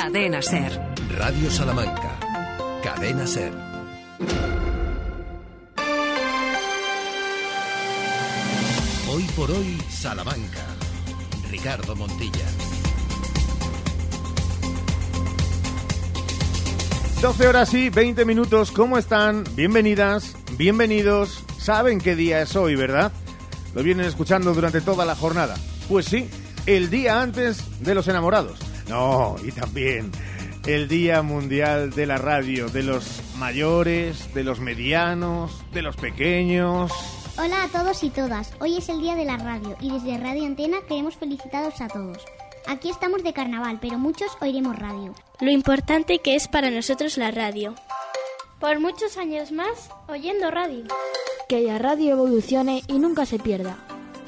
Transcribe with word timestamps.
Cadena 0.00 0.40
Ser. 0.40 0.80
Radio 1.18 1.50
Salamanca. 1.50 2.20
Cadena 2.84 3.26
Ser. 3.26 3.52
Hoy 9.10 9.24
por 9.34 9.50
hoy, 9.50 9.76
Salamanca. 9.90 10.64
Ricardo 11.50 11.96
Montilla. 11.96 12.46
12 17.20 17.48
horas 17.48 17.74
y 17.74 17.90
20 17.90 18.24
minutos, 18.24 18.70
¿cómo 18.70 18.98
están? 18.98 19.42
Bienvenidas, 19.56 20.36
bienvenidos. 20.56 21.44
Saben 21.58 22.00
qué 22.00 22.14
día 22.14 22.40
es 22.40 22.54
hoy, 22.54 22.76
¿verdad? 22.76 23.10
Lo 23.74 23.82
vienen 23.82 24.06
escuchando 24.06 24.54
durante 24.54 24.80
toda 24.80 25.04
la 25.04 25.16
jornada. 25.16 25.56
Pues 25.88 26.06
sí, 26.06 26.30
el 26.66 26.88
día 26.88 27.20
antes 27.20 27.64
de 27.80 27.96
los 27.96 28.06
enamorados. 28.06 28.67
No, 28.88 29.36
y 29.44 29.52
también 29.52 30.10
el 30.66 30.88
Día 30.88 31.22
Mundial 31.22 31.90
de 31.90 32.06
la 32.06 32.18
Radio, 32.18 32.68
de 32.68 32.82
los 32.82 33.22
mayores, 33.36 34.32
de 34.34 34.44
los 34.44 34.60
medianos, 34.60 35.62
de 35.72 35.82
los 35.82 35.96
pequeños. 35.96 36.92
Hola 37.38 37.64
a 37.64 37.68
todos 37.68 38.02
y 38.02 38.10
todas. 38.10 38.52
Hoy 38.60 38.78
es 38.78 38.88
el 38.88 39.00
Día 39.00 39.14
de 39.14 39.24
la 39.24 39.36
Radio 39.36 39.76
y 39.80 39.90
desde 39.90 40.18
Radio 40.18 40.44
Antena 40.44 40.78
queremos 40.88 41.16
felicitaros 41.16 41.80
a 41.80 41.88
todos. 41.88 42.18
Aquí 42.66 42.90
estamos 42.90 43.22
de 43.22 43.32
carnaval, 43.32 43.78
pero 43.80 43.98
muchos 43.98 44.36
oiremos 44.40 44.78
radio. 44.78 45.14
Lo 45.40 45.50
importante 45.50 46.18
que 46.18 46.34
es 46.34 46.48
para 46.48 46.70
nosotros 46.70 47.16
la 47.16 47.30
radio. 47.30 47.74
Por 48.58 48.80
muchos 48.80 49.16
años 49.16 49.52
más, 49.52 49.90
oyendo 50.08 50.50
radio. 50.50 50.84
Que 51.48 51.60
la 51.60 51.78
radio 51.78 52.12
evolucione 52.12 52.82
y 52.88 52.98
nunca 52.98 53.24
se 53.24 53.38
pierda. 53.38 53.78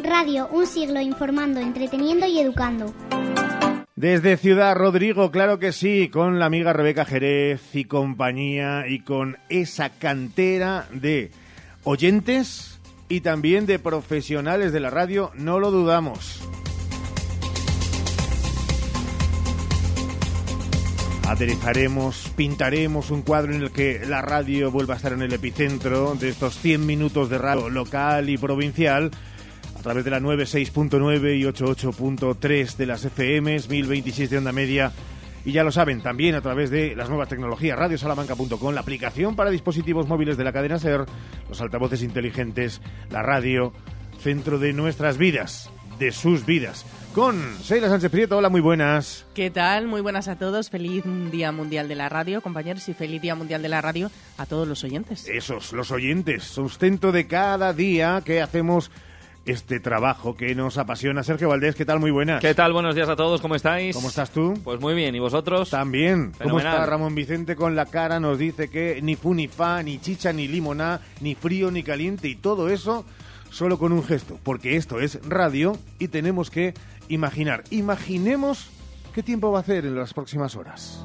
Radio, 0.02 0.48
un 0.52 0.66
siglo 0.66 1.00
informando, 1.00 1.60
entreteniendo 1.60 2.26
y 2.26 2.38
educando. 2.38 2.94
Desde 4.00 4.38
Ciudad 4.38 4.74
Rodrigo, 4.76 5.30
claro 5.30 5.58
que 5.58 5.72
sí, 5.72 6.08
con 6.08 6.38
la 6.38 6.46
amiga 6.46 6.72
Rebeca 6.72 7.04
Jerez 7.04 7.60
y 7.74 7.84
compañía 7.84 8.88
y 8.88 9.00
con 9.00 9.36
esa 9.50 9.90
cantera 9.90 10.88
de 10.90 11.30
oyentes 11.84 12.80
y 13.10 13.20
también 13.20 13.66
de 13.66 13.78
profesionales 13.78 14.72
de 14.72 14.80
la 14.80 14.88
radio, 14.88 15.32
no 15.34 15.60
lo 15.60 15.70
dudamos. 15.70 16.40
Aderezaremos, 21.28 22.32
pintaremos 22.34 23.10
un 23.10 23.20
cuadro 23.20 23.52
en 23.52 23.60
el 23.60 23.70
que 23.70 24.00
la 24.06 24.22
radio 24.22 24.70
vuelva 24.70 24.94
a 24.94 24.96
estar 24.96 25.12
en 25.12 25.20
el 25.20 25.34
epicentro 25.34 26.14
de 26.14 26.30
estos 26.30 26.58
100 26.58 26.86
minutos 26.86 27.28
de 27.28 27.36
radio 27.36 27.68
local 27.68 28.30
y 28.30 28.38
provincial 28.38 29.10
a 29.80 29.82
través 29.82 30.04
de 30.04 30.10
la 30.10 30.20
96.9 30.20 31.38
y 31.38 31.44
88.3 31.44 32.76
de 32.76 32.84
las 32.84 33.00
FMs, 33.06 33.70
1026 33.70 34.28
de 34.28 34.36
onda 34.36 34.52
media. 34.52 34.92
Y 35.46 35.52
ya 35.52 35.64
lo 35.64 35.72
saben, 35.72 36.02
también 36.02 36.34
a 36.34 36.42
través 36.42 36.68
de 36.68 36.94
las 36.94 37.08
nuevas 37.08 37.30
tecnologías, 37.30 37.78
radiosalamanca.com, 37.78 38.74
la 38.74 38.82
aplicación 38.82 39.36
para 39.36 39.48
dispositivos 39.48 40.06
móviles 40.06 40.36
de 40.36 40.44
la 40.44 40.52
cadena 40.52 40.78
SER, 40.78 41.06
los 41.48 41.62
altavoces 41.62 42.02
inteligentes, 42.02 42.82
la 43.08 43.22
radio, 43.22 43.72
centro 44.22 44.58
de 44.58 44.74
nuestras 44.74 45.16
vidas, 45.16 45.70
de 45.98 46.12
sus 46.12 46.44
vidas. 46.44 46.84
Con 47.14 47.56
Sheila 47.60 47.88
Sánchez 47.88 48.10
Prieto, 48.10 48.36
hola, 48.36 48.50
muy 48.50 48.60
buenas. 48.60 49.24
¿Qué 49.34 49.50
tal? 49.50 49.86
Muy 49.86 50.02
buenas 50.02 50.28
a 50.28 50.36
todos. 50.36 50.68
Feliz 50.68 51.04
Día 51.32 51.52
Mundial 51.52 51.88
de 51.88 51.94
la 51.94 52.10
Radio, 52.10 52.42
compañeros, 52.42 52.86
y 52.90 52.92
feliz 52.92 53.22
Día 53.22 53.34
Mundial 53.34 53.62
de 53.62 53.70
la 53.70 53.80
Radio 53.80 54.10
a 54.36 54.44
todos 54.44 54.68
los 54.68 54.84
oyentes. 54.84 55.26
Esos, 55.26 55.72
los 55.72 55.90
oyentes, 55.90 56.44
sustento 56.44 57.12
de 57.12 57.26
cada 57.26 57.72
día 57.72 58.22
que 58.26 58.42
hacemos 58.42 58.90
este 59.50 59.80
trabajo 59.80 60.36
que 60.36 60.54
nos 60.54 60.78
apasiona. 60.78 61.22
Sergio 61.22 61.48
Valdés, 61.48 61.74
¿qué 61.74 61.84
tal? 61.84 62.00
Muy 62.00 62.10
buenas. 62.10 62.40
¿Qué 62.40 62.54
tal? 62.54 62.72
Buenos 62.72 62.94
días 62.94 63.08
a 63.08 63.16
todos, 63.16 63.40
¿cómo 63.40 63.56
estáis? 63.56 63.94
¿Cómo 63.94 64.08
estás 64.08 64.30
tú? 64.30 64.54
Pues 64.62 64.80
muy 64.80 64.94
bien, 64.94 65.14
¿y 65.14 65.18
vosotros? 65.18 65.70
También. 65.70 66.32
¿Cómo 66.42 66.58
está 66.58 66.86
Ramón 66.86 67.14
Vicente 67.14 67.56
con 67.56 67.74
la 67.74 67.86
cara? 67.86 68.20
Nos 68.20 68.38
dice 68.38 68.70
que 68.70 69.00
ni 69.02 69.16
fu 69.16 69.34
ni 69.34 69.48
fa, 69.48 69.82
ni 69.82 69.98
chicha 69.98 70.32
ni 70.32 70.46
limoná, 70.46 71.00
ni 71.20 71.34
frío 71.34 71.70
ni 71.70 71.82
caliente 71.82 72.28
y 72.28 72.36
todo 72.36 72.68
eso 72.68 73.04
solo 73.50 73.78
con 73.78 73.92
un 73.92 74.04
gesto, 74.04 74.38
porque 74.44 74.76
esto 74.76 75.00
es 75.00 75.18
radio 75.28 75.76
y 75.98 76.08
tenemos 76.08 76.50
que 76.50 76.72
imaginar. 77.08 77.64
Imaginemos 77.70 78.70
qué 79.12 79.24
tiempo 79.24 79.50
va 79.50 79.58
a 79.58 79.62
hacer 79.62 79.84
en 79.84 79.96
las 79.96 80.14
próximas 80.14 80.54
horas. 80.54 81.04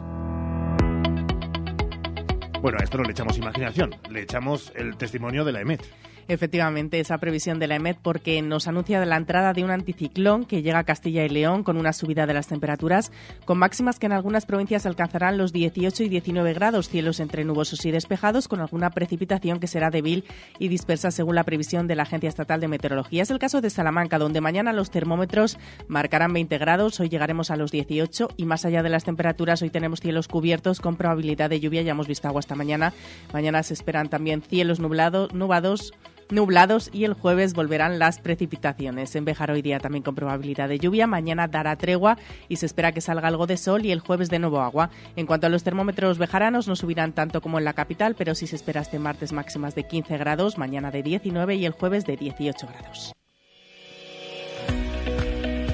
Bueno, 2.61 2.77
a 2.79 2.83
esto 2.83 2.97
no 2.97 3.03
le 3.03 3.11
echamos 3.11 3.37
imaginación, 3.37 3.95
le 4.09 4.21
echamos 4.21 4.71
el 4.75 4.97
testimonio 4.97 5.43
de 5.45 5.51
la 5.51 5.61
EMET 5.61 5.83
efectivamente 6.27 6.99
esa 6.99 7.17
previsión 7.17 7.59
de 7.59 7.67
la 7.67 7.75
EMET 7.75 7.97
porque 8.01 8.41
nos 8.41 8.67
anuncia 8.67 9.03
la 9.05 9.17
entrada 9.17 9.53
de 9.53 9.63
un 9.63 9.71
anticiclón 9.71 10.45
que 10.45 10.61
llega 10.61 10.79
a 10.79 10.83
Castilla 10.83 11.23
y 11.23 11.29
León 11.29 11.63
con 11.63 11.77
una 11.77 11.93
subida 11.93 12.25
de 12.25 12.33
las 12.33 12.47
temperaturas, 12.47 13.11
con 13.45 13.57
máximas 13.57 13.99
que 13.99 14.05
en 14.05 14.13
algunas 14.13 14.45
provincias 14.45 14.85
alcanzarán 14.85 15.37
los 15.37 15.53
18 15.53 16.03
y 16.03 16.09
19 16.09 16.53
grados, 16.53 16.89
cielos 16.89 17.19
entre 17.19 17.43
nubosos 17.43 17.85
y 17.85 17.91
despejados, 17.91 18.47
con 18.47 18.59
alguna 18.59 18.89
precipitación 18.89 19.59
que 19.59 19.67
será 19.67 19.89
débil 19.89 20.25
y 20.59 20.67
dispersa 20.67 21.11
según 21.11 21.35
la 21.35 21.43
previsión 21.43 21.87
de 21.87 21.95
la 21.95 22.03
Agencia 22.03 22.29
Estatal 22.29 22.59
de 22.59 22.67
Meteorología. 22.67 23.23
Es 23.23 23.31
el 23.31 23.39
caso 23.39 23.61
de 23.61 23.69
Salamanca, 23.69 24.17
donde 24.17 24.41
mañana 24.41 24.73
los 24.73 24.91
termómetros 24.91 25.57
marcarán 25.87 26.33
20 26.33 26.57
grados, 26.57 26.99
hoy 26.99 27.09
llegaremos 27.09 27.51
a 27.51 27.55
los 27.55 27.71
18 27.71 28.29
y 28.37 28.45
más 28.45 28.65
allá 28.65 28.83
de 28.83 28.89
las 28.89 29.03
temperaturas, 29.03 29.61
hoy 29.61 29.69
tenemos 29.69 29.99
cielos 29.99 30.27
cubiertos 30.27 30.79
con 30.79 30.95
probabilidad 30.95 31.49
de 31.49 31.59
lluvia, 31.59 31.81
ya 31.81 31.91
hemos 31.91 32.07
visto 32.07 32.27
agua 32.27 32.39
esta 32.39 32.55
mañana. 32.55 32.93
Mañana 33.33 33.63
se 33.63 33.73
esperan 33.73 34.09
también 34.09 34.41
cielos 34.41 34.79
nublados, 34.79 35.33
nubados 35.33 35.93
nublados 36.29 36.89
y 36.93 37.05
el 37.05 37.13
jueves 37.13 37.53
volverán 37.53 37.99
las 37.99 38.19
precipitaciones. 38.19 39.15
En 39.15 39.25
Bejar 39.25 39.51
hoy 39.51 39.61
día 39.61 39.79
también 39.79 40.03
con 40.03 40.15
probabilidad 40.15 40.69
de 40.69 40.79
lluvia, 40.79 41.07
mañana 41.07 41.47
dará 41.47 41.75
tregua 41.75 42.17
y 42.49 42.57
se 42.57 42.65
espera 42.65 42.91
que 42.91 43.01
salga 43.01 43.27
algo 43.27 43.47
de 43.47 43.57
sol 43.57 43.85
y 43.85 43.91
el 43.91 43.99
jueves 43.99 44.29
de 44.29 44.39
nuevo 44.39 44.61
agua. 44.61 44.89
En 45.15 45.25
cuanto 45.25 45.47
a 45.47 45.49
los 45.49 45.63
termómetros 45.63 46.17
bejaranos, 46.17 46.67
no 46.67 46.75
subirán 46.75 47.13
tanto 47.13 47.41
como 47.41 47.59
en 47.59 47.65
la 47.65 47.73
capital, 47.73 48.15
pero 48.15 48.35
sí 48.35 48.47
se 48.47 48.55
espera 48.55 48.81
este 48.81 48.99
martes 48.99 49.33
máximas 49.33 49.75
de 49.75 49.87
15 49.87 50.17
grados, 50.17 50.57
mañana 50.57 50.91
de 50.91 51.03
19 51.03 51.55
y 51.55 51.65
el 51.65 51.73
jueves 51.73 52.05
de 52.05 52.17
18 52.17 52.67
grados. 52.67 53.13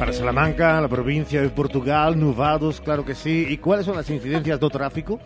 Para 0.01 0.13
Salamanca, 0.13 0.81
la 0.81 0.87
provincia 0.87 1.43
de 1.43 1.49
Portugal, 1.49 2.19
nubados, 2.19 2.81
claro 2.81 3.05
que 3.05 3.13
sí. 3.13 3.45
¿Y 3.47 3.57
cuáles 3.57 3.85
son 3.85 3.95
las 3.95 4.09
incidencias 4.09 4.59
de 4.59 4.69
tráfico? 4.69 5.19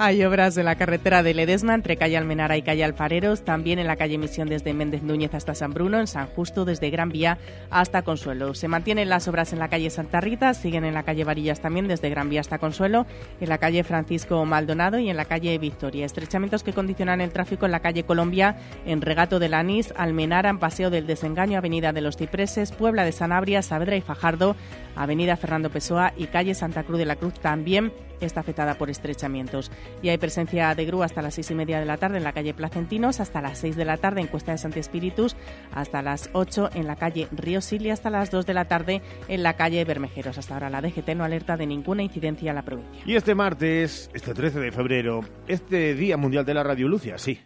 Hay 0.00 0.22
obras 0.22 0.56
en 0.56 0.66
la 0.66 0.76
carretera 0.76 1.24
de 1.24 1.34
Ledesma 1.34 1.74
entre 1.74 1.96
calle 1.96 2.16
Almenara 2.16 2.56
y 2.56 2.62
calle 2.62 2.84
Alfareros, 2.84 3.44
también 3.44 3.80
en 3.80 3.88
la 3.88 3.96
calle 3.96 4.16
Misión 4.16 4.48
desde 4.48 4.72
Méndez 4.72 5.02
Núñez 5.02 5.34
hasta 5.34 5.56
San 5.56 5.74
Bruno, 5.74 5.98
en 5.98 6.06
San 6.06 6.28
Justo 6.28 6.64
desde 6.64 6.90
Gran 6.90 7.08
Vía 7.08 7.38
hasta 7.68 8.02
Consuelo. 8.02 8.54
Se 8.54 8.68
mantienen 8.68 9.08
las 9.08 9.26
obras 9.26 9.52
en 9.52 9.58
la 9.58 9.66
calle 9.66 9.90
Santa 9.90 10.20
Rita, 10.20 10.54
siguen 10.54 10.84
en 10.84 10.94
la 10.94 11.02
calle 11.02 11.24
Varillas 11.24 11.60
también 11.60 11.88
desde 11.88 12.10
Gran 12.10 12.30
Vía 12.30 12.42
hasta 12.42 12.58
Consuelo, 12.58 13.06
en 13.40 13.48
la 13.48 13.58
calle 13.58 13.82
Francisco 13.82 14.44
Maldonado 14.44 15.00
y 15.00 15.10
en 15.10 15.16
la 15.16 15.24
calle 15.24 15.58
Victoria. 15.58 16.06
Estrechamientos 16.06 16.62
que 16.62 16.72
condicionan 16.72 17.20
el 17.20 17.32
tráfico 17.32 17.66
en 17.66 17.72
la 17.72 17.80
calle 17.80 18.04
Colombia, 18.04 18.56
en 18.86 19.02
Regato 19.02 19.40
del 19.40 19.52
Anís, 19.52 19.92
Almenara, 19.96 20.48
en 20.48 20.60
Paseo 20.60 20.90
del 20.90 21.08
Desengaño, 21.08 21.58
Avenida 21.58 21.92
de 21.92 22.02
los 22.02 22.16
Cipreses, 22.16 22.70
Puebla 22.70 23.04
de 23.04 23.10
Sanabria, 23.10 23.62
Saavedra 23.62 23.96
y 23.96 24.00
Fajardo, 24.00 24.54
Avenida 25.02 25.36
Fernando 25.36 25.70
Pessoa 25.70 26.12
y 26.16 26.26
calle 26.26 26.54
Santa 26.54 26.82
Cruz 26.82 26.98
de 26.98 27.06
la 27.06 27.16
Cruz 27.16 27.34
también 27.34 27.92
está 28.20 28.40
afectada 28.40 28.74
por 28.74 28.90
estrechamientos. 28.90 29.70
Y 30.02 30.08
hay 30.08 30.18
presencia 30.18 30.74
de 30.74 30.84
grúa 30.84 31.06
hasta 31.06 31.22
las 31.22 31.34
seis 31.34 31.50
y 31.50 31.54
media 31.54 31.78
de 31.78 31.86
la 31.86 31.98
tarde 31.98 32.18
en 32.18 32.24
la 32.24 32.32
calle 32.32 32.54
Placentinos, 32.54 33.20
hasta 33.20 33.40
las 33.40 33.58
seis 33.58 33.76
de 33.76 33.84
la 33.84 33.96
tarde 33.96 34.20
en 34.20 34.26
Cuesta 34.26 34.52
de 34.52 34.58
Santi 34.58 34.80
Espíritus, 34.80 35.36
hasta 35.72 36.02
las 36.02 36.30
ocho 36.32 36.68
en 36.74 36.86
la 36.86 36.96
calle 36.96 37.28
Río 37.30 37.60
y 37.70 37.90
hasta 37.90 38.10
las 38.10 38.30
dos 38.30 38.46
de 38.46 38.54
la 38.54 38.66
tarde 38.66 39.02
en 39.28 39.42
la 39.42 39.54
calle 39.54 39.84
Bermejeros. 39.84 40.38
Hasta 40.38 40.54
ahora 40.54 40.70
la 40.70 40.80
DGT 40.80 41.10
no 41.16 41.24
alerta 41.24 41.56
de 41.56 41.66
ninguna 41.66 42.02
incidencia 42.02 42.50
en 42.50 42.56
la 42.56 42.62
provincia. 42.62 43.02
Y 43.06 43.16
este 43.16 43.34
martes, 43.34 44.10
este 44.14 44.34
13 44.34 44.60
de 44.60 44.72
febrero, 44.72 45.20
este 45.46 45.94
Día 45.94 46.16
Mundial 46.16 46.44
de 46.44 46.54
la 46.54 46.62
Radio 46.62 46.88
Lucia, 46.88 47.18
sí. 47.18 47.40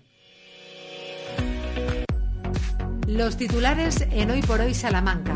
Los 3.12 3.36
titulares 3.36 4.06
en 4.10 4.30
Hoy 4.30 4.40
por 4.40 4.60
Hoy 4.60 4.72
Salamanca. 4.72 5.34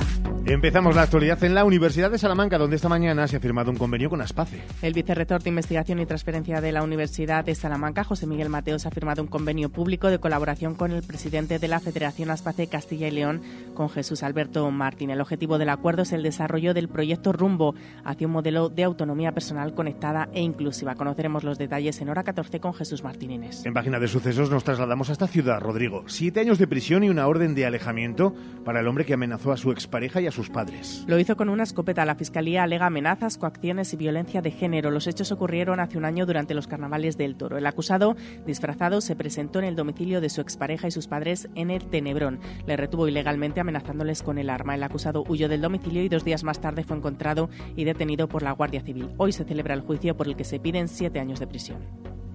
Empezamos 0.48 0.94
la 0.94 1.02
actualidad 1.02 1.42
en 1.42 1.56
la 1.56 1.64
Universidad 1.64 2.08
de 2.08 2.18
Salamanca, 2.18 2.56
donde 2.56 2.76
esta 2.76 2.88
mañana 2.88 3.26
se 3.26 3.36
ha 3.36 3.40
firmado 3.40 3.72
un 3.72 3.76
convenio 3.76 4.08
con 4.08 4.20
ASPACE. 4.20 4.62
El 4.80 4.92
vicerrector 4.92 5.42
de 5.42 5.48
Investigación 5.48 5.98
y 5.98 6.06
Transferencia 6.06 6.60
de 6.60 6.70
la 6.70 6.84
Universidad 6.84 7.44
de 7.44 7.56
Salamanca, 7.56 8.04
José 8.04 8.28
Miguel 8.28 8.48
Mateos, 8.48 8.86
ha 8.86 8.92
firmado 8.92 9.22
un 9.22 9.26
convenio 9.26 9.70
público 9.70 10.08
de 10.08 10.20
colaboración 10.20 10.76
con 10.76 10.92
el 10.92 11.02
presidente 11.02 11.58
de 11.58 11.66
la 11.66 11.80
Federación 11.80 12.30
ASPACE 12.30 12.68
Castilla 12.68 13.08
y 13.08 13.10
León, 13.10 13.42
con 13.74 13.90
Jesús 13.90 14.22
Alberto 14.22 14.70
Martín. 14.70 15.10
El 15.10 15.20
objetivo 15.20 15.58
del 15.58 15.68
acuerdo 15.68 16.02
es 16.02 16.12
el 16.12 16.22
desarrollo 16.22 16.74
del 16.74 16.88
proyecto 16.88 17.32
Rumbo 17.32 17.74
hacia 18.04 18.28
un 18.28 18.32
modelo 18.32 18.68
de 18.68 18.84
autonomía 18.84 19.32
personal 19.32 19.74
conectada 19.74 20.28
e 20.32 20.42
inclusiva. 20.42 20.94
Conoceremos 20.94 21.42
los 21.42 21.58
detalles 21.58 22.00
en 22.00 22.08
hora 22.08 22.22
14 22.22 22.60
con 22.60 22.72
Jesús 22.72 23.02
Martínez. 23.02 23.66
En 23.66 23.74
página 23.74 23.98
de 23.98 24.06
sucesos 24.06 24.48
nos 24.48 24.62
trasladamos 24.62 25.08
a 25.08 25.12
esta 25.12 25.26
ciudad, 25.26 25.58
Rodrigo. 25.58 26.04
Siete 26.06 26.38
años 26.38 26.58
de 26.58 26.68
prisión 26.68 27.02
y 27.02 27.08
una 27.08 27.26
orden 27.26 27.56
de 27.56 27.65
alejamiento 27.66 28.34
para 28.64 28.80
el 28.80 28.88
hombre 28.88 29.04
que 29.04 29.14
amenazó 29.14 29.52
a 29.52 29.56
su 29.56 29.70
expareja 29.70 30.20
y 30.20 30.26
a 30.26 30.32
sus 30.32 30.50
padres. 30.50 31.04
Lo 31.06 31.18
hizo 31.18 31.36
con 31.36 31.48
una 31.48 31.62
escopeta. 31.62 32.04
La 32.04 32.14
Fiscalía 32.14 32.62
alega 32.62 32.86
amenazas, 32.86 33.38
coacciones 33.38 33.92
y 33.92 33.96
violencia 33.96 34.42
de 34.42 34.50
género. 34.50 34.90
Los 34.90 35.06
hechos 35.06 35.32
ocurrieron 35.32 35.80
hace 35.80 35.98
un 35.98 36.04
año 36.04 36.26
durante 36.26 36.54
los 36.54 36.66
carnavales 36.66 37.16
del 37.16 37.36
Toro. 37.36 37.58
El 37.58 37.66
acusado, 37.66 38.16
disfrazado, 38.46 39.00
se 39.00 39.16
presentó 39.16 39.58
en 39.58 39.66
el 39.66 39.76
domicilio 39.76 40.20
de 40.20 40.30
su 40.30 40.40
expareja 40.40 40.88
y 40.88 40.90
sus 40.90 41.08
padres 41.08 41.48
en 41.54 41.70
el 41.70 41.84
Tenebrón. 41.86 42.40
Le 42.66 42.76
retuvo 42.76 43.08
ilegalmente 43.08 43.60
amenazándoles 43.60 44.22
con 44.22 44.38
el 44.38 44.50
arma. 44.50 44.74
El 44.74 44.82
acusado 44.82 45.24
huyó 45.28 45.48
del 45.48 45.60
domicilio 45.60 46.02
y 46.02 46.08
dos 46.08 46.24
días 46.24 46.44
más 46.44 46.60
tarde 46.60 46.84
fue 46.84 46.96
encontrado 46.96 47.50
y 47.76 47.84
detenido 47.84 48.28
por 48.28 48.42
la 48.42 48.52
Guardia 48.52 48.80
Civil. 48.80 49.10
Hoy 49.16 49.32
se 49.32 49.44
celebra 49.44 49.74
el 49.74 49.80
juicio 49.80 50.16
por 50.16 50.26
el 50.26 50.36
que 50.36 50.44
se 50.44 50.60
piden 50.60 50.88
siete 50.88 51.20
años 51.20 51.40
de 51.40 51.46
prisión. 51.46 52.25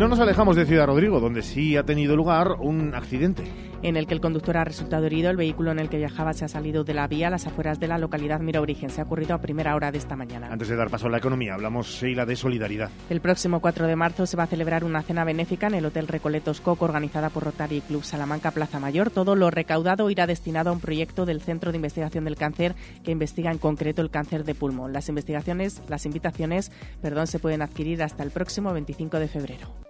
No 0.00 0.08
nos 0.08 0.18
alejamos 0.18 0.56
de 0.56 0.64
Ciudad 0.64 0.86
Rodrigo, 0.86 1.20
donde 1.20 1.42
sí 1.42 1.76
ha 1.76 1.82
tenido 1.82 2.16
lugar 2.16 2.52
un 2.58 2.94
accidente 2.94 3.44
en 3.82 3.96
el 3.96 4.06
que 4.06 4.14
el 4.14 4.20
conductor 4.22 4.56
ha 4.56 4.64
resultado 4.64 5.04
herido. 5.04 5.28
El 5.28 5.36
vehículo 5.36 5.72
en 5.72 5.78
el 5.78 5.90
que 5.90 5.98
viajaba 5.98 6.32
se 6.32 6.46
ha 6.46 6.48
salido 6.48 6.84
de 6.84 6.94
la 6.94 7.06
vía 7.06 7.26
a 7.26 7.30
las 7.30 7.46
afueras 7.46 7.78
de 7.80 7.86
la 7.86 7.98
localidad 7.98 8.40
Mira 8.40 8.62
Origen. 8.62 8.88
Se 8.88 9.02
ha 9.02 9.04
ocurrido 9.04 9.34
a 9.34 9.42
primera 9.42 9.74
hora 9.74 9.92
de 9.92 9.98
esta 9.98 10.16
mañana. 10.16 10.48
Antes 10.50 10.68
de 10.68 10.76
dar 10.76 10.88
paso 10.88 11.08
a 11.08 11.10
la 11.10 11.18
economía, 11.18 11.52
hablamos, 11.52 11.86
Sheila, 11.86 12.24
de 12.24 12.34
solidaridad. 12.34 12.88
El 13.10 13.20
próximo 13.20 13.60
4 13.60 13.86
de 13.86 13.94
marzo 13.94 14.24
se 14.24 14.38
va 14.38 14.44
a 14.44 14.46
celebrar 14.46 14.84
una 14.84 15.02
cena 15.02 15.22
benéfica 15.24 15.66
en 15.66 15.74
el 15.74 15.84
Hotel 15.84 16.08
Recoletos 16.08 16.62
Coco, 16.62 16.86
organizada 16.86 17.28
por 17.28 17.44
Rotary 17.44 17.82
Club 17.82 18.02
Salamanca 18.02 18.52
Plaza 18.52 18.80
Mayor. 18.80 19.10
Todo 19.10 19.36
lo 19.36 19.50
recaudado 19.50 20.08
irá 20.08 20.26
destinado 20.26 20.70
a 20.70 20.72
un 20.72 20.80
proyecto 20.80 21.26
del 21.26 21.42
Centro 21.42 21.72
de 21.72 21.76
Investigación 21.76 22.24
del 22.24 22.36
Cáncer 22.36 22.74
que 23.04 23.12
investiga 23.12 23.50
en 23.50 23.58
concreto 23.58 24.00
el 24.00 24.10
cáncer 24.10 24.44
de 24.44 24.54
pulmón. 24.54 24.94
Las 24.94 25.10
investigaciones, 25.10 25.82
las 25.88 26.06
invitaciones, 26.06 26.72
perdón, 27.02 27.26
se 27.26 27.38
pueden 27.38 27.60
adquirir 27.60 28.02
hasta 28.02 28.22
el 28.22 28.30
próximo 28.30 28.72
25 28.72 29.18
de 29.18 29.28
febrero. 29.28 29.89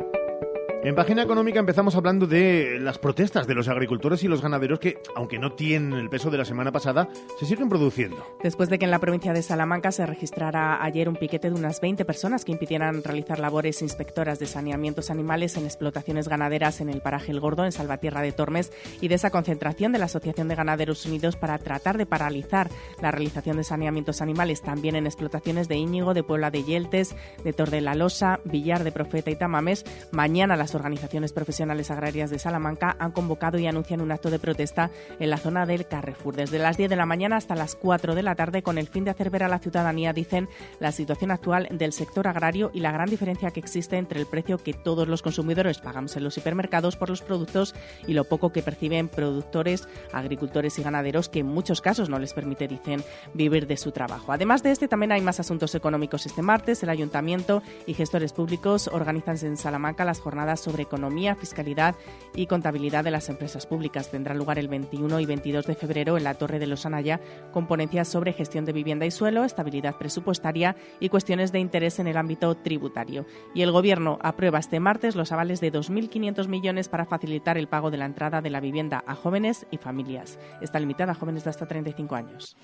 En 0.83 0.95
página 0.95 1.21
económica 1.21 1.59
empezamos 1.59 1.95
hablando 1.95 2.25
de 2.25 2.79
las 2.79 2.97
protestas 2.97 3.45
de 3.45 3.53
los 3.53 3.67
agricultores 3.67 4.23
y 4.23 4.27
los 4.27 4.41
ganaderos 4.41 4.79
que, 4.79 4.97
aunque 5.15 5.37
no 5.37 5.51
tienen 5.51 5.93
el 5.93 6.09
peso 6.09 6.31
de 6.31 6.39
la 6.39 6.45
semana 6.45 6.71
pasada, 6.71 7.07
se 7.39 7.45
siguen 7.45 7.69
produciendo. 7.69 8.25
Después 8.41 8.67
de 8.67 8.79
que 8.79 8.85
en 8.85 8.91
la 8.91 8.97
provincia 8.97 9.31
de 9.31 9.43
Salamanca 9.43 9.91
se 9.91 10.07
registrara 10.07 10.83
ayer 10.83 11.07
un 11.07 11.17
piquete 11.17 11.51
de 11.51 11.55
unas 11.55 11.81
20 11.81 12.03
personas 12.03 12.43
que 12.43 12.51
impidieran 12.51 13.03
realizar 13.03 13.37
labores 13.37 13.83
inspectoras 13.83 14.39
de 14.39 14.47
saneamientos 14.47 15.11
animales 15.11 15.55
en 15.55 15.65
explotaciones 15.65 16.27
ganaderas 16.27 16.81
en 16.81 16.89
el 16.89 17.01
paraje 17.01 17.31
El 17.31 17.41
Gordo, 17.41 17.63
en 17.63 17.71
Salvatierra 17.71 18.23
de 18.23 18.31
Tormes, 18.31 18.71
y 19.01 19.07
de 19.07 19.15
esa 19.15 19.29
concentración 19.29 19.91
de 19.91 19.99
la 19.99 20.05
Asociación 20.05 20.47
de 20.47 20.55
Ganaderos 20.55 21.05
Unidos 21.05 21.35
para 21.35 21.59
tratar 21.59 21.99
de 21.99 22.07
paralizar 22.07 22.71
la 23.03 23.11
realización 23.11 23.57
de 23.57 23.63
saneamientos 23.63 24.19
animales 24.19 24.63
también 24.63 24.95
en 24.95 25.05
explotaciones 25.05 25.67
de 25.67 25.75
Íñigo, 25.75 26.15
de 26.15 26.23
Puebla 26.23 26.49
de 26.49 26.63
Yeltes, 26.63 27.15
de 27.43 27.53
Tor 27.53 27.69
de 27.69 27.81
la 27.81 27.93
Losa, 27.93 28.39
Villar 28.45 28.83
de 28.83 28.91
Profeta 28.91 29.29
y 29.29 29.35
Tamames, 29.35 29.85
mañana 30.11 30.55
las 30.55 30.70
organizaciones 30.75 31.33
profesionales 31.33 31.91
agrarias 31.91 32.29
de 32.29 32.39
Salamanca 32.39 32.95
han 32.99 33.11
convocado 33.11 33.57
y 33.57 33.67
anuncian 33.67 34.01
un 34.01 34.11
acto 34.11 34.29
de 34.29 34.39
protesta 34.39 34.89
en 35.19 35.29
la 35.29 35.37
zona 35.37 35.65
del 35.65 35.87
Carrefour 35.87 36.35
desde 36.35 36.59
las 36.59 36.77
10 36.77 36.89
de 36.89 36.95
la 36.95 37.05
mañana 37.05 37.37
hasta 37.37 37.55
las 37.55 37.75
4 37.75 38.15
de 38.15 38.23
la 38.23 38.35
tarde 38.35 38.63
con 38.63 38.77
el 38.77 38.87
fin 38.87 39.03
de 39.03 39.11
hacer 39.11 39.29
ver 39.29 39.43
a 39.43 39.47
la 39.47 39.59
ciudadanía, 39.59 40.13
dicen, 40.13 40.49
la 40.79 40.91
situación 40.91 41.31
actual 41.31 41.67
del 41.71 41.93
sector 41.93 42.27
agrario 42.27 42.71
y 42.73 42.79
la 42.79 42.91
gran 42.91 43.09
diferencia 43.09 43.51
que 43.51 43.59
existe 43.59 43.97
entre 43.97 44.19
el 44.19 44.25
precio 44.25 44.57
que 44.57 44.73
todos 44.73 45.07
los 45.07 45.21
consumidores 45.21 45.79
pagamos 45.79 46.15
en 46.15 46.23
los 46.23 46.37
hipermercados 46.37 46.95
por 46.95 47.09
los 47.09 47.21
productos 47.21 47.75
y 48.07 48.13
lo 48.13 48.25
poco 48.25 48.51
que 48.51 48.63
perciben 48.63 49.09
productores, 49.09 49.87
agricultores 50.13 50.77
y 50.79 50.83
ganaderos 50.83 51.29
que 51.29 51.39
en 51.39 51.47
muchos 51.47 51.81
casos 51.81 52.09
no 52.09 52.19
les 52.19 52.33
permite, 52.33 52.67
dicen, 52.67 53.03
vivir 53.33 53.67
de 53.67 53.77
su 53.77 53.91
trabajo. 53.91 54.31
Además 54.31 54.63
de 54.63 54.71
este, 54.71 54.87
también 54.87 55.11
hay 55.11 55.21
más 55.21 55.39
asuntos 55.39 55.75
económicos 55.75 56.25
este 56.25 56.41
martes. 56.41 56.83
El 56.83 56.89
ayuntamiento 56.89 57.61
y 57.85 57.93
gestores 57.93 58.33
públicos 58.33 58.89
organizan 58.91 59.37
en 59.41 59.57
Salamanca 59.57 60.05
las 60.05 60.19
jornadas 60.19 60.60
sobre 60.61 60.83
economía, 60.83 61.35
fiscalidad 61.35 61.95
y 62.35 62.47
contabilidad 62.47 63.03
de 63.03 63.11
las 63.11 63.29
empresas 63.29 63.65
públicas. 63.65 64.11
Tendrá 64.11 64.33
lugar 64.33 64.59
el 64.59 64.67
21 64.67 65.19
y 65.19 65.25
22 65.25 65.65
de 65.65 65.75
febrero 65.75 66.17
en 66.17 66.23
la 66.23 66.35
Torre 66.35 66.59
de 66.59 66.67
los 66.67 66.85
Anaya 66.85 67.19
con 67.51 67.67
ponencias 67.67 68.07
sobre 68.07 68.33
gestión 68.33 68.65
de 68.65 68.73
vivienda 68.73 69.05
y 69.05 69.11
suelo, 69.11 69.43
estabilidad 69.43 69.97
presupuestaria 69.97 70.75
y 70.99 71.09
cuestiones 71.09 71.51
de 71.51 71.59
interés 71.59 71.99
en 71.99 72.07
el 72.07 72.17
ámbito 72.17 72.55
tributario. 72.55 73.25
Y 73.53 73.61
el 73.61 73.71
Gobierno 73.71 74.19
aprueba 74.21 74.59
este 74.59 74.79
martes 74.79 75.15
los 75.15 75.31
avales 75.31 75.59
de 75.61 75.71
2.500 75.71 76.47
millones 76.47 76.89
para 76.89 77.05
facilitar 77.05 77.57
el 77.57 77.67
pago 77.67 77.91
de 77.91 77.97
la 77.97 78.05
entrada 78.05 78.41
de 78.41 78.49
la 78.49 78.59
vivienda 78.59 79.03
a 79.05 79.15
jóvenes 79.15 79.65
y 79.71 79.77
familias. 79.77 80.39
Está 80.61 80.79
limitada 80.79 81.13
a 81.13 81.15
jóvenes 81.15 81.43
de 81.43 81.49
hasta 81.49 81.67
35 81.67 82.15
años. 82.15 82.55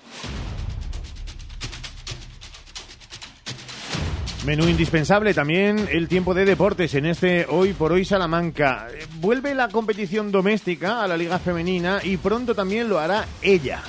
Menú 4.46 4.68
indispensable 4.68 5.34
también 5.34 5.88
el 5.90 6.06
tiempo 6.06 6.32
de 6.32 6.44
deportes 6.44 6.94
en 6.94 7.06
este 7.06 7.44
Hoy 7.48 7.72
por 7.72 7.92
Hoy 7.92 8.04
Salamanca. 8.04 8.86
Vuelve 9.16 9.54
la 9.54 9.68
competición 9.68 10.30
doméstica 10.30 11.02
a 11.02 11.08
la 11.08 11.16
Liga 11.16 11.38
Femenina 11.38 11.98
y 12.02 12.16
pronto 12.16 12.54
también 12.54 12.88
lo 12.88 13.00
hará 13.00 13.26
ella. 13.42 13.82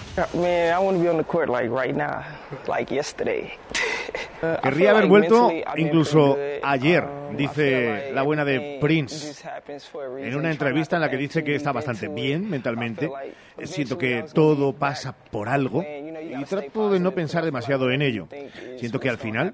Querría 4.64 4.92
haber 4.92 5.08
vuelto 5.08 5.52
incluso 5.78 6.38
ayer, 6.64 7.04
dice 7.38 8.12
la 8.12 8.24
buena 8.24 8.44
de 8.44 8.80
Prince, 8.82 9.44
en 10.20 10.36
una 10.36 10.50
entrevista 10.50 10.96
en 10.96 11.02
la 11.04 11.12
que 11.12 11.18
dice 11.18 11.44
que 11.44 11.56
está 11.56 11.72
bastante 11.72 12.08
bien 12.08 12.50
mentalmente. 12.50 13.10
Siento 13.64 13.98
que 13.98 14.26
todo 14.34 14.74
pasa 14.74 15.14
por 15.14 15.48
algo 15.48 15.84
y 15.84 16.44
trato 16.46 16.90
de 16.90 17.00
no 17.00 17.12
pensar 17.12 17.46
demasiado 17.46 17.92
en 17.92 18.02
ello. 18.02 18.28
Siento 18.78 19.00
que 19.00 19.10
al 19.10 19.18
final 19.18 19.54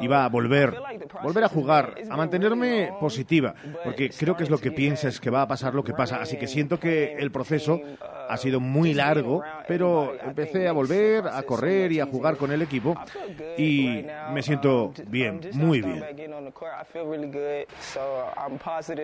iba 0.00 0.24
a 0.24 0.28
volver, 0.28 0.74
volver 1.22 1.44
a 1.44 1.48
jugar, 1.48 1.94
a 2.08 2.16
mantenerme 2.16 2.92
positiva, 3.00 3.54
porque 3.84 4.10
creo 4.10 4.36
que 4.36 4.44
es 4.44 4.50
lo 4.50 4.58
que 4.58 4.72
piensas 4.72 5.20
que 5.20 5.30
va 5.30 5.42
a 5.42 5.48
pasar 5.48 5.74
lo 5.74 5.84
que 5.84 5.92
pasa. 5.92 6.20
Así 6.20 6.36
que 6.36 6.46
siento 6.46 6.78
que 6.78 7.14
el 7.14 7.30
proceso 7.30 7.80
ha 8.28 8.36
sido 8.36 8.60
muy 8.60 8.94
largo, 8.94 9.42
pero 9.68 10.14
empecé 10.20 10.68
a 10.68 10.72
volver 10.72 11.26
a 11.28 11.42
correr 11.42 11.92
y 11.92 12.00
a 12.00 12.06
jugar 12.06 12.36
con 12.36 12.52
el 12.52 12.62
equipo 12.62 12.94
y 13.56 14.04
me 14.32 14.42
siento 14.42 14.92
bien, 15.08 15.40
muy 15.52 15.80
bien. 15.80 16.04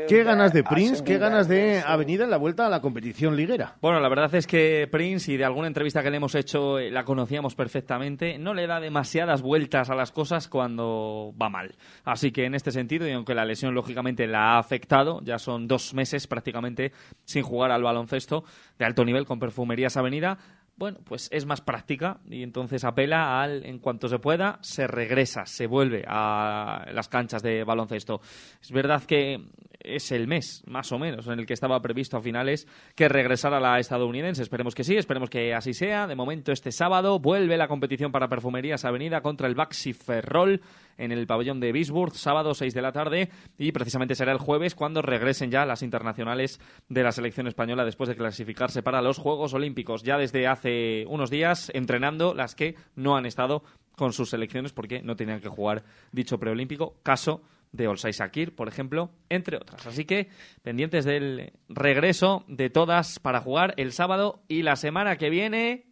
¿Qué 0.09 0.25
ganas 0.25 0.53
de 0.53 0.65
Prince? 0.65 1.05
¿Qué 1.05 1.19
ganas 1.19 1.49
de 1.49 1.83
Avenida 1.85 2.25
en 2.25 2.31
la 2.31 2.37
vuelta 2.37 2.67
a 2.67 2.71
la 2.71 2.81
competición 2.81 3.37
liguera? 3.37 3.77
Bueno, 3.81 4.01
la 4.01 4.09
verdad 4.09 4.35
es 4.35 4.47
que 4.47 4.89
Prince, 4.91 5.33
y 5.33 5.37
de 5.37 5.45
alguna 5.45 5.67
entrevista 5.67 6.03
que 6.03 6.11
le 6.11 6.17
hemos 6.17 6.35
hecho, 6.35 6.79
eh, 6.79 6.91
la 6.91 7.05
conocíamos 7.05 7.55
perfectamente, 7.55 8.39
no 8.39 8.55
le 8.55 8.67
da 8.67 8.81
demasiadas 8.81 9.43
vueltas 9.43 9.91
a 9.91 9.95
las 9.95 10.13
cosas 10.13 10.49
cuando 10.49 10.72
va 10.79 11.49
mal. 11.49 11.75
Así 12.05 12.33
que 12.33 12.45
en 12.45 12.55
este 12.55 12.71
sentido, 12.71 13.09
y 13.09 13.13
aunque 13.13 13.35
la 13.35 13.45
lesión 13.45 13.75
lógicamente 13.75 14.27
la 14.27 14.55
ha 14.55 14.59
afectado, 14.59 15.21
ya 15.23 15.39
son 15.39 15.69
dos 15.69 15.95
meses 15.95 16.27
prácticamente 16.27 16.93
sin 17.25 17.43
jugar 17.43 17.71
al 17.71 17.83
baloncesto 17.83 18.45
de 18.79 18.85
alto 18.85 19.05
nivel 19.05 19.27
con 19.27 19.39
Perfumerías 19.39 19.97
Avenida, 19.97 20.39
bueno, 20.83 20.99
pues 21.05 21.29
es 21.31 21.47
más 21.47 21.61
práctica 21.61 22.19
y 22.29 22.43
entonces 22.43 22.83
apela 22.83 23.41
al 23.41 23.65
en 23.65 23.79
cuanto 23.79 24.09
se 24.09 24.19
pueda, 24.19 24.59
se 24.63 24.89
regresa, 24.89 25.47
se 25.47 25.69
vuelve 25.69 26.03
a 26.09 26.87
las 26.93 27.09
canchas 27.09 27.41
de 27.41 27.63
baloncesto. 27.63 28.21
Es 28.61 28.73
verdad 28.73 29.05
que 29.05 29.41
es 29.79 30.13
el 30.13 30.27
mes, 30.27 30.63
más 30.67 30.91
o 30.93 30.99
menos, 30.99 31.27
en 31.27 31.39
el 31.39 31.47
que 31.47 31.55
estaba 31.55 31.81
previsto 31.81 32.17
a 32.17 32.21
finales 32.21 32.67
que 32.95 33.09
regresara 33.09 33.61
la 33.61 33.79
estadounidense. 33.79 34.43
Esperemos 34.43 34.75
que 34.75 34.85
sí, 34.85 34.97
esperemos 34.97 35.31
que 35.31 35.55
así 35.55 35.73
sea. 35.73 36.07
De 36.07 36.17
momento, 36.17 36.53
este 36.53 36.73
sábado 36.73 37.19
vuelve 37.19 37.57
la 37.57 37.69
competición 37.69 38.13
para 38.13 38.29
Perfumerías 38.29 38.85
Avenida 38.85 39.21
contra 39.21 39.47
el 39.47 39.55
Baxi 39.55 39.93
Ferrol 39.93 40.63
en 40.99 41.11
el 41.11 41.27
pabellón 41.27 41.59
de 41.59 41.73
Bisburg, 41.73 42.15
sábado 42.15 42.55
6 42.55 42.75
de 42.75 42.83
la 42.83 42.93
tarde, 42.93 43.31
y 43.59 43.73
precisamente 43.73 44.15
será 44.15 44.33
el 44.33 44.39
jueves 44.39 44.75
cuando 44.75 45.03
regresen 45.03 45.51
ya 45.51 45.65
las 45.65 45.83
internacionales 45.83 46.61
de 46.89 47.03
la 47.03 47.13
selección 47.13 47.47
española 47.47 47.85
después 47.85 48.09
de 48.09 48.17
clasificarse 48.17 48.83
para 48.83 49.03
los 49.03 49.19
Juegos 49.19 49.55
Olímpicos. 49.55 50.03
Ya 50.03 50.19
desde 50.19 50.47
hace 50.47 50.72
unos 51.09 51.31
días 51.31 51.71
entrenando 51.75 52.35
las 52.35 52.55
que 52.55 52.77
no 52.95 53.17
han 53.17 53.27
estado 53.27 53.63
con 53.97 54.13
sus 54.13 54.31
selecciones 54.31 54.73
porque 54.73 55.03
no 55.03 55.17
tenían 55.17 55.41
que 55.41 55.49
jugar 55.49 55.85
dicho 56.13 56.39
preolímpico. 56.39 56.97
Caso 57.03 57.43
de 57.73 57.89
Olsay 57.89 58.13
Sakir, 58.13 58.55
por 58.55 58.69
ejemplo, 58.69 59.11
entre 59.29 59.57
otras. 59.57 59.87
Así 59.87 60.05
que 60.05 60.29
pendientes 60.63 61.05
del 61.05 61.53
regreso 61.69 62.45
de 62.49 62.71
todas 62.71 63.19
para 63.19 63.41
jugar 63.41 63.75
el 63.77 63.93
sábado 63.93 64.43
y 64.49 64.63
la 64.63 64.77
semana 64.77 65.17
que 65.17 65.31
viene, 65.31 65.87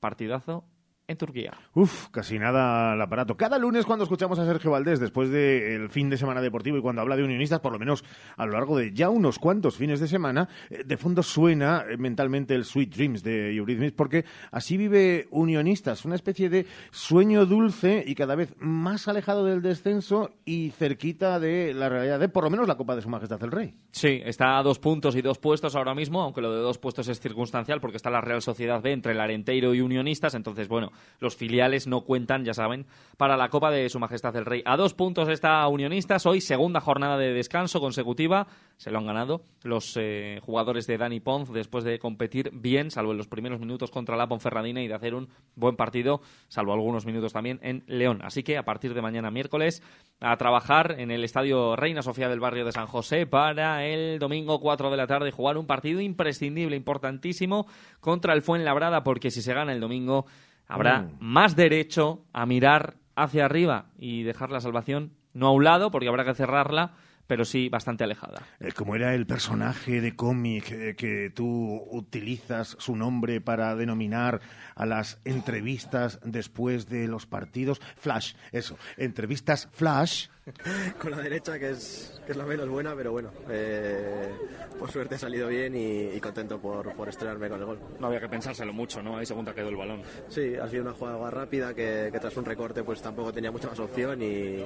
partidazo 0.00 0.64
en 1.08 1.16
Turquía. 1.16 1.54
Uf, 1.74 2.08
casi 2.10 2.38
nada 2.38 2.92
al 2.92 3.00
aparato. 3.00 3.36
Cada 3.36 3.58
lunes 3.58 3.86
cuando 3.86 4.04
escuchamos 4.04 4.38
a 4.38 4.44
Sergio 4.44 4.72
Valdés 4.72 4.98
después 4.98 5.30
del 5.30 5.88
fin 5.88 6.10
de 6.10 6.16
semana 6.16 6.40
deportivo 6.40 6.78
y 6.78 6.80
cuando 6.80 7.02
habla 7.02 7.16
de 7.16 7.22
unionistas, 7.22 7.60
por 7.60 7.72
lo 7.72 7.78
menos 7.78 8.04
a 8.36 8.46
lo 8.46 8.52
largo 8.52 8.76
de 8.76 8.92
ya 8.92 9.08
unos 9.08 9.38
cuantos 9.38 9.76
fines 9.76 10.00
de 10.00 10.08
semana, 10.08 10.48
eh, 10.70 10.82
de 10.84 10.96
fondo 10.96 11.22
suena 11.22 11.84
eh, 11.88 11.96
mentalmente 11.96 12.54
el 12.54 12.64
Sweet 12.64 12.94
Dreams 12.94 13.22
de 13.22 13.54
Eurythmics 13.54 13.92
porque 13.92 14.24
así 14.50 14.76
vive 14.76 15.28
unionistas, 15.30 16.04
una 16.04 16.16
especie 16.16 16.48
de 16.48 16.66
sueño 16.90 17.46
dulce 17.46 18.02
y 18.06 18.14
cada 18.14 18.34
vez 18.34 18.54
más 18.58 19.06
alejado 19.06 19.44
del 19.44 19.62
descenso 19.62 20.30
y 20.44 20.70
cerquita 20.70 21.38
de 21.38 21.72
la 21.72 21.88
realidad 21.88 22.18
de 22.18 22.28
por 22.28 22.44
lo 22.44 22.50
menos 22.50 22.66
la 22.66 22.76
Copa 22.76 22.96
de 22.96 23.02
Su 23.02 23.08
Majestad 23.08 23.42
el 23.44 23.52
Rey. 23.52 23.74
Sí, 23.92 24.20
está 24.24 24.58
a 24.58 24.62
dos 24.62 24.78
puntos 24.78 25.14
y 25.14 25.22
dos 25.22 25.38
puestos 25.38 25.76
ahora 25.76 25.94
mismo, 25.94 26.22
aunque 26.22 26.40
lo 26.40 26.52
de 26.52 26.60
dos 26.60 26.78
puestos 26.78 27.08
es 27.08 27.20
circunstancial 27.20 27.80
porque 27.80 27.96
está 27.96 28.10
la 28.10 28.20
Real 28.20 28.42
Sociedad 28.42 28.82
B 28.82 28.92
entre 28.92 29.12
el 29.12 29.20
Arenteiro 29.20 29.74
y 29.74 29.80
Unionistas, 29.80 30.34
entonces 30.34 30.68
bueno, 30.68 30.90
los 31.18 31.36
filiales 31.36 31.86
no 31.86 32.02
cuentan, 32.02 32.44
ya 32.44 32.54
saben, 32.54 32.86
para 33.16 33.36
la 33.36 33.48
Copa 33.48 33.70
de 33.70 33.88
Su 33.88 33.98
Majestad 33.98 34.36
el 34.36 34.44
Rey. 34.44 34.62
A 34.64 34.76
dos 34.76 34.94
puntos 34.94 35.28
está 35.28 35.66
Unionistas, 35.68 36.26
hoy 36.26 36.40
segunda 36.40 36.80
jornada 36.80 37.16
de 37.16 37.32
descanso 37.32 37.80
consecutiva, 37.80 38.46
se 38.76 38.90
lo 38.90 38.98
han 38.98 39.06
ganado 39.06 39.42
los 39.62 39.96
eh, 39.96 40.38
jugadores 40.42 40.86
de 40.86 40.98
Dani 40.98 41.20
Ponz 41.20 41.50
después 41.50 41.84
de 41.84 41.98
competir 41.98 42.50
bien, 42.52 42.90
salvo 42.90 43.12
en 43.12 43.18
los 43.18 43.28
primeros 43.28 43.60
minutos 43.60 43.90
contra 43.90 44.16
la 44.16 44.28
Ponferradina 44.28 44.82
y 44.82 44.88
de 44.88 44.94
hacer 44.94 45.14
un 45.14 45.28
buen 45.54 45.76
partido, 45.76 46.20
salvo 46.48 46.72
algunos 46.72 47.06
minutos 47.06 47.32
también 47.32 47.58
en 47.62 47.84
León. 47.86 48.20
Así 48.22 48.42
que 48.42 48.58
a 48.58 48.64
partir 48.64 48.94
de 48.94 49.02
mañana 49.02 49.30
miércoles 49.30 49.82
a 50.20 50.36
trabajar 50.36 50.96
en 50.98 51.10
el 51.10 51.24
Estadio 51.24 51.76
Reina 51.76 52.02
Sofía 52.02 52.28
del 52.28 52.40
barrio 52.40 52.64
de 52.64 52.72
San 52.72 52.86
José 52.86 53.26
para 53.26 53.86
el 53.86 54.18
domingo 54.18 54.60
4 54.60 54.90
de 54.90 54.96
la 54.96 55.06
tarde 55.06 55.30
jugar 55.30 55.58
un 55.58 55.66
partido 55.66 56.00
imprescindible, 56.00 56.76
importantísimo 56.76 57.66
contra 58.00 58.34
el 58.34 58.42
Fuenlabrada 58.42 59.02
porque 59.02 59.30
si 59.30 59.42
se 59.42 59.54
gana 59.54 59.72
el 59.72 59.80
domingo 59.80 60.26
habrá 60.68 61.02
Mm. 61.02 61.16
más 61.20 61.56
derecho 61.56 62.24
a 62.32 62.46
mirar 62.46 62.96
hacia 63.14 63.44
arriba 63.46 63.86
y 63.98 64.22
dejar 64.24 64.50
la 64.50 64.60
salvación 64.60 65.12
no 65.34 65.48
a 65.48 65.52
un 65.52 65.64
lado 65.64 65.90
porque 65.90 66.08
habrá 66.08 66.24
que 66.24 66.34
cerrarla, 66.34 66.92
pero 67.26 67.44
sí 67.44 67.68
bastante 67.68 68.04
alejada. 68.04 68.42
Eh, 68.60 68.72
como 68.72 68.94
era 68.94 69.14
el 69.14 69.26
personaje 69.26 70.00
de 70.00 70.14
cómic 70.14 70.70
eh, 70.70 70.94
que 70.96 71.30
tú 71.34 71.82
utilizas 71.90 72.76
su 72.78 72.94
nombre 72.94 73.40
para 73.40 73.74
denominar 73.74 74.40
a 74.76 74.86
las 74.86 75.20
entrevistas 75.24 76.20
después 76.24 76.88
de 76.88 77.08
los 77.08 77.26
partidos. 77.26 77.80
Flash, 77.96 78.34
eso. 78.52 78.78
Entrevistas 78.96 79.68
Flash. 79.72 80.28
Con 81.00 81.10
la 81.10 81.18
derecha, 81.18 81.58
que 81.58 81.70
es, 81.70 82.20
que 82.24 82.32
es 82.32 82.38
la 82.38 82.44
menos 82.46 82.68
buena, 82.68 82.94
pero 82.94 83.10
bueno, 83.12 83.30
eh, 83.50 84.28
por 84.78 84.90
suerte 84.92 85.16
ha 85.16 85.18
salido 85.18 85.48
bien 85.48 85.74
y, 85.74 86.14
y 86.16 86.20
contento 86.20 86.58
por, 86.60 86.92
por 86.94 87.08
estrenarme 87.08 87.48
con 87.48 87.58
el 87.60 87.66
gol. 87.66 87.78
No 87.98 88.06
había 88.06 88.20
que 88.20 88.28
pensárselo 88.28 88.72
mucho, 88.72 89.02
¿no? 89.02 89.16
Ahí 89.16 89.26
según 89.26 89.44
te 89.44 89.52
quedó 89.54 89.68
el 89.68 89.76
balón. 89.76 90.02
Sí, 90.28 90.54
ha 90.56 90.68
sido 90.68 90.82
una 90.82 90.92
jugada 90.92 91.30
rápida 91.30 91.74
que, 91.74 92.10
que 92.12 92.20
tras 92.20 92.36
un 92.36 92.44
recorte 92.44 92.84
pues 92.84 93.02
tampoco 93.02 93.32
tenía 93.32 93.50
mucha 93.50 93.68
más 93.68 93.78
opción 93.80 94.22
y, 94.22 94.64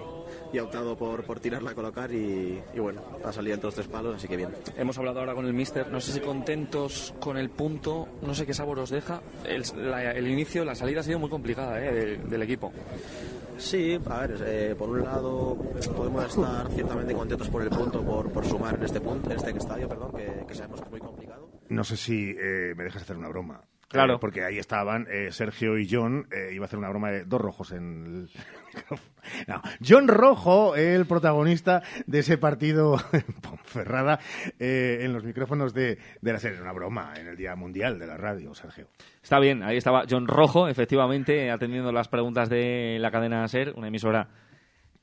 y 0.52 0.58
ha 0.58 0.64
optado 0.64 0.96
por, 0.96 1.24
por 1.24 1.40
tirarla 1.40 1.70
a 1.70 1.74
colocar 1.74 2.12
y, 2.12 2.60
y 2.74 2.78
bueno, 2.78 3.02
ha 3.24 3.32
salido 3.32 3.54
entre 3.54 3.68
los 3.68 3.74
tres 3.74 3.88
palos, 3.88 4.16
así 4.16 4.28
que 4.28 4.36
bien. 4.36 4.50
Hemos 4.76 4.98
hablado 4.98 5.20
ahora 5.20 5.34
con 5.34 5.46
el 5.46 5.54
míster, 5.54 5.90
no 5.90 6.00
sé 6.00 6.12
si 6.12 6.20
contentos 6.20 7.14
con 7.20 7.38
el 7.38 7.48
punto, 7.48 8.06
no 8.22 8.34
sé 8.34 8.44
qué 8.44 8.52
sabor 8.54 8.78
os 8.80 8.90
deja. 8.90 9.22
El, 9.46 9.62
la- 9.90 10.12
el 10.12 10.28
inicio, 10.28 10.64
la 10.64 10.74
salida 10.74 11.00
ha 11.00 11.04
sido 11.04 11.18
muy 11.18 11.30
complicada 11.30 11.82
¿eh? 11.82 11.92
del, 11.92 12.28
del 12.28 12.42
equipo. 12.42 12.70
Sí, 13.58 14.00
a 14.08 14.20
ver, 14.26 14.42
eh, 14.46 14.74
por 14.78 14.88
un 14.88 15.02
lado 15.04 15.54
podemos 15.96 16.24
estar 16.24 16.68
ciertamente 16.70 17.14
contentos 17.14 17.48
por 17.48 17.62
el 17.62 17.70
punto, 17.70 18.02
por, 18.04 18.32
por 18.32 18.44
sumar 18.44 18.74
en 18.74 18.82
este 18.84 19.00
punto, 19.00 19.30
en 19.30 19.36
este 19.36 19.50
estadio, 19.50 19.88
perdón, 19.88 20.12
que, 20.12 20.44
que 20.46 20.54
sabemos 20.54 20.80
que 20.80 20.86
es 20.86 20.90
muy 20.90 21.00
complicado. 21.00 21.48
No 21.68 21.84
sé 21.84 21.96
si 21.96 22.30
eh, 22.38 22.74
me 22.76 22.84
dejas 22.84 23.02
hacer 23.02 23.16
una 23.16 23.28
broma. 23.28 23.62
Claro. 23.88 24.14
Eh, 24.14 24.18
porque 24.20 24.44
ahí 24.44 24.58
estaban 24.58 25.06
eh, 25.10 25.32
Sergio 25.32 25.76
y 25.76 25.88
John. 25.90 26.28
eh, 26.30 26.50
iba 26.54 26.64
a 26.64 26.66
hacer 26.66 26.78
una 26.78 26.88
broma 26.88 27.10
de 27.10 27.24
dos 27.24 27.40
rojos 27.40 27.72
en 27.72 28.04
el 28.06 28.30
micrófono. 28.74 29.10
No, 29.46 29.60
John 29.86 30.08
Rojo, 30.08 30.74
el 30.76 31.06
protagonista 31.06 31.82
de 32.06 32.20
ese 32.20 32.38
partido 32.38 32.96
en 33.12 33.22
Ponferrada, 33.42 34.18
eh, 34.58 35.00
en 35.02 35.12
los 35.12 35.24
micrófonos 35.24 35.74
de, 35.74 35.98
de 36.22 36.32
la 36.32 36.38
serie. 36.38 36.60
Una 36.60 36.72
broma 36.72 37.12
en 37.16 37.26
el 37.28 37.36
Día 37.36 37.54
Mundial 37.54 37.98
de 37.98 38.06
la 38.06 38.16
Radio, 38.16 38.54
Sergio. 38.54 38.88
Está 39.22 39.38
bien, 39.38 39.62
ahí 39.62 39.76
estaba 39.76 40.04
John 40.08 40.26
Rojo, 40.26 40.68
efectivamente, 40.68 41.50
atendiendo 41.50 41.92
las 41.92 42.08
preguntas 42.08 42.48
de 42.48 42.96
la 42.98 43.10
cadena 43.10 43.46
SER, 43.46 43.74
una 43.76 43.88
emisora 43.88 44.28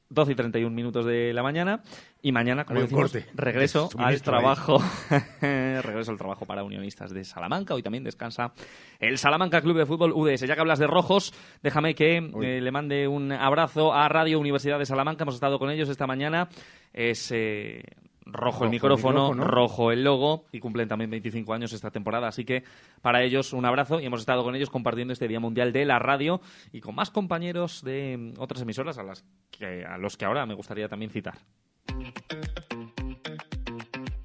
12 0.10 0.32
y 0.32 0.36
31 0.36 0.76
minutos 0.76 1.06
de 1.06 1.34
la 1.34 1.44
mañana. 1.44 1.82
Y 2.22 2.32
mañana, 2.32 2.66
como 2.66 2.82
decimos, 2.82 3.12
corte. 3.12 3.28
regreso 3.36 3.90
al 3.98 4.22
trabajo. 4.22 4.80
regreso 5.42 6.12
al 6.12 6.18
trabajo 6.18 6.46
para 6.46 6.64
unionistas 6.64 7.12
de 7.12 7.24
Salamanca. 7.24 7.74
Hoy 7.74 7.84
también 7.84 8.04
descansa 8.04 8.54
el 9.00 9.18
Salamanca 9.18 9.62
Club 9.62 9.78
de 9.78 9.86
Fútbol 9.86 10.14
UDS. 10.14 10.42
Ya 10.42 10.56
que 10.56 10.62
hablas 10.62 10.80
de 10.80 10.88
rojos, 10.88 11.34
déjame 11.62 11.96
que 11.96 12.18
eh, 12.18 12.62
le 12.62 12.72
mande 12.72 13.08
un 13.08 13.32
abrazo 13.32 13.94
a 13.94 14.10
Radio 14.10 14.40
Universidad 14.40 14.80
de 14.80 14.86
Salamanca. 14.86 15.24
Hemos 15.24 15.36
estado 15.36 15.60
con 15.60 15.70
ellos 15.70 15.90
esta 15.90 16.08
mañana. 16.08 16.50
Es. 16.94 17.32
eh, 17.32 17.84
Rojo, 18.31 18.46
Rojo 18.46 18.63
el 18.63 18.67
el 18.67 18.72
micrófono, 18.72 19.29
micrófono. 19.29 19.43
rojo 19.43 19.91
el 19.91 20.03
logo 20.03 20.46
y 20.51 20.60
cumplen 20.60 20.88
también 20.88 21.10
25 21.10 21.53
años 21.53 21.74
esta 21.74 21.91
temporada. 21.91 22.27
Así 22.27 22.46
que 22.46 22.63
para 23.01 23.24
ellos 23.24 23.53
un 23.53 23.65
abrazo 23.65 24.00
y 24.00 24.05
hemos 24.05 24.19
estado 24.19 24.43
con 24.43 24.55
ellos 24.55 24.69
compartiendo 24.69 25.13
este 25.13 25.27
Día 25.27 25.39
Mundial 25.39 25.74
de 25.74 25.86
la 25.86 26.00
Radio 26.00 26.41
y 26.72 26.81
con 26.81 26.96
más 26.96 27.12
compañeros 27.12 27.84
de 27.84 28.34
otras 28.38 28.62
emisoras 28.62 28.98
a, 28.98 29.03
las 29.03 29.24
que, 29.51 29.86
a 29.86 29.98
los 29.98 30.17
que 30.17 30.25
ahora 30.25 30.46
me 30.46 30.53
gustaría 30.53 30.88
también 30.88 31.12
citar. 31.12 31.36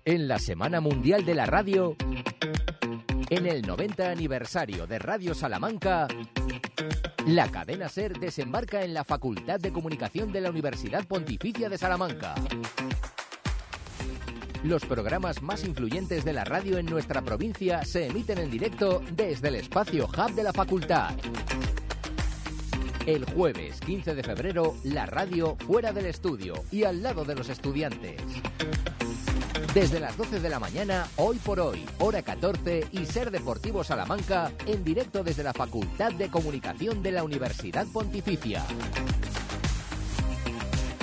En 0.04 0.26
la 0.26 0.38
Semana 0.38 0.80
Mundial 0.80 1.25
de 1.25 1.35
la 1.35 1.47
Radio, 1.47 1.97
en 3.30 3.47
el 3.47 3.62
90 3.62 4.11
aniversario 4.11 4.87
de 4.87 4.99
Radio 4.99 5.32
Salamanca, 5.32 6.09
la 7.26 7.49
cadena 7.50 7.88
SER 7.88 8.18
desembarca 8.18 8.82
en 8.82 8.94
la 8.94 9.04
Facultad 9.04 9.61
de 9.61 9.73
Comunicación 9.73 10.32
de 10.32 10.40
la 10.40 10.50
Universidad 10.50 11.06
Pontificia 11.06 11.68
de 11.68 11.78
Salamanca. 11.78 12.35
Los 14.64 14.85
programas 14.85 15.42
más 15.42 15.64
influyentes 15.64 16.25
de 16.25 16.33
la 16.33 16.45
radio 16.45 16.78
en 16.78 16.87
nuestra 16.87 17.21
provincia 17.23 17.85
se 17.85 18.07
emiten 18.07 18.38
en 18.38 18.49
directo 18.49 19.02
desde 19.11 19.49
el 19.49 19.57
espacio 19.57 20.07
Hub 20.07 20.35
de 20.35 20.45
la 20.45 20.52
Facultad. 20.52 21.11
El 23.04 23.25
jueves 23.25 23.81
15 23.81 24.14
de 24.14 24.23
febrero, 24.23 24.76
la 24.85 25.07
radio 25.07 25.57
fuera 25.66 25.92
del 25.92 26.07
estudio 26.07 26.54
y 26.71 26.85
al 26.85 27.02
lado 27.02 27.25
de 27.25 27.35
los 27.35 27.49
estudiantes. 27.49 28.23
Desde 29.75 29.99
las 29.99 30.16
12 30.16 30.38
de 30.38 30.49
la 30.49 30.61
mañana, 30.61 31.09
hoy 31.16 31.38
por 31.38 31.59
hoy, 31.59 31.85
hora 31.99 32.23
14 32.23 32.87
y 32.92 33.04
Ser 33.04 33.33
Deportivo 33.33 33.83
Salamanca, 33.83 34.52
en 34.66 34.85
directo 34.85 35.25
desde 35.25 35.42
la 35.42 35.52
Facultad 35.52 36.12
de 36.12 36.28
Comunicación 36.28 37.02
de 37.02 37.11
la 37.11 37.25
Universidad 37.25 37.87
Pontificia. 37.92 38.62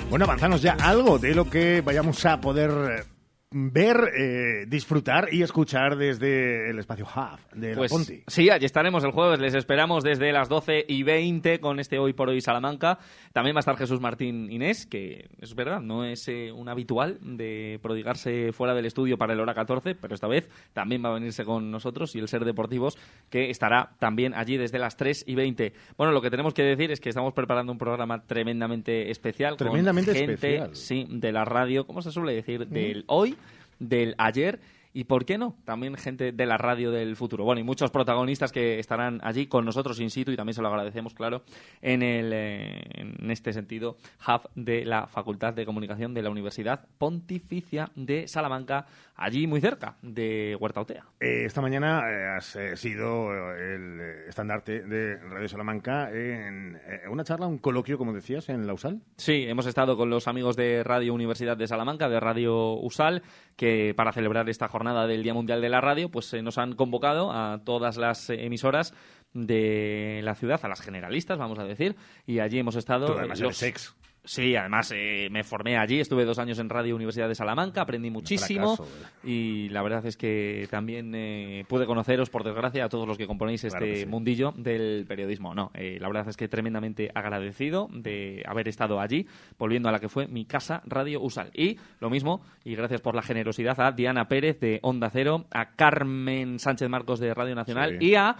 Bueno, 0.10 0.24
avanzanos 0.24 0.62
ya 0.62 0.78
algo 0.80 1.20
de 1.20 1.36
lo 1.36 1.50
que 1.50 1.82
vayamos 1.82 2.26
a 2.26 2.40
poder 2.40 3.02
eh, 3.02 3.19
ver, 3.52 4.12
eh, 4.16 4.66
disfrutar 4.68 5.30
y 5.32 5.42
escuchar 5.42 5.98
desde 5.98 6.70
el 6.70 6.78
espacio 6.78 7.06
Hub 7.06 7.40
de 7.60 7.72
la 7.72 7.78
Pues 7.78 7.92
Ponti. 7.92 8.24
sí, 8.28 8.50
allí 8.52 8.66
estaremos 8.66 9.04
el 9.04 9.12
jueves. 9.12 9.40
Les 9.40 9.56
esperamos 9.56 10.04
desde 10.04 10.32
las 10.32 10.50
12 10.50 10.86
y 10.88 11.02
20 11.02 11.60
con 11.60 11.80
este 11.80 11.98
Hoy 11.98 12.14
por 12.14 12.30
Hoy 12.30 12.42
Salamanca. 12.42 13.00
También 13.34 13.56
va 13.56 13.60
a 13.60 13.62
estar 13.62 13.76
Jesús 13.76 14.00
Martín 14.00 14.52
Inés, 14.52 14.86
que 14.86 15.30
es 15.40 15.56
verdad, 15.56 15.82
no 15.82 16.06
es 16.06 16.28
eh, 16.28 16.52
un 16.52 16.70
habitual 16.70 17.18
de 17.22 17.80
prodigarse 17.82 18.52
fuera 18.52 18.76
del 18.76 18.86
estudio 18.86 19.18
para 19.18 19.34
el 19.34 19.40
hora 19.40 19.56
14, 19.56 19.96
pero 19.96 20.14
esta 20.14 20.28
vez 20.28 20.48
también 20.74 21.04
va 21.04 21.10
a 21.10 21.14
venirse 21.14 21.44
con 21.44 21.72
nosotros 21.72 22.16
y 22.16 22.20
el 22.20 22.28
Ser 22.28 22.46
Deportivos, 22.46 23.00
que 23.32 23.50
estará 23.50 23.96
también 23.98 24.36
allí 24.36 24.58
desde 24.58 24.78
las 24.78 24.96
3 24.96 25.24
y 25.26 25.34
20. 25.34 25.74
Bueno, 25.98 26.14
lo 26.14 26.22
que 26.22 26.30
tenemos 26.30 26.54
que 26.54 26.62
decir 26.62 26.92
es 26.92 27.00
que 27.00 27.10
estamos 27.10 27.34
preparando 27.34 27.72
un 27.72 27.80
programa 27.80 28.22
tremendamente 28.28 29.10
especial. 29.10 29.58
con 29.58 29.70
Tremendamente 29.70 30.14
gente, 30.14 30.34
especial. 30.34 30.76
Sí, 30.76 31.08
de 31.10 31.32
la 31.32 31.46
radio, 31.46 31.88
¿cómo 31.88 32.04
se 32.04 32.12
suele 32.12 32.34
decir? 32.34 32.68
Del 32.68 33.06
hoy, 33.08 33.36
del 33.80 34.16
ayer 34.18 34.60
y, 34.94 35.04
¿por 35.06 35.26
qué 35.26 35.38
no? 35.38 35.56
También 35.66 35.96
gente 35.96 36.32
de 36.32 36.46
la 36.46 36.58
radio 36.58 36.92
del 36.92 37.16
futuro. 37.16 37.44
Bueno, 37.44 37.62
y 37.62 37.64
muchos 37.64 37.92
protagonistas 37.92 38.52
que 38.52 38.80
estarán 38.80 39.20
allí 39.24 39.48
con 39.48 39.66
nosotros 39.66 40.00
in 40.00 40.10
situ 40.10 40.32
y 40.32 40.36
también 40.36 40.54
se 40.56 40.62
lo 40.62 40.68
agradecemos, 40.70 41.14
claro, 41.14 41.44
en, 41.82 42.02
el, 42.02 42.32
eh, 42.34 42.82
en 42.96 43.32
este 43.32 43.54
sentido, 43.54 43.98
hub 44.28 44.50
de 44.56 44.86
la 44.86 45.08
Facultad 45.08 45.54
de 45.54 45.66
Comunicación 45.66 46.14
de 46.14 46.22
la 46.24 46.30
Universidad 46.30 46.88
Pontificia 46.98 47.92
de 47.96 48.28
Salamanca, 48.28 48.88
allí 49.16 49.48
muy 49.48 49.62
cerca 49.62 49.96
de 50.02 50.58
Huerta 50.60 50.82
Otea. 50.82 51.06
Eh, 51.20 51.44
esta 51.46 51.62
mañana 51.62 52.02
eh, 52.10 52.38
has 52.38 52.56
eh, 52.56 52.76
sido 52.76 53.32
el 53.54 54.00
estandarte 54.28 54.82
de 54.82 55.18
Radio 55.18 55.48
Salamanca 55.48 56.10
en 56.12 56.80
una 57.10 57.24
charla, 57.24 57.48
un 57.48 57.58
coloquio, 57.58 57.98
como 57.98 58.14
decías, 58.14 58.50
en 58.50 58.66
la 58.66 58.74
USAL. 58.74 59.02
Sí, 59.18 59.46
hemos 59.48 59.66
estado 59.66 59.98
con 59.98 60.10
los 60.10 60.28
amigos 60.28 60.56
de 60.56 60.84
Radio 60.84 61.14
Universidad 61.14 61.58
de 61.58 61.68
Salamanca, 61.68 62.10
de 62.10 62.20
Radio 62.20 62.74
USAL, 62.76 63.22
que 63.56 63.94
para 63.96 64.14
celebrar 64.14 64.50
esta 64.50 64.68
jornada 64.68 64.79
del 65.08 65.24
Día 65.24 65.34
Mundial 65.34 65.62
de 65.62 65.70
la 65.70 65.82
Radio, 65.82 66.10
pues 66.10 66.34
eh, 66.34 66.42
nos 66.42 66.58
han 66.58 66.74
convocado 66.74 67.32
a 67.32 67.62
todas 67.64 67.98
las 67.98 68.30
eh, 68.30 68.46
emisoras 68.46 68.94
de 69.34 70.22
la 70.24 70.36
ciudad, 70.36 70.60
a 70.64 70.68
las 70.68 70.82
generalistas, 70.82 71.38
vamos 71.38 71.60
a 71.60 71.66
decir, 71.66 71.96
y 72.26 72.40
allí 72.40 72.60
hemos 72.60 72.76
estado... 72.76 73.18
Además 73.18 73.42
eh, 73.42 73.46
eres 73.46 73.64
ex. 73.64 73.96
Sí, 74.26 74.56
además 74.56 74.92
eh, 74.96 75.28
me 75.32 75.44
formé 75.44 75.78
allí, 75.78 76.00
estuve 76.00 76.26
dos 76.26 76.38
años 76.40 76.60
en 76.60 76.70
Radio 76.70 76.96
Universidad 76.96 77.28
de 77.28 77.36
Salamanca, 77.36 77.82
aprendí 77.82 78.12
muchísimo 78.12 78.76
fracaso, 78.76 78.96
¿verdad? 78.98 79.10
y 79.24 79.70
la 79.70 79.82
verdad 79.82 80.06
es 80.06 80.18
que 80.18 80.68
también 80.70 81.16
eh, 81.16 81.64
pude 81.68 81.86
conoceros, 81.86 82.30
por 82.30 82.44
desgracia, 82.44 82.86
a 82.86 82.90
todos 82.90 83.08
los 83.08 83.18
que 83.18 83.26
componéis 83.26 83.62
Claro 83.62 83.78
este 83.86 83.94
que 83.94 84.00
sí. 84.02 84.06
mundillo 84.06 84.54
del 84.56 85.06
periodismo. 85.08 85.56
No, 85.56 85.72
eh, 85.74 85.98
la 86.00 86.08
verdad 86.10 86.28
es 86.30 86.38
que 86.38 86.48
tremendamente 86.48 87.10
agradecido 87.16 87.88
de 87.92 88.44
haber 88.46 88.68
estado 88.68 89.00
allí, 89.00 89.26
volviendo 89.58 89.90
a 89.90 89.92
la 89.92 90.00
que 90.00 90.10
fue 90.10 90.28
mi 90.28 90.46
casa 90.46 90.84
Radio 90.86 91.22
Usal. 91.22 91.50
Y 91.56 91.78
lo 92.00 92.10
mismo, 92.10 92.42
y 92.64 92.76
gracias 92.76 93.02
por 93.02 93.16
la 93.16 93.22
generosidad 93.24 93.80
a 93.80 93.94
Diana 93.94 94.28
Pérez 94.28 94.60
de 94.60 94.80
Onda 94.84 95.10
Cero, 95.10 95.46
a 95.52 95.72
Carmen 95.76 96.60
Sánchez 96.60 96.90
Marcos 96.90 97.20
de 97.20 97.34
Radio 97.34 97.56
Nacional 97.56 97.98
Sí. 98.00 98.06
y 98.10 98.16
a 98.16 98.36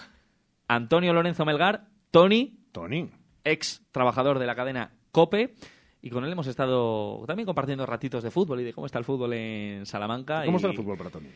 Antonio 0.68 1.14
Lorenzo 1.14 1.46
Melgar, 1.46 1.86
Tony, 2.12 2.60
Tony. 2.72 3.10
ex 3.44 3.82
trabajador 3.92 4.38
de 4.40 4.46
la 4.46 4.56
cadena 4.56 4.92
COPE. 5.12 5.54
Y 6.02 6.10
con 6.10 6.24
él 6.24 6.32
hemos 6.32 6.48
estado 6.48 7.24
también 7.28 7.46
compartiendo 7.46 7.86
ratitos 7.86 8.24
de 8.24 8.32
fútbol 8.32 8.62
y 8.62 8.64
de 8.64 8.74
cómo 8.74 8.86
está 8.86 9.00
el 9.00 9.06
fútbol 9.06 9.34
en 9.34 9.86
Salamanca. 9.86 10.44
¿Cómo 10.46 10.54
y- 10.54 10.56
está 10.58 10.70
el 10.70 10.76
fútbol 10.78 10.98
para 10.98 11.10
Tony? 11.10 11.30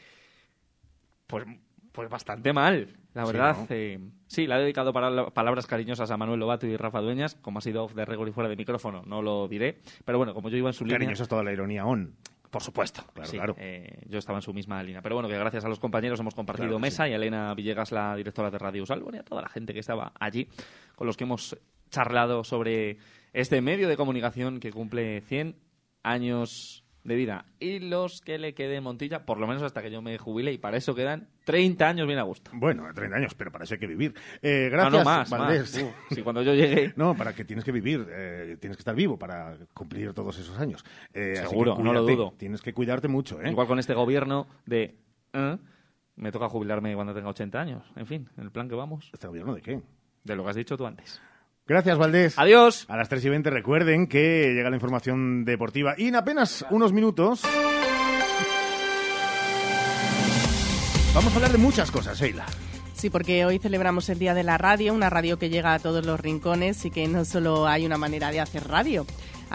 Pues 1.28 1.46
Pues 1.92 2.10
bastante 2.10 2.52
mal, 2.54 2.88
la 3.14 3.24
Sí, 3.24 3.32
verdad. 3.32 3.56
¿no? 3.56 3.68
eh, 3.70 4.00
sí, 4.26 4.48
le 4.48 4.56
he 4.56 4.60
dedicado 4.60 4.92
para- 4.94 5.28
palabras 5.30 5.68
cariñosas 5.68 6.10
a 6.10 6.18
Manuel 6.18 6.40
Lobato 6.40 6.66
y 6.66 6.76
Rafa 6.76 7.02
Dueñas, 7.02 7.36
como 7.36 7.60
ha 7.60 7.62
sido 7.62 7.84
off 7.84 7.94
de 7.94 8.04
rigor 8.04 8.28
y 8.28 8.32
fuera 8.32 8.50
de 8.50 8.56
micrófono, 8.56 9.04
no 9.06 9.22
lo 9.22 9.48
diré. 9.48 9.78
Pero 10.04 10.18
bueno, 10.18 10.34
como 10.34 10.50
yo 10.50 10.58
iba 10.58 10.70
en 10.70 10.74
su 10.74 10.86
línea... 10.86 10.98
Cariño, 10.98 11.14
eso 11.14 11.22
es 11.22 11.30
toda 11.30 11.44
la 11.44 11.52
ironía 11.54 11.86
on. 11.86 12.16
Por 12.50 12.64
supuesto, 12.64 13.04
Claro, 13.14 13.30
sí, 13.30 13.38
claro. 13.38 13.56
eh, 13.60 14.02
yo 14.08 14.18
estaba 14.18 14.40
en 14.40 14.42
su 14.42 14.54
misma 14.56 14.82
línea. 14.82 15.04
Pero 15.04 15.14
bueno, 15.16 15.30
que 15.30 15.38
gracias 15.38 15.66
a 15.66 15.70
los 15.70 15.80
compañeros 15.80 16.20
hemos 16.20 16.34
compartido 16.34 16.68
Claro 16.70 16.80
mesa 16.80 17.08
y 17.08 17.14
a 17.14 17.18
Elena 17.18 17.54
Villegas, 17.54 17.92
la 17.92 18.16
directora 18.16 18.50
de 18.50 18.58
Radio 18.58 18.86
Salvo, 18.88 19.12
y 19.14 19.18
a 19.18 19.24
toda 19.24 19.44
la 19.44 19.50
gente 19.50 19.72
que 19.74 19.80
estaba 19.80 20.14
allí, 20.20 20.48
con 20.96 21.06
los 21.06 21.16
que 21.16 21.26
hemos 21.26 21.56
charlado 21.92 22.44
sobre 22.44 22.98
este 23.34 23.62
medio 23.62 23.88
de 23.88 23.98
comunicación 23.98 24.60
que 24.60 24.72
cumple 24.72 25.22
100 25.22 25.56
años 26.04 26.84
de 27.04 27.16
vida. 27.16 27.46
Y 27.60 27.80
los 27.80 28.22
que 28.22 28.38
le 28.38 28.54
quede 28.54 28.78
en 28.78 28.84
Montilla, 28.84 29.26
por 29.26 29.38
lo 29.38 29.46
menos 29.46 29.62
hasta 29.64 29.82
que 29.82 29.92
yo 29.92 30.02
me 30.02 30.18
jubile, 30.18 30.54
y 30.54 30.58
para 30.58 30.78
eso 30.78 30.96
quedan 30.96 31.28
30 31.44 31.90
años 31.90 32.08
bien 32.08 32.18
a 32.20 32.24
gusto. 32.24 32.52
Bueno, 32.54 32.86
30 32.94 33.18
años, 33.18 33.36
pero 33.36 33.52
para 33.52 33.66
eso 33.66 33.74
hay 33.74 33.80
que 33.82 33.88
vivir. 33.88 34.14
Eh, 34.42 34.68
Ah, 34.68 34.70
gracias, 34.70 34.94
no, 34.94 35.04
más, 35.04 35.30
Valdés. 35.30 35.84
más. 35.84 35.84
Uh, 35.84 36.16
si 36.16 36.22
cuando 36.22 36.42
yo 36.44 36.54
llegue... 36.54 36.94
No, 36.98 37.14
para 37.16 37.34
que 37.34 37.44
tienes 37.44 37.66
que 37.66 37.74
vivir, 37.74 38.08
eh, 38.10 38.56
tienes 38.60 38.78
que 38.78 38.82
estar 38.82 38.96
vivo 38.96 39.18
para 39.20 39.58
cumplir 39.74 40.14
todos 40.14 40.40
esos 40.40 40.58
años. 40.60 40.86
Eh, 41.14 41.36
Seguro, 41.36 41.78
no 41.78 41.92
lo 41.92 42.04
dudo. 42.04 42.34
Tienes 42.38 42.62
que 42.62 42.74
cuidarte 42.74 43.10
mucho, 43.10 43.42
¿eh? 43.42 43.50
Igual 43.50 43.68
con 43.68 43.80
este 43.80 43.94
gobierno 43.94 44.48
de... 44.66 44.96
¿eh? 45.34 45.58
Me 46.16 46.32
toca 46.32 46.48
jubilarme 46.48 46.94
cuando 46.96 47.14
tenga 47.14 47.28
80 47.30 47.60
años. 47.60 47.84
En 47.98 48.06
fin, 48.06 48.30
el 48.38 48.52
plan 48.52 48.70
que 48.70 48.76
vamos. 48.76 49.10
¿Este 49.12 49.28
gobierno 49.28 49.56
de 49.56 49.62
qué? 49.62 49.82
De 50.24 50.36
lo 50.36 50.44
que 50.44 50.50
has 50.52 50.56
dicho 50.56 50.78
tú 50.78 50.86
antes. 50.86 51.20
Gracias, 51.66 51.98
Valdés. 51.98 52.38
Adiós. 52.38 52.86
A 52.90 52.98
las 52.98 53.08
3 53.08 53.24
y 53.24 53.30
20 53.30 53.50
recuerden 53.50 54.08
que 54.08 54.54
llega 54.54 54.70
la 54.70 54.76
información 54.76 55.46
deportiva. 55.46 55.96
Y 55.98 56.08
en 56.08 56.16
apenas 56.16 56.66
unos 56.70 56.92
minutos 56.92 57.42
vamos 61.16 61.32
a 61.32 61.36
hablar 61.36 61.52
de 61.52 61.58
muchas 61.58 61.90
cosas, 61.90 62.20
Sheila. 62.20 62.46
Sí, 62.94 63.10
porque 63.10 63.46
hoy 63.46 63.60
celebramos 63.60 64.08
el 64.10 64.20
Día 64.20 64.34
de 64.34 64.44
la 64.44 64.58
Radio, 64.58 64.94
una 64.94 65.10
radio 65.10 65.38
que 65.38 65.50
llega 65.50 65.74
a 65.74 65.80
todos 65.80 66.06
los 66.06 66.20
rincones 66.20 66.86
y 66.86 66.92
que 66.92 67.08
no 67.08 67.26
solo 67.26 67.68
hay 67.68 67.86
una 67.86 67.98
manera 67.98 68.32
de 68.32 68.40
hacer 68.40 68.68
radio. 68.68 69.06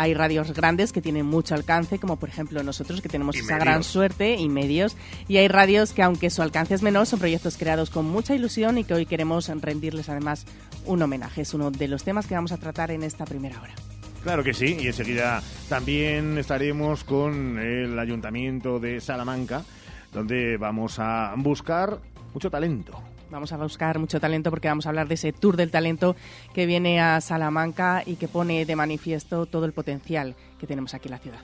Hay 0.01 0.15
radios 0.15 0.53
grandes 0.53 0.93
que 0.93 1.03
tienen 1.03 1.27
mucho 1.27 1.57
alcance, 1.57 1.99
como 1.99 2.21
por 2.21 2.29
ejemplo 2.29 2.63
nosotros 2.63 3.01
que 3.01 3.09
tenemos 3.09 3.35
Y 3.35 3.41
esa 3.41 3.55
medios. 3.55 3.65
gran 3.65 3.83
suerte 3.83 4.37
y 4.37 4.49
medios. 4.49 4.97
Y 5.27 5.39
hay 5.39 5.49
radios 5.49 5.93
que 5.93 6.05
aunque 6.05 6.31
su 6.31 6.41
alcance 6.41 6.73
es 6.75 6.83
menor, 6.83 7.07
son 7.07 7.19
proyectos 7.19 7.57
creados 7.57 7.91
con 7.91 8.09
mucha 8.09 8.33
ilusión 8.33 8.79
y 8.79 8.85
que 8.85 8.95
hoy 8.95 9.07
queremos 9.07 9.49
rendirles 9.49 10.09
además 10.09 10.47
un 10.87 11.03
homenaje. 11.03 11.41
Es 11.41 11.53
uno 11.53 11.73
de 11.73 11.89
los 11.89 12.05
temas 12.05 12.29
que 12.29 12.37
vamos 12.37 12.53
a 12.53 12.59
tratar 12.59 12.93
en 12.93 13.03
esta 13.03 13.25
primera 13.25 13.61
hora. 13.61 13.75
Claro 14.23 14.45
que 14.45 14.55
sí, 14.55 14.77
y 14.81 14.87
enseguida 14.87 15.43
también 15.69 16.39
estaremos 16.39 17.03
con 17.03 17.59
el 17.59 17.99
Ayuntamiento 17.99 18.79
de 18.79 19.01
Salamanca, 19.01 19.65
donde 20.13 20.57
vamos 20.59 21.01
a 21.01 21.35
buscar 21.37 21.99
mucho 22.35 22.51
talento. 22.51 23.01
Vamos 23.31 23.53
a 23.53 23.57
buscar 23.57 23.99
mucho 23.99 24.21
talento 24.21 24.51
porque 24.51 24.69
vamos 24.69 24.87
a 24.87 24.89
hablar 24.91 25.09
de 25.09 25.15
ese 25.15 25.33
tour 25.33 25.57
del 25.57 25.71
talento 25.71 26.17
que 26.55 26.67
viene 26.67 27.01
a 27.01 27.21
Salamanca 27.21 28.03
y 28.05 28.17
que 28.17 28.29
pone 28.29 28.65
de 28.65 28.77
manifiesto 28.77 29.47
todo 29.47 29.65
el 29.65 29.73
potencial 29.73 30.35
que 30.59 30.67
tenemos 30.67 30.95
aquí 30.95 31.09
en 31.09 31.13
la 31.13 31.19
ciudad. 31.19 31.41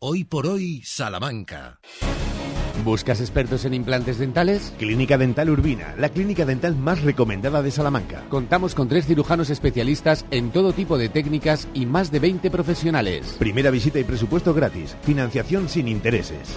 Hoy 0.00 0.24
por 0.24 0.46
hoy, 0.46 0.82
Salamanca. 0.84 1.78
¿Buscas 2.84 3.20
expertos 3.20 3.64
en 3.64 3.74
implantes 3.74 4.18
dentales? 4.18 4.74
Clínica 4.76 5.16
Dental 5.16 5.48
Urbina, 5.50 5.94
la 5.98 6.08
clínica 6.08 6.44
dental 6.44 6.74
más 6.74 7.02
recomendada 7.02 7.62
de 7.62 7.70
Salamanca. 7.70 8.24
Contamos 8.28 8.74
con 8.74 8.88
tres 8.88 9.06
cirujanos 9.06 9.50
especialistas 9.50 10.26
en 10.32 10.50
todo 10.50 10.72
tipo 10.72 10.98
de 10.98 11.08
técnicas 11.08 11.68
y 11.74 11.86
más 11.86 12.10
de 12.10 12.18
20 12.18 12.50
profesionales. 12.50 13.36
Primera 13.38 13.70
visita 13.70 14.00
y 14.00 14.04
presupuesto 14.04 14.52
gratis, 14.52 14.96
financiación 15.02 15.68
sin 15.68 15.86
intereses. 15.86 16.56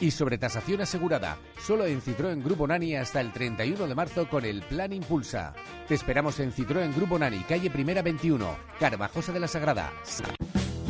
Y 0.00 0.10
sobre 0.12 0.38
tasación 0.38 0.80
asegurada, 0.80 1.36
solo 1.62 1.84
en 1.84 2.00
Citroën 2.00 2.42
Grupo 2.42 2.66
Nani 2.66 2.96
hasta 2.96 3.20
el 3.20 3.32
31 3.32 3.86
de 3.86 3.94
marzo 3.94 4.26
con 4.28 4.46
el 4.46 4.62
Plan 4.62 4.94
Impulsa. 4.94 5.52
Te 5.86 5.94
esperamos 5.94 6.40
en 6.40 6.52
Citroën 6.52 6.94
Grupo 6.94 7.18
Nani, 7.18 7.40
calle 7.40 7.68
Primera 7.70 8.00
21, 8.00 8.56
Carvajosa 8.78 9.32
de 9.32 9.40
la 9.40 9.48
Sagrada. 9.48 9.92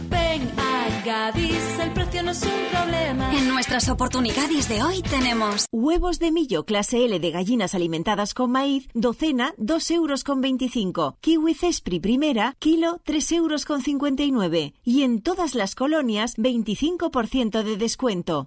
Ven 0.09 0.49
a 0.57 1.03
Gadis, 1.05 1.79
el 1.81 1.93
precio 1.93 2.23
no 2.23 2.31
es 2.31 2.43
un 2.45 2.51
problema. 2.71 3.37
En 3.37 3.49
nuestras 3.49 3.89
oportunidades 3.89 4.69
de 4.69 4.81
hoy 4.81 5.03
tenemos 5.03 5.67
Huevos 5.73 6.21
de 6.21 6.31
millo 6.31 6.65
clase 6.65 7.05
L 7.05 7.19
de 7.19 7.31
gallinas 7.33 7.75
alimentadas 7.75 8.33
con 8.33 8.53
maíz, 8.53 8.89
docena, 8.95 9.55
2 9.57 9.91
euros 9.91 10.23
con 10.23 10.41
25. 10.41 11.17
Kiwi 11.21 11.55
Cespri 11.55 11.99
primera, 11.99 12.55
kilo, 12.61 13.01
3 13.05 13.33
euros 13.33 13.65
con 13.65 13.83
59. 13.83 14.75
Y 14.85 15.03
en 15.03 15.21
todas 15.21 15.57
las 15.57 15.75
colonias, 15.75 16.37
25% 16.37 17.65
de 17.65 17.77
descuento. 17.77 18.47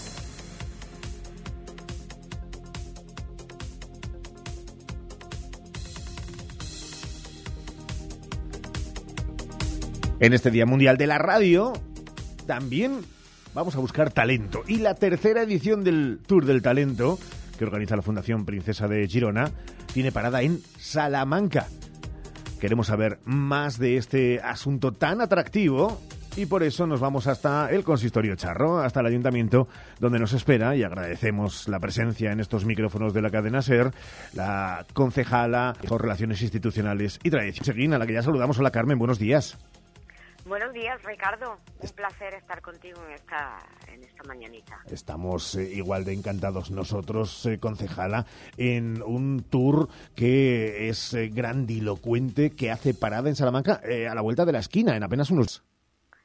En 10.21 10.33
este 10.33 10.51
Día 10.51 10.67
Mundial 10.67 10.97
de 10.97 11.07
la 11.07 11.17
Radio 11.17 11.73
también 12.45 12.99
vamos 13.55 13.75
a 13.75 13.79
buscar 13.79 14.11
talento. 14.11 14.61
Y 14.67 14.77
la 14.77 14.93
tercera 14.93 15.41
edición 15.41 15.83
del 15.83 16.19
Tour 16.27 16.45
del 16.45 16.61
Talento, 16.61 17.17
que 17.57 17.65
organiza 17.65 17.95
la 17.95 18.03
Fundación 18.03 18.45
Princesa 18.45 18.87
de 18.87 19.07
Girona, 19.07 19.49
tiene 19.91 20.11
parada 20.11 20.43
en 20.43 20.61
Salamanca. 20.77 21.65
Queremos 22.59 22.85
saber 22.85 23.17
más 23.25 23.79
de 23.79 23.97
este 23.97 24.39
asunto 24.41 24.91
tan 24.91 25.21
atractivo 25.21 25.99
y 26.37 26.45
por 26.45 26.61
eso 26.61 26.85
nos 26.85 26.99
vamos 26.99 27.25
hasta 27.25 27.71
el 27.71 27.83
consistorio 27.83 28.35
charro, 28.35 28.77
hasta 28.77 28.99
el 28.99 29.07
ayuntamiento, 29.07 29.67
donde 29.99 30.19
nos 30.19 30.33
espera 30.33 30.75
y 30.75 30.83
agradecemos 30.83 31.67
la 31.67 31.79
presencia 31.79 32.31
en 32.31 32.39
estos 32.39 32.63
micrófonos 32.63 33.15
de 33.15 33.23
la 33.23 33.31
cadena 33.31 33.63
SER, 33.63 33.91
la 34.33 34.85
concejala 34.93 35.73
por 35.87 36.03
Relaciones 36.03 36.43
Institucionales 36.43 37.19
y 37.23 37.31
Tradición, 37.31 37.65
Seguín, 37.65 37.95
a 37.95 37.97
la 37.97 38.05
que 38.05 38.13
ya 38.13 38.21
saludamos. 38.21 38.59
Hola 38.59 38.69
Carmen, 38.69 38.99
buenos 38.99 39.17
días. 39.17 39.57
Buenos 40.51 40.73
días, 40.73 41.01
Ricardo. 41.03 41.59
Un 41.79 41.89
placer 41.91 42.33
estar 42.33 42.61
contigo 42.61 43.01
en 43.07 43.13
esta, 43.13 43.57
en 43.87 44.03
esta 44.03 44.21
mañanita. 44.25 44.81
Estamos 44.91 45.55
eh, 45.55 45.63
igual 45.63 46.03
de 46.03 46.11
encantados 46.11 46.71
nosotros, 46.71 47.45
eh, 47.45 47.57
concejala, 47.57 48.25
en 48.57 49.01
un 49.01 49.49
tour 49.49 49.87
que 50.13 50.89
es 50.89 51.13
eh, 51.13 51.29
grandilocuente, 51.29 52.53
que 52.53 52.69
hace 52.69 52.93
parada 52.93 53.29
en 53.29 53.37
Salamanca 53.37 53.79
eh, 53.85 54.09
a 54.09 54.13
la 54.13 54.19
vuelta 54.19 54.43
de 54.43 54.51
la 54.51 54.59
esquina, 54.59 54.97
en 54.97 55.03
apenas 55.03 55.31
unos... 55.31 55.63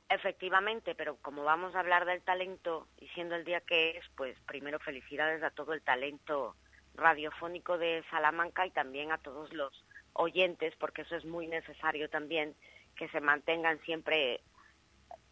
Efectivamente, 0.08 0.96
pero 0.96 1.18
como 1.22 1.44
vamos 1.44 1.76
a 1.76 1.78
hablar 1.78 2.04
del 2.04 2.20
talento 2.22 2.88
y 2.98 3.06
siendo 3.10 3.36
el 3.36 3.44
día 3.44 3.60
que 3.60 3.90
es, 3.90 4.04
pues 4.16 4.36
primero 4.48 4.80
felicidades 4.80 5.40
a 5.44 5.50
todo 5.50 5.72
el 5.72 5.82
talento 5.82 6.56
radiofónico 6.96 7.78
de 7.78 8.02
Salamanca 8.10 8.66
y 8.66 8.72
también 8.72 9.12
a 9.12 9.18
todos 9.18 9.52
los 9.52 9.84
oyentes, 10.14 10.74
porque 10.80 11.02
eso 11.02 11.14
es 11.14 11.24
muy 11.24 11.46
necesario 11.46 12.10
también, 12.10 12.56
que 12.96 13.08
se 13.08 13.20
mantengan 13.20 13.78
siempre 13.80 14.40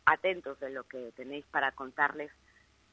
atentos 0.05 0.61
de 0.61 0.71
lo 0.71 0.85
que 0.85 1.13
tenéis 1.17 1.45
para 1.47 1.73
contarles 1.73 2.31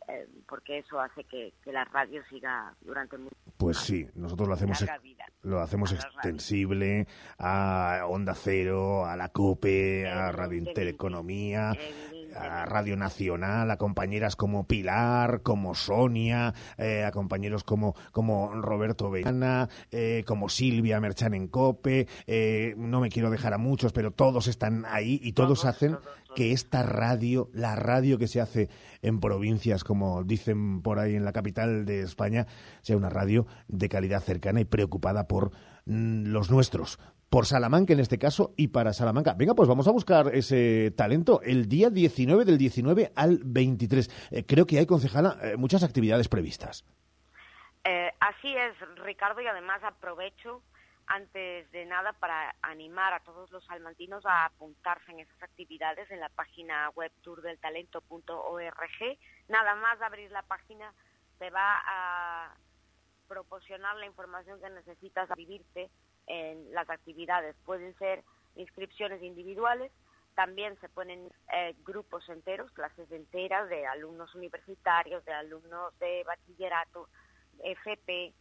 eh, 0.07 0.27
porque 0.47 0.79
eso 0.79 0.99
hace 0.99 1.23
que, 1.25 1.53
la 1.65 1.85
radio 1.85 2.23
siga 2.27 2.73
durante 2.81 3.17
mucho 3.17 3.35
Pues 3.57 3.77
sí, 3.77 4.07
nosotros 4.15 4.47
lo 4.47 4.55
hacemos, 4.55 4.83
lo 5.43 5.59
hacemos 5.59 5.91
extensible 5.91 7.07
a 7.37 8.05
Onda 8.07 8.33
Cero, 8.33 9.05
a 9.05 9.15
la 9.15 9.29
COPE, 9.29 10.07
a 10.09 10.31
Radio 10.31 10.57
Intereconomía, 10.57 11.73
a 12.35 12.65
Radio 12.65 12.95
Nacional, 12.97 13.69
a 13.69 13.77
compañeras 13.77 14.35
como 14.35 14.67
Pilar, 14.67 15.41
como 15.41 15.75
Sonia, 15.75 16.53
eh, 16.77 17.03
a 17.03 17.11
compañeros 17.11 17.63
como, 17.63 17.95
como 18.11 18.53
Roberto 18.53 19.09
Vellana, 19.09 19.69
eh, 19.91 20.23
como 20.25 20.49
Silvia 20.49 20.99
Merchan 20.99 21.33
en 21.33 21.47
COPE, 21.47 22.07
no 22.77 22.99
me 22.99 23.09
quiero 23.09 23.29
dejar 23.29 23.53
a 23.53 23.57
muchos, 23.57 23.93
pero 23.93 24.11
todos 24.11 24.47
están 24.47 24.85
ahí 24.87 25.19
y 25.23 25.33
todos, 25.33 25.65
hacen 25.65 25.97
que 26.35 26.51
esta 26.51 26.83
radio, 26.83 27.49
la 27.53 27.75
radio 27.75 28.17
que 28.17 28.27
se 28.27 28.41
hace 28.41 28.69
en 29.01 29.19
provincias, 29.19 29.83
como 29.83 30.23
dicen 30.23 30.81
por 30.81 30.99
ahí 30.99 31.15
en 31.15 31.25
la 31.25 31.33
capital 31.33 31.85
de 31.85 32.01
España, 32.01 32.47
sea 32.81 32.97
una 32.97 33.09
radio 33.09 33.47
de 33.67 33.89
calidad 33.89 34.21
cercana 34.21 34.61
y 34.61 34.65
preocupada 34.65 35.27
por 35.27 35.51
mm, 35.85 36.27
los 36.27 36.51
nuestros, 36.51 36.99
por 37.31 37.45
Salamanca 37.45 37.93
en 37.93 38.01
este 38.01 38.19
caso 38.19 38.53
y 38.57 38.67
para 38.67 38.91
Salamanca. 38.91 39.33
Venga, 39.37 39.55
pues 39.55 39.69
vamos 39.69 39.87
a 39.87 39.91
buscar 39.91 40.35
ese 40.35 40.91
talento 40.91 41.39
el 41.41 41.69
día 41.69 41.89
19 41.89 42.43
del 42.43 42.57
19 42.57 43.13
al 43.15 43.39
23. 43.45 44.29
Eh, 44.31 44.45
creo 44.45 44.67
que 44.67 44.79
hay, 44.79 44.85
concejala, 44.85 45.37
eh, 45.41 45.55
muchas 45.55 45.81
actividades 45.81 46.27
previstas. 46.27 46.83
Eh, 47.85 48.11
así 48.19 48.53
es, 48.53 48.77
Ricardo, 48.97 49.39
y 49.39 49.47
además 49.47 49.81
aprovecho 49.81 50.61
antes 51.07 51.71
de 51.71 51.85
nada 51.85 52.11
para 52.11 52.53
animar 52.61 53.13
a 53.13 53.21
todos 53.21 53.49
los 53.49 53.63
salmantinos 53.63 54.25
a 54.25 54.43
apuntarse 54.43 55.13
en 55.13 55.21
esas 55.21 55.41
actividades 55.41 56.11
en 56.11 56.19
la 56.19 56.29
página 56.29 56.89
web 56.95 57.13
tourdeltalento.org. 57.21 59.17
Nada 59.47 59.75
más 59.75 60.01
abrir 60.01 60.29
la 60.31 60.43
página 60.43 60.93
te 61.39 61.49
va 61.49 61.81
a 61.87 62.55
proporcionar 63.29 63.95
la 63.95 64.05
información 64.05 64.59
que 64.59 64.69
necesitas 64.69 65.31
a 65.31 65.35
vivirte 65.35 65.89
en 66.27 66.73
las 66.73 66.89
actividades. 66.89 67.55
Pueden 67.65 67.97
ser 67.97 68.23
inscripciones 68.55 69.21
individuales, 69.23 69.91
también 70.35 70.79
se 70.79 70.89
ponen 70.89 71.29
eh, 71.53 71.75
grupos 71.83 72.27
enteros, 72.29 72.71
clases 72.71 73.11
enteras 73.11 73.69
de 73.69 73.85
alumnos 73.85 74.33
universitarios, 74.35 75.23
de 75.25 75.33
alumnos 75.33 75.97
de 75.99 76.23
bachillerato, 76.23 77.09
FP, 77.63 78.33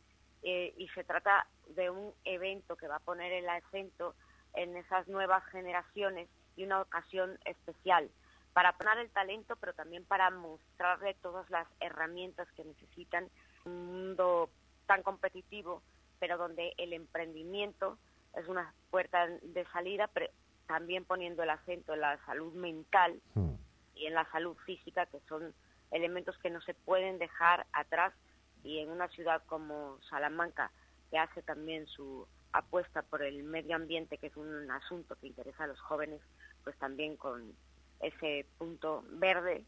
eh, 0.42 0.74
y 0.76 0.88
se 0.88 1.04
trata 1.04 1.46
de 1.68 1.90
un 1.90 2.14
evento 2.24 2.76
que 2.76 2.88
va 2.88 2.96
a 2.96 3.00
poner 3.00 3.32
el 3.32 3.48
acento 3.48 4.14
en 4.54 4.76
esas 4.76 5.06
nuevas 5.08 5.44
generaciones 5.46 6.28
y 6.56 6.64
una 6.64 6.80
ocasión 6.80 7.38
especial 7.44 8.10
para 8.52 8.76
poner 8.76 8.98
el 8.98 9.10
talento, 9.10 9.56
pero 9.56 9.74
también 9.74 10.04
para 10.04 10.30
mostrarle 10.30 11.14
todas 11.14 11.48
las 11.50 11.68
herramientas 11.80 12.48
que 12.52 12.64
necesitan 12.64 13.28
un 13.64 13.86
mundo 13.86 14.50
tan 14.86 15.02
competitivo, 15.02 15.82
pero 16.20 16.38
donde 16.38 16.74
el 16.76 16.92
emprendimiento 16.92 17.98
es 18.36 18.46
una 18.46 18.72
puerta 18.90 19.26
de 19.26 19.64
salida, 19.72 20.08
pero 20.14 20.26
también 20.66 21.04
poniendo 21.04 21.42
el 21.42 21.50
acento 21.50 21.94
en 21.94 22.00
la 22.00 22.24
salud 22.26 22.52
mental 22.54 23.20
hmm. 23.34 23.54
y 23.96 24.06
en 24.06 24.14
la 24.14 24.30
salud 24.30 24.56
física, 24.64 25.06
que 25.06 25.18
son 25.28 25.52
elementos 25.90 26.38
que 26.38 26.50
no 26.50 26.60
se 26.60 26.74
pueden 26.74 27.18
dejar 27.18 27.66
atrás 27.72 28.14
y 28.62 28.78
en 28.78 28.90
una 28.90 29.08
ciudad 29.08 29.42
como 29.46 29.98
Salamanca, 30.08 30.70
que 31.10 31.18
hace 31.18 31.42
también 31.42 31.86
su 31.88 32.26
apuesta 32.52 33.02
por 33.02 33.22
el 33.22 33.42
medio 33.42 33.74
ambiente, 33.74 34.18
que 34.18 34.28
es 34.28 34.36
un 34.36 34.70
asunto 34.70 35.16
que 35.16 35.28
interesa 35.28 35.64
a 35.64 35.68
los 35.68 35.80
jóvenes, 35.80 36.20
pues 36.62 36.76
también 36.78 37.16
con 37.16 37.52
ese 38.00 38.46
punto 38.58 39.04
verde 39.08 39.64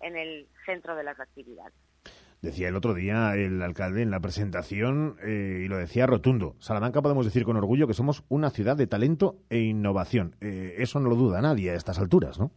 en 0.00 0.16
el 0.16 0.48
centro 0.64 0.94
de 0.94 1.04
las 1.04 1.18
actividades. 1.18 1.74
Decía 2.40 2.68
el 2.68 2.76
otro 2.76 2.94
día 2.94 3.34
el 3.34 3.60
alcalde 3.62 4.02
en 4.02 4.12
la 4.12 4.20
presentación, 4.20 5.16
eh, 5.22 5.62
y 5.64 5.68
lo 5.68 5.76
decía 5.76 6.06
rotundo, 6.06 6.54
Salamanca 6.60 7.02
podemos 7.02 7.24
decir 7.24 7.44
con 7.44 7.56
orgullo 7.56 7.88
que 7.88 7.94
somos 7.94 8.22
una 8.28 8.50
ciudad 8.50 8.76
de 8.76 8.86
talento 8.86 9.36
e 9.50 9.58
innovación. 9.58 10.36
Eh, 10.40 10.76
eso 10.78 11.00
no 11.00 11.08
lo 11.08 11.16
duda 11.16 11.42
nadie 11.42 11.72
a 11.72 11.74
estas 11.74 11.98
alturas, 11.98 12.38
¿no? 12.38 12.52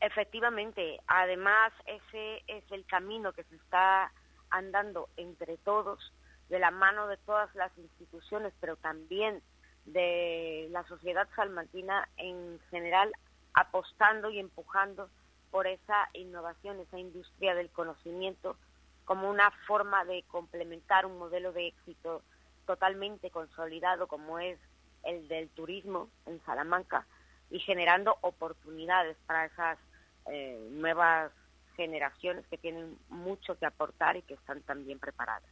Efectivamente, 0.00 1.00
además 1.08 1.72
ese 1.86 2.44
es 2.46 2.62
el 2.70 2.84
camino 2.86 3.32
que 3.32 3.42
se 3.44 3.56
está 3.56 4.12
andando 4.50 5.08
entre 5.16 5.56
todos, 5.56 6.12
de 6.48 6.60
la 6.60 6.70
mano 6.70 7.08
de 7.08 7.16
todas 7.16 7.52
las 7.56 7.76
instituciones, 7.78 8.52
pero 8.60 8.76
también 8.76 9.42
de 9.86 10.68
la 10.70 10.84
sociedad 10.84 11.26
salmantina 11.34 12.08
en 12.16 12.60
general, 12.70 13.10
apostando 13.54 14.30
y 14.30 14.38
empujando 14.38 15.08
por 15.50 15.66
esa 15.66 16.08
innovación, 16.12 16.78
esa 16.80 16.98
industria 16.98 17.54
del 17.54 17.70
conocimiento, 17.70 18.56
como 19.04 19.30
una 19.30 19.50
forma 19.66 20.04
de 20.04 20.22
complementar 20.28 21.06
un 21.06 21.18
modelo 21.18 21.52
de 21.52 21.68
éxito 21.68 22.22
totalmente 22.66 23.30
consolidado 23.30 24.06
como 24.06 24.38
es 24.38 24.58
el 25.02 25.28
del 25.28 25.48
turismo 25.50 26.08
en 26.26 26.42
Salamanca 26.44 27.06
y 27.50 27.58
generando 27.60 28.16
oportunidades 28.22 29.16
para 29.26 29.46
esas 29.46 29.78
eh, 30.26 30.68
nuevas 30.70 31.30
generaciones 31.76 32.46
que 32.48 32.58
tienen 32.58 32.98
mucho 33.08 33.58
que 33.58 33.66
aportar 33.66 34.16
y 34.16 34.22
que 34.22 34.34
están 34.34 34.62
también 34.62 34.98
preparadas. 34.98 35.50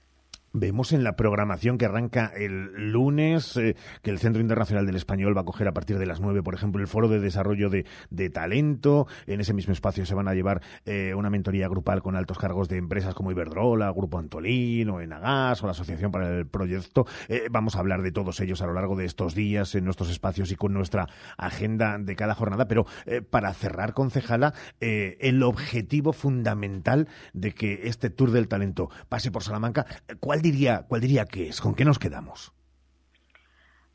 Vemos 0.55 0.93
en 0.93 1.03
la 1.03 1.17
programación 1.17 1.79
que 1.79 1.87
arranca 1.87 2.31
el 2.37 2.93
lunes 2.93 3.57
eh, 3.57 3.75
que 4.03 4.11
el 4.11 4.19
Centro 4.19 4.43
Internacional 4.43 4.85
del 4.85 4.97
Español 4.97 5.35
va 5.35 5.41
a 5.41 5.45
coger 5.45 5.67
a 5.67 5.73
partir 5.73 5.99
de 5.99 6.05
las 6.05 6.21
9, 6.21 6.43
por 6.43 6.55
ejemplo, 6.55 6.83
el 6.83 6.89
Foro 6.89 7.09
de 7.09 7.21
Desarrollo 7.21 7.71
de, 7.71 7.85
talento. 8.31 9.07
En 9.27 9.41
ese 9.41 9.55
mismo 9.55 9.73
espacio 9.73 10.05
se 10.05 10.15
van 10.15 10.29
a 10.29 10.35
llevar 10.35 10.61
eh, 10.85 11.15
una 11.17 11.31
mentoría 11.31 11.69
grupal 11.69 12.03
con 12.03 12.17
altos 12.17 12.39
cargos 12.39 12.69
de 12.69 12.77
empresas 12.77 13.15
como 13.15 13.31
Iberdrola, 13.31 13.91
Grupo 13.93 14.19
Antolín 14.19 14.91
o 14.91 15.01
Enagas 15.01 15.63
o 15.63 15.67
la 15.67 15.73
Asociación 15.73 16.13
para 16.13 16.29
el 16.29 16.47
Proyecto. 16.47 17.07
Eh, 17.29 17.47
vamos 17.51 17.77
a 17.77 17.79
hablar 17.79 18.03
de 18.03 18.13
todos 18.13 18.39
ellos 18.41 18.61
a 18.61 18.67
lo 18.67 18.75
largo 18.75 18.95
de 18.95 19.07
estos 19.07 19.35
días 19.35 19.75
en 19.75 19.87
nuestros 19.87 20.11
espacios 20.11 20.53
y 20.53 20.57
con 20.57 20.75
nuestra 20.75 21.09
agenda 21.39 21.97
de 21.99 22.15
cada 22.15 22.35
jornada. 22.35 22.69
Pero 22.69 22.85
para 23.31 23.55
cerrar, 23.55 23.95
concejala, 23.95 24.53
el 24.81 25.43
objetivo 25.43 26.13
fundamental 26.13 27.09
de 27.33 27.53
que 27.53 27.81
este 27.85 28.11
Tour 28.11 28.33
del 28.33 28.49
Talento 28.49 28.91
pase 29.09 29.31
por 29.31 29.43
Salamanca, 29.43 29.87
¿cuál 30.21 30.42
diría, 30.43 30.85
cuál 30.89 31.01
diría 31.01 31.25
que 31.25 31.49
es? 31.49 31.61
¿Con 31.61 31.75
qué 31.75 31.85
nos 31.85 31.99
quedamos? 31.99 32.53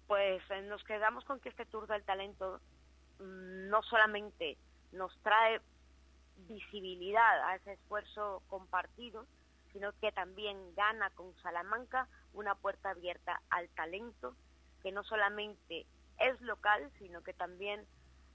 Pues 0.07 0.41
eh, 0.49 0.61
nos 0.63 0.83
quedamos 0.85 1.25
con 1.25 1.39
que 1.39 1.49
este 1.49 1.65
Tour 1.65 1.87
del 1.87 2.03
Talento 2.03 2.61
mm, 3.19 3.69
no 3.69 3.83
solamente 3.83 4.57
nos 4.91 5.15
trae 5.21 5.61
visibilidad 6.47 7.49
a 7.49 7.55
ese 7.55 7.73
esfuerzo 7.73 8.41
compartido, 8.47 9.25
sino 9.73 9.91
que 9.99 10.11
también 10.11 10.57
gana 10.75 11.09
con 11.11 11.35
Salamanca 11.41 12.07
una 12.33 12.55
puerta 12.55 12.91
abierta 12.91 13.41
al 13.49 13.67
talento, 13.69 14.35
que 14.81 14.91
no 14.91 15.03
solamente 15.03 15.85
es 16.19 16.39
local, 16.41 16.89
sino 16.99 17.21
que 17.21 17.33
también 17.33 17.85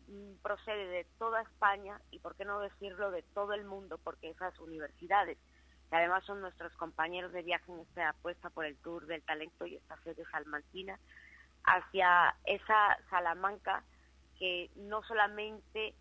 mm, 0.09 0.35
procede 0.42 0.87
de 0.87 1.07
toda 1.18 1.42
España 1.42 2.01
y, 2.11 2.18
por 2.18 2.37
qué 2.37 2.44
no 2.44 2.61
decirlo, 2.61 3.11
de 3.11 3.22
todo 3.22 3.55
el 3.55 3.64
mundo, 3.64 3.98
porque 3.98 4.31
esas 4.31 4.59
universidades 4.61 5.38
que 5.92 5.96
además 5.98 6.24
son 6.24 6.40
nuestros 6.40 6.72
compañeros 6.76 7.35
de 7.35 7.42
viaje 7.42 7.70
en 7.70 7.81
esta 7.81 8.09
apuesta 8.09 8.48
por 8.48 8.64
el 8.64 8.78
Tour 8.78 9.05
del 9.05 9.22
Talento 9.24 9.66
y 9.66 9.76
esta 9.76 9.94
sede 10.02 10.24
salmantina, 10.31 10.98
hacia 11.64 12.35
esa 12.46 12.96
Salamanca 13.11 13.85
que 14.38 14.70
no 14.74 15.02
solamente 15.02 15.92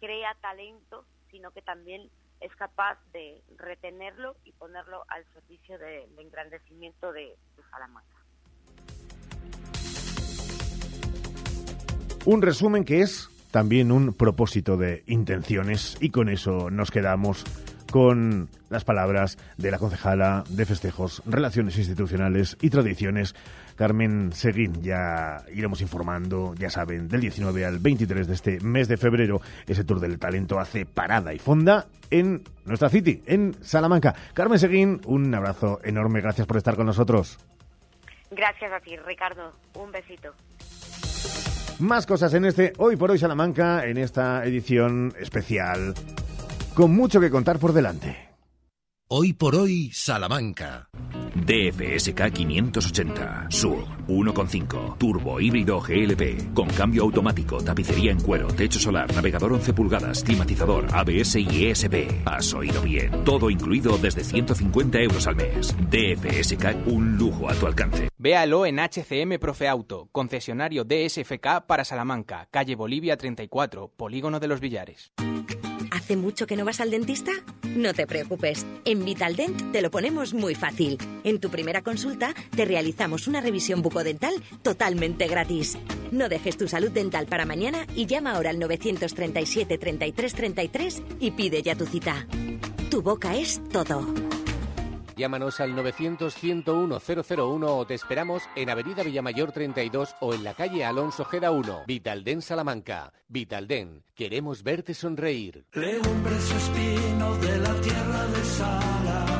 crea 0.00 0.36
talento, 0.40 1.04
sino 1.30 1.52
que 1.52 1.62
también 1.62 2.10
es 2.40 2.52
capaz 2.56 2.98
de 3.12 3.40
retenerlo 3.56 4.34
y 4.42 4.50
ponerlo 4.50 5.04
al 5.06 5.24
servicio 5.32 5.78
del 5.78 6.18
engrandecimiento 6.18 7.12
de, 7.12 7.36
de 7.56 7.62
Salamanca. 7.70 8.16
Un 12.24 12.42
resumen 12.42 12.84
que 12.84 13.02
es 13.02 13.30
también 13.52 13.92
un 13.92 14.12
propósito 14.12 14.76
de 14.76 15.04
intenciones 15.06 15.96
y 16.00 16.10
con 16.10 16.28
eso 16.30 16.68
nos 16.68 16.90
quedamos 16.90 17.44
con 17.90 18.48
las 18.68 18.84
palabras 18.84 19.38
de 19.56 19.70
la 19.70 19.78
concejala 19.78 20.44
de 20.48 20.66
festejos, 20.66 21.22
relaciones 21.26 21.78
institucionales 21.78 22.56
y 22.60 22.70
tradiciones, 22.70 23.34
Carmen 23.76 24.32
Seguín. 24.32 24.82
Ya 24.82 25.44
iremos 25.52 25.80
informando, 25.80 26.54
ya 26.56 26.70
saben, 26.70 27.08
del 27.08 27.20
19 27.20 27.64
al 27.64 27.78
23 27.78 28.26
de 28.26 28.34
este 28.34 28.60
mes 28.60 28.88
de 28.88 28.96
febrero, 28.96 29.40
ese 29.66 29.84
Tour 29.84 30.00
del 30.00 30.18
Talento 30.18 30.58
hace 30.58 30.86
parada 30.86 31.32
y 31.32 31.38
fonda 31.38 31.86
en 32.10 32.44
nuestra 32.64 32.88
City, 32.88 33.22
en 33.26 33.54
Salamanca. 33.62 34.14
Carmen 34.34 34.58
Seguín, 34.58 35.00
un 35.06 35.34
abrazo 35.34 35.80
enorme, 35.84 36.20
gracias 36.20 36.46
por 36.46 36.56
estar 36.56 36.76
con 36.76 36.86
nosotros. 36.86 37.38
Gracias 38.30 38.72
a 38.72 38.80
ti, 38.80 38.96
Ricardo. 38.96 39.52
Un 39.74 39.92
besito. 39.92 40.32
Más 41.78 42.06
cosas 42.06 42.32
en 42.32 42.46
este 42.46 42.72
Hoy 42.78 42.96
por 42.96 43.10
Hoy 43.10 43.18
Salamanca, 43.18 43.84
en 43.84 43.98
esta 43.98 44.44
edición 44.44 45.12
especial, 45.18 45.94
con 46.76 46.94
mucho 46.94 47.20
que 47.20 47.30
contar 47.30 47.58
por 47.58 47.72
delante. 47.72 48.28
Hoy 49.08 49.32
por 49.32 49.56
hoy, 49.56 49.90
Salamanca. 49.94 50.90
DFSK 51.34 52.32
580, 52.32 53.46
SUV 53.48 53.84
1.5, 54.08 54.98
turbo 54.98 55.40
híbrido 55.40 55.80
GLP, 55.80 56.52
con 56.52 56.68
cambio 56.68 57.04
automático, 57.04 57.62
tapicería 57.62 58.12
en 58.12 58.20
cuero, 58.20 58.48
techo 58.48 58.78
solar, 58.78 59.12
navegador 59.14 59.52
11 59.54 59.72
pulgadas, 59.72 60.22
climatizador, 60.22 60.86
ABS 60.92 61.36
y 61.36 61.66
ESP. 61.66 62.26
Has 62.26 62.52
oído 62.52 62.82
bien, 62.82 63.24
todo 63.24 63.48
incluido 63.48 63.96
desde 63.96 64.22
150 64.22 64.98
euros 64.98 65.26
al 65.26 65.36
mes. 65.36 65.74
DFSK, 65.90 66.86
un 66.86 67.16
lujo 67.16 67.48
a 67.48 67.54
tu 67.54 67.66
alcance. 67.66 68.08
Véalo 68.26 68.66
en 68.66 68.80
HCM 68.80 69.38
Profe 69.38 69.68
Auto, 69.68 70.08
concesionario 70.10 70.82
DSFK 70.82 71.64
para 71.64 71.84
Salamanca, 71.84 72.48
calle 72.50 72.74
Bolivia 72.74 73.16
34, 73.16 73.92
Polígono 73.96 74.40
de 74.40 74.48
los 74.48 74.58
Villares. 74.58 75.12
¿Hace 75.92 76.16
mucho 76.16 76.44
que 76.44 76.56
no 76.56 76.64
vas 76.64 76.80
al 76.80 76.90
dentista? 76.90 77.30
No 77.76 77.94
te 77.94 78.04
preocupes, 78.04 78.66
en 78.84 79.04
Vitaldent 79.04 79.70
te 79.70 79.80
lo 79.80 79.92
ponemos 79.92 80.34
muy 80.34 80.56
fácil. 80.56 80.98
En 81.22 81.38
tu 81.38 81.50
primera 81.50 81.82
consulta 81.82 82.34
te 82.56 82.64
realizamos 82.64 83.28
una 83.28 83.40
revisión 83.40 83.80
bucodental 83.80 84.34
totalmente 84.62 85.28
gratis. 85.28 85.78
No 86.10 86.28
dejes 86.28 86.56
tu 86.56 86.66
salud 86.66 86.90
dental 86.90 87.26
para 87.26 87.46
mañana 87.46 87.86
y 87.94 88.06
llama 88.06 88.32
ahora 88.32 88.50
al 88.50 88.58
937 88.58 89.78
33 89.78 90.34
33 90.34 91.02
y 91.20 91.30
pide 91.30 91.62
ya 91.62 91.76
tu 91.76 91.86
cita. 91.86 92.26
Tu 92.90 93.02
boca 93.02 93.36
es 93.36 93.62
todo. 93.68 94.04
Llámanos 95.16 95.60
al 95.60 95.74
900-101-001 95.74 97.64
o 97.66 97.86
te 97.86 97.94
esperamos 97.94 98.42
en 98.54 98.68
Avenida 98.68 99.02
Villamayor 99.02 99.50
32 99.50 100.14
o 100.20 100.34
en 100.34 100.44
la 100.44 100.52
calle 100.52 100.84
Alonso 100.84 101.24
Geda 101.24 101.50
1. 101.50 101.84
Vitalden 101.86 102.42
Salamanca. 102.42 103.14
Vitalden, 103.26 104.04
queremos 104.14 104.62
verte 104.62 104.92
sonreír. 104.92 105.64
Legumbres 105.72 106.50
espinos 106.50 107.40
de 107.40 107.58
la 107.58 107.80
tierra 107.80 108.26
de. 108.26 109.35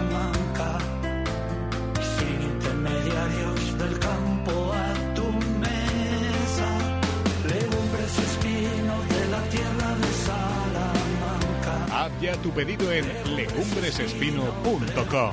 Tu 12.42 12.51
pedido 12.53 12.92
en 12.92 13.05
legumbresespino.com. 13.37 15.33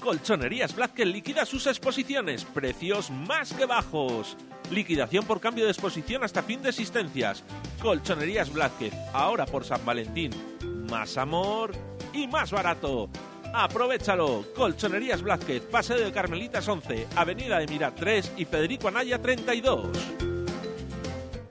Colchonerías 0.00 0.74
Blázquez 0.74 1.06
liquida 1.06 1.44
sus 1.44 1.66
exposiciones. 1.66 2.44
Precios 2.44 3.10
más 3.10 3.52
que 3.52 3.66
bajos. 3.66 4.36
Liquidación 4.70 5.26
por 5.26 5.40
cambio 5.40 5.64
de 5.64 5.70
exposición 5.70 6.24
hasta 6.24 6.42
fin 6.42 6.62
de 6.62 6.70
existencias. 6.70 7.44
Colchonerías 7.82 8.50
Blázquez, 8.50 8.94
ahora 9.12 9.44
por 9.44 9.64
San 9.64 9.84
Valentín. 9.84 10.32
Más 10.90 11.18
amor 11.18 11.72
y 12.14 12.26
más 12.26 12.50
barato. 12.50 13.10
Aprovechalo. 13.52 14.46
Colchonerías 14.54 15.22
Blázquez, 15.22 15.62
Paseo 15.64 15.98
de 15.98 16.12
Carmelitas 16.12 16.66
11, 16.66 17.06
Avenida 17.16 17.58
de 17.58 17.66
Mira 17.66 17.94
3 17.94 18.32
y 18.38 18.44
Federico 18.44 18.88
Anaya 18.88 19.20
32. 19.20 19.88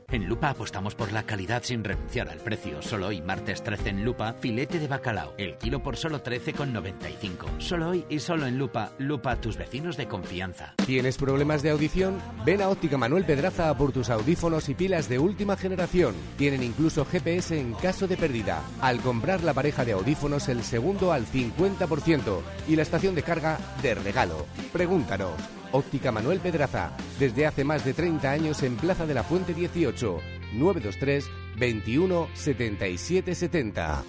En 0.09 0.25
Lupa 0.29 0.51
apostamos 0.51 0.95
por 0.95 1.11
la 1.11 1.23
calidad 1.23 1.63
sin 1.63 1.83
renunciar 1.83 2.29
al 2.29 2.37
precio. 2.37 2.81
Solo 2.81 3.07
hoy, 3.07 3.21
martes 3.21 3.61
13 3.61 3.89
en 3.89 4.05
Lupa, 4.05 4.31
filete 4.31 4.79
de 4.79 4.87
bacalao. 4.87 5.33
El 5.37 5.57
kilo 5.57 5.83
por 5.83 5.97
solo 5.97 6.23
13,95. 6.23 7.59
Solo 7.59 7.89
hoy 7.89 8.05
y 8.07 8.19
solo 8.19 8.45
en 8.47 8.57
Lupa. 8.57 8.93
Lupa, 8.99 9.35
tus 9.35 9.57
vecinos 9.57 9.97
de 9.97 10.07
confianza. 10.07 10.75
¿Tienes 10.85 11.17
problemas 11.17 11.61
de 11.61 11.71
audición? 11.71 12.21
Ven 12.45 12.61
a 12.61 12.69
Óptica 12.69 12.97
Manuel 12.97 13.25
Pedraza 13.25 13.75
por 13.75 13.91
tus 13.91 14.09
audífonos 14.09 14.69
y 14.69 14.75
pilas 14.75 15.09
de 15.09 15.19
última 15.19 15.57
generación. 15.57 16.15
Tienen 16.37 16.63
incluso 16.63 17.03
GPS 17.03 17.59
en 17.59 17.73
caso 17.73 18.07
de 18.07 18.15
pérdida. 18.15 18.63
Al 18.79 19.01
comprar 19.01 19.43
la 19.43 19.53
pareja 19.53 19.83
de 19.83 19.91
audífonos, 19.91 20.47
el 20.47 20.63
segundo 20.63 21.11
al 21.11 21.25
50% 21.25 22.39
y 22.69 22.77
la 22.77 22.83
estación 22.83 23.13
de 23.13 23.23
carga 23.23 23.57
de 23.81 23.93
regalo. 23.93 24.45
Pregúntanos. 24.71 25.33
Óptica 25.71 26.12
Manuel 26.12 26.39
Pedraza, 26.39 26.91
desde 27.19 27.45
hace 27.45 27.63
más 27.63 27.84
de 27.86 27.93
30 27.93 28.30
años 28.30 28.63
en 28.63 28.75
Plaza 28.75 29.06
de 29.06 29.13
la 29.13 29.23
Fuente 29.23 29.53
18, 29.53 30.19
923 30.53 31.25
21 31.58 32.27
77 32.34 33.36
70. 33.36 34.03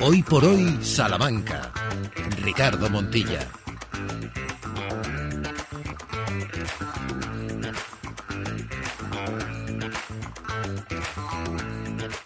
Hoy 0.00 0.22
por 0.22 0.44
hoy, 0.44 0.78
Salamanca. 0.82 1.72
Ricardo 2.42 2.90
Montilla. 2.90 3.48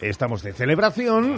Estamos 0.00 0.44
de 0.44 0.52
celebración, 0.52 1.34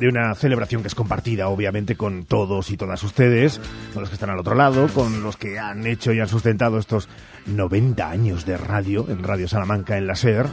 de 0.00 0.08
una 0.08 0.34
celebración 0.34 0.80
que 0.80 0.88
es 0.88 0.94
compartida 0.94 1.48
obviamente 1.48 1.94
con 1.94 2.24
todos 2.24 2.70
y 2.70 2.78
todas 2.78 3.02
ustedes, 3.02 3.60
con 3.92 4.00
los 4.00 4.08
que 4.08 4.14
están 4.14 4.30
al 4.30 4.38
otro 4.38 4.54
lado, 4.54 4.88
con 4.88 5.22
los 5.22 5.36
que 5.36 5.58
han 5.58 5.86
hecho 5.86 6.14
y 6.14 6.20
han 6.20 6.28
sustentado 6.28 6.78
estos 6.78 7.10
90 7.44 8.08
años 8.08 8.46
de 8.46 8.56
radio 8.56 9.04
en 9.10 9.22
Radio 9.22 9.46
Salamanca 9.46 9.98
en 9.98 10.06
la 10.06 10.16
SER. 10.16 10.46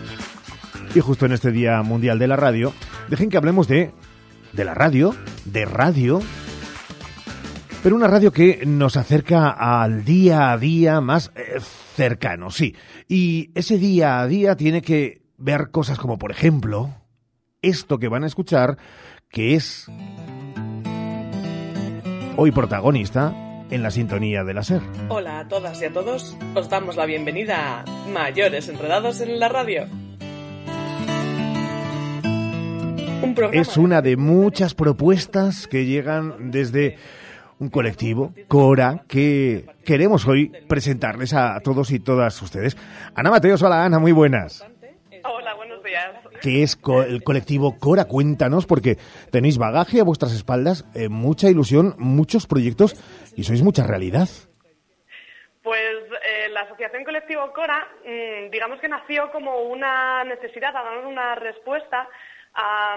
Y 0.96 1.00
justo 1.00 1.26
en 1.26 1.32
este 1.32 1.52
Día 1.52 1.82
Mundial 1.82 2.20
de 2.20 2.28
la 2.28 2.36
Radio, 2.36 2.74
dejen 3.08 3.30
que 3.30 3.38
hablemos 3.38 3.70
de, 3.70 3.92
de 4.52 4.66
la 4.66 4.74
radio, 4.74 5.16
de 5.46 5.64
radio, 5.64 6.22
pero 7.82 7.96
una 7.96 8.08
radio 8.08 8.34
que 8.34 8.66
nos 8.66 8.98
acerca 8.98 9.50
al 9.50 10.04
día 10.04 10.52
a 10.52 10.58
día 10.58 11.00
más 11.00 11.32
eh, 11.36 11.62
cercano, 11.96 12.52
sí. 12.52 12.76
Y 13.08 13.52
ese 13.56 13.78
día 13.78 14.20
a 14.20 14.28
día 14.28 14.58
tiene 14.58 14.82
que 14.82 15.22
ver 15.38 15.72
cosas 15.72 15.98
como, 15.98 16.18
por 16.18 16.32
ejemplo, 16.32 16.94
esto 17.64 17.98
que 17.98 18.10
van 18.10 18.24
a 18.24 18.28
escuchar, 18.28 18.78
que 19.30 19.56
es 19.56 19.88
hoy 22.38 22.52
protagonista 22.52 23.34
en 23.72 23.82
la 23.82 23.90
sintonía 23.90 24.44
de 24.44 24.54
la 24.54 24.64
SER. 24.64 24.82
Hola 25.10 25.40
a 25.40 25.48
todas 25.48 25.82
y 25.82 25.86
a 25.86 25.94
todos, 25.94 26.38
os 26.54 26.70
damos 26.70 26.96
la 26.96 27.08
bienvenida 27.08 27.82
a 27.82 27.86
Mayores 28.08 28.70
Enredados 28.70 29.22
en 29.22 29.40
la 29.40 29.50
Radio. 29.50 29.88
Un 33.24 33.36
Es 33.54 33.78
una 33.78 34.02
de 34.02 34.18
muchas 34.18 34.76
propuestas 34.76 35.66
que 35.68 35.86
llegan 35.86 36.52
desde 36.52 36.98
un 37.58 37.70
colectivo, 37.70 38.34
Cora, 38.50 39.06
que 39.08 39.66
queremos 39.86 40.28
hoy 40.28 40.52
presentarles 40.68 41.34
a 41.34 41.58
todos 41.62 41.92
y 41.92 42.00
todas 42.00 42.40
ustedes. 42.42 42.76
Ana 43.16 43.32
Mateos, 43.32 43.64
hola 43.64 43.86
Ana, 43.86 44.00
muy 44.00 44.12
buenas. 44.12 44.66
¿Qué 46.44 46.62
es 46.62 46.78
el 47.08 47.24
colectivo 47.24 47.80
Cora? 47.80 48.04
Cuéntanos, 48.04 48.66
porque 48.66 48.98
tenéis 49.32 49.58
bagaje 49.58 50.02
a 50.02 50.04
vuestras 50.04 50.34
espaldas, 50.34 50.84
eh, 50.94 51.08
mucha 51.08 51.50
ilusión, 51.50 51.96
muchos 51.98 52.48
proyectos 52.48 53.00
y 53.38 53.46
sois 53.46 53.64
mucha 53.64 53.88
realidad. 53.88 54.28
Pues 55.62 55.80
eh, 55.80 56.50
la 56.50 56.64
Asociación 56.68 57.06
Colectivo 57.06 57.50
Cora, 57.54 57.88
mm, 58.04 58.52
digamos 58.52 58.82
que 58.82 58.90
nació 58.90 59.32
como 59.32 59.62
una 59.62 60.26
necesidad, 60.26 60.76
a 60.76 60.84
dar 60.84 61.06
una 61.06 61.36
respuesta 61.36 62.10
a, 62.56 62.96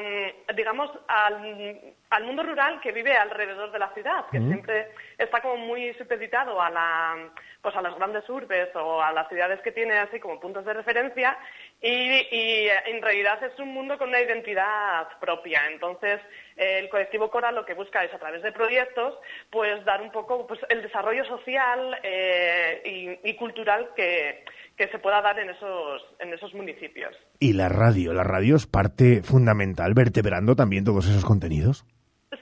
digamos, 0.55 0.91
al, 1.09 1.95
al 2.11 2.25
mundo 2.25 2.43
rural 2.43 2.81
que 2.81 2.93
vive 2.93 3.17
alrededor 3.17 3.73
de 3.73 3.79
la 3.79 3.93
ciudad, 3.95 4.27
que 4.31 4.39
siempre 4.39 4.89
está 5.17 5.41
como 5.41 5.57
muy 5.57 5.95
supeditado 5.95 6.61
a 6.61 6.69
la, 6.69 7.31
pues 7.63 7.75
a 7.75 7.81
las 7.81 7.97
grandes 7.97 8.29
urbes 8.29 8.69
o 8.75 9.01
a 9.01 9.13
las 9.13 9.29
ciudades 9.29 9.61
que 9.63 9.73
tiene 9.73 9.99
así 9.99 10.21
como 10.21 10.41
puntos 10.41 10.65
de 10.67 10.75
referencia 10.75 11.39
y, 11.81 11.91
y, 11.91 12.69
en 12.87 13.01
realidad 13.01 13.43
es 13.43 13.59
un 13.59 13.73
mundo 13.73 13.97
con 13.97 14.11
una 14.11 14.21
identidad 14.21 15.09
propia. 15.21 15.67
Entonces, 15.71 16.21
el 16.57 16.89
colectivo 16.89 17.31
Cora 17.31 17.53
lo 17.53 17.65
que 17.65 17.75
busca 17.75 18.03
es 18.05 18.13
a 18.15 18.19
través 18.19 18.43
de 18.43 18.53
proyectos, 18.53 19.15
pues 19.51 19.85
dar 19.85 20.01
un 20.03 20.11
poco 20.11 20.47
pues, 20.47 20.61
el 20.69 20.83
desarrollo 20.83 21.25
social 21.25 21.99
eh, 22.03 23.19
y, 23.23 23.31
y 23.31 23.37
cultural 23.37 23.91
que, 23.95 24.45
que 24.77 24.89
se 24.89 24.99
pueda 24.99 25.21
dar 25.23 25.39
en 25.39 25.51
esos, 25.51 26.03
en 26.19 26.33
esos 26.33 26.53
municipios. 26.55 27.15
Y 27.39 27.53
la 27.53 27.69
radio, 27.69 28.13
la 28.13 28.25
radio 28.25 28.57
es 28.57 28.67
parte 28.67 29.23
fundamental, 29.23 29.95
vertebrando 29.95 30.57
también 30.57 30.85
todos 30.85 31.07
esos 31.09 31.25
contenidos. 31.25 31.85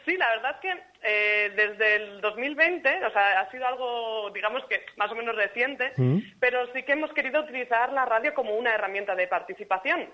Sí, 0.07 0.17
la 0.17 0.29
verdad 0.31 0.57
es 0.57 0.61
que 0.61 0.83
eh, 1.07 1.51
desde 1.55 1.97
el 1.97 2.21
2020, 2.21 2.89
o 3.07 3.11
sea, 3.11 3.41
ha 3.41 3.51
sido 3.51 3.67
algo, 3.67 4.31
digamos 4.31 4.65
que 4.69 4.81
más 4.97 5.11
o 5.11 5.15
menos 5.15 5.37
reciente, 5.37 5.93
Mm. 5.97 6.19
pero 6.41 6.67
sí 6.73 6.83
que 6.83 6.93
hemos 6.93 7.13
querido 7.13 7.41
utilizar 7.43 7.93
la 7.93 8.05
radio 8.07 8.33
como 8.35 8.55
una 8.57 8.75
herramienta 8.75 9.15
de 9.15 9.27
participación. 9.29 10.09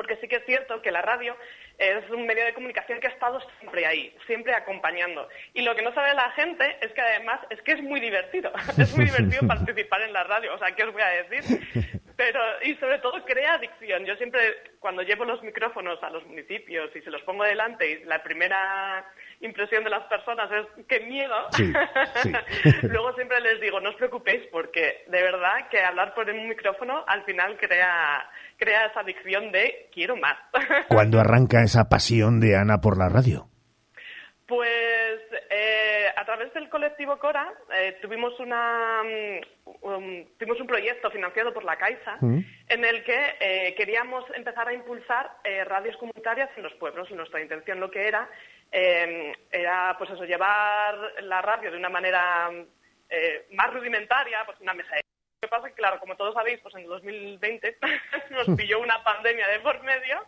Porque 0.00 0.16
sí 0.16 0.28
que 0.28 0.36
es 0.36 0.46
cierto 0.46 0.80
que 0.80 0.90
la 0.90 1.02
radio 1.02 1.36
es 1.76 2.08
un 2.08 2.24
medio 2.24 2.42
de 2.46 2.54
comunicación 2.54 3.00
que 3.00 3.08
ha 3.08 3.10
estado 3.10 3.38
siempre 3.58 3.84
ahí, 3.84 4.16
siempre 4.26 4.54
acompañando. 4.54 5.28
Y 5.52 5.60
lo 5.60 5.76
que 5.76 5.82
no 5.82 5.92
sabe 5.92 6.14
la 6.14 6.30
gente 6.30 6.64
es 6.80 6.90
que 6.92 7.02
además 7.02 7.38
es 7.50 7.60
que 7.60 7.72
es 7.72 7.82
muy 7.82 8.00
divertido. 8.00 8.50
Es 8.78 8.96
muy 8.96 9.04
divertido 9.04 9.42
participar 9.46 10.00
en 10.00 10.14
la 10.14 10.24
radio. 10.24 10.54
O 10.54 10.58
sea, 10.58 10.74
¿qué 10.74 10.84
os 10.84 10.92
voy 10.94 11.02
a 11.02 11.22
decir? 11.22 11.60
pero 12.16 12.40
y 12.62 12.76
sobre 12.76 12.98
todo 13.00 13.22
crea 13.26 13.56
adicción. 13.56 14.06
Yo 14.06 14.16
siempre 14.16 14.40
cuando 14.80 15.02
llevo 15.02 15.24
los 15.26 15.42
micrófonos 15.42 16.02
a 16.02 16.10
los 16.10 16.26
municipios 16.26 16.90
y 16.96 17.02
se 17.02 17.10
los 17.10 17.22
pongo 17.22 17.44
delante 17.44 17.90
y 17.90 18.04
la 18.04 18.22
primera 18.22 19.04
impresión 19.40 19.84
de 19.84 19.90
las 19.90 20.04
personas 20.04 20.50
es 20.50 20.86
que 20.86 21.00
miedo. 21.00 21.34
Sí, 21.52 21.72
sí. 22.22 22.32
Luego 22.82 23.12
siempre 23.14 23.40
les 23.40 23.60
digo, 23.60 23.78
no 23.80 23.90
os 23.90 23.96
preocupéis 23.96 24.42
porque 24.50 25.04
de 25.06 25.22
verdad 25.22 25.68
que 25.70 25.80
hablar 25.80 26.14
por 26.14 26.28
un 26.30 26.48
micrófono 26.48 27.04
al 27.06 27.22
final 27.24 27.56
crea 27.58 28.28
crea 28.56 28.86
esa 28.86 29.00
adicción 29.00 29.52
de 29.52 29.88
quiero 29.92 30.16
más. 30.16 30.36
¿Cuándo 30.88 31.20
arranca 31.20 31.62
esa 31.62 31.88
pasión 31.88 32.40
de 32.40 32.56
Ana 32.56 32.80
por 32.80 32.98
la 32.98 33.08
radio? 33.08 33.48
Pues 34.50 35.20
eh, 35.48 36.06
a 36.16 36.24
través 36.24 36.52
del 36.52 36.68
colectivo 36.68 37.20
Cora 37.20 37.54
eh, 37.72 37.96
tuvimos 38.02 38.36
una 38.40 39.00
mm, 39.04 39.86
um, 39.86 40.26
tuvimos 40.36 40.60
un 40.60 40.66
proyecto 40.66 41.08
financiado 41.08 41.54
por 41.54 41.62
la 41.62 41.76
Caixa 41.76 42.16
Mm. 42.20 42.40
en 42.66 42.84
el 42.84 43.04
que 43.04 43.36
eh, 43.38 43.74
queríamos 43.76 44.24
empezar 44.34 44.66
a 44.66 44.74
impulsar 44.74 45.36
radios 45.66 45.96
comunitarias 45.98 46.50
en 46.56 46.64
los 46.64 46.74
pueblos. 46.74 47.08
Nuestra 47.12 47.40
intención 47.40 47.78
lo 47.78 47.92
que 47.92 48.08
era 48.08 48.28
eh, 48.72 49.32
era 49.52 49.94
pues 49.96 50.10
eso 50.10 50.24
llevar 50.24 50.98
la 51.22 51.40
radio 51.42 51.70
de 51.70 51.76
una 51.76 51.88
manera 51.88 52.50
más 53.52 53.72
rudimentaria, 53.72 54.44
pues 54.46 54.58
una 54.60 54.74
mesa 54.74 54.96
de 54.96 55.02
lo 55.42 55.48
que 55.48 55.48
pasa 55.48 55.68
es 55.68 55.74
que, 55.74 55.80
claro, 55.80 56.00
como 56.00 56.16
todos 56.16 56.34
sabéis, 56.34 56.58
pues 56.60 56.74
en 56.74 56.86
2020 56.86 57.78
nos 58.30 58.56
pilló 58.56 58.80
una 58.80 59.02
pandemia 59.04 59.46
de 59.46 59.60
por 59.60 59.80
medio 59.84 60.26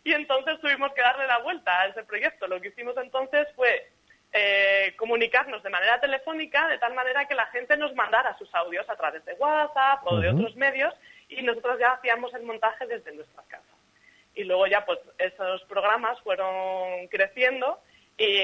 y 0.04 0.12
entonces 0.12 0.60
tuvimos 0.60 0.92
que 0.92 1.02
darle 1.02 1.26
la 1.26 1.38
vuelta 1.38 1.80
a 1.80 1.86
ese 1.86 2.04
proyecto. 2.04 2.46
Lo 2.46 2.60
que 2.60 2.68
hicimos 2.68 2.96
entonces 2.96 3.48
fue 3.54 3.90
eh, 4.32 4.94
comunicarnos 4.96 5.62
de 5.62 5.70
manera 5.70 6.00
telefónica 6.00 6.68
de 6.68 6.78
tal 6.78 6.94
manera 6.94 7.26
que 7.26 7.34
la 7.34 7.46
gente 7.46 7.76
nos 7.76 7.94
mandara 7.94 8.36
sus 8.38 8.54
audios 8.54 8.88
a 8.88 8.96
través 8.96 9.24
de 9.24 9.34
WhatsApp 9.34 10.02
o 10.04 10.18
de 10.18 10.28
otros 10.28 10.54
medios 10.56 10.94
y 11.28 11.42
nosotros 11.42 11.78
ya 11.80 11.92
hacíamos 11.92 12.32
el 12.34 12.42
montaje 12.42 12.86
desde 12.86 13.12
nuestras 13.12 13.44
casas. 13.46 13.66
Y 14.34 14.44
luego 14.44 14.66
ya 14.66 14.84
pues 14.84 15.00
esos 15.18 15.62
programas 15.64 16.20
fueron 16.20 17.08
creciendo 17.08 17.80
y, 18.16 18.40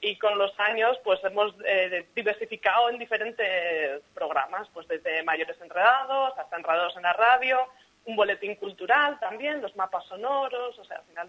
y 0.00 0.18
con 0.18 0.36
los 0.36 0.58
años 0.58 0.98
pues 1.04 1.22
hemos 1.22 1.54
eh, 1.64 2.06
diversificado 2.14 2.90
en 2.90 2.98
diferentes 2.98 4.02
programas, 4.14 4.68
pues 4.72 4.88
desde 4.88 5.22
mayores 5.22 5.56
enredados 5.60 6.36
hasta 6.38 6.56
enredados 6.56 6.96
en 6.96 7.02
la 7.02 7.12
radio, 7.12 7.68
un 8.06 8.16
boletín 8.16 8.56
cultural 8.56 9.18
también, 9.20 9.60
los 9.60 9.76
mapas 9.76 10.04
sonoros, 10.06 10.78
o 10.78 10.84
sea, 10.84 10.98
al 10.98 11.04
final 11.04 11.28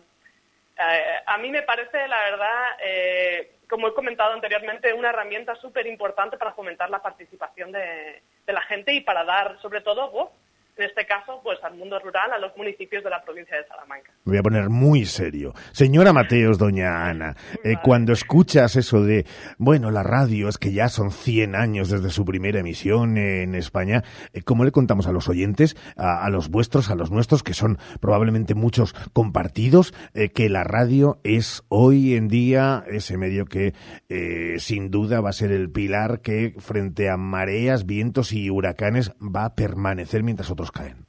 eh, 0.78 1.16
a 1.26 1.38
mí 1.38 1.50
me 1.50 1.62
parece, 1.62 2.08
la 2.08 2.22
verdad, 2.24 2.78
eh, 2.84 3.56
como 3.70 3.88
he 3.88 3.94
comentado 3.94 4.34
anteriormente, 4.34 4.94
una 4.94 5.10
herramienta 5.10 5.56
súper 5.56 5.86
importante 5.86 6.38
para 6.38 6.54
fomentar 6.54 6.90
la 6.90 7.02
participación 7.02 7.72
de, 7.72 8.22
la 8.48 8.62
gente 8.64 8.94
y 8.94 9.02
para 9.02 9.24
dar, 9.24 9.60
sobre 9.62 9.82
todo, 9.82 10.10
voz, 10.12 10.30
en 10.78 10.86
este 10.86 11.06
caso, 11.06 11.42
pues 11.44 11.60
al 11.64 11.76
mundo 11.76 12.00
rural, 12.00 12.32
a 12.32 12.40
los 12.40 12.56
municipios 12.58 13.04
de 13.04 13.10
la 13.10 13.24
provincia 13.24 13.58
de 13.58 13.68
Salamanca. 13.68 14.12
Me 14.26 14.32
voy 14.32 14.38
a 14.38 14.44
poner 14.44 14.70
muy 14.70 15.06
serio. 15.06 15.54
Señora 15.72 16.14
Mateos, 16.14 16.58
doña 16.58 17.08
Ana, 17.08 17.36
eh, 17.64 17.76
cuando 17.84 18.14
escuchas 18.14 18.76
eso 18.76 19.04
de, 19.04 19.26
bueno, 19.58 19.92
la 19.92 20.04
radio 20.04 20.50
es 20.50 20.58
que 20.58 20.72
ya 20.72 20.90
son 20.90 21.12
100 21.12 21.56
años 21.56 21.90
desde 21.90 22.10
su 22.10 22.26
primera 22.26 22.60
emisión 22.60 23.18
en 23.18 23.56
España, 23.56 24.04
eh, 24.34 24.42
¿cómo 24.42 24.64
le 24.64 24.72
contamos 24.72 25.08
a 25.08 25.12
los 25.12 25.30
oyentes, 25.30 25.76
a, 25.98 26.26
a 26.26 26.30
los 26.30 26.50
vuestros, 26.50 26.90
a 26.90 26.96
los 26.96 27.12
nuestros, 27.12 27.44
que 27.44 27.54
son 27.54 27.78
probablemente 28.00 28.56
muchos 28.56 28.94
compartidos, 29.14 29.94
eh, 30.14 30.30
que 30.30 30.50
la 30.50 30.64
radio 30.64 31.20
es 31.24 31.64
hoy 31.70 32.16
en 32.16 32.28
día 32.28 32.84
ese 32.88 33.18
medio 33.18 33.46
que 33.46 33.74
eh, 34.10 34.56
sin 34.60 34.92
duda 34.92 35.22
va 35.22 35.30
a 35.30 35.34
ser 35.34 35.52
el 35.52 35.70
pilar 35.70 36.22
que 36.22 36.56
frente 36.60 37.10
a 37.10 37.18
mareas, 37.18 37.86
vientos 37.86 38.34
y 38.34 38.50
huracanes 38.50 39.12
va 39.22 39.46
a 39.46 39.56
permanecer 39.56 40.24
mientras 40.24 40.52
otros 40.52 40.71
caen? 40.72 41.06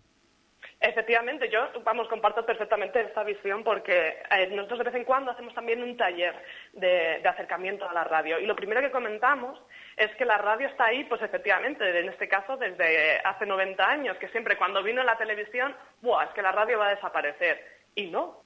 Efectivamente, 0.81 1.49
yo, 1.49 1.69
vamos, 1.85 2.09
comparto 2.09 2.45
perfectamente 2.45 3.01
esta 3.01 3.23
visión 3.23 3.63
porque 3.63 4.21
eh, 4.31 4.49
nosotros 4.49 4.81
de 4.81 4.85
vez 4.87 4.95
en 4.97 5.05
cuando 5.05 5.31
hacemos 5.31 5.55
también 5.55 5.81
un 5.81 5.97
taller 5.97 6.35
de, 6.73 7.21
de 7.23 7.29
acercamiento 7.29 7.89
a 7.89 7.93
la 7.93 8.03
radio 8.03 8.41
y 8.41 8.47
lo 8.47 8.57
primero 8.57 8.81
que 8.81 8.91
comentamos 8.91 9.61
es 9.97 10.11
que 10.17 10.25
la 10.25 10.39
radio 10.39 10.67
está 10.67 10.87
ahí, 10.87 11.05
pues 11.05 11.23
efectivamente, 11.23 11.89
en 12.01 12.09
este 12.09 12.29
caso 12.29 12.57
desde 12.57 13.21
hace 13.21 13.47
90 13.47 13.89
años, 13.89 14.17
que 14.17 14.29
siempre 14.31 14.57
cuando 14.57 14.83
vino 14.83 15.05
la 15.05 15.17
televisión, 15.17 15.73
¡buah! 16.01 16.25
Es 16.25 16.31
que 16.31 16.43
la 16.43 16.51
radio 16.51 16.81
va 16.81 16.89
a 16.89 16.95
desaparecer. 16.97 17.65
Y 17.95 18.11
no, 18.11 18.43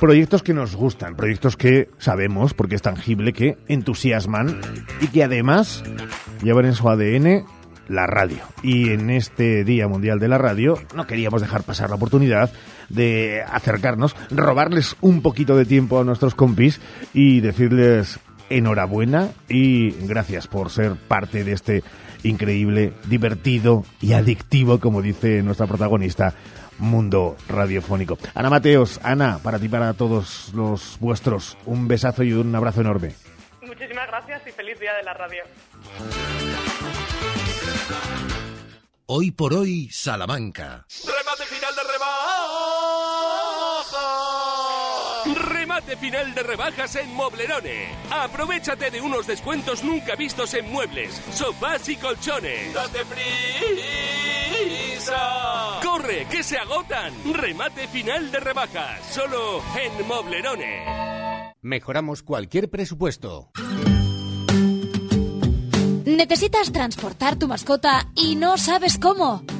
Proyectos 0.00 0.42
que 0.42 0.54
nos 0.54 0.76
gustan, 0.76 1.14
proyectos 1.14 1.58
que 1.58 1.90
sabemos, 1.98 2.54
porque 2.54 2.74
es 2.74 2.80
tangible, 2.80 3.34
que 3.34 3.58
entusiasman 3.68 4.58
y 5.02 5.08
que 5.08 5.22
además 5.22 5.84
llevan 6.42 6.64
en 6.64 6.72
su 6.72 6.88
ADN 6.88 7.44
la 7.86 8.06
radio. 8.06 8.38
Y 8.62 8.88
en 8.88 9.10
este 9.10 9.62
Día 9.62 9.88
Mundial 9.88 10.18
de 10.18 10.28
la 10.28 10.38
Radio 10.38 10.78
no 10.96 11.06
queríamos 11.06 11.42
dejar 11.42 11.64
pasar 11.64 11.90
la 11.90 11.96
oportunidad 11.96 12.50
de 12.88 13.42
acercarnos, 13.42 14.16
robarles 14.30 14.96
un 15.02 15.20
poquito 15.20 15.54
de 15.54 15.66
tiempo 15.66 16.00
a 16.00 16.04
nuestros 16.04 16.34
compis 16.34 16.80
y 17.12 17.40
decirles 17.40 18.20
enhorabuena 18.48 19.28
y 19.50 19.90
gracias 20.06 20.46
por 20.46 20.70
ser 20.70 20.94
parte 20.94 21.44
de 21.44 21.52
este 21.52 21.84
increíble, 22.22 22.94
divertido 23.06 23.84
y 24.00 24.14
adictivo, 24.14 24.80
como 24.80 25.02
dice 25.02 25.42
nuestra 25.42 25.66
protagonista, 25.66 26.34
mundo 26.80 27.36
radiofónico. 27.48 28.18
Ana 28.34 28.50
Mateos, 28.50 29.00
Ana, 29.02 29.38
para 29.42 29.58
ti, 29.58 29.68
para 29.68 29.94
todos 29.94 30.50
los 30.54 30.98
vuestros, 30.98 31.56
un 31.66 31.86
besazo 31.88 32.22
y 32.22 32.32
un 32.32 32.54
abrazo 32.54 32.80
enorme. 32.80 33.14
muchísimas 33.66 34.06
gracias 34.08 34.42
y 34.46 34.52
feliz 34.52 34.78
día 34.80 34.94
de 34.94 35.02
la 35.04 35.14
radio. 35.14 35.42
Hoy 39.06 39.30
por 39.32 39.54
hoy, 39.54 39.88
Salamanca. 39.90 40.86
Remate 41.04 41.44
final 41.46 41.74
de 41.74 41.82
rebajas. 41.82 42.10
Remate 45.48 45.96
final 45.96 46.34
de 46.34 46.42
rebajas 46.44 46.96
en 46.96 47.12
Moblerone. 47.14 47.88
Aprovechate 48.10 48.90
de 48.90 49.00
unos 49.00 49.26
descuentos 49.26 49.82
nunca 49.82 50.14
vistos 50.14 50.54
en 50.54 50.70
muebles, 50.70 51.20
sofás 51.32 51.88
y 51.88 51.96
colchones. 51.96 52.72
¡Date 52.72 53.04
prisa! 55.00 55.80
¡Corre, 55.82 56.26
que 56.30 56.42
se 56.42 56.58
agotan! 56.58 57.12
Remate 57.32 57.88
final 57.88 58.30
de 58.30 58.40
rebajas, 58.40 59.00
solo 59.10 59.62
en 59.78 60.06
Moblerone. 60.06 61.54
Mejoramos 61.62 62.22
cualquier 62.22 62.70
presupuesto. 62.70 63.50
¿Necesitas 66.04 66.72
transportar 66.72 67.38
tu 67.38 67.48
mascota 67.48 68.08
y 68.14 68.34
no 68.36 68.58
sabes 68.58 68.98
cómo? 68.98 69.42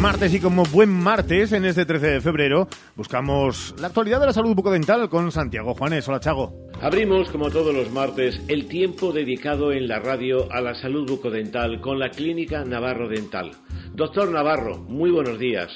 Martes 0.00 0.34
y 0.34 0.40
como 0.40 0.64
buen 0.64 0.90
martes, 0.90 1.52
en 1.52 1.64
este 1.64 1.86
13 1.86 2.06
de 2.06 2.20
febrero, 2.20 2.68
buscamos 2.96 3.74
la 3.80 3.86
actualidad 3.86 4.20
de 4.20 4.26
la 4.26 4.32
salud 4.32 4.54
bucodental 4.54 5.08
con 5.08 5.32
Santiago 5.32 5.74
Juanes. 5.74 6.06
Hola, 6.06 6.20
Chago. 6.20 6.52
Abrimos, 6.82 7.30
como 7.30 7.50
todos 7.50 7.74
los 7.74 7.90
martes, 7.90 8.40
el 8.48 8.68
tiempo 8.68 9.12
dedicado 9.12 9.72
en 9.72 9.88
la 9.88 9.98
radio 9.98 10.52
a 10.52 10.60
la 10.60 10.74
salud 10.74 11.08
bucodental 11.08 11.80
con 11.80 11.98
la 11.98 12.10
Clínica 12.10 12.62
Navarro 12.64 13.08
Dental. 13.08 13.52
Doctor 13.94 14.30
Navarro, 14.30 14.76
muy 14.76 15.10
buenos 15.10 15.38
días. 15.38 15.74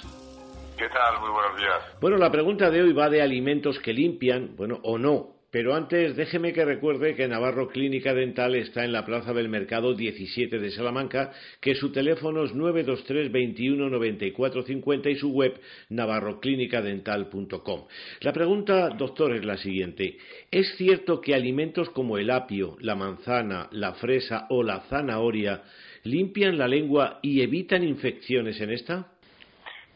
¿Qué 0.77 0.89
tal? 0.89 1.21
Muy 1.21 1.31
buenos 1.31 1.57
días. 1.57 2.01
Bueno, 2.01 2.19
la 2.19 2.31
pregunta 2.31 2.71
de 2.71 2.83
hoy 2.83 2.93
va 2.93 3.09
de 3.09 3.23
alimentos 3.23 3.79
que 3.79 3.95
limpian, 3.95 4.55
bueno, 4.57 4.81
o 4.83 4.99
no. 4.99 5.40
Pero 5.51 5.75
antes, 5.75 6.15
déjeme 6.15 6.53
que 6.53 6.65
recuerde 6.65 7.17
que 7.17 7.27
Navarro 7.27 7.69
Clínica 7.69 8.15
Dental 8.15 8.55
está 8.55 8.85
en 8.85 8.93
la 8.93 9.05
Plaza 9.05 9.33
del 9.33 9.49
Mercado 9.49 9.95
17 9.95 10.61
de 10.61 10.71
Salamanca, 10.71 11.33
que 11.61 11.75
su 11.75 11.91
teléfono 11.91 12.45
es 12.45 12.55
923 12.55 13.33
21 13.33 13.91
94 13.91 14.63
50 14.63 15.11
y 15.11 15.17
su 15.17 15.33
web 15.33 15.61
navarroclinicadental.com. 15.89 17.87
La 18.21 18.33
pregunta, 18.33 18.91
doctor, 18.91 19.35
es 19.35 19.45
la 19.45 19.57
siguiente. 19.57 20.19
¿Es 20.53 20.77
cierto 20.77 21.21
que 21.21 21.35
alimentos 21.35 21.91
como 21.91 22.17
el 22.17 22.31
apio, 22.31 22.77
la 22.81 22.95
manzana, 22.95 23.69
la 23.73 23.95
fresa 23.95 24.47
o 24.51 24.63
la 24.63 24.83
zanahoria 24.83 25.63
limpian 26.05 26.59
la 26.59 26.69
lengua 26.69 27.19
y 27.23 27.43
evitan 27.43 27.83
infecciones 27.83 28.61
en 28.61 28.71
esta? 28.71 29.09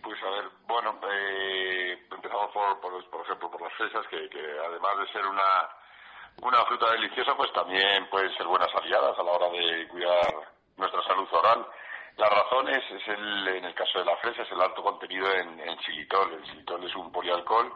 Pues 0.02 0.18
a 0.20 0.30
ver, 0.30 0.43
bueno, 0.74 0.98
eh, 1.08 1.96
empezamos 2.10 2.50
por, 2.50 2.80
por, 2.80 3.20
ejemplo, 3.22 3.48
por 3.48 3.62
las 3.62 3.72
fresas, 3.74 4.04
que, 4.08 4.28
que 4.28 4.40
además 4.40 4.98
de 4.98 5.12
ser 5.12 5.24
una, 5.24 5.70
una 6.42 6.64
fruta 6.64 6.90
deliciosa, 6.90 7.36
pues 7.36 7.52
también 7.52 8.08
pueden 8.10 8.34
ser 8.36 8.46
buenas 8.46 8.74
aliadas 8.74 9.16
a 9.16 9.22
la 9.22 9.30
hora 9.30 9.50
de 9.50 9.86
cuidar 9.86 10.34
nuestra 10.76 11.00
salud 11.04 11.28
oral. 11.30 11.64
La 12.16 12.28
razón 12.28 12.68
es, 12.70 12.82
es 12.90 13.06
el, 13.06 13.48
en 13.48 13.64
el 13.66 13.74
caso 13.74 14.00
de 14.00 14.04
la 14.04 14.16
fresa, 14.16 14.42
es 14.42 14.50
el 14.50 14.60
alto 14.60 14.82
contenido 14.82 15.32
en, 15.32 15.60
en 15.60 15.78
xilitol. 15.78 16.32
El 16.32 16.44
xilitol 16.44 16.84
es 16.84 16.94
un 16.96 17.12
polialcohol 17.12 17.72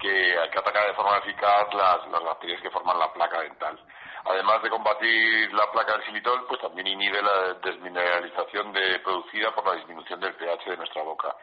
que, 0.00 0.34
que 0.50 0.58
ataca 0.58 0.84
de 0.84 0.94
forma 0.94 1.18
eficaz 1.18 1.72
las, 1.74 2.08
las 2.08 2.24
bacterias 2.24 2.60
que 2.60 2.70
forman 2.70 2.98
la 2.98 3.12
placa 3.12 3.40
dental. 3.40 3.78
Además 4.24 4.62
de 4.62 4.70
combatir 4.70 5.52
la 5.52 5.70
placa 5.72 5.92
del 5.92 6.04
xilitol, 6.04 6.46
pues 6.46 6.60
también 6.60 6.86
inhibe 6.86 7.20
la 7.22 7.54
desmineralización 7.54 8.72
de, 8.72 9.00
producida 9.00 9.52
por 9.52 9.66
la 9.66 9.74
disminución 9.74 10.20
del 10.20 10.34
pH 10.34 10.70
de 10.70 10.76
nuestra 10.76 11.02
boca. 11.02 11.34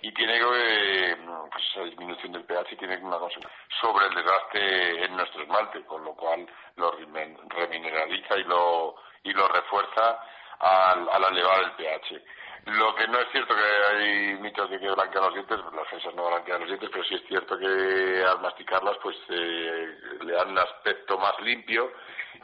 Y 0.00 0.12
tiene, 0.12 0.40
eh, 0.40 1.16
esa 1.58 1.84
disminución 1.84 2.32
del 2.32 2.44
pH 2.44 2.76
tiene 2.76 2.96
una 2.96 3.18
consecuencia 3.18 3.56
sobre 3.80 4.06
el 4.06 4.14
desgaste 4.14 5.04
en 5.04 5.16
nuestro 5.16 5.42
esmalte, 5.42 5.84
con 5.84 6.02
lo 6.04 6.14
cual 6.14 6.46
lo 6.76 6.98
remin- 6.98 7.38
remineraliza 7.48 8.36
y 8.38 8.44
lo, 8.44 8.96
y 9.22 9.32
lo 9.32 9.46
refuerza 9.48 10.18
al, 10.58 11.08
al 11.08 11.24
elevar 11.32 11.62
el 11.64 11.72
pH. 11.72 12.22
Lo 12.64 12.94
que 12.94 13.08
no 13.08 13.18
es 13.18 13.28
cierto 13.32 13.54
que 13.54 13.62
hay 13.62 14.34
mitos 14.40 14.70
de 14.70 14.78
que 14.78 14.90
blanquean 14.90 15.24
los 15.24 15.34
dientes, 15.34 15.58
las 15.74 15.88
fresas 15.88 16.14
no 16.14 16.28
blanquean 16.28 16.60
los 16.60 16.68
dientes, 16.68 16.90
pero 16.92 17.04
sí 17.04 17.16
es 17.16 17.26
cierto 17.26 17.58
que 17.58 18.24
al 18.24 18.40
masticarlas 18.40 18.96
pues 19.02 19.16
eh, 19.28 19.98
le 20.22 20.32
dan 20.32 20.50
un 20.50 20.58
aspecto 20.58 21.18
más 21.18 21.38
limpio 21.40 21.92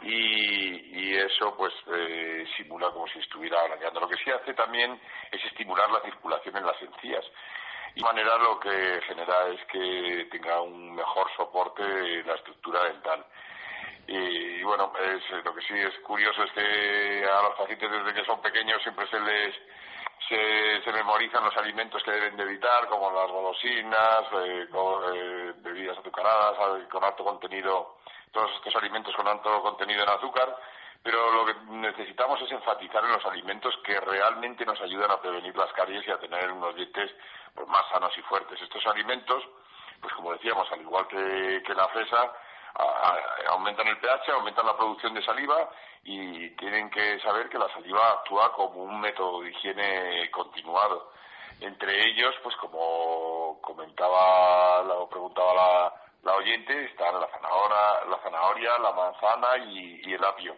y, 0.03 1.11
y 1.11 1.17
eso 1.17 1.55
pues 1.57 1.73
eh, 1.89 2.45
simula 2.57 2.91
como 2.91 3.07
si 3.09 3.19
estuviera 3.19 3.65
blanqueando. 3.65 4.01
Lo 4.01 4.09
que 4.09 4.17
sí 4.17 4.31
hace 4.31 4.55
también 4.55 5.01
es 5.31 5.45
estimular 5.45 5.91
la 5.91 6.01
circulación 6.01 6.57
en 6.57 6.67
las 6.67 6.81
encías. 6.83 7.25
Y 7.95 8.01
de 8.01 8.05
manera 8.05 8.37
lo 8.39 8.61
que 8.61 9.01
genera 9.07 9.49
es 9.49 9.65
que 9.67 10.29
tenga 10.31 10.61
un 10.61 10.95
mejor 10.95 11.29
soporte 11.37 12.23
la 12.25 12.35
estructura 12.35 12.85
dental. 12.85 13.25
Y, 14.07 14.63
bueno, 14.63 14.93
es, 15.05 15.45
lo 15.45 15.55
que 15.55 15.61
sí 15.63 15.75
es 15.75 15.99
curioso 16.01 16.43
es 16.45 16.53
que 16.53 17.27
a 17.31 17.43
los 17.43 17.55
pacientes 17.57 17.91
desde 17.91 18.15
que 18.15 18.25
son 18.25 18.41
pequeños 18.41 18.83
siempre 18.83 19.07
se 19.09 19.21
les 19.21 19.55
se, 20.29 20.93
memorizan 20.93 21.45
los 21.45 21.57
alimentos 21.57 22.03
que 22.03 22.11
deben 22.11 22.37
de 22.37 22.43
evitar, 22.43 22.87
como 22.89 23.11
las 23.11 23.31
golosinas, 23.31 24.23
eh, 24.45 24.67
eh, 25.15 25.53
bebidas 25.59 25.99
azucaradas, 25.99 26.81
eh, 26.81 26.89
con 26.91 27.05
alto 27.05 27.25
contenido, 27.25 27.99
todos 28.33 28.51
estos 28.57 28.75
alimentos 28.77 29.15
con 29.17 29.27
alto 29.29 29.63
contenido 29.63 30.03
en 30.03 30.09
azúcar, 30.09 30.57
pero 31.03 31.31
lo 31.33 31.47
que 31.47 31.55
necesitamos 31.71 32.41
es 32.43 32.51
enfatizar 32.51 33.05
en 33.05 33.13
los 33.13 33.25
alimentos 33.27 33.77
que 33.85 33.99
realmente 34.01 34.67
nos 34.67 34.81
ayudan 34.81 35.11
a 35.11 35.21
prevenir 35.21 35.57
las 35.57 35.73
caries 35.73 36.07
y 36.07 36.11
a 36.11 36.19
tener 36.19 36.51
unos 36.51 36.75
dientes 36.75 37.11
pues, 37.55 37.67
más 37.69 37.83
sanos 37.93 38.17
y 38.19 38.23
fuertes. 38.23 38.61
Estos 38.61 38.85
alimentos, 38.87 39.43
pues 40.01 40.13
como 40.15 40.33
decíamos, 40.33 40.71
al 40.73 40.81
igual 40.81 41.07
que, 41.07 41.63
que 41.65 41.75
la 41.75 41.89
fresa, 41.89 42.33
a- 42.75 43.17
aumentan 43.49 43.87
el 43.89 43.99
pH, 43.99 44.31
aumentan 44.33 44.67
la 44.67 44.77
producción 44.77 45.15
de 45.15 45.23
saliva 45.25 45.71
y 46.05 46.51
tienen 46.57 46.91
que 46.91 47.19
saber 47.21 47.49
que 47.49 47.59
la 47.59 47.69
saliva 47.73 48.11
actúa 48.11 48.53
como 48.53 48.83
un 48.83 49.01
método 49.01 49.41
de 49.43 49.51
higiene 49.51 50.31
continuado. 50.31 51.13
Entre 51.61 52.09
ellos, 52.09 52.35
pues 52.43 52.55
como 52.57 53.59
comentaba 53.63 54.83
la- 54.83 54.95
o 54.95 55.09
preguntaba 55.09 55.55
la, 55.55 55.95
la 56.29 56.35
oyente, 56.37 56.85
están 56.85 57.19
la 57.19 57.27
zanahoria, 57.29 58.05
la, 58.11 58.19
zanahoria, 58.23 58.79
la 58.79 58.93
manzana 58.93 59.57
y, 59.65 60.13
el 60.13 60.23
apio. 60.23 60.55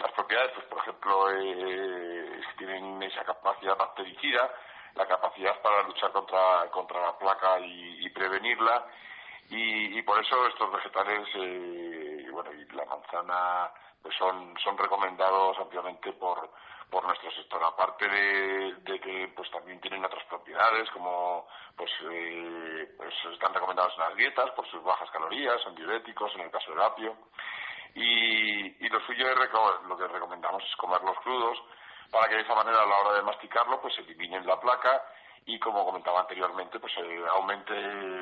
Las 0.00 0.10
propiedades, 0.12 0.50
pues 0.54 0.66
por 0.66 0.78
ejemplo, 0.78 1.30
eh, 1.30 2.40
tienen 2.58 3.00
esa 3.04 3.24
capacidad 3.24 3.76
bactericida, 3.76 4.50
la 4.96 5.06
capacidad 5.06 5.62
para 5.62 5.82
luchar 5.84 6.10
contra, 6.10 6.68
contra 6.72 7.02
la 7.02 7.16
placa 7.18 7.60
y, 7.60 8.08
prevenirla, 8.10 8.84
y, 9.48 9.96
y 9.96 10.02
por 10.02 10.18
eso 10.20 10.46
estos 10.48 10.72
vegetales, 10.72 11.28
eh, 11.36 12.26
bueno, 12.32 12.50
y 12.52 12.64
la 12.74 12.84
manzana, 12.86 13.70
pues 14.02 14.16
son, 14.16 14.54
son 14.58 14.76
recomendados 14.76 15.56
ampliamente 15.58 16.12
por, 16.14 16.50
por 16.92 17.04
nuestro 17.04 17.30
sector, 17.32 17.64
aparte 17.64 18.06
de, 18.06 18.74
de 18.82 19.00
que 19.00 19.32
pues 19.34 19.50
también 19.50 19.80
tienen 19.80 20.04
otras 20.04 20.22
propiedades, 20.26 20.90
como 20.90 21.48
pues, 21.74 21.90
eh, 22.10 22.94
pues 22.98 23.14
están 23.32 23.54
recomendados 23.54 23.94
en 23.94 24.00
las 24.00 24.14
dietas 24.14 24.50
por 24.50 24.68
sus 24.70 24.84
bajas 24.84 25.10
calorías, 25.10 25.60
son 25.62 25.74
diuréticos, 25.74 26.34
en 26.34 26.42
el 26.42 26.50
caso 26.50 26.70
del 26.70 26.82
apio, 26.82 27.16
y, 27.94 28.84
y 28.84 28.88
lo 28.90 29.00
suyo 29.06 29.26
es 29.26 29.38
lo 29.88 29.96
que 29.96 30.06
recomendamos 30.06 30.62
es 30.64 30.76
comerlos 30.76 31.16
crudos, 31.20 31.58
para 32.10 32.28
que 32.28 32.34
de 32.34 32.42
esa 32.42 32.54
manera 32.54 32.82
a 32.82 32.86
la 32.86 32.96
hora 32.98 33.14
de 33.14 33.22
masticarlo 33.22 33.80
pues 33.80 33.96
eliminen 33.98 34.46
la 34.46 34.60
placa 34.60 35.02
y 35.46 35.58
como 35.58 35.86
comentaba 35.86 36.20
anteriormente 36.20 36.78
pues 36.78 36.92
eh, 36.98 37.24
aumente 37.30 37.74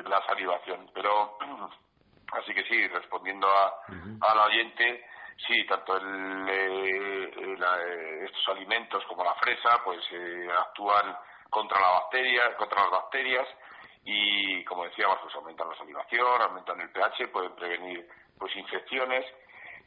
la 0.03 0.25
salivación. 0.25 0.89
Pero 0.93 1.37
así 2.31 2.53
que 2.53 2.63
sí 2.63 2.87
respondiendo 2.87 3.49
a, 3.49 3.81
a 4.21 4.35
la 4.35 4.45
oyente 4.45 5.05
sí 5.37 5.65
tanto 5.65 5.97
el, 5.97 6.49
eh, 6.49 7.31
eh, 7.35 7.57
eh, 7.57 8.25
estos 8.25 8.47
alimentos 8.49 9.03
como 9.05 9.23
la 9.23 9.35
fresa 9.35 9.81
pues 9.83 9.99
eh, 10.11 10.47
actúan 10.59 11.15
contra 11.49 11.79
la 11.79 11.89
bacteria 11.91 12.55
contra 12.55 12.81
las 12.81 12.91
bacterias 12.91 13.47
y 14.03 14.63
como 14.65 14.85
decíamos 14.85 15.19
pues 15.23 15.35
aumentan 15.35 15.69
la 15.69 15.77
salivación 15.77 16.41
aumentan 16.41 16.81
el 16.81 16.89
pH 16.89 17.27
pueden 17.31 17.55
prevenir 17.55 18.07
pues 18.37 18.55
infecciones 18.55 19.25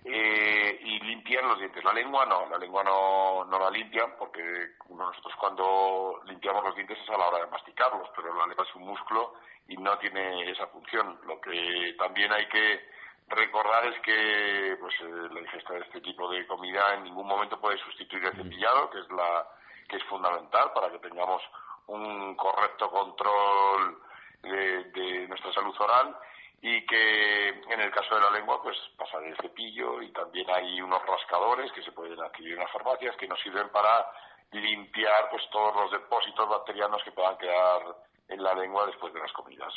eh, 0.05 0.79
y 0.83 1.01
limpian 1.01 1.49
los 1.49 1.59
dientes. 1.59 1.83
La 1.83 1.93
lengua 1.93 2.27
no, 2.27 2.47
la 2.49 2.59
lengua 2.59 2.85
no, 2.85 3.45
no 3.47 3.59
la 3.59 3.71
limpian 3.71 4.15
porque 4.19 4.43
nosotros 4.91 5.35
cuando 5.41 6.21
limpiamos 6.27 6.63
los 6.63 6.75
dientes 6.75 6.99
es 7.03 7.09
a 7.09 7.17
la 7.17 7.29
hora 7.29 7.45
de 7.45 7.51
masticarlos, 7.51 8.11
pero 8.15 8.35
la 8.35 8.47
lengua 8.47 8.67
es 8.69 8.75
un 8.75 8.83
músculo 8.85 9.35
y 9.67 9.77
no 9.79 9.97
tiene 9.99 10.51
esa 10.51 10.67
función. 10.67 11.19
Lo 11.25 11.41
que 11.41 11.95
también 11.99 12.31
hay 12.33 12.47
que 12.49 12.87
recordar 13.29 13.87
es 13.87 14.01
que 14.01 14.77
pues, 14.81 14.95
eh, 15.01 15.29
la 15.33 15.41
ingesta 15.41 15.75
de 15.75 15.81
este 15.81 16.01
tipo 16.01 16.31
de 16.31 16.47
comida 16.47 16.95
en 16.95 17.05
ningún 17.05 17.27
momento 17.27 17.61
puede 17.61 17.79
sustituir 17.79 18.25
el 18.25 18.37
cepillado, 18.37 18.91
que 18.91 19.01
es 19.01 19.11
la 19.11 19.47
que 19.89 19.97
es 19.97 20.05
fundamental 20.05 20.73
para 20.73 20.91
que 20.91 20.99
tengamos 20.99 21.43
un 21.87 22.35
correcto 22.37 22.91
control 22.91 23.99
de, 24.43 24.85
de 24.85 25.29
nuestra 25.29 25.53
salud 25.53 25.75
oral 25.79 26.17
y 26.63 26.87
que 26.87 27.49
en 27.49 27.81
el 27.81 27.91
caso 27.91 28.15
de 28.15 28.23
la 28.23 28.31
lengua 28.31 28.63
pues 28.63 28.77
pasar 28.97 29.23
el 29.23 29.37
cepillo 29.37 30.01
y 30.01 30.11
también 30.13 30.49
hay 30.49 30.81
unos 30.81 31.05
rascadores 31.05 31.71
que 31.73 31.83
se 31.83 31.93
pueden 31.93 32.19
adquirir 32.23 32.55
en 32.55 32.61
las 32.61 32.73
farmacias 32.73 33.15
que 33.17 33.29
nos 33.29 33.39
sirven 33.41 33.69
para 33.69 34.11
limpiar 34.51 35.29
pues 35.31 35.43
todos 35.51 35.77
los 35.77 35.91
depósitos 35.91 36.49
bacterianos 36.49 37.03
que 37.05 37.13
puedan 37.13 37.37
quedar 37.37 37.83
en 38.29 38.43
la 38.43 38.55
lengua 38.55 38.87
después 38.87 39.13
de 39.13 39.21
las 39.21 39.33
comidas. 39.33 39.75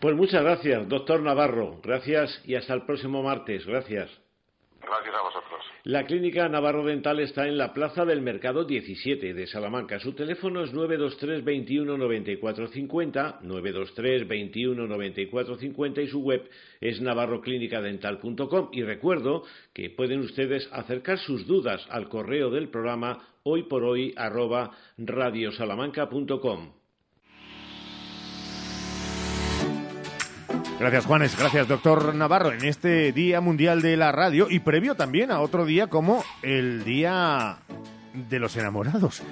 Pues 0.00 0.14
muchas 0.14 0.42
gracias, 0.42 0.88
doctor 0.88 1.22
Navarro. 1.22 1.80
Gracias 1.82 2.42
y 2.44 2.54
hasta 2.54 2.74
el 2.74 2.82
próximo 2.82 3.22
martes. 3.22 3.64
Gracias. 3.66 4.10
Gracias 4.80 5.14
a 5.14 5.22
vosotros. 5.22 5.64
La 5.84 6.04
clínica 6.04 6.48
Navarro 6.48 6.84
Dental 6.84 7.18
está 7.20 7.48
en 7.48 7.56
la 7.56 7.72
Plaza 7.72 8.04
del 8.04 8.20
Mercado 8.20 8.64
17 8.64 9.34
de 9.34 9.46
Salamanca. 9.46 9.98
Su 9.98 10.12
teléfono 10.12 10.62
es 10.62 10.72
923 10.72 11.44
21 11.44 11.96
94 11.96 12.68
50, 12.68 13.38
923 13.42 14.28
21 14.28 14.86
94 14.86 15.56
50 15.56 16.02
y 16.02 16.06
su 16.08 16.22
web 16.22 16.48
es 16.80 17.00
navarroclinicadental.com. 17.00 18.68
Y 18.72 18.82
recuerdo 18.82 19.44
que 19.72 19.90
pueden 19.90 20.20
ustedes 20.20 20.68
acercar 20.72 21.18
sus 21.18 21.46
dudas 21.46 21.84
al 21.88 22.08
correo 22.08 22.50
del 22.50 22.68
programa 22.68 23.26
hoy 23.44 23.62
por 23.62 23.82
hoy 23.82 24.12
arroba 24.16 24.72
radiosalamanca.com. 24.98 26.72
Gracias, 30.78 31.06
Juanes. 31.06 31.38
Gracias, 31.38 31.68
doctor 31.68 32.14
Navarro. 32.14 32.52
En 32.52 32.64
este 32.64 33.10
Día 33.12 33.40
Mundial 33.40 33.80
de 33.80 33.96
la 33.96 34.12
Radio 34.12 34.48
y 34.50 34.58
previo 34.58 34.94
también 34.94 35.30
a 35.30 35.40
otro 35.40 35.64
día 35.64 35.86
como 35.86 36.22
el 36.42 36.84
Día 36.84 37.58
de 38.12 38.38
los 38.38 38.56
Enamorados, 38.56 39.22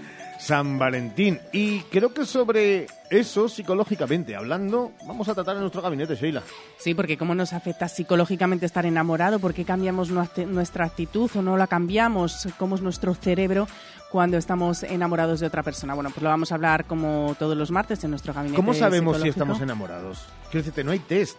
San 0.45 0.79
Valentín. 0.79 1.41
Y 1.53 1.81
creo 1.85 2.13
que 2.13 2.27
sobre 2.27 2.87
eso, 3.09 3.49
psicológicamente 3.49 4.37
hablando, 4.37 4.93
vamos 5.07 5.27
a 5.29 5.35
tratar 5.35 5.57
en 5.57 5.63
nuestro 5.63 5.81
gabinete, 5.81 6.17
Sheila. 6.17 6.43
Sí, 6.77 6.95
porque 6.95 7.17
cómo 7.17 7.35
nos 7.35 7.55
afecta 7.55 7.89
psicológicamente 7.89 8.67
estar 8.67 8.85
enamorado, 8.85 9.39
por 9.39 9.55
qué 9.55 9.65
cambiamos 9.65 10.11
nuestra 10.11 10.85
actitud 10.85 11.31
o 11.35 11.41
no 11.41 11.57
la 11.57 11.67
cambiamos, 11.67 12.47
cómo 12.59 12.75
es 12.75 12.83
nuestro 12.83 13.15
cerebro 13.15 13.67
cuando 14.11 14.37
estamos 14.37 14.83
enamorados 14.83 15.41
de 15.41 15.47
otra 15.47 15.63
persona. 15.63 15.95
Bueno, 15.95 16.11
pues 16.11 16.23
lo 16.23 16.29
vamos 16.29 16.53
a 16.53 16.57
hablar 16.57 16.85
como 16.85 17.35
todos 17.39 17.57
los 17.57 17.71
martes 17.71 18.05
en 18.05 18.11
nuestro 18.11 18.35
gabinete 18.35 18.57
¿Cómo 18.57 18.75
sabemos 18.75 19.23
si 19.23 19.29
estamos 19.29 19.63
enamorados? 19.63 20.27
Quiero 20.51 20.59
decirte, 20.59 20.85
no 20.85 20.91
hay 20.91 20.99
test, 20.99 21.39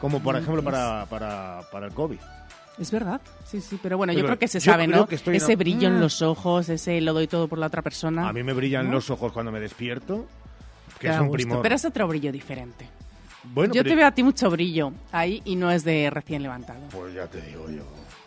como 0.00 0.22
por 0.22 0.36
No 0.36 0.40
ejemplo 0.40 0.62
para, 0.62 1.06
para, 1.06 1.62
para 1.72 1.86
el 1.86 1.92
COVID. 1.92 2.20
Es 2.78 2.90
verdad, 2.90 3.20
sí, 3.46 3.60
sí, 3.62 3.78
pero 3.82 3.96
bueno, 3.96 4.12
yo 4.12 4.22
creo 4.24 4.38
que 4.38 4.48
se 4.48 4.60
sabe, 4.60 4.86
¿no? 4.86 5.06
que 5.06 5.14
estoy 5.14 5.36
ese 5.36 5.56
brillo 5.56 5.88
en 5.88 5.96
Mm. 5.96 6.00
los 6.00 6.20
ojos, 6.20 6.68
ese 6.68 7.00
lo 7.00 7.14
doy 7.14 7.26
todo 7.26 7.48
por 7.48 7.58
la 7.58 7.66
otra 7.68 7.80
persona. 7.80 8.28
A 8.28 8.32
mí 8.34 8.42
me 8.42 8.52
brillan 8.52 8.86
¿No? 8.86 8.92
los 8.92 9.08
ojos 9.10 9.32
cuando 9.32 9.50
me 9.50 9.60
despierto, 9.60 10.26
que 10.98 11.08
es 11.08 11.18
un 11.18 11.30
primor. 11.30 11.62
Pero 11.62 11.74
es 11.74 11.84
otro 11.86 12.06
brillo 12.06 12.30
diferente. 12.30 12.86
Bueno, 13.44 13.72
yo 13.72 13.82
pero- 13.82 13.92
te 13.92 13.96
veo 13.96 14.06
a 14.06 14.10
ti 14.10 14.22
mucho 14.22 14.50
brillo 14.50 14.92
ahí 15.12 15.40
y 15.44 15.56
no 15.56 15.70
es 15.70 15.84
de 15.84 16.10
recién 16.10 16.42
levantado. 16.42 16.80
Pues 16.90 17.14
ya 17.14 17.26
te 17.28 17.40
digo 17.40 17.66
yo. 17.70 17.84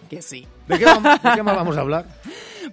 Que 0.10 0.22
sí. 0.22 0.47
¿De 0.68 0.78
qué, 0.80 0.86
vamos, 0.86 1.22
¿De 1.22 1.32
qué 1.36 1.43
más 1.43 1.55
vamos 1.55 1.78
a 1.78 1.82
hablar? 1.82 2.05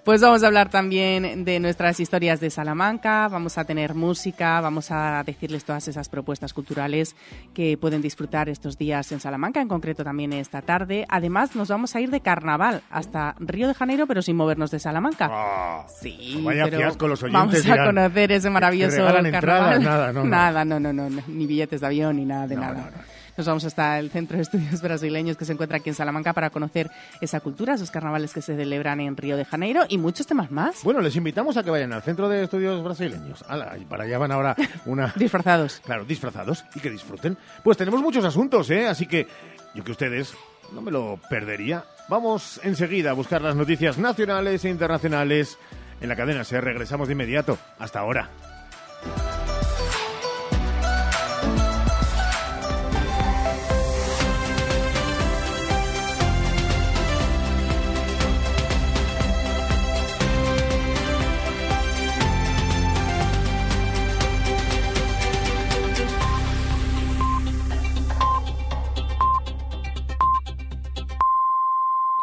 Pues 0.03 0.21
vamos 0.21 0.43
a 0.43 0.47
hablar 0.47 0.69
también 0.69 1.43
de 1.43 1.59
nuestras 1.59 1.99
historias 1.99 2.39
de 2.39 2.49
Salamanca, 2.49 3.27
vamos 3.27 3.57
a 3.57 3.65
tener 3.65 3.93
música, 3.93 4.61
vamos 4.61 4.89
a 4.91 5.21
decirles 5.25 5.65
todas 5.65 5.87
esas 5.87 6.07
propuestas 6.07 6.53
culturales 6.53 7.15
que 7.53 7.77
pueden 7.77 8.01
disfrutar 8.01 8.47
estos 8.47 8.77
días 8.77 9.11
en 9.11 9.19
Salamanca, 9.19 9.59
en 9.59 9.67
concreto 9.67 10.05
también 10.05 10.31
esta 10.33 10.61
tarde. 10.61 11.05
Además, 11.09 11.55
nos 11.55 11.67
vamos 11.67 11.95
a 11.95 11.99
ir 11.99 12.09
de 12.09 12.21
carnaval 12.21 12.83
hasta 12.89 13.35
Río 13.39 13.67
de 13.67 13.73
Janeiro, 13.73 14.07
pero 14.07 14.21
sin 14.21 14.37
movernos 14.37 14.71
de 14.71 14.79
Salamanca. 14.79 15.29
Ah, 15.29 15.85
sí, 15.89 16.41
vaya 16.41 16.65
pero 16.65 16.77
fiasco, 16.77 17.07
los 17.07 17.23
oyentes 17.23 17.65
vamos 17.65 17.79
a 17.79 17.85
conocer 17.85 18.31
ese 18.31 18.49
maravilloso 18.49 19.03
carnaval. 19.31 19.83
nada, 19.83 20.13
no, 20.13 20.23
no. 20.23 20.29
Nada, 20.37 20.63
no, 20.63 20.79
no, 20.79 20.93
no, 20.93 21.09
no, 21.09 21.21
ni 21.27 21.47
billetes 21.47 21.81
de 21.81 21.87
avión 21.87 22.15
ni 22.15 22.25
nada 22.25 22.47
de 22.47 22.55
No, 22.55 22.61
nada. 22.61 22.91
No, 23.37 23.43
no. 23.43 23.47
Nos 23.47 23.47
vamos 23.47 23.65
hasta 23.65 23.99
el 23.99 24.09
Centro 24.09 24.37
de 24.37 24.43
Estudios 24.43 24.81
Brasileños 24.81 25.37
que 25.37 25.45
se 25.45 25.53
encuentra 25.53 25.77
aquí 25.77 25.89
en 25.89 25.95
Salamanca 25.95 26.33
para 26.33 26.49
conocer 26.49 26.89
esa 27.21 27.39
cultura, 27.39 27.75
esos 27.75 27.91
carnavales 27.91 28.33
que 28.33 28.41
se 28.41 28.55
celebran 28.55 28.99
en 28.99 29.15
Río 29.15 29.37
de 29.37 29.45
Janeiro 29.45 29.83
y 29.87 29.97
muchos 29.97 30.25
temas 30.25 30.51
más. 30.51 30.83
Bueno, 30.83 31.01
les 31.01 31.15
invitamos 31.15 31.55
a 31.57 31.63
que 31.63 31.69
vayan 31.69 31.93
al 31.93 32.01
Centro 32.01 32.29
de 32.29 32.43
Estudios 32.43 32.83
Brasileños. 32.83 33.43
Ala, 33.47 33.77
y 33.77 33.85
para 33.85 34.05
allá 34.05 34.17
van 34.17 34.31
ahora 34.31 34.55
una... 34.85 35.13
disfrazados. 35.15 35.81
Claro, 35.85 36.05
disfrazados 36.05 36.65
y 36.75 36.79
que 36.79 36.89
disfruten. 36.89 37.37
Pues 37.63 37.77
tenemos 37.77 38.01
muchos 38.01 38.25
asuntos, 38.25 38.69
¿eh? 38.71 38.87
Así 38.87 39.05
que 39.05 39.27
yo 39.75 39.83
que 39.83 39.91
ustedes 39.91 40.33
no 40.73 40.81
me 40.81 40.91
lo 40.91 41.19
perdería. 41.29 41.83
Vamos 42.09 42.59
enseguida 42.63 43.11
a 43.11 43.13
buscar 43.13 43.41
las 43.41 43.55
noticias 43.55 43.97
nacionales 43.97 44.65
e 44.65 44.69
internacionales 44.69 45.57
en 46.01 46.09
la 46.09 46.15
cadena. 46.15 46.43
Se 46.43 46.59
regresamos 46.61 47.07
de 47.07 47.13
inmediato. 47.13 47.57
Hasta 47.77 47.99
ahora. 47.99 48.29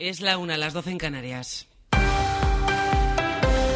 Es 0.04 0.20
la 0.20 0.36
una, 0.36 0.58
las 0.58 0.74
doce 0.74 0.90
en 0.90 0.98
Canarias. 0.98 1.66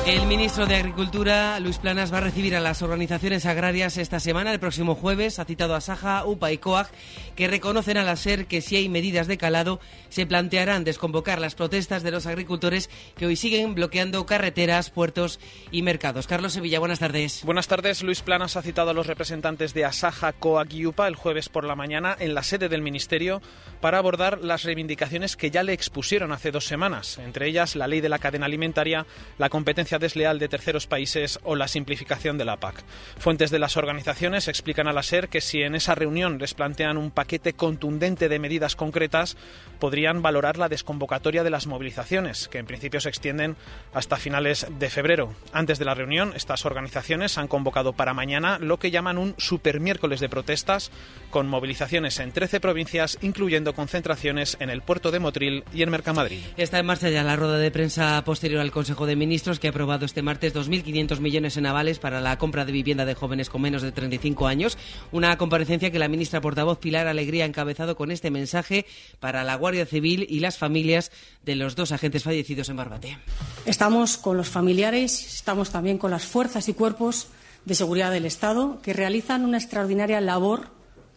El 0.09 0.27
ministro 0.27 0.65
de 0.65 0.75
Agricultura, 0.75 1.61
Luis 1.61 1.77
Planas, 1.77 2.11
va 2.11 2.17
a 2.17 2.23
recibir 2.23 2.57
a 2.57 2.61
las 2.61 2.81
organizaciones 2.81 3.45
agrarias 3.45 3.99
esta 3.99 4.21
semana, 4.21 4.55
el 4.55 4.59
próximo 4.59 4.95
jueves. 4.95 5.39
Ha 5.39 5.45
citado 5.45 5.75
a 5.75 5.83
Saja, 5.83 6.25
UPA 6.25 6.51
y 6.51 6.57
COAG, 6.57 6.89
que 7.37 7.47
reconocen 7.47 7.99
a 7.99 8.05
la 8.05 8.17
SER 8.17 8.47
que 8.47 8.63
si 8.63 8.77
hay 8.77 8.89
medidas 8.89 9.27
de 9.27 9.37
calado, 9.37 9.81
se 10.09 10.25
plantearán 10.25 10.83
desconvocar 10.83 11.43
las 11.43 11.55
protestas 11.55 12.03
de 12.03 12.11
los 12.11 12.25
agricultores 12.25 12.89
que 13.19 13.27
hoy 13.27 13.37
siguen 13.37 13.75
bloqueando 13.75 14.25
carreteras, 14.25 14.89
puertos 14.89 15.41
y 15.71 15.83
mercados. 15.83 16.27
Carlos 16.27 16.55
Sevilla, 16.55 16.79
buenas 16.79 17.01
tardes. 17.01 17.45
Buenas 17.45 17.69
tardes. 17.69 18.03
Luis 18.03 18.23
Planas 18.23 18.57
ha 18.57 18.63
citado 18.63 18.89
a 18.89 18.95
los 18.95 19.09
representantes 19.09 19.75
de 19.75 19.85
Asaja, 19.85 20.33
COAG 20.33 20.73
y 20.73 20.87
UPA 20.87 21.07
el 21.07 21.17
jueves 21.17 21.51
por 21.51 21.65
la 21.65 21.77
mañana 21.77 22.17
en 22.19 22.33
la 22.33 22.43
sede 22.45 22.71
del 22.71 22.81
Ministerio 22.81 23.43
para 23.83 23.99
abordar 23.99 24.39
las 24.43 24.63
reivindicaciones 24.63 25.37
que 25.37 25.51
ya 25.51 25.63
le 25.63 25.75
expusieron 25.75 26.33
hace 26.33 26.51
dos 26.51 26.65
semanas, 26.65 27.19
entre 27.19 27.47
ellas 27.47 27.77
la 27.77 27.87
ley 27.87 28.01
de 28.01 28.09
la 28.09 28.19
cadena 28.19 28.47
alimentaria, 28.47 29.05
la 29.37 29.51
competencia 29.51 29.98
desleal 29.99 30.39
de 30.39 30.49
terceros 30.49 30.87
países 30.87 31.39
o 31.43 31.57
la 31.57 31.69
simplificación 31.69 32.39
de 32.39 32.45
la 32.45 32.59
PAC. 32.59 32.83
Fuentes 33.19 33.51
de 33.51 33.59
las 33.59 33.77
organizaciones 33.77 34.49
explican 34.49 34.89
a 34.89 34.93
la 34.93 35.03
SER 35.03 35.29
que 35.29 35.41
si 35.41 35.63
en 35.63 35.75
esa 35.75 35.95
reunión 35.95 36.39
les 36.39 36.55
plantean 36.55 36.97
un 36.97 37.11
paquete 37.11 37.53
contundente 37.53 38.29
de 38.29 38.39
medidas 38.39 38.77
concretas, 38.77 39.37
podrían 39.79 40.23
valorar 40.23 40.59
la 40.59 40.69
desconvocatoria 40.69 41.43
de 41.43 41.51
las 41.51 41.67
movilizaciones, 41.67 42.49
que 42.49 42.59
en 42.59 42.67
principio 42.67 43.01
se 43.01 43.09
extienden 43.09 43.57
hasta 43.93 44.17
finales 44.17 44.67
de 44.79 44.91
febrero. 44.91 45.35
Antes 45.53 45.79
de 45.79 45.85
la 45.85 45.95
reunión, 45.95 46.33
estas 46.35 46.65
organizaciones 46.67 47.39
han 47.39 47.49
convocado 47.49 47.93
para 47.93 48.15
mañana 48.15 48.59
lo 48.59 48.79
que 48.79 48.91
llaman 48.91 49.19
un 49.19 49.35
super 49.39 49.81
miércoles 49.81 50.21
de 50.21 50.29
protestas, 50.29 50.91
con 51.31 51.49
movilizaciones 51.49 52.19
en 52.19 52.33
13 52.33 52.61
provincias, 52.61 53.19
incluyendo 53.21 53.75
concentraciones 53.75 54.57
en 54.61 54.71
el 54.71 54.83
puerto 54.83 55.11
de 55.11 55.19
Motril 55.19 55.65
y 55.73 55.83
en 55.83 55.91
Mercamadrid. 55.91 56.41
Está 56.57 56.79
en 56.79 56.87
marcha 56.87 57.09
ya 57.09 57.23
la 57.23 57.37
rueda 57.37 57.59
de 57.59 57.71
prensa 57.71 58.23
posterior 58.25 58.61
al 58.61 58.71
Consejo 58.71 59.07
de 59.07 59.17
Ministros 59.17 59.59
que 59.59 59.69
ha 59.69 59.73
aprobado 59.89 60.05
este 60.05 60.20
martes 60.20 60.55
2.500 60.55 61.18
millones 61.20 61.57
en 61.57 61.64
avales 61.64 61.99
para 61.99 62.20
la 62.20 62.36
compra 62.36 62.66
de 62.66 62.72
vivienda 62.72 63.07
de 63.07 63.14
jóvenes 63.14 63.49
con 63.49 63.62
menos 63.62 63.80
de 63.80 63.91
35 63.91 64.47
años. 64.47 64.76
Una 65.12 65.39
comparecencia 65.39 65.91
que 65.91 65.99
la 65.99 66.09
ministra 66.09 66.43
portavoz 66.43 66.78
Pilar 66.78 67.07
Alegría 67.07 67.45
ha 67.45 67.47
encabezado 67.47 67.97
con 67.97 68.11
este 68.11 68.30
mensaje 68.30 68.84
para 69.18 69.45
la 69.45 69.55
Guardia 69.55 69.86
Civil 69.86 70.26
y 70.28 70.41
las 70.41 70.59
familias 70.59 71.11
de 71.43 71.57
los 71.57 71.74
dos 71.74 71.91
agentes 71.93 72.22
fallecidos 72.22 72.68
en 72.68 72.76
Barbate. 72.76 73.16
Estamos 73.64 74.18
con 74.18 74.36
los 74.36 74.51
familiares, 74.51 75.34
estamos 75.34 75.70
también 75.70 75.97
con 75.97 76.11
las 76.11 76.26
fuerzas 76.26 76.68
y 76.68 76.74
cuerpos 76.74 77.28
de 77.64 77.74
seguridad 77.74 78.11
del 78.11 78.26
Estado 78.26 78.80
que 78.82 78.93
realizan 78.93 79.43
una 79.47 79.57
extraordinaria 79.57 80.20
labor 80.20 80.68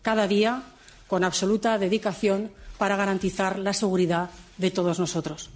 cada 0.01 0.27
día 0.27 0.63
con 1.07 1.25
absoluta 1.25 1.77
dedicación 1.77 2.51
para 2.77 2.95
garantizar 2.95 3.59
la 3.59 3.73
seguridad 3.73 4.29
de 4.57 4.71
todos 4.71 4.97
nosotros. 4.97 5.49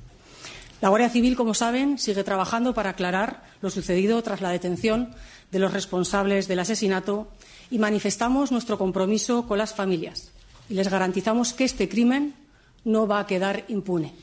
La 0.82 0.90
Guardia 0.90 1.10
Civil, 1.10 1.36
como 1.36 1.54
saben, 1.54 1.98
sigue 1.98 2.24
trabajando 2.24 2.74
para 2.74 2.92
aclarar 2.92 3.44
lo 3.62 3.70
sucedido 3.70 4.22
tras 4.22 4.42
la 4.42 4.50
detención 4.50 5.16
de 5.52 5.60
los 5.60 5.74
responsables 5.74 6.48
del 6.48 6.60
asesinato 6.60 7.28
y 7.72 7.80
manifestamos 7.80 8.52
nuestro 8.52 8.78
compromiso 8.78 9.48
con 9.48 9.58
las 9.58 9.74
familias 9.74 10.32
y 10.70 10.74
les 10.74 10.90
garantizamos 10.90 11.54
que 11.54 11.64
este 11.64 11.88
crimen 11.88 12.34
no 12.84 13.08
va 13.08 13.20
a 13.20 13.28
quedar 13.28 13.66
impune. 13.68 14.14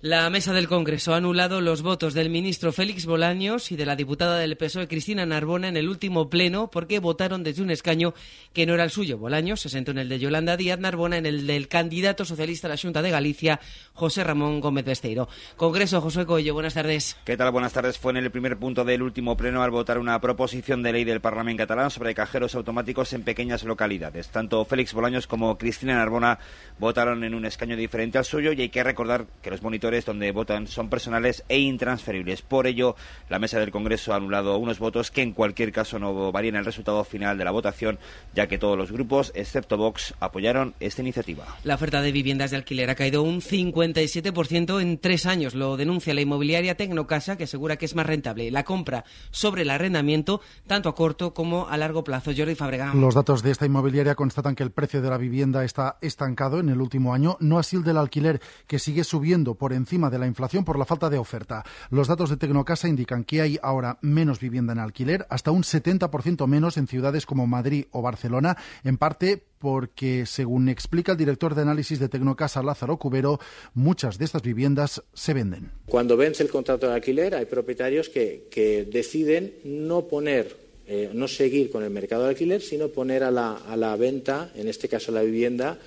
La 0.00 0.28
mesa 0.28 0.52
del 0.52 0.68
Congreso 0.68 1.14
ha 1.14 1.16
anulado 1.16 1.62
los 1.62 1.80
votos 1.80 2.12
del 2.12 2.28
ministro 2.28 2.72
Félix 2.72 3.06
Bolaños 3.06 3.72
y 3.72 3.76
de 3.76 3.86
la 3.86 3.96
diputada 3.96 4.38
del 4.38 4.56
PSOE 4.56 4.86
Cristina 4.86 5.24
Narbona 5.24 5.68
en 5.68 5.78
el 5.78 5.88
último 5.88 6.28
pleno 6.28 6.70
porque 6.70 6.98
votaron 6.98 7.42
desde 7.42 7.62
un 7.62 7.70
escaño 7.70 8.12
que 8.52 8.66
no 8.66 8.74
era 8.74 8.84
el 8.84 8.90
suyo. 8.90 9.16
Bolaños 9.16 9.60
se 9.60 9.70
sentó 9.70 9.92
en 9.92 9.98
el 9.98 10.10
de 10.10 10.18
Yolanda 10.18 10.58
Díaz, 10.58 10.78
Narbona 10.78 11.16
en 11.16 11.24
el 11.24 11.46
del 11.46 11.68
candidato 11.68 12.26
socialista 12.26 12.66
a 12.66 12.70
la 12.70 12.76
Junta 12.76 13.00
de 13.00 13.10
Galicia, 13.10 13.60
José 13.94 14.24
Ramón 14.24 14.60
Gómez 14.60 14.84
Besteiro. 14.84 15.26
Congreso, 15.56 16.02
José 16.02 16.26
Coello, 16.26 16.52
buenas 16.52 16.74
tardes. 16.74 17.16
¿Qué 17.24 17.38
tal? 17.38 17.50
Buenas 17.50 17.72
tardes. 17.72 17.96
Fue 17.96 18.12
en 18.12 18.18
el 18.18 18.30
primer 18.30 18.58
punto 18.58 18.84
del 18.84 19.02
último 19.02 19.38
pleno 19.38 19.62
al 19.62 19.70
votar 19.70 19.98
una 19.98 20.20
proposición 20.20 20.82
de 20.82 20.92
ley 20.92 21.04
del 21.04 21.20
Parlamento 21.20 21.54
catalán 21.54 21.90
sobre 21.90 22.14
cajeros 22.14 22.54
automáticos 22.54 23.12
en 23.12 23.22
pequeñas 23.22 23.64
localidades. 23.64 24.28
Tanto 24.28 24.64
Félix 24.64 24.92
Bolaños 24.92 25.26
como 25.26 25.56
Cristina 25.56 25.96
Narbona 25.96 26.38
votaron 26.78 27.22
en 27.24 27.34
un 27.34 27.46
escaño 27.46 27.76
diferente 27.76 28.18
al 28.18 28.24
suyo 28.24 28.52
y 28.52 28.60
hay 28.60 28.68
que 28.70 28.82
recordar 28.82 29.26
que 29.42 29.50
los 29.50 29.62
monitores 29.62 29.93
donde 30.02 30.32
votan 30.32 30.66
son 30.66 30.90
personales 30.90 31.44
e 31.48 31.60
intransferibles. 31.60 32.42
Por 32.42 32.66
ello, 32.66 32.96
la 33.28 33.38
mesa 33.38 33.60
del 33.60 33.70
Congreso 33.70 34.12
ha 34.12 34.16
anulado 34.16 34.58
unos 34.58 34.80
votos 34.80 35.12
que 35.12 35.22
en 35.22 35.32
cualquier 35.32 35.70
caso 35.70 36.00
no 36.00 36.32
varían 36.32 36.56
el 36.56 36.64
resultado 36.64 37.04
final 37.04 37.38
de 37.38 37.44
la 37.44 37.52
votación, 37.52 37.98
ya 38.34 38.48
que 38.48 38.58
todos 38.58 38.76
los 38.76 38.90
grupos, 38.90 39.30
excepto 39.36 39.76
Vox, 39.76 40.14
apoyaron 40.18 40.74
esta 40.80 41.02
iniciativa. 41.02 41.46
La 41.62 41.76
oferta 41.76 42.02
de 42.02 42.10
viviendas 42.10 42.50
de 42.50 42.56
alquiler 42.56 42.90
ha 42.90 42.94
caído 42.96 43.22
un 43.22 43.40
57% 43.40 44.80
en 44.80 44.98
tres 44.98 45.26
años. 45.26 45.54
Lo 45.54 45.76
denuncia 45.76 46.14
la 46.14 46.22
inmobiliaria 46.22 46.76
Tecnocasa, 46.76 47.36
que 47.36 47.44
asegura 47.44 47.76
que 47.76 47.84
es 47.84 47.94
más 47.94 48.06
rentable 48.06 48.50
la 48.50 48.64
compra 48.64 49.04
sobre 49.30 49.62
el 49.62 49.70
arrendamiento, 49.70 50.40
tanto 50.66 50.88
a 50.88 50.94
corto 50.94 51.34
como 51.34 51.68
a 51.68 51.76
largo 51.76 52.02
plazo. 52.02 52.32
Jordi 52.36 52.54
Fabregat. 52.54 52.94
Los 52.94 53.14
datos 53.14 53.42
de 53.42 53.50
esta 53.50 53.66
inmobiliaria 53.66 54.14
constatan 54.14 54.54
que 54.54 54.62
el 54.62 54.70
precio 54.70 55.02
de 55.02 55.10
la 55.10 55.18
vivienda 55.18 55.64
está 55.64 55.98
estancado 56.00 56.58
en 56.58 56.70
el 56.70 56.80
último 56.80 57.12
año, 57.12 57.36
no 57.40 57.58
así 57.58 57.76
el 57.76 57.84
del 57.84 57.98
alquiler, 57.98 58.40
que 58.66 58.78
sigue 58.78 59.04
subiendo 59.04 59.54
por 59.54 59.73
encima 59.76 60.10
de 60.10 60.18
la 60.18 60.26
inflación 60.26 60.64
por 60.64 60.78
la 60.78 60.84
falta 60.84 61.10
de 61.10 61.18
oferta. 61.18 61.64
Los 61.90 62.08
datos 62.08 62.30
de 62.30 62.36
Tecnocasa 62.36 62.88
indican 62.88 63.24
que 63.24 63.40
hay 63.40 63.58
ahora 63.62 63.98
menos 64.00 64.40
vivienda 64.40 64.72
en 64.72 64.78
alquiler, 64.78 65.26
hasta 65.30 65.50
un 65.50 65.62
70% 65.62 66.46
menos 66.46 66.76
en 66.76 66.86
ciudades 66.86 67.26
como 67.26 67.46
Madrid 67.46 67.86
o 67.90 68.02
Barcelona, 68.02 68.56
en 68.84 68.98
parte 68.98 69.42
porque, 69.58 70.26
según 70.26 70.68
explica 70.68 71.12
el 71.12 71.18
director 71.18 71.54
de 71.54 71.62
análisis 71.62 71.98
de 71.98 72.08
Tecnocasa, 72.08 72.62
Lázaro 72.62 72.98
Cubero, 72.98 73.38
muchas 73.72 74.18
de 74.18 74.26
estas 74.26 74.42
viviendas 74.42 75.02
se 75.14 75.32
venden. 75.32 75.70
Cuando 75.86 76.16
vence 76.16 76.42
el 76.42 76.50
contrato 76.50 76.86
de 76.86 76.94
alquiler, 76.94 77.34
hay 77.34 77.46
propietarios 77.46 78.10
que, 78.10 78.48
que 78.50 78.84
deciden 78.84 79.54
no 79.64 80.02
poner 80.02 80.64
eh, 80.86 81.10
no 81.14 81.28
seguir 81.28 81.70
con 81.70 81.82
el 81.82 81.88
mercado 81.88 82.24
de 82.24 82.30
alquiler, 82.30 82.60
sino 82.60 82.88
poner 82.88 83.24
a 83.24 83.30
la, 83.30 83.54
a 83.54 83.74
la 83.74 83.96
venta, 83.96 84.52
en 84.54 84.68
este 84.68 84.86
caso 84.86 85.12
la 85.12 85.22
vivienda, 85.22 85.78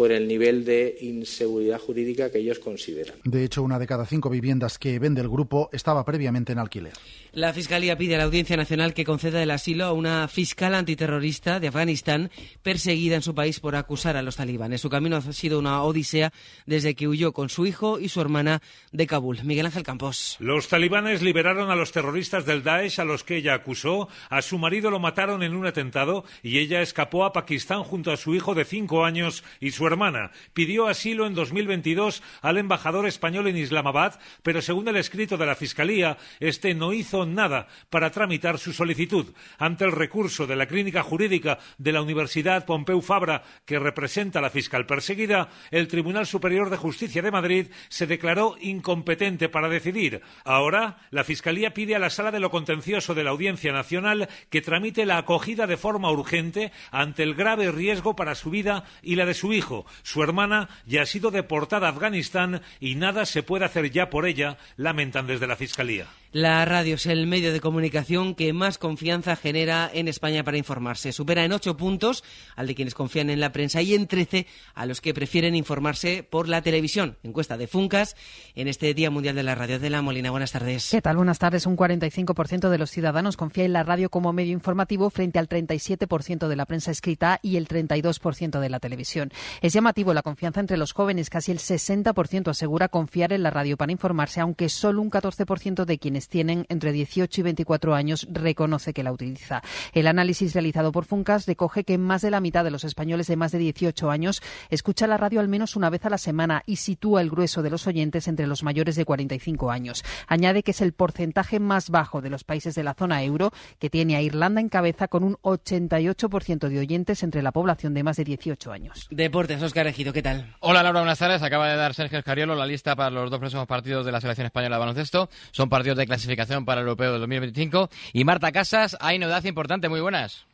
por 0.00 0.12
el 0.12 0.26
nivel 0.26 0.64
de 0.64 0.96
inseguridad 1.02 1.78
jurídica 1.78 2.30
que 2.30 2.38
ellos 2.38 2.58
consideran. 2.58 3.16
De 3.22 3.44
hecho, 3.44 3.62
una 3.62 3.78
de 3.78 3.86
cada 3.86 4.06
cinco 4.06 4.30
viviendas 4.30 4.78
que 4.78 4.98
vende 4.98 5.20
el 5.20 5.28
grupo 5.28 5.68
estaba 5.74 6.06
previamente 6.06 6.52
en 6.52 6.58
alquiler. 6.58 6.94
La 7.32 7.52
Fiscalía 7.52 7.98
pide 7.98 8.14
a 8.14 8.18
la 8.18 8.24
Audiencia 8.24 8.56
Nacional 8.56 8.94
que 8.94 9.04
conceda 9.04 9.42
el 9.42 9.50
asilo 9.50 9.84
a 9.84 9.92
una 9.92 10.26
fiscal 10.26 10.74
antiterrorista 10.74 11.60
de 11.60 11.68
Afganistán 11.68 12.30
perseguida 12.62 13.14
en 13.14 13.20
su 13.20 13.34
país 13.34 13.60
por 13.60 13.76
acusar 13.76 14.16
a 14.16 14.22
los 14.22 14.36
talibanes. 14.36 14.80
Su 14.80 14.88
camino 14.88 15.16
ha 15.16 15.32
sido 15.34 15.58
una 15.58 15.82
odisea 15.82 16.32
desde 16.64 16.94
que 16.94 17.06
huyó 17.06 17.32
con 17.32 17.50
su 17.50 17.66
hijo 17.66 18.00
y 18.00 18.08
su 18.08 18.22
hermana 18.22 18.62
de 18.92 19.06
Kabul. 19.06 19.44
Miguel 19.44 19.66
Ángel 19.66 19.82
Campos. 19.82 20.38
Los 20.40 20.68
talibanes 20.68 21.20
liberaron 21.20 21.70
a 21.70 21.76
los 21.76 21.92
terroristas 21.92 22.46
del 22.46 22.62
Daesh 22.62 23.00
a 23.00 23.04
los 23.04 23.22
que 23.22 23.36
ella 23.36 23.52
acusó. 23.52 24.08
A 24.30 24.40
su 24.40 24.56
marido 24.56 24.90
lo 24.90 24.98
mataron 24.98 25.42
en 25.42 25.54
un 25.54 25.66
atentado 25.66 26.24
y 26.42 26.56
ella 26.56 26.80
escapó 26.80 27.26
a 27.26 27.34
Pakistán 27.34 27.84
junto 27.84 28.10
a 28.12 28.16
su 28.16 28.34
hijo 28.34 28.54
de 28.54 28.64
cinco 28.64 29.04
años 29.04 29.44
y 29.60 29.72
su 29.72 29.89
hermana. 29.90 30.30
Pidió 30.52 30.86
asilo 30.88 31.26
en 31.26 31.34
2022 31.34 32.22
al 32.42 32.58
embajador 32.58 33.06
español 33.06 33.48
en 33.48 33.56
Islamabad, 33.56 34.18
pero 34.42 34.62
según 34.62 34.88
el 34.88 34.96
escrito 34.96 35.36
de 35.36 35.46
la 35.46 35.54
Fiscalía, 35.54 36.16
este 36.38 36.74
no 36.74 36.92
hizo 36.92 37.26
nada 37.26 37.68
para 37.90 38.10
tramitar 38.10 38.58
su 38.58 38.72
solicitud. 38.72 39.34
Ante 39.58 39.84
el 39.84 39.92
recurso 39.92 40.46
de 40.46 40.56
la 40.56 40.66
clínica 40.66 41.02
jurídica 41.02 41.58
de 41.78 41.92
la 41.92 42.02
Universidad 42.02 42.64
Pompeu 42.64 43.00
Fabra, 43.02 43.42
que 43.64 43.78
representa 43.78 44.38
a 44.38 44.42
la 44.42 44.50
fiscal 44.50 44.86
perseguida, 44.86 45.48
el 45.70 45.88
Tribunal 45.88 46.26
Superior 46.26 46.70
de 46.70 46.76
Justicia 46.76 47.22
de 47.22 47.30
Madrid 47.30 47.66
se 47.88 48.06
declaró 48.06 48.56
incompetente 48.60 49.48
para 49.48 49.68
decidir. 49.68 50.22
Ahora, 50.44 50.98
la 51.10 51.24
Fiscalía 51.24 51.74
pide 51.74 51.96
a 51.96 51.98
la 51.98 52.10
Sala 52.10 52.30
de 52.30 52.40
lo 52.40 52.50
Contencioso 52.50 53.14
de 53.14 53.24
la 53.24 53.30
Audiencia 53.30 53.72
Nacional 53.72 54.28
que 54.50 54.62
tramite 54.62 55.06
la 55.06 55.18
acogida 55.18 55.66
de 55.66 55.76
forma 55.76 56.10
urgente 56.10 56.72
ante 56.90 57.22
el 57.22 57.34
grave 57.34 57.70
riesgo 57.70 58.16
para 58.16 58.34
su 58.34 58.50
vida 58.50 58.84
y 59.02 59.16
la 59.16 59.26
de 59.26 59.34
su 59.34 59.52
hijo. 59.52 59.69
Su 60.02 60.22
hermana 60.22 60.68
ya 60.86 61.02
ha 61.02 61.06
sido 61.06 61.30
deportada 61.30 61.86
a 61.86 61.90
Afganistán 61.90 62.62
y 62.80 62.94
nada 62.94 63.26
se 63.26 63.42
puede 63.42 63.64
hacer 63.64 63.90
ya 63.90 64.10
por 64.10 64.26
ella, 64.26 64.58
lamentan 64.76 65.26
desde 65.26 65.46
la 65.46 65.56
Fiscalía. 65.56 66.06
La 66.32 66.64
radio 66.64 66.94
es 66.94 67.06
el 67.06 67.26
medio 67.26 67.52
de 67.52 67.58
comunicación 67.58 68.36
que 68.36 68.52
más 68.52 68.78
confianza 68.78 69.34
genera 69.34 69.90
en 69.92 70.06
España 70.06 70.44
para 70.44 70.58
informarse. 70.58 71.10
Supera 71.10 71.44
en 71.44 71.52
ocho 71.52 71.76
puntos 71.76 72.22
al 72.54 72.68
de 72.68 72.76
quienes 72.76 72.94
confían 72.94 73.30
en 73.30 73.40
la 73.40 73.50
prensa 73.50 73.82
y 73.82 73.94
en 73.94 74.06
trece 74.06 74.46
a 74.74 74.86
los 74.86 75.00
que 75.00 75.12
prefieren 75.12 75.56
informarse 75.56 76.22
por 76.22 76.48
la 76.48 76.62
televisión. 76.62 77.16
Encuesta 77.24 77.56
de 77.56 77.66
Funcas 77.66 78.14
en 78.54 78.68
este 78.68 78.94
Día 78.94 79.10
Mundial 79.10 79.34
de 79.34 79.42
la 79.42 79.56
Radio 79.56 79.80
de 79.80 79.90
la 79.90 80.02
Molina. 80.02 80.30
Buenas 80.30 80.52
tardes. 80.52 80.88
¿Qué 80.88 81.02
tal? 81.02 81.16
Buenas 81.16 81.40
tardes. 81.40 81.66
Un 81.66 81.76
45% 81.76 82.68
de 82.68 82.78
los 82.78 82.92
ciudadanos 82.92 83.36
confía 83.36 83.64
en 83.64 83.72
la 83.72 83.82
radio 83.82 84.08
como 84.08 84.32
medio 84.32 84.52
informativo 84.52 85.10
frente 85.10 85.40
al 85.40 85.48
37% 85.48 86.46
de 86.46 86.54
la 86.54 86.64
prensa 86.64 86.92
escrita 86.92 87.40
y 87.42 87.56
el 87.56 87.66
32% 87.66 88.60
de 88.60 88.70
la 88.70 88.78
televisión. 88.78 89.32
Es 89.62 89.72
llamativo 89.72 90.14
la 90.14 90.22
confianza 90.22 90.60
entre 90.60 90.76
los 90.76 90.92
jóvenes. 90.92 91.28
Casi 91.28 91.50
el 91.50 91.58
60% 91.58 92.50
asegura 92.50 92.86
confiar 92.86 93.32
en 93.32 93.42
la 93.42 93.50
radio 93.50 93.76
para 93.76 93.90
informarse, 93.90 94.40
aunque 94.40 94.68
solo 94.68 95.02
un 95.02 95.10
14% 95.10 95.84
de 95.84 95.98
quienes 95.98 96.19
tienen 96.28 96.66
entre 96.68 96.92
18 96.92 97.40
y 97.40 97.44
24 97.44 97.94
años 97.94 98.26
reconoce 98.30 98.92
que 98.92 99.02
la 99.02 99.12
utiliza. 99.12 99.62
El 99.92 100.06
análisis 100.06 100.54
realizado 100.54 100.92
por 100.92 101.04
Funcas 101.04 101.46
recoge 101.46 101.84
que 101.84 101.98
más 101.98 102.22
de 102.22 102.30
la 102.30 102.40
mitad 102.40 102.64
de 102.64 102.70
los 102.70 102.84
españoles 102.84 103.26
de 103.26 103.36
más 103.36 103.52
de 103.52 103.58
18 103.58 104.10
años 104.10 104.42
escucha 104.70 105.06
la 105.06 105.16
radio 105.16 105.40
al 105.40 105.48
menos 105.48 105.76
una 105.76 105.90
vez 105.90 106.04
a 106.06 106.10
la 106.10 106.18
semana 106.18 106.62
y 106.66 106.76
sitúa 106.76 107.20
el 107.20 107.30
grueso 107.30 107.62
de 107.62 107.70
los 107.70 107.86
oyentes 107.86 108.28
entre 108.28 108.46
los 108.46 108.62
mayores 108.62 108.96
de 108.96 109.04
45 109.04 109.70
años. 109.70 110.04
Añade 110.26 110.62
que 110.62 110.72
es 110.72 110.80
el 110.80 110.92
porcentaje 110.92 111.60
más 111.60 111.90
bajo 111.90 112.20
de 112.20 112.30
los 112.30 112.44
países 112.44 112.74
de 112.74 112.84
la 112.84 112.94
zona 112.94 113.22
euro, 113.22 113.52
que 113.78 113.90
tiene 113.90 114.16
a 114.16 114.22
Irlanda 114.22 114.60
en 114.60 114.68
cabeza 114.68 115.08
con 115.08 115.24
un 115.24 115.36
88% 115.42 116.68
de 116.68 116.78
oyentes 116.78 117.22
entre 117.22 117.42
la 117.42 117.52
población 117.52 117.94
de 117.94 118.02
más 118.02 118.16
de 118.16 118.24
18 118.24 118.72
años. 118.72 119.08
Deportes, 119.10 119.62
Oscar 119.62 119.86
Ejido, 119.86 120.12
¿qué 120.12 120.22
tal? 120.22 120.54
Hola 120.60 120.82
Laura, 120.82 121.00
buenas 121.00 121.18
tardes. 121.18 121.42
Acaba 121.42 121.68
de 121.68 121.76
dar 121.76 121.94
Sergio 121.94 122.18
Escariolo 122.18 122.54
la 122.54 122.66
lista 122.66 122.96
para 122.96 123.10
los 123.10 123.30
dos 123.30 123.38
próximos 123.38 123.66
partidos 123.66 124.06
de 124.06 124.12
la 124.12 124.20
selección 124.20 124.46
española 124.46 124.76
de 124.76 124.80
baloncesto. 124.80 125.28
Son 125.50 125.68
partidos 125.68 125.98
de 125.98 126.06
clasificación 126.10 126.64
para 126.64 126.80
el 126.82 126.86
europeo 126.86 127.12
del 127.12 127.20
2025. 127.20 127.88
Y 128.12 128.24
Marta 128.24 128.52
Casas, 128.52 128.96
hay 129.00 129.18
novedad 129.18 129.44
importante, 129.44 129.88
muy 129.88 130.00
buenas. 130.00 130.49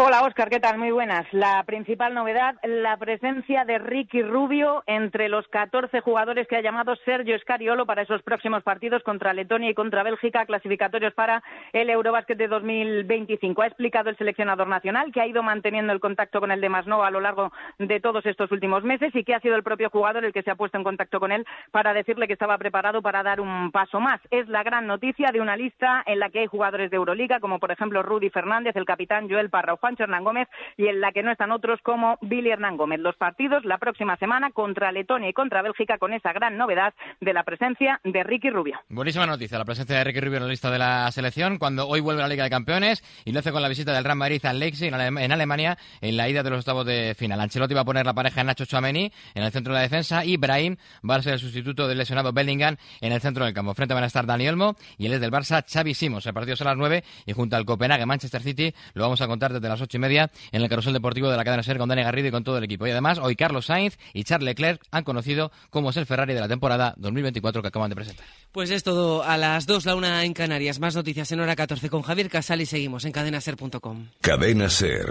Hola, 0.00 0.22
Óscar, 0.22 0.48
¿qué 0.48 0.60
tal? 0.60 0.78
Muy 0.78 0.92
buenas. 0.92 1.26
La 1.32 1.60
principal 1.64 2.14
novedad, 2.14 2.54
la 2.62 2.96
presencia 2.98 3.64
de 3.64 3.78
Ricky 3.78 4.22
Rubio 4.22 4.84
entre 4.86 5.28
los 5.28 5.48
14 5.48 6.02
jugadores 6.02 6.46
que 6.46 6.54
ha 6.54 6.60
llamado 6.60 6.94
Sergio 7.04 7.36
Scariolo 7.40 7.84
para 7.84 8.02
esos 8.02 8.22
próximos 8.22 8.62
partidos 8.62 9.02
contra 9.02 9.32
Letonia 9.32 9.70
y 9.70 9.74
contra 9.74 10.04
Bélgica, 10.04 10.46
clasificatorios 10.46 11.14
para 11.14 11.42
el 11.72 11.90
Eurobásquet 11.90 12.38
de 12.38 12.46
2025. 12.46 13.60
Ha 13.60 13.66
explicado 13.66 14.08
el 14.08 14.16
seleccionador 14.16 14.68
nacional 14.68 15.10
que 15.10 15.20
ha 15.20 15.26
ido 15.26 15.42
manteniendo 15.42 15.92
el 15.92 15.98
contacto 15.98 16.38
con 16.38 16.52
el 16.52 16.60
de 16.60 16.68
Masnova 16.68 17.08
a 17.08 17.10
lo 17.10 17.20
largo 17.20 17.50
de 17.80 17.98
todos 17.98 18.24
estos 18.24 18.52
últimos 18.52 18.84
meses 18.84 19.12
y 19.16 19.24
que 19.24 19.34
ha 19.34 19.40
sido 19.40 19.56
el 19.56 19.64
propio 19.64 19.90
jugador 19.90 20.24
el 20.24 20.32
que 20.32 20.44
se 20.44 20.52
ha 20.52 20.54
puesto 20.54 20.78
en 20.78 20.84
contacto 20.84 21.18
con 21.18 21.32
él 21.32 21.44
para 21.72 21.92
decirle 21.92 22.28
que 22.28 22.34
estaba 22.34 22.56
preparado 22.56 23.02
para 23.02 23.24
dar 23.24 23.40
un 23.40 23.72
paso 23.72 23.98
más. 23.98 24.20
Es 24.30 24.46
la 24.46 24.62
gran 24.62 24.86
noticia 24.86 25.32
de 25.32 25.40
una 25.40 25.56
lista 25.56 26.04
en 26.06 26.20
la 26.20 26.30
que 26.30 26.38
hay 26.38 26.46
jugadores 26.46 26.88
de 26.92 26.98
Euroliga, 26.98 27.40
como 27.40 27.58
por 27.58 27.72
ejemplo 27.72 28.04
Rudy 28.04 28.30
Fernández, 28.30 28.76
el 28.76 28.84
capitán 28.84 29.28
Joel 29.28 29.50
Parra 29.50 29.72
Juancho 29.88 30.04
Hernán 30.04 30.24
Gómez 30.24 30.48
y 30.76 30.86
en 30.86 31.00
la 31.00 31.12
que 31.12 31.22
no 31.22 31.32
están 31.32 31.50
otros 31.50 31.80
como 31.82 32.18
Billy 32.20 32.50
Hernán 32.50 32.76
Gómez. 32.76 33.00
Los 33.00 33.16
partidos 33.16 33.64
la 33.64 33.78
próxima 33.78 34.16
semana 34.18 34.50
contra 34.50 34.92
Letonia 34.92 35.30
y 35.30 35.32
contra 35.32 35.62
Bélgica 35.62 35.96
con 35.96 36.12
esa 36.12 36.34
gran 36.34 36.58
novedad 36.58 36.92
de 37.22 37.32
la 37.32 37.42
presencia 37.42 37.98
de 38.04 38.22
Ricky 38.22 38.50
Rubio. 38.50 38.78
Buenísima 38.90 39.26
noticia, 39.26 39.56
la 39.56 39.64
presencia 39.64 39.96
de 39.96 40.04
Ricky 40.04 40.20
Rubio 40.20 40.36
en 40.36 40.42
la 40.42 40.50
lista 40.50 40.70
de 40.70 40.78
la 40.78 41.10
selección 41.10 41.58
cuando 41.58 41.88
hoy 41.88 42.00
vuelve 42.00 42.20
a 42.20 42.24
la 42.26 42.28
Liga 42.28 42.44
de 42.44 42.50
Campeones 42.50 43.02
y 43.24 43.32
lo 43.32 43.38
hace 43.38 43.50
con 43.50 43.62
la 43.62 43.68
visita 43.68 43.94
del 43.94 44.04
Real 44.04 44.18
Madrid 44.18 44.44
al 44.44 44.58
Leipzig 44.58 44.92
en 44.92 45.32
Alemania 45.32 45.78
en 46.02 46.16
la 46.18 46.28
ida 46.28 46.42
de 46.42 46.50
los 46.50 46.58
octavos 46.58 46.84
de 46.84 47.14
final. 47.16 47.40
Ancelotti 47.40 47.72
va 47.72 47.80
a 47.80 47.86
poner 47.86 48.04
la 48.04 48.12
pareja 48.12 48.44
Nacho 48.44 48.66
Chouameni 48.66 49.10
en 49.34 49.42
el 49.42 49.50
centro 49.52 49.72
de 49.72 49.78
la 49.78 49.82
defensa 49.82 50.22
y 50.22 50.36
Brahim 50.36 50.76
va 51.08 51.14
a 51.14 51.22
ser 51.22 51.32
el 51.32 51.38
sustituto 51.38 51.88
del 51.88 51.96
lesionado 51.96 52.34
Bellingham 52.34 52.76
en 53.00 53.12
el 53.12 53.22
centro 53.22 53.46
del 53.46 53.54
campo. 53.54 53.72
Frente 53.72 53.94
van 53.94 54.04
a 54.04 54.08
estar 54.08 54.26
Dani 54.26 54.48
Olmo 54.48 54.76
y 54.98 55.06
el 55.06 55.14
es 55.14 55.20
del 55.22 55.30
Barça 55.30 55.64
Xavi 55.66 55.94
Simons. 55.94 56.26
El 56.26 56.34
partido 56.34 56.52
es 56.54 56.60
a 56.60 56.66
las 56.66 56.76
9 56.76 57.02
y 57.24 57.32
junto 57.32 57.56
al 57.56 57.64
Copenhague 57.64 58.04
Manchester 58.04 58.42
City 58.42 58.74
lo 58.92 59.02
vamos 59.02 59.22
a 59.22 59.26
contar 59.26 59.52
desde 59.52 59.68
las 59.68 59.77
ocho 59.80 59.96
y 59.96 60.00
media 60.00 60.30
en 60.52 60.62
el 60.62 60.68
carrusel 60.68 60.92
deportivo 60.92 61.30
de 61.30 61.36
la 61.36 61.44
cadena 61.44 61.62
SER 61.62 61.78
con 61.78 61.88
Dani 61.88 62.02
Garrido 62.02 62.28
y 62.28 62.30
con 62.30 62.44
todo 62.44 62.58
el 62.58 62.64
equipo. 62.64 62.86
Y 62.86 62.90
además, 62.90 63.18
hoy 63.18 63.36
Carlos 63.36 63.66
Sainz 63.66 63.98
y 64.12 64.24
Charles 64.24 64.46
Leclerc 64.46 64.82
han 64.90 65.04
conocido 65.04 65.50
cómo 65.70 65.90
es 65.90 65.96
el 65.96 66.06
Ferrari 66.06 66.34
de 66.34 66.40
la 66.40 66.48
temporada 66.48 66.94
2024 66.96 67.62
que 67.62 67.68
acaban 67.68 67.90
de 67.90 67.96
presentar. 67.96 68.26
Pues 68.52 68.70
es 68.70 68.82
todo 68.82 69.22
a 69.22 69.36
las 69.36 69.66
2, 69.66 69.86
la 69.86 69.94
una 69.94 70.24
en 70.24 70.34
Canarias. 70.34 70.80
Más 70.80 70.94
noticias 70.94 71.30
en 71.32 71.40
hora 71.40 71.56
14 71.56 71.88
con 71.90 72.02
Javier 72.02 72.28
Casal 72.28 72.60
y 72.60 72.66
seguimos 72.66 73.04
en 73.04 73.12
cadenaser.com. 73.12 74.08
Cadena 74.20 74.68
Ser. 74.68 75.06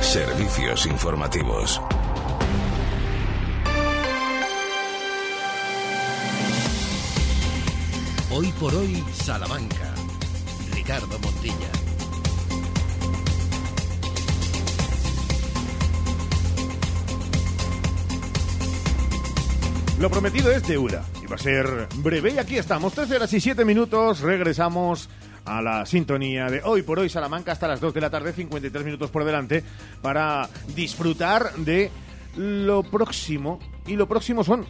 Servicios 0.00 0.86
informativos. 0.86 1.80
Hoy 8.30 8.52
por 8.52 8.74
hoy, 8.74 9.02
Salamanca. 9.12 9.94
Ricardo 10.72 11.18
Montilla. 11.18 11.87
Lo 20.00 20.08
prometido 20.08 20.52
es 20.52 20.66
deuda. 20.66 21.04
Y 21.20 21.26
va 21.26 21.34
a 21.34 21.38
ser 21.38 21.88
breve. 21.96 22.32
Y 22.32 22.38
aquí 22.38 22.56
estamos, 22.56 22.92
13 22.92 23.16
horas 23.16 23.32
y 23.32 23.40
7 23.40 23.64
minutos. 23.64 24.20
Regresamos 24.20 25.08
a 25.44 25.60
la 25.60 25.86
sintonía 25.86 26.46
de 26.46 26.62
hoy 26.62 26.82
por 26.82 27.00
hoy 27.00 27.08
Salamanca 27.08 27.50
hasta 27.50 27.66
las 27.66 27.80
2 27.80 27.94
de 27.94 28.00
la 28.00 28.08
tarde, 28.08 28.32
53 28.32 28.84
minutos 28.84 29.10
por 29.10 29.24
delante, 29.24 29.64
para 30.00 30.48
disfrutar 30.76 31.52
de 31.56 31.90
lo 32.36 32.84
próximo. 32.84 33.58
Y 33.88 33.96
lo 33.96 34.06
próximo 34.06 34.44
son 34.44 34.66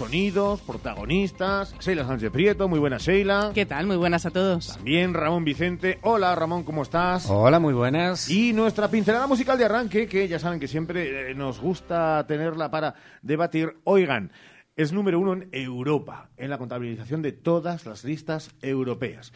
sonidos, 0.00 0.62
protagonistas. 0.62 1.74
Sheila 1.78 2.06
Sánchez 2.06 2.30
Prieto, 2.30 2.66
muy 2.66 2.78
buenas 2.78 3.02
Sheila. 3.02 3.50
¿Qué 3.54 3.66
tal? 3.66 3.86
Muy 3.86 3.96
buenas 3.96 4.24
a 4.24 4.30
todos. 4.30 4.76
También 4.76 5.12
Ramón 5.12 5.44
Vicente. 5.44 5.98
Hola 6.00 6.34
Ramón, 6.34 6.64
¿cómo 6.64 6.84
estás? 6.84 7.28
Hola, 7.28 7.58
muy 7.58 7.74
buenas. 7.74 8.30
Y 8.30 8.54
nuestra 8.54 8.88
pincelada 8.88 9.26
musical 9.26 9.58
de 9.58 9.66
arranque, 9.66 10.06
que 10.06 10.26
ya 10.26 10.38
saben 10.38 10.58
que 10.58 10.68
siempre 10.68 11.32
eh, 11.32 11.34
nos 11.34 11.60
gusta 11.60 12.24
tenerla 12.26 12.70
para 12.70 12.94
debatir. 13.20 13.76
Oigan, 13.84 14.32
es 14.76 14.92
número 14.92 15.18
uno 15.18 15.34
en 15.34 15.48
Europa, 15.52 16.30
en 16.36 16.50
la 16.50 16.58
contabilización 16.58 17.22
de 17.22 17.32
todas 17.32 17.86
las 17.86 18.04
listas 18.04 18.54
europeas. 18.62 19.32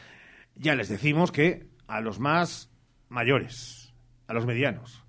Ya 0.55 0.75
les 0.75 0.89
decimos 0.89 1.33
que 1.33 1.69
a 1.87 2.01
los 2.01 2.19
más 2.21 2.71
mayores, 3.09 3.95
a 4.27 4.33
los 4.33 4.47
medianos 4.47 5.05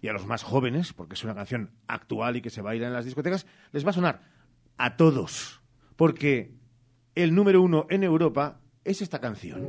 y 0.00 0.08
a 0.08 0.12
los 0.12 0.26
más 0.26 0.42
jóvenes, 0.42 0.92
porque 0.92 1.14
es 1.14 1.24
una 1.24 1.34
canción 1.34 1.70
actual 1.86 2.36
y 2.36 2.42
que 2.42 2.50
se 2.50 2.62
baila 2.62 2.86
en 2.86 2.92
las 2.92 3.04
discotecas, 3.04 3.46
les 3.72 3.84
va 3.84 3.90
a 3.90 3.94
sonar 3.94 4.20
a 4.76 4.96
todos, 4.96 5.60
porque 5.96 6.54
el 7.14 7.34
número 7.34 7.62
uno 7.62 7.86
en 7.90 8.04
Europa 8.04 8.60
es 8.84 9.02
esta 9.02 9.20
canción. 9.20 9.62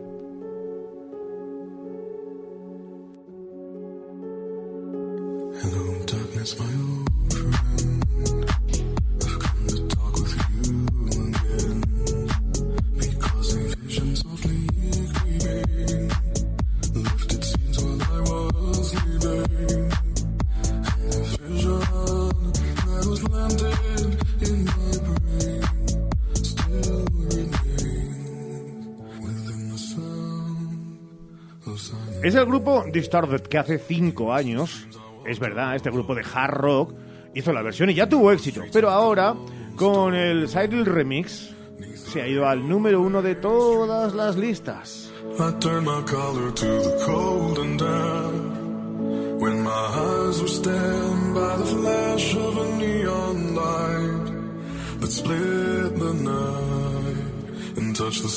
Hello, 5.61 6.05
darkness, 6.05 6.55
Es 32.21 32.35
el 32.35 32.45
grupo 32.45 32.83
Distorted 32.91 33.41
que 33.43 33.57
hace 33.57 33.79
cinco 33.79 34.33
años, 34.33 34.87
es 35.25 35.39
verdad, 35.39 35.75
este 35.75 35.89
grupo 35.89 36.13
de 36.15 36.23
hard 36.33 36.53
rock 36.53 36.93
hizo 37.33 37.53
la 37.53 37.61
versión 37.61 37.89
y 37.89 37.93
ya 37.93 38.09
tuvo 38.09 38.31
éxito. 38.31 38.61
Pero 38.73 38.89
ahora, 38.89 39.35
con 39.77 40.13
el 40.13 40.49
Cyril 40.49 40.85
Remix, 40.85 41.51
se 41.95 42.21
ha 42.21 42.27
ido 42.27 42.45
al 42.45 42.67
número 42.67 43.01
uno 43.01 43.21
de 43.21 43.35
todas 43.35 44.13
las 44.13 44.35
listas. 44.35 45.11
When 49.39 49.63
my 49.63 49.69
eyes 49.71 50.41
were 50.41 50.49
stabbed 50.49 51.33
by 51.33 51.55
the 51.55 51.65
flash 51.65 52.35
of 52.35 52.57
a 52.57 52.77
neon 52.77 53.55
light 53.55 54.99
that 54.99 55.09
split 55.09 55.95
the 55.97 56.13
night 56.13 57.77
and 57.77 57.95
touched 57.95 58.21
the 58.21 58.27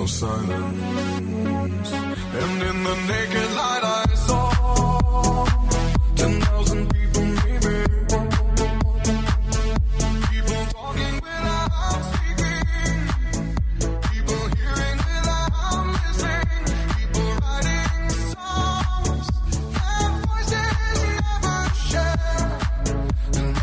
of 0.00 0.08
silence. 0.08 1.92
And 2.40 2.62
in 2.62 2.82
the 2.84 2.94
naked 3.08 3.50
light 3.56 3.84
I 3.84 4.14
saw 4.14 5.44
ten 6.14 6.40
thousand 6.40 6.88
people 6.92 7.22
maybe. 7.22 7.74
People 10.30 10.64
talking. 10.72 11.16
People 14.10 14.44
hearing. 14.56 14.98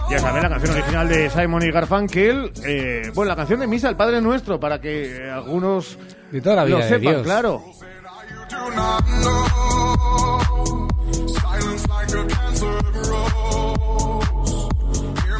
Ya 0.10 0.18
la 0.42 0.50
canción 0.50 0.76
original 0.76 1.08
de 1.08 1.30
Simon 1.30 1.64
y 1.64 1.72
Garfunkel. 1.72 2.52
Eh, 2.66 3.12
bueno, 3.14 3.30
la 3.30 3.36
canción 3.36 3.60
de 3.60 3.68
Misa, 3.68 3.90
el 3.90 3.96
Padre 3.96 4.22
Nuestro, 4.22 4.60
para 4.60 4.82
que 4.82 5.30
algunos 5.30 6.00
De 6.32 6.42
toda 6.42 6.58
la 6.58 6.66
vida 6.66 6.78
lo 6.78 6.84
de 6.84 6.90
sepan, 6.90 7.02
Dios. 7.14 7.24
claro. 7.24 7.64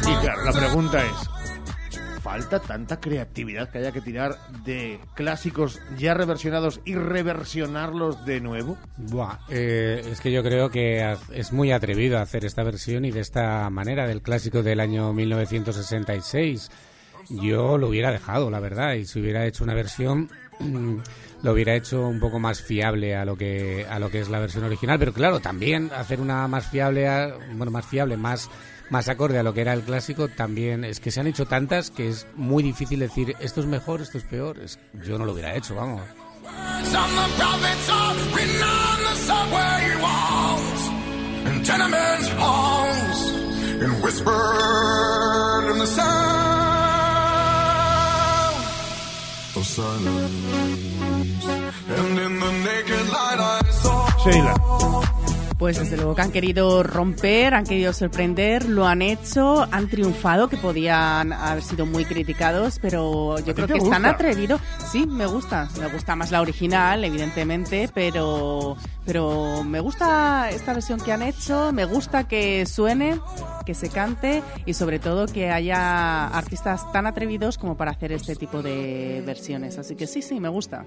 Y 0.02 0.14
claro, 0.22 0.44
la 0.44 0.52
pregunta 0.52 1.04
es, 1.04 2.20
¿falta 2.22 2.58
tanta 2.60 3.00
creatividad 3.00 3.70
que 3.70 3.78
haya 3.78 3.92
que 3.92 4.00
tirar 4.00 4.36
de 4.64 4.98
clásicos 5.14 5.80
ya 5.96 6.14
reversionados 6.14 6.80
y 6.84 6.94
reversionarlos 6.94 8.24
de 8.24 8.40
nuevo? 8.40 8.76
Buah, 8.96 9.38
eh, 9.50 10.02
es 10.10 10.20
que 10.20 10.32
yo 10.32 10.42
creo 10.42 10.70
que 10.70 11.16
es 11.32 11.52
muy 11.52 11.72
atrevido 11.72 12.18
hacer 12.18 12.44
esta 12.44 12.62
versión 12.62 13.04
y 13.04 13.10
de 13.10 13.20
esta 13.20 13.68
manera 13.70 14.06
del 14.06 14.22
clásico 14.22 14.62
del 14.62 14.80
año 14.80 15.12
1966. 15.12 16.70
Yo 17.28 17.78
lo 17.78 17.88
hubiera 17.88 18.10
dejado, 18.10 18.50
la 18.50 18.58
verdad, 18.58 18.94
y 18.94 19.04
si 19.04 19.20
hubiera 19.20 19.46
hecho 19.46 19.62
una 19.62 19.74
versión 19.74 20.30
lo 21.42 21.52
hubiera 21.52 21.74
hecho 21.74 22.06
un 22.06 22.20
poco 22.20 22.38
más 22.38 22.60
fiable 22.62 23.16
a 23.16 23.24
lo 23.24 23.36
que 23.36 23.86
a 23.88 23.98
lo 23.98 24.10
que 24.10 24.20
es 24.20 24.28
la 24.28 24.38
versión 24.38 24.64
original, 24.64 24.98
pero 24.98 25.12
claro, 25.12 25.40
también 25.40 25.90
hacer 25.96 26.20
una 26.20 26.46
más 26.48 26.68
fiable, 26.68 27.08
a- 27.08 27.34
bueno, 27.54 27.70
más 27.72 27.86
fiable, 27.86 28.16
más 28.16 28.48
más 28.90 29.08
acorde 29.08 29.38
a 29.38 29.42
lo 29.44 29.54
que 29.54 29.60
era 29.60 29.72
el 29.72 29.82
clásico, 29.82 30.26
también 30.28 30.84
es 30.84 30.98
que 30.98 31.10
se 31.12 31.20
han 31.20 31.28
hecho 31.28 31.46
tantas 31.46 31.90
que 31.92 32.08
es 32.08 32.26
muy 32.34 32.62
difícil 32.62 32.98
decir 32.98 33.36
esto 33.38 33.60
es 33.60 33.66
mejor, 33.66 34.00
esto 34.02 34.18
es 34.18 34.24
peor. 34.24 34.58
Es- 34.58 34.78
yo 35.06 35.16
no 35.16 35.24
lo 35.24 35.32
hubiera 35.32 35.54
hecho, 35.54 35.76
vamos. 35.76 36.02
Silence. 49.80 51.46
And 51.88 52.18
in 52.18 52.40
the 52.40 52.52
naked 52.66 53.06
light 53.16 53.40
I 53.40 53.60
saw. 53.82 53.98
Sheila. 54.22 55.19
Pues 55.60 55.78
desde 55.78 55.98
luego 55.98 56.14
que 56.14 56.22
han 56.22 56.32
querido 56.32 56.82
romper, 56.82 57.52
han 57.52 57.66
querido 57.66 57.92
sorprender, 57.92 58.66
lo 58.66 58.86
han 58.86 59.02
hecho, 59.02 59.68
han 59.70 59.90
triunfado, 59.90 60.48
que 60.48 60.56
podían 60.56 61.34
haber 61.34 61.62
sido 61.62 61.84
muy 61.84 62.06
criticados, 62.06 62.78
pero 62.80 63.38
yo 63.40 63.54
creo 63.54 63.68
que 63.68 63.76
están 63.76 64.06
atrevidos. 64.06 64.58
Sí, 64.90 65.06
me 65.06 65.26
gusta, 65.26 65.68
me 65.78 65.88
gusta 65.88 66.16
más 66.16 66.30
la 66.30 66.40
original, 66.40 67.04
evidentemente, 67.04 67.90
pero, 67.92 68.78
pero 69.04 69.62
me 69.62 69.80
gusta 69.80 70.48
esta 70.48 70.72
versión 70.72 70.98
que 70.98 71.12
han 71.12 71.20
hecho, 71.20 71.72
me 71.74 71.84
gusta 71.84 72.26
que 72.26 72.64
suene, 72.64 73.20
que 73.66 73.74
se 73.74 73.90
cante 73.90 74.42
y 74.64 74.72
sobre 74.72 74.98
todo 74.98 75.26
que 75.26 75.50
haya 75.50 76.28
artistas 76.28 76.90
tan 76.90 77.06
atrevidos 77.06 77.58
como 77.58 77.76
para 77.76 77.90
hacer 77.90 78.12
este 78.12 78.34
tipo 78.34 78.62
de 78.62 79.22
versiones. 79.26 79.76
Así 79.76 79.94
que 79.94 80.06
sí, 80.06 80.22
sí, 80.22 80.40
me 80.40 80.48
gusta. 80.48 80.86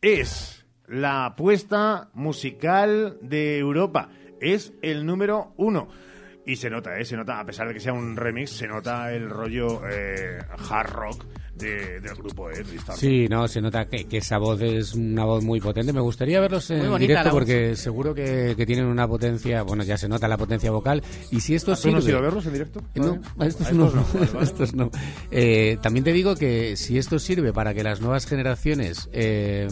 Es 0.00 0.57
la 0.88 1.26
apuesta 1.26 2.10
musical 2.14 3.18
de 3.22 3.58
Europa. 3.58 4.08
Es 4.40 4.72
el 4.82 5.04
número 5.06 5.52
uno. 5.56 5.88
Y 6.46 6.56
se 6.56 6.70
nota, 6.70 6.98
¿eh? 6.98 7.04
Se 7.04 7.14
nota, 7.16 7.40
a 7.40 7.44
pesar 7.44 7.68
de 7.68 7.74
que 7.74 7.80
sea 7.80 7.92
un 7.92 8.16
remix, 8.16 8.50
se 8.52 8.66
nota 8.66 9.12
el 9.12 9.28
rollo 9.28 9.82
eh, 9.86 10.38
hard 10.70 10.90
rock 10.90 11.24
de- 11.54 12.00
del 12.00 12.14
grupo, 12.14 12.48
¿eh? 12.50 12.62
Tristan. 12.64 12.96
Sí, 12.96 13.26
no, 13.28 13.46
se 13.48 13.60
nota 13.60 13.86
que, 13.86 14.06
que 14.06 14.18
esa 14.18 14.38
voz 14.38 14.62
es 14.62 14.94
una 14.94 15.26
voz 15.26 15.44
muy 15.44 15.60
potente. 15.60 15.92
Me 15.92 16.00
gustaría 16.00 16.40
verlos 16.40 16.70
en 16.70 16.96
directo 16.96 17.30
porque 17.32 17.76
seguro 17.76 18.14
que, 18.14 18.54
que 18.56 18.64
tienen 18.64 18.86
una 18.86 19.06
potencia, 19.06 19.62
bueno, 19.62 19.82
ya 19.84 19.98
se 19.98 20.08
nota 20.08 20.26
la 20.26 20.38
potencia 20.38 20.70
vocal. 20.70 21.02
Y 21.30 21.40
si 21.40 21.54
esto 21.54 21.72
¿Ah, 21.72 21.76
¿Tú 21.82 21.90
no 21.90 21.98
has 21.98 22.04
sirve... 22.04 22.12
ido 22.12 22.18
a 22.20 22.22
verlos 22.22 22.46
en 22.46 22.52
directo? 22.54 22.80
Eh, 22.94 23.00
No, 23.00 23.18
¿Vale? 23.36 23.44
a 23.44 23.46
estos 23.46 23.66
A 23.66 23.72
no. 23.72 23.86
estos 23.88 23.94
no, 23.94 24.06
vale, 24.20 24.32
vale. 24.32 24.44
estos 24.46 24.74
no. 24.74 24.90
Eh, 25.30 25.76
también 25.82 26.04
te 26.04 26.12
digo 26.14 26.34
que 26.34 26.76
si 26.76 26.96
esto 26.96 27.18
sirve 27.18 27.52
para 27.52 27.74
que 27.74 27.82
las 27.82 28.00
nuevas 28.00 28.24
generaciones 28.24 29.10
eh, 29.12 29.68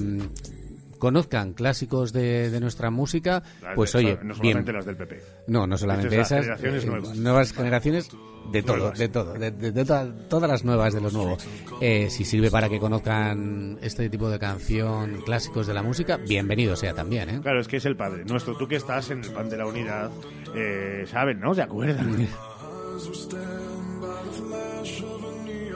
conozcan 0.96 1.52
clásicos 1.52 2.12
de, 2.12 2.50
de 2.50 2.60
nuestra 2.60 2.90
música, 2.90 3.42
Las 3.62 3.74
pues 3.74 3.92
de- 3.92 3.98
oye, 3.98 4.18
no 4.22 4.34
bien. 4.34 4.52
solamente 4.54 4.72
las 4.72 4.86
del 4.86 4.96
PP. 4.96 5.22
No, 5.48 5.66
no 5.66 5.76
solamente 5.78 6.20
esas. 6.20 6.40
generaciones 6.40 6.84
eh, 6.84 6.86
nuevas. 6.86 7.16
nuevas 7.16 7.52
generaciones 7.52 8.08
de 8.52 8.62
todo, 8.62 8.92
de 8.92 9.08
todo, 9.08 9.32
de, 9.34 9.50
de- 9.50 9.84
toda- 9.84 10.12
todas 10.28 10.48
las 10.50 10.64
nuevas 10.64 10.94
de 10.94 11.00
los 11.00 11.12
nuevos. 11.12 11.46
Eh, 11.80 12.08
si 12.10 12.24
sirve 12.24 12.50
para 12.50 12.68
que 12.68 12.78
conozcan 12.78 13.78
este 13.82 14.08
tipo 14.08 14.30
de 14.30 14.38
canción, 14.38 15.20
clásicos 15.24 15.66
de 15.66 15.74
la 15.74 15.82
música, 15.82 16.16
bienvenido 16.16 16.76
sea 16.76 16.94
también, 16.94 17.28
¿eh? 17.30 17.40
Claro, 17.42 17.60
es 17.60 17.68
que 17.68 17.78
es 17.78 17.86
el 17.86 17.96
padre 17.96 18.24
nuestro. 18.24 18.56
Tú 18.56 18.68
que 18.68 18.76
estás 18.76 19.10
en 19.10 19.24
el 19.24 19.30
pan 19.32 19.48
de 19.48 19.56
la 19.56 19.66
unidad, 19.66 20.10
eh, 20.54 21.04
saben, 21.10 21.40
¿no? 21.40 21.54
¿Se 21.54 21.62
acuerdan? 21.62 22.28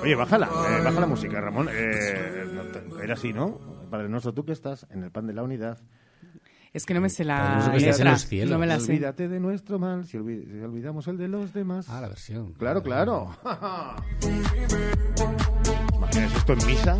Oye, 0.02 0.14
bájala, 0.14 0.46
eh, 0.46 0.82
baja 0.82 1.00
la 1.00 1.06
música, 1.06 1.40
Ramón. 1.40 1.68
Era 3.02 3.14
así, 3.14 3.32
¿no? 3.32 3.58
Padre 3.91 4.09
nuestro, 4.09 4.32
tú 4.32 4.45
que 4.45 4.53
estás 4.53 4.86
en 4.91 5.03
el 5.05 5.11
pan 5.11 5.26
de 5.26 5.32
la 5.34 5.43
unidad. 5.43 5.78
Es 6.72 6.86
que 6.86 6.95
no 6.95 7.01
me 7.01 7.11
sé 7.11 7.24
la 7.24 7.68
que 7.72 7.78
en 7.78 7.82
letra, 7.91 8.12
los 8.12 8.26
cielos. 8.26 8.51
no 8.53 8.59
me 8.59 8.66
la 8.66 8.78
sé. 8.78 8.93
Olvídate 8.93 9.26
de 9.28 9.41
nuestro 9.41 9.80
mal 9.80 10.05
si, 10.07 10.16
olvi- 10.18 10.47
si 10.49 10.61
olvidamos 10.61 11.09
el 11.09 11.18
de 11.18 11.26
los 11.26 11.53
demás. 11.53 11.88
Ah, 11.88 12.01
la 12.01 12.09
versión. 12.09 12.53
Claro, 12.55 12.80
claro. 12.82 13.36
¿Imaginas 15.95 16.34
esto 16.36 16.53
en 16.53 16.66
misa? 16.66 16.97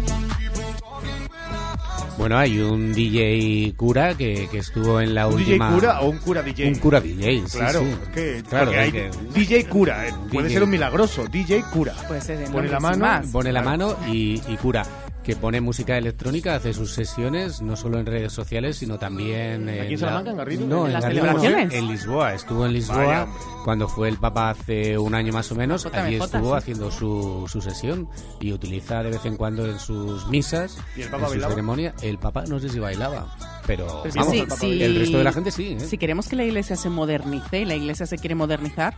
Bueno, 2.18 2.36
hay 2.36 2.59
un 2.61 2.93
DJ 2.93 3.72
cura 3.76 4.14
que, 4.16 4.49
que 4.51 4.59
estuvo 4.59 5.01
en 5.01 5.14
la 5.14 5.26
¿Un 5.28 5.34
última... 5.36 5.68
DJ 5.68 5.74
cura 5.80 6.01
o 6.01 6.11
un 6.11 6.18
cura 6.18 6.43
DJ? 6.43 6.68
Un 6.68 6.74
cura 6.80 7.01
DJ, 7.01 7.43
sí, 7.47 7.59
Claro, 7.59 7.80
sí. 7.80 7.86
es 8.03 8.09
que, 8.09 8.43
Claro, 8.49 8.70
hay 8.72 8.93
que- 8.93 9.11
DJ 9.34 9.66
cura, 9.68 10.07
eh, 10.09 10.12
puede 10.30 10.49
DJ. 10.49 10.55
ser 10.55 10.62
un 10.64 10.70
milagroso, 10.70 11.24
DJ 11.28 11.62
cura. 11.72 11.95
Puede 12.09 12.20
ser 12.20 12.45
Pone 12.51 12.68
la 12.68 12.80
mano, 12.80 12.99
más. 12.99 13.26
Pone 13.28 13.53
la 13.53 13.62
Claro. 13.62 13.78
mano 13.97 14.12
y, 14.12 14.43
y 14.49 14.57
cura. 14.57 14.82
Que 15.30 15.36
pone 15.36 15.60
música 15.60 15.96
electrónica, 15.96 16.56
hace 16.56 16.72
sus 16.74 16.92
sesiones, 16.92 17.62
no 17.62 17.76
solo 17.76 18.00
en 18.00 18.06
redes 18.06 18.32
sociales, 18.32 18.78
sino 18.78 18.98
también 18.98 19.68
en. 19.68 19.80
¿Aquí 19.80 19.94
en 19.94 20.00
la- 20.00 20.06
Salamanca, 20.08 20.30
en 20.32 20.36
Garrido? 20.38 20.66
No, 20.66 20.80
¿En 20.80 20.86
en, 20.88 20.92
las 20.94 21.02
Garrido, 21.04 21.22
celebraciones? 21.24 21.72
En 21.74 21.86
Lisboa. 21.86 22.34
Estuvo 22.34 22.66
en 22.66 22.72
Lisboa 22.72 22.96
Vaya, 23.06 23.26
cuando 23.64 23.86
fue 23.86 24.08
el 24.08 24.16
Papa 24.16 24.50
hace 24.50 24.98
un 24.98 25.14
año 25.14 25.32
más 25.32 25.52
o 25.52 25.54
menos. 25.54 25.84
JMJ, 25.84 25.94
Allí 25.98 26.16
estuvo 26.16 26.50
sí. 26.50 26.58
haciendo 26.58 26.90
su, 26.90 27.46
su 27.48 27.60
sesión 27.60 28.08
y 28.40 28.52
utiliza 28.52 29.04
de 29.04 29.10
vez 29.10 29.24
en 29.24 29.36
cuando 29.36 29.66
en 29.66 29.78
sus 29.78 30.26
misas, 30.26 30.76
¿Y 30.96 31.02
el 31.02 31.08
Papa 31.10 31.18
en 31.18 31.24
su 31.26 31.30
bailaba? 31.34 31.52
ceremonia. 31.52 31.94
El 32.02 32.18
Papa 32.18 32.44
no 32.48 32.58
sé 32.58 32.68
si 32.68 32.80
bailaba, 32.80 33.32
pero 33.68 34.00
Pues 34.02 34.14
vamos, 34.16 34.32
sí, 34.32 34.40
el, 34.40 34.50
sí. 34.50 34.82
el 34.82 34.98
resto 34.98 35.18
de 35.18 35.24
la 35.24 35.32
gente 35.32 35.50
sí. 35.52 35.76
¿eh? 35.78 35.80
Si 35.80 35.96
queremos 35.96 36.26
que 36.28 36.34
la 36.34 36.44
iglesia 36.44 36.74
se 36.74 36.88
modernice 36.90 37.60
y 37.60 37.64
la 37.66 37.76
iglesia 37.76 38.04
se 38.06 38.18
quiere 38.18 38.34
modernizar, 38.34 38.96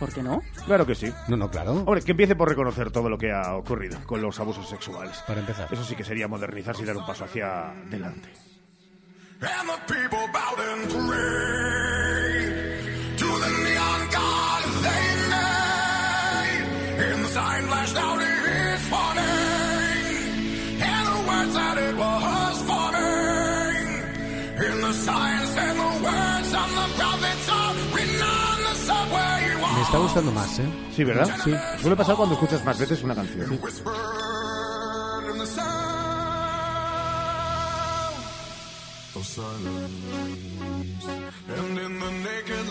¿por 0.00 0.12
qué 0.12 0.22
no? 0.22 0.42
Claro 0.64 0.86
que 0.86 0.94
sí. 0.94 1.12
No, 1.28 1.36
no, 1.36 1.50
claro. 1.50 1.72
Hombre, 1.72 2.02
que 2.02 2.12
empiece 2.12 2.34
por 2.34 2.48
reconocer 2.48 2.90
todo 2.90 3.08
lo 3.08 3.18
que 3.18 3.30
ha 3.30 3.54
ocurrido 3.54 3.98
con 4.06 4.20
los 4.20 4.40
abusos 4.40 4.68
sexuales. 4.68 5.22
Para 5.26 5.40
empezar. 5.40 5.68
Eso 5.70 5.84
sí 5.84 5.94
que 5.94 6.02
sería 6.02 6.26
modernizarse 6.26 6.82
y 6.82 6.86
dar 6.86 6.96
un 6.96 7.06
paso 7.06 7.24
hacia 7.24 7.70
adelante. 7.70 8.30
And 17.02 17.24
the 17.24 17.28
sign 17.28 17.62
flashed 17.64 17.96
out 17.96 18.20
his 18.20 18.90
warning. 18.90 19.29
Está 29.90 29.98
gustando 29.98 30.30
más, 30.32 30.58
¿eh? 30.60 30.68
Sí, 30.94 31.02
¿verdad? 31.04 31.28
Sí. 31.42 31.52
Suele 31.80 31.96
pasar 31.96 32.14
cuando 32.14 32.34
escuchas 32.36 32.64
más 32.64 32.78
veces 32.78 33.02
una 33.02 33.14
canción. 33.14 33.58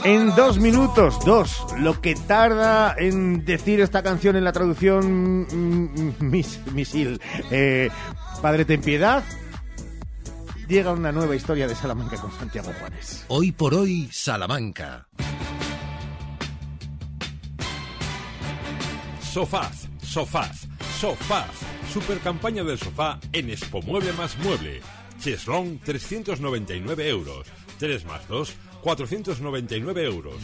En 0.03 0.35
dos 0.35 0.59
minutos, 0.59 1.17
dos, 1.25 1.65
lo 1.77 2.01
que 2.01 2.15
tarda 2.15 2.95
en 2.97 3.45
decir 3.45 3.79
esta 3.81 4.01
canción 4.03 4.35
en 4.35 4.43
la 4.43 4.51
traducción 4.51 5.41
mm, 5.43 6.13
mis- 6.19 6.59
misil. 6.73 7.21
Eh, 7.51 7.89
Padre, 8.41 8.65
ten 8.65 8.81
piedad. 8.81 9.23
llega 10.67 10.91
una 10.91 11.11
nueva 11.11 11.35
historia 11.35 11.67
de 11.67 11.75
Salamanca 11.75 12.17
con 12.17 12.31
Santiago 12.31 12.71
Juanes. 12.79 13.25
Hoy 13.27 13.51
por 13.51 13.73
hoy, 13.73 14.09
Salamanca. 14.11 15.07
Sofaz, 19.31 19.87
Sofaz, 20.01 20.67
Sofaz. 20.99 21.51
Super 21.93 22.17
campaña 22.17 22.63
del 22.63 22.79
sofá 22.79 23.19
en 23.31 23.51
Expo 23.51 23.79
Mueble 23.83 24.11
más 24.13 24.35
Mueble. 24.39 24.81
Cheslong 25.19 25.77
399 25.81 27.07
euros. 27.09 27.45
3 27.77 28.05
más 28.05 28.27
2, 28.27 28.55
499 28.81 30.03
euros. 30.03 30.35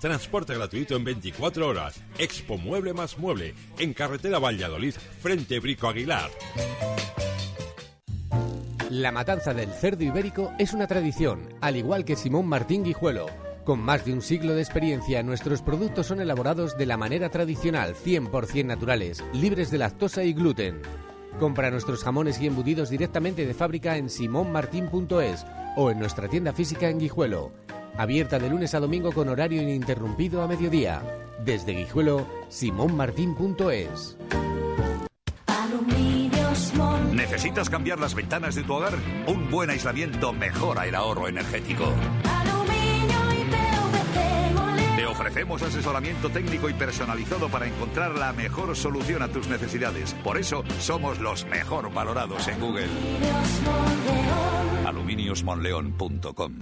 Transporte 0.00 0.54
gratuito 0.54 0.96
en 0.96 1.04
24 1.04 1.68
horas. 1.68 2.02
Expo 2.18 2.58
Mueble 2.58 2.94
más 2.94 3.16
Mueble. 3.16 3.54
En 3.78 3.94
carretera 3.94 4.40
Valladolid, 4.40 4.94
frente 5.22 5.60
Brico 5.60 5.86
Aguilar. 5.86 6.30
La 8.90 9.12
matanza 9.12 9.54
del 9.54 9.70
cerdo 9.72 10.02
ibérico 10.02 10.50
es 10.58 10.72
una 10.72 10.88
tradición, 10.88 11.48
al 11.60 11.76
igual 11.76 12.04
que 12.04 12.16
Simón 12.16 12.48
Martín 12.48 12.82
Guijuelo. 12.82 13.49
Con 13.70 13.84
más 13.84 14.04
de 14.04 14.12
un 14.12 14.20
siglo 14.20 14.56
de 14.56 14.62
experiencia, 14.62 15.22
nuestros 15.22 15.62
productos 15.62 16.08
son 16.08 16.20
elaborados 16.20 16.76
de 16.76 16.86
la 16.86 16.96
manera 16.96 17.28
tradicional, 17.28 17.94
100% 17.94 18.64
naturales, 18.64 19.22
libres 19.32 19.70
de 19.70 19.78
lactosa 19.78 20.24
y 20.24 20.32
gluten. 20.32 20.82
Compra 21.38 21.70
nuestros 21.70 22.02
jamones 22.02 22.40
y 22.40 22.48
embutidos 22.48 22.90
directamente 22.90 23.46
de 23.46 23.54
fábrica 23.54 23.96
en 23.96 24.10
simonmartin.es 24.10 25.46
o 25.76 25.92
en 25.92 26.00
nuestra 26.00 26.26
tienda 26.26 26.52
física 26.52 26.88
en 26.88 26.98
Guijuelo. 26.98 27.52
Abierta 27.96 28.40
de 28.40 28.50
lunes 28.50 28.74
a 28.74 28.80
domingo 28.80 29.12
con 29.12 29.28
horario 29.28 29.62
ininterrumpido 29.62 30.42
a 30.42 30.48
mediodía. 30.48 31.00
Desde 31.44 31.70
Guijuelo, 31.70 32.26
simonmartin.es. 32.48 34.16
¿Necesitas 37.12 37.70
cambiar 37.70 38.00
las 38.00 38.16
ventanas 38.16 38.56
de 38.56 38.64
tu 38.64 38.72
hogar? 38.72 38.94
Un 39.28 39.48
buen 39.48 39.70
aislamiento 39.70 40.32
mejora 40.32 40.88
el 40.88 40.96
ahorro 40.96 41.28
energético. 41.28 41.94
Ofrecemos 45.20 45.60
asesoramiento 45.60 46.30
técnico 46.30 46.70
y 46.70 46.72
personalizado 46.72 47.50
para 47.50 47.66
encontrar 47.66 48.16
la 48.16 48.32
mejor 48.32 48.74
solución 48.74 49.20
a 49.20 49.28
tus 49.28 49.48
necesidades. 49.48 50.14
Por 50.24 50.38
eso 50.38 50.64
somos 50.78 51.20
los 51.20 51.44
mejor 51.44 51.92
valorados 51.92 52.48
en 52.48 52.58
Google. 52.58 52.88
Aluminiosmonleón.com 54.86 56.52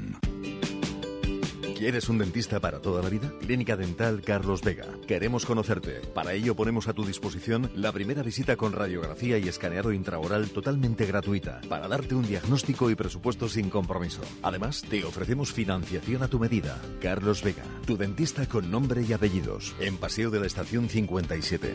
¿Quieres 1.78 2.08
un 2.08 2.18
dentista 2.18 2.58
para 2.58 2.80
toda 2.80 3.04
la 3.04 3.08
vida? 3.08 3.32
Clínica 3.38 3.76
Dental 3.76 4.20
Carlos 4.22 4.62
Vega. 4.62 4.84
Queremos 5.06 5.46
conocerte. 5.46 6.00
Para 6.12 6.32
ello 6.32 6.56
ponemos 6.56 6.88
a 6.88 6.92
tu 6.92 7.04
disposición 7.04 7.70
la 7.76 7.92
primera 7.92 8.24
visita 8.24 8.56
con 8.56 8.72
radiografía 8.72 9.38
y 9.38 9.46
escaneado 9.46 9.92
intraoral 9.92 10.50
totalmente 10.50 11.06
gratuita 11.06 11.60
para 11.68 11.86
darte 11.86 12.16
un 12.16 12.26
diagnóstico 12.26 12.90
y 12.90 12.96
presupuesto 12.96 13.48
sin 13.48 13.70
compromiso. 13.70 14.22
Además, 14.42 14.82
te 14.90 15.04
ofrecemos 15.04 15.52
financiación 15.52 16.24
a 16.24 16.28
tu 16.28 16.40
medida. 16.40 16.82
Carlos 17.00 17.44
Vega, 17.44 17.62
tu 17.86 17.96
dentista 17.96 18.46
con 18.46 18.72
nombre 18.72 19.04
y 19.08 19.12
apellidos. 19.12 19.76
En 19.78 19.98
Paseo 19.98 20.30
de 20.30 20.40
la 20.40 20.46
Estación 20.46 20.88
57. 20.88 21.74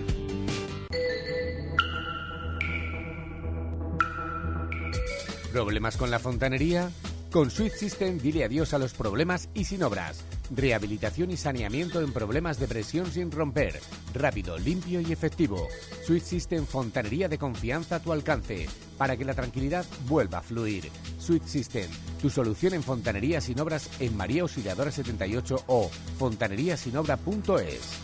¿Problemas 5.53 5.95
con 5.95 6.11
la 6.11 6.19
fontanería? 6.19 6.91
Con 7.33 7.49
Sweet 7.49 7.73
System 7.73 8.19
dile 8.19 8.43
adiós 8.43 8.75
a 8.75 8.77
los 8.77 8.93
problemas 8.93 9.49
y 9.55 9.63
sin 9.63 9.81
obras. 9.81 10.23
Rehabilitación 10.51 11.31
y 11.31 11.37
saneamiento 11.37 11.99
en 11.99 12.13
problemas 12.13 12.59
de 12.59 12.67
presión 12.67 13.11
sin 13.11 13.31
romper. 13.31 13.79
Rápido, 14.13 14.59
limpio 14.59 15.01
y 15.01 15.11
efectivo. 15.11 15.67
Sweet 16.05 16.23
System 16.23 16.67
Fontanería 16.67 17.27
de 17.27 17.39
confianza 17.39 17.95
a 17.95 17.99
tu 18.01 18.11
alcance. 18.11 18.67
Para 18.99 19.17
que 19.17 19.25
la 19.25 19.33
tranquilidad 19.33 19.83
vuelva 20.07 20.37
a 20.37 20.41
fluir. 20.43 20.91
Sweet 21.17 21.45
System, 21.45 21.89
tu 22.21 22.29
solución 22.29 22.75
en 22.75 22.83
fontanería 22.83 23.41
sin 23.41 23.59
obras 23.59 23.89
en 23.99 24.15
María 24.15 24.43
Auxiliadora 24.43 24.91
78 24.91 25.63
o 25.65 25.89
fontaneriasinobra.es. 26.19 27.97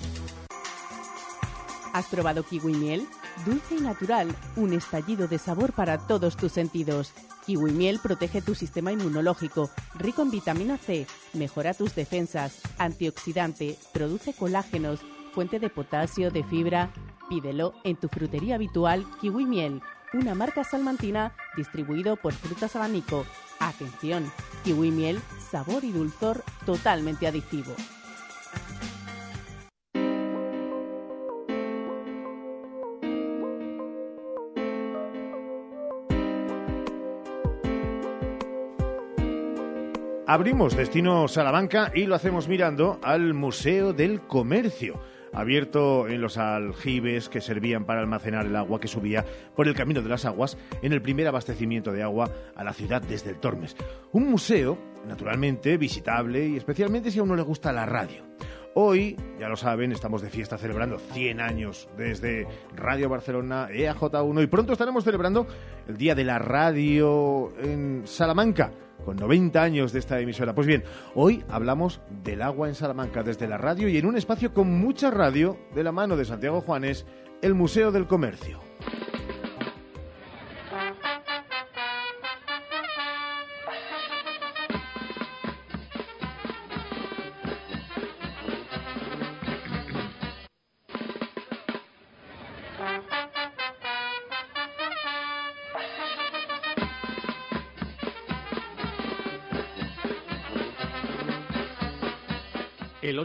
¿Has 1.93 2.05
probado 2.07 2.41
kiwi 2.41 2.73
miel? 2.73 3.07
Dulce 3.45 3.75
y 3.75 3.81
natural, 3.81 4.35
un 4.55 4.73
estallido 4.73 5.27
de 5.27 5.37
sabor 5.37 5.73
para 5.73 5.99
todos 5.99 6.35
tus 6.35 6.51
sentidos. 6.51 7.13
Kiwi 7.49 7.71
miel 7.71 7.97
protege 7.97 8.43
tu 8.43 8.53
sistema 8.53 8.91
inmunológico, 8.91 9.71
rico 9.95 10.21
en 10.21 10.29
vitamina 10.29 10.77
C, 10.77 11.07
mejora 11.33 11.73
tus 11.73 11.95
defensas, 11.95 12.61
antioxidante, 12.77 13.75
produce 13.91 14.35
colágenos, 14.35 14.99
fuente 15.33 15.57
de 15.57 15.71
potasio, 15.71 16.29
de 16.29 16.43
fibra. 16.43 16.91
Pídelo 17.27 17.73
en 17.83 17.95
tu 17.95 18.07
frutería 18.07 18.53
habitual 18.53 19.03
Kiwi 19.19 19.47
miel, 19.47 19.81
una 20.13 20.35
marca 20.35 20.63
salmantina 20.63 21.33
distribuido 21.57 22.17
por 22.17 22.33
Frutas 22.33 22.75
Abanico. 22.75 23.25
Atención, 23.59 24.31
Kiwi 24.63 24.91
miel, 24.91 25.19
sabor 25.49 25.83
y 25.83 25.91
dulzor 25.91 26.43
totalmente 26.67 27.25
adictivo. 27.25 27.73
Abrimos 40.29 40.77
destino 40.77 41.27
Salamanca 41.27 41.91
y 41.95 42.05
lo 42.05 42.13
hacemos 42.13 42.47
mirando 42.47 42.99
al 43.01 43.33
Museo 43.33 43.93
del 43.93 44.21
Comercio, 44.21 45.01
abierto 45.33 46.07
en 46.07 46.21
los 46.21 46.37
aljibes 46.37 47.29
que 47.29 47.41
servían 47.41 47.83
para 47.83 48.01
almacenar 48.01 48.45
el 48.45 48.55
agua 48.55 48.79
que 48.79 48.87
subía 48.87 49.25
por 49.55 49.67
el 49.67 49.73
camino 49.73 50.03
de 50.03 50.09
las 50.09 50.25
aguas 50.25 50.55
en 50.83 50.93
el 50.93 51.01
primer 51.01 51.27
abastecimiento 51.27 51.91
de 51.91 52.03
agua 52.03 52.29
a 52.55 52.63
la 52.63 52.73
ciudad 52.73 53.01
desde 53.01 53.31
el 53.31 53.39
Tormes. 53.39 53.75
Un 54.11 54.29
museo, 54.29 54.77
naturalmente, 55.07 55.77
visitable 55.77 56.45
y 56.45 56.57
especialmente 56.57 57.09
si 57.09 57.17
a 57.17 57.23
uno 57.23 57.35
le 57.35 57.41
gusta 57.41 57.73
la 57.73 57.87
radio. 57.87 58.21
Hoy, 58.75 59.17
ya 59.39 59.49
lo 59.49 59.55
saben, 59.55 59.91
estamos 59.91 60.21
de 60.21 60.29
fiesta 60.29 60.59
celebrando 60.59 60.99
100 60.99 61.41
años 61.41 61.89
desde 61.97 62.45
Radio 62.75 63.09
Barcelona, 63.09 63.69
E 63.71 63.91
EAJ1 63.91 64.43
y 64.43 64.47
pronto 64.47 64.73
estaremos 64.73 65.03
celebrando 65.03 65.47
el 65.87 65.97
Día 65.97 66.13
de 66.13 66.23
la 66.23 66.37
Radio 66.37 67.51
en 67.63 68.03
Salamanca 68.05 68.71
con 69.09 69.17
90 69.17 69.59
años 69.59 69.91
de 69.91 69.97
esta 69.97 70.19
emisora. 70.19 70.53
Pues 70.53 70.67
bien, 70.67 70.83
hoy 71.15 71.43
hablamos 71.49 71.99
del 72.23 72.43
agua 72.43 72.67
en 72.67 72.75
Salamanca 72.75 73.23
desde 73.23 73.47
la 73.47 73.57
radio 73.57 73.89
y 73.89 73.97
en 73.97 74.05
un 74.05 74.15
espacio 74.15 74.53
con 74.53 74.71
mucha 74.71 75.09
radio, 75.09 75.57
de 75.73 75.83
la 75.83 75.91
mano 75.91 76.15
de 76.15 76.25
Santiago 76.25 76.61
Juanes, 76.61 77.07
el 77.41 77.55
Museo 77.55 77.91
del 77.91 78.05
Comercio. 78.05 78.59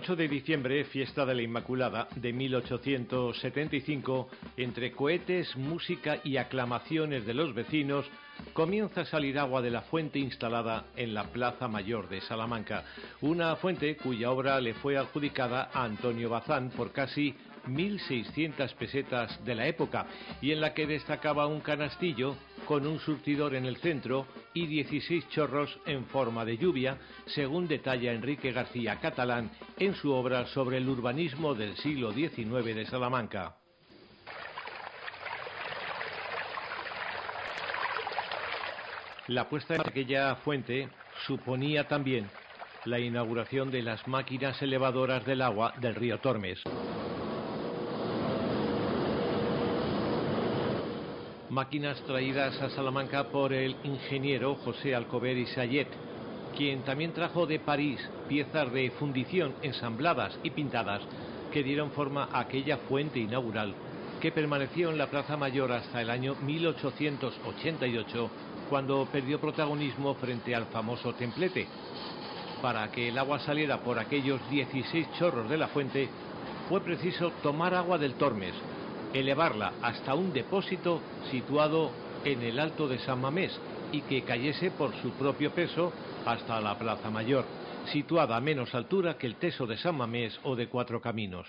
8 0.04 0.16
de 0.16 0.28
diciembre, 0.28 0.84
fiesta 0.84 1.24
de 1.24 1.34
la 1.34 1.40
Inmaculada 1.40 2.08
de 2.14 2.34
1875, 2.34 4.28
entre 4.58 4.92
cohetes, 4.92 5.56
música 5.56 6.20
y 6.22 6.36
aclamaciones 6.36 7.24
de 7.24 7.32
los 7.32 7.54
vecinos, 7.54 8.04
comienza 8.52 9.00
a 9.00 9.06
salir 9.06 9.38
agua 9.38 9.62
de 9.62 9.70
la 9.70 9.80
fuente 9.80 10.18
instalada 10.18 10.88
en 10.94 11.14
la 11.14 11.24
Plaza 11.32 11.68
Mayor 11.68 12.10
de 12.10 12.20
Salamanca. 12.20 12.84
Una 13.22 13.56
fuente 13.56 13.96
cuya 13.96 14.30
obra 14.30 14.60
le 14.60 14.74
fue 14.74 14.98
adjudicada 14.98 15.70
a 15.72 15.84
Antonio 15.84 16.28
Bazán 16.28 16.68
por 16.68 16.92
casi 16.92 17.34
1.600 17.66 18.74
pesetas 18.74 19.44
de 19.44 19.54
la 19.54 19.66
época 19.66 20.06
y 20.40 20.52
en 20.52 20.60
la 20.60 20.74
que 20.74 20.86
destacaba 20.86 21.46
un 21.46 21.60
canastillo 21.60 22.36
con 22.66 22.86
un 22.86 22.98
surtidor 23.00 23.54
en 23.54 23.66
el 23.66 23.76
centro 23.78 24.26
y 24.52 24.66
16 24.66 25.28
chorros 25.28 25.78
en 25.86 26.06
forma 26.06 26.44
de 26.44 26.56
lluvia, 26.56 26.98
según 27.26 27.68
detalla 27.68 28.12
Enrique 28.12 28.52
García 28.52 28.98
Catalán 29.00 29.50
en 29.78 29.94
su 29.94 30.12
obra 30.12 30.46
sobre 30.46 30.78
el 30.78 30.88
urbanismo 30.88 31.54
del 31.54 31.76
siglo 31.76 32.12
XIX 32.12 32.64
de 32.64 32.86
Salamanca. 32.86 33.56
La 39.26 39.48
puesta 39.48 39.74
en 39.74 39.80
aquella 39.80 40.34
fuente 40.36 40.88
suponía 41.26 41.88
también 41.88 42.28
la 42.84 42.98
inauguración 42.98 43.70
de 43.70 43.82
las 43.82 44.06
máquinas 44.06 44.60
elevadoras 44.60 45.24
del 45.24 45.40
agua 45.40 45.72
del 45.80 45.94
río 45.94 46.18
Tormes. 46.18 46.62
Máquinas 51.54 52.02
traídas 52.02 52.60
a 52.60 52.68
Salamanca 52.70 53.28
por 53.28 53.52
el 53.52 53.76
ingeniero 53.84 54.56
José 54.56 54.92
Alcover 54.92 55.38
y 55.38 55.46
Sayet, 55.46 55.86
quien 56.56 56.82
también 56.82 57.12
trajo 57.12 57.46
de 57.46 57.60
París 57.60 58.00
piezas 58.28 58.72
de 58.72 58.90
fundición 58.98 59.54
ensambladas 59.62 60.36
y 60.42 60.50
pintadas 60.50 61.00
que 61.52 61.62
dieron 61.62 61.92
forma 61.92 62.28
a 62.32 62.40
aquella 62.40 62.78
fuente 62.88 63.20
inaugural 63.20 63.72
que 64.20 64.32
permaneció 64.32 64.90
en 64.90 64.98
la 64.98 65.08
Plaza 65.10 65.36
Mayor 65.36 65.70
hasta 65.70 66.00
el 66.00 66.10
año 66.10 66.34
1888, 66.42 68.30
cuando 68.68 69.06
perdió 69.12 69.38
protagonismo 69.38 70.14
frente 70.14 70.54
al 70.56 70.66
famoso 70.66 71.12
templete. 71.12 71.68
Para 72.62 72.90
que 72.90 73.10
el 73.10 73.18
agua 73.18 73.38
saliera 73.38 73.78
por 73.78 73.98
aquellos 73.98 74.40
16 74.50 75.08
chorros 75.18 75.48
de 75.48 75.58
la 75.58 75.68
fuente, 75.68 76.08
fue 76.68 76.80
preciso 76.80 77.32
tomar 77.42 77.74
agua 77.74 77.98
del 77.98 78.14
Tormes, 78.14 78.54
elevarla 79.14 79.74
hasta 79.80 80.14
un 80.14 80.32
depósito 80.32 81.00
situado 81.30 81.92
en 82.24 82.42
el 82.42 82.58
Alto 82.58 82.88
de 82.88 82.98
San 82.98 83.20
Mamés 83.20 83.58
y 83.92 84.02
que 84.02 84.22
cayese 84.22 84.70
por 84.72 84.94
su 85.00 85.10
propio 85.12 85.52
peso 85.52 85.92
hasta 86.26 86.60
la 86.60 86.76
Plaza 86.78 87.10
Mayor, 87.10 87.44
situada 87.92 88.36
a 88.36 88.40
menos 88.40 88.74
altura 88.74 89.16
que 89.16 89.26
el 89.26 89.36
Teso 89.36 89.66
de 89.66 89.76
San 89.76 89.96
Mamés 89.96 90.38
o 90.42 90.56
de 90.56 90.66
Cuatro 90.66 91.00
Caminos. 91.00 91.46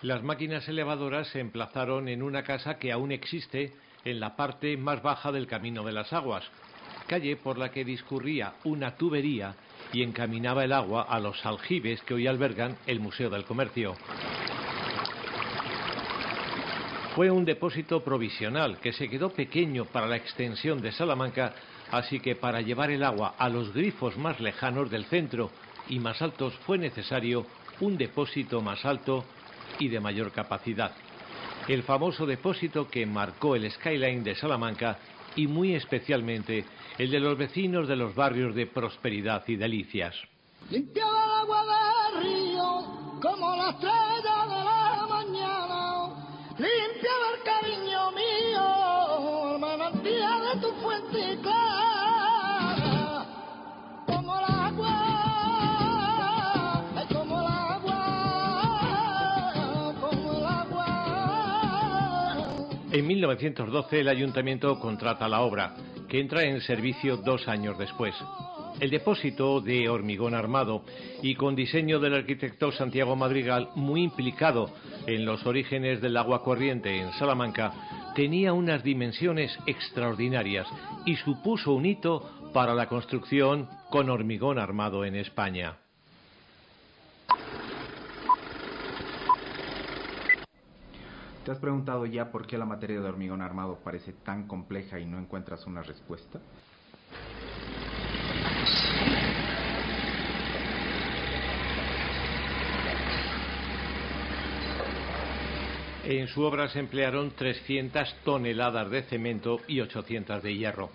Las 0.00 0.22
máquinas 0.22 0.68
elevadoras 0.68 1.28
se 1.28 1.40
emplazaron 1.40 2.08
en 2.08 2.22
una 2.22 2.42
casa 2.42 2.78
que 2.78 2.92
aún 2.92 3.10
existe 3.10 3.72
en 4.04 4.20
la 4.20 4.36
parte 4.36 4.76
más 4.76 5.02
baja 5.02 5.32
del 5.32 5.46
Camino 5.46 5.82
de 5.82 5.92
las 5.92 6.12
Aguas, 6.12 6.44
calle 7.06 7.36
por 7.36 7.58
la 7.58 7.70
que 7.70 7.84
discurría 7.84 8.54
una 8.64 8.96
tubería 8.96 9.54
y 9.94 10.02
encaminaba 10.02 10.64
el 10.64 10.72
agua 10.72 11.06
a 11.08 11.20
los 11.20 11.46
aljibes 11.46 12.02
que 12.02 12.14
hoy 12.14 12.26
albergan 12.26 12.76
el 12.86 12.98
Museo 12.98 13.30
del 13.30 13.44
Comercio. 13.44 13.94
Fue 17.14 17.30
un 17.30 17.44
depósito 17.44 18.02
provisional 18.02 18.80
que 18.80 18.92
se 18.92 19.08
quedó 19.08 19.30
pequeño 19.30 19.84
para 19.84 20.08
la 20.08 20.16
extensión 20.16 20.82
de 20.82 20.90
Salamanca, 20.90 21.54
así 21.92 22.18
que 22.18 22.34
para 22.34 22.60
llevar 22.60 22.90
el 22.90 23.04
agua 23.04 23.36
a 23.38 23.48
los 23.48 23.72
grifos 23.72 24.16
más 24.16 24.40
lejanos 24.40 24.90
del 24.90 25.04
centro 25.04 25.52
y 25.88 26.00
más 26.00 26.20
altos 26.22 26.54
fue 26.66 26.76
necesario 26.76 27.46
un 27.80 27.96
depósito 27.96 28.60
más 28.60 28.84
alto 28.84 29.24
y 29.78 29.88
de 29.88 30.00
mayor 30.00 30.32
capacidad. 30.32 30.90
El 31.68 31.84
famoso 31.84 32.26
depósito 32.26 32.88
que 32.90 33.06
marcó 33.06 33.54
el 33.54 33.70
skyline 33.70 34.24
de 34.24 34.34
Salamanca 34.34 34.98
y 35.36 35.46
muy 35.46 35.74
especialmente 35.74 36.64
el 36.98 37.10
de 37.10 37.20
los 37.20 37.36
vecinos 37.36 37.88
de 37.88 37.96
los 37.96 38.14
barrios 38.14 38.54
de 38.54 38.66
Prosperidad 38.66 39.44
y 39.48 39.56
Delicias. 39.56 40.14
En 63.04 63.08
1912 63.08 64.00
el 64.00 64.08
ayuntamiento 64.08 64.80
contrata 64.80 65.28
la 65.28 65.42
obra, 65.42 65.74
que 66.08 66.20
entra 66.20 66.42
en 66.44 66.62
servicio 66.62 67.18
dos 67.18 67.46
años 67.48 67.76
después. 67.76 68.14
El 68.80 68.88
depósito 68.88 69.60
de 69.60 69.90
hormigón 69.90 70.34
armado 70.34 70.86
y 71.20 71.34
con 71.34 71.54
diseño 71.54 72.00
del 72.00 72.14
arquitecto 72.14 72.72
Santiago 72.72 73.14
Madrigal, 73.14 73.68
muy 73.74 74.04
implicado 74.04 74.70
en 75.06 75.26
los 75.26 75.44
orígenes 75.44 76.00
del 76.00 76.16
agua 76.16 76.42
corriente 76.42 76.98
en 76.98 77.12
Salamanca, 77.12 77.74
tenía 78.14 78.54
unas 78.54 78.82
dimensiones 78.82 79.54
extraordinarias 79.66 80.66
y 81.04 81.16
supuso 81.16 81.74
un 81.74 81.84
hito 81.84 82.26
para 82.54 82.74
la 82.74 82.88
construcción 82.88 83.68
con 83.90 84.08
hormigón 84.08 84.58
armado 84.58 85.04
en 85.04 85.16
España. 85.16 85.76
¿Te 91.44 91.50
has 91.50 91.58
preguntado 91.58 92.06
ya 92.06 92.30
por 92.30 92.46
qué 92.46 92.56
la 92.56 92.64
materia 92.64 92.98
de 92.98 93.06
hormigón 93.06 93.42
armado 93.42 93.78
parece 93.84 94.14
tan 94.14 94.48
compleja 94.48 94.98
y 94.98 95.04
no 95.04 95.18
encuentras 95.18 95.66
una 95.66 95.82
respuesta? 95.82 96.40
En 106.04 106.28
su 106.28 106.42
obra 106.42 106.68
se 106.68 106.78
emplearon 106.78 107.32
300 107.32 108.16
toneladas 108.24 108.90
de 108.90 109.02
cemento 109.02 109.60
y 109.68 109.80
800 109.80 110.42
de 110.42 110.54
hierro. 110.54 110.90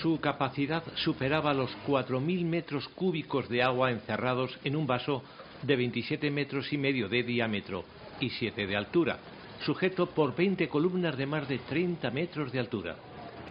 Su 0.00 0.20
capacidad 0.20 0.84
superaba 0.94 1.52
los 1.54 1.76
4.000 1.88 2.44
metros 2.44 2.88
cúbicos 2.90 3.48
de 3.48 3.64
agua 3.64 3.90
encerrados 3.90 4.58
en 4.62 4.76
un 4.76 4.86
vaso 4.86 5.24
de 5.62 5.74
27 5.74 6.30
metros 6.30 6.72
y 6.72 6.78
medio 6.78 7.08
de 7.08 7.24
diámetro 7.24 7.84
y 8.20 8.30
7 8.30 8.66
de 8.66 8.76
altura, 8.76 9.18
sujeto 9.64 10.06
por 10.06 10.34
20 10.34 10.68
columnas 10.68 11.16
de 11.16 11.26
más 11.26 11.48
de 11.48 11.58
30 11.58 12.10
metros 12.10 12.52
de 12.52 12.58
altura. 12.58 12.96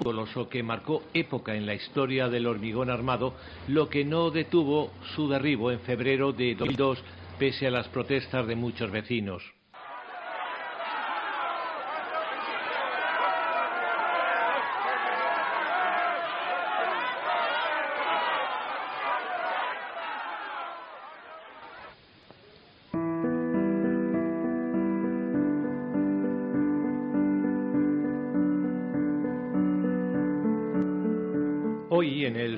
Coloso 0.04 0.48
que 0.48 0.62
marcó 0.62 1.04
época 1.14 1.56
en 1.56 1.66
la 1.66 1.74
historia 1.74 2.30
del 2.30 2.46
hormigón 2.46 2.90
armado, 2.90 3.34
lo 3.68 3.90
que 3.90 4.06
no 4.06 4.30
detuvo 4.30 4.92
su 5.16 5.28
derribo 5.28 5.72
en 5.72 5.80
febrero 5.80 6.32
de 6.34 6.56
2002 6.56 7.04
pese 7.40 7.68
a 7.68 7.72
las 7.72 7.88
protestas 7.88 8.48
de 8.48 8.56
muchos 8.56 8.92
vecinos. 8.92 9.57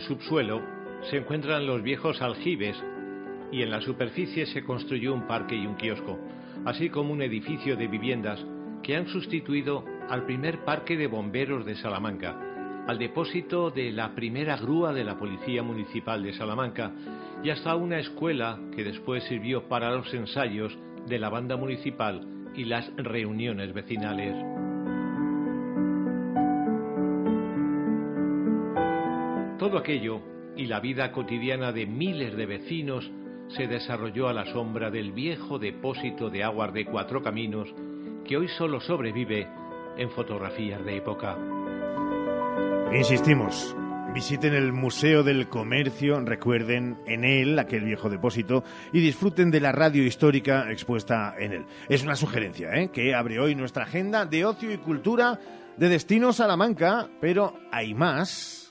Subsuelo 0.10 0.64
se 1.12 1.18
encuentran 1.18 1.68
los 1.68 1.84
viejos 1.84 2.20
aljibes 2.20 2.76
y 3.51 3.62
en 3.62 3.70
la 3.70 3.80
superficie 3.80 4.47
se 4.47 4.64
construyó 4.64 5.14
un 5.14 5.28
parque 5.28 5.55
y 5.55 5.68
un 5.68 5.76
kiosco, 5.76 6.18
así 6.66 6.89
como 6.89 7.14
un 7.14 7.22
edificio 7.22 7.76
de 7.78 7.88
viviendas 7.88 8.43
que 8.82 8.95
han 8.95 9.07
sustituido 9.07 9.86
al 10.10 10.26
primer 10.26 10.66
parque 10.66 10.97
de 10.97 11.05
bomberos 11.05 11.64
de 11.64 11.76
Salamanca, 11.76 12.36
al 12.88 12.97
depósito 12.97 13.70
de 13.70 13.91
la 13.91 14.16
primera 14.16 14.57
grúa 14.57 14.93
de 14.93 15.03
la 15.03 15.16
Policía 15.16 15.62
Municipal 15.62 16.24
de 16.24 16.34
Salamanca 16.34 16.91
y 17.43 17.51
hasta 17.51 17.76
una 17.76 17.99
escuela 17.99 18.60
que 18.76 18.84
después 18.84 19.24
sirvió 19.26 19.70
para 19.70 19.91
los 19.91 20.12
ensayos 20.12 20.76
de 21.07 21.20
la 21.20 21.30
banda 21.30 21.55
municipal 21.55 22.28
y 22.55 22.66
las 22.66 22.91
reuniones 22.97 23.74
vecinales. 23.74 24.59
Todo 29.60 29.78
aquello 29.78 30.22
y 30.55 30.68
la 30.68 30.80
vida 30.80 31.12
cotidiana 31.12 31.74
de 31.74 31.86
miles 31.86 32.34
de 32.38 32.45
vecinos 32.45 33.12
se 33.49 33.68
desarrolló 33.68 34.30
a 34.30 34.34
la 34.34 34.45
sombra 34.45 34.89
del 34.89 35.12
viejo 35.12 35.60
depósito 35.60 36.30
de 36.30 36.45
aguas 36.45 36.74
de 36.74 36.86
Cuatro 36.86 37.22
Caminos 37.22 37.68
que 38.26 38.38
hoy 38.38 38.47
solo 38.47 38.80
sobrevive 38.80 39.49
en 39.97 40.10
fotografías 40.12 40.84
de 40.86 40.95
época. 40.95 41.38
Insistimos, 42.95 43.76
visiten 44.14 44.53
el 44.53 44.72
Museo 44.72 45.24
del 45.24 45.49
Comercio, 45.49 46.22
recuerden 46.22 46.97
en 47.05 47.26
él 47.26 47.60
aquel 47.60 47.84
viejo 47.84 48.10
depósito 48.10 48.64
y 48.93 49.01
disfruten 49.01 49.51
de 49.51 49.60
la 49.60 49.74
radio 49.74 50.05
histórica 50.05 50.72
expuesta 50.72 51.36
en 51.38 51.51
él. 51.51 51.66
Es 51.89 52.01
una 52.01 52.16
sugerencia 52.16 52.74
¿eh? 52.76 52.91
que 52.93 53.14
abre 53.14 53.41
hoy 53.41 53.55
nuestra 53.55 53.84
agenda 53.84 54.26
de 54.26 54.45
ocio 54.45 54.72
y 54.72 54.78
cultura 54.78 55.38
de 55.76 55.89
Destino 55.89 56.32
Salamanca, 56.32 57.10
pero 57.20 57.55
hay 57.74 57.93
más. 57.93 58.68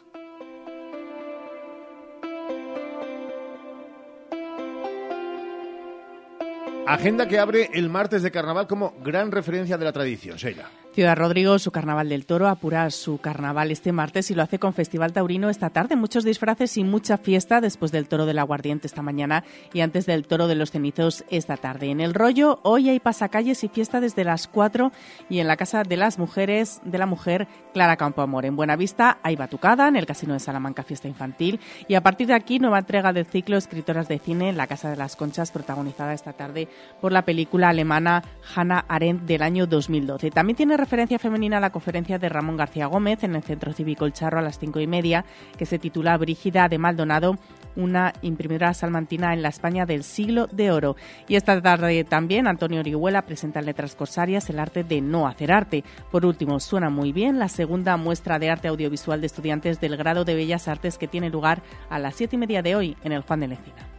Agenda 6.88 7.28
que 7.28 7.38
abre 7.38 7.68
el 7.74 7.90
martes 7.90 8.22
de 8.22 8.30
carnaval 8.30 8.66
como 8.66 8.94
gran 9.04 9.30
referencia 9.30 9.76
de 9.76 9.84
la 9.84 9.92
tradición, 9.92 10.38
Sheila. 10.38 10.70
Ciudad 10.98 11.16
Rodrigo, 11.16 11.60
su 11.60 11.70
Carnaval 11.70 12.08
del 12.08 12.26
Toro, 12.26 12.48
apura 12.48 12.90
su 12.90 13.18
carnaval 13.18 13.70
este 13.70 13.92
martes 13.92 14.32
y 14.32 14.34
lo 14.34 14.42
hace 14.42 14.58
con 14.58 14.74
Festival 14.74 15.12
Taurino 15.12 15.48
esta 15.48 15.70
tarde. 15.70 15.94
Muchos 15.94 16.24
disfraces 16.24 16.76
y 16.76 16.82
mucha 16.82 17.18
fiesta 17.18 17.60
después 17.60 17.92
del 17.92 18.08
Toro 18.08 18.26
del 18.26 18.40
Aguardiente 18.40 18.88
esta 18.88 19.00
mañana 19.00 19.44
y 19.72 19.82
antes 19.82 20.06
del 20.06 20.26
Toro 20.26 20.48
de 20.48 20.56
los 20.56 20.72
Cenizos 20.72 21.24
esta 21.30 21.56
tarde. 21.56 21.92
En 21.92 22.00
el 22.00 22.14
rollo, 22.14 22.58
hoy 22.64 22.88
hay 22.88 22.98
pasacalles 22.98 23.62
y 23.62 23.68
fiesta 23.68 24.00
desde 24.00 24.24
las 24.24 24.48
4 24.48 24.90
y 25.30 25.38
en 25.38 25.46
la 25.46 25.56
Casa 25.56 25.84
de 25.84 25.96
las 25.96 26.18
Mujeres 26.18 26.80
de 26.84 26.98
la 26.98 27.06
Mujer 27.06 27.46
Clara 27.72 27.96
Campoamor. 27.96 28.44
En 28.44 28.56
Buenavista 28.56 29.18
hay 29.22 29.36
batucada, 29.36 29.86
en 29.86 29.94
el 29.94 30.04
Casino 30.04 30.32
de 30.32 30.40
Salamanca 30.40 30.82
fiesta 30.82 31.06
infantil 31.06 31.60
y 31.86 31.94
a 31.94 32.02
partir 32.02 32.26
de 32.26 32.34
aquí 32.34 32.58
nueva 32.58 32.80
entrega 32.80 33.12
del 33.12 33.26
ciclo 33.26 33.56
Escritoras 33.56 34.08
de 34.08 34.18
Cine 34.18 34.48
en 34.48 34.56
la 34.56 34.66
Casa 34.66 34.90
de 34.90 34.96
las 34.96 35.14
Conchas 35.14 35.52
protagonizada 35.52 36.12
esta 36.12 36.32
tarde 36.32 36.66
por 37.00 37.12
la 37.12 37.24
película 37.24 37.68
alemana 37.68 38.24
Hannah 38.56 38.84
Arendt 38.88 39.26
del 39.26 39.42
año 39.42 39.68
2012. 39.68 40.32
También 40.32 40.56
tiene 40.56 40.76
referencia 40.88 41.18
femenina 41.18 41.60
la 41.60 41.68
conferencia 41.68 42.18
de 42.18 42.30
Ramón 42.30 42.56
García 42.56 42.86
Gómez 42.86 43.22
en 43.22 43.36
el 43.36 43.42
Centro 43.42 43.74
Cívico 43.74 44.06
El 44.06 44.14
Charro 44.14 44.38
a 44.38 44.42
las 44.42 44.58
cinco 44.58 44.80
y 44.80 44.86
media, 44.86 45.26
que 45.58 45.66
se 45.66 45.78
titula 45.78 46.16
Brígida 46.16 46.66
de 46.66 46.78
Maldonado, 46.78 47.36
una 47.76 48.14
imprimidora 48.22 48.72
salmantina 48.72 49.34
en 49.34 49.42
la 49.42 49.50
España 49.50 49.84
del 49.84 50.02
siglo 50.02 50.46
de 50.46 50.70
oro. 50.70 50.96
Y 51.28 51.36
esta 51.36 51.60
tarde 51.60 52.04
también 52.04 52.46
Antonio 52.46 52.80
Orihuela 52.80 53.26
presenta 53.26 53.60
en 53.60 53.66
Letras 53.66 53.94
Corsarias 53.96 54.48
el 54.48 54.58
arte 54.58 54.82
de 54.82 55.02
no 55.02 55.28
hacer 55.28 55.52
arte. 55.52 55.84
Por 56.10 56.24
último, 56.24 56.58
suena 56.58 56.88
muy 56.88 57.12
bien 57.12 57.38
la 57.38 57.50
segunda 57.50 57.98
muestra 57.98 58.38
de 58.38 58.48
arte 58.48 58.68
audiovisual 58.68 59.20
de 59.20 59.26
estudiantes 59.26 59.82
del 59.82 59.94
grado 59.98 60.24
de 60.24 60.36
Bellas 60.36 60.68
Artes 60.68 60.96
que 60.96 61.06
tiene 61.06 61.28
lugar 61.28 61.60
a 61.90 61.98
las 61.98 62.14
siete 62.14 62.36
y 62.36 62.38
media 62.38 62.62
de 62.62 62.76
hoy 62.76 62.96
en 63.04 63.12
el 63.12 63.20
Juan 63.20 63.40
de 63.40 63.48
Lecina. 63.48 63.97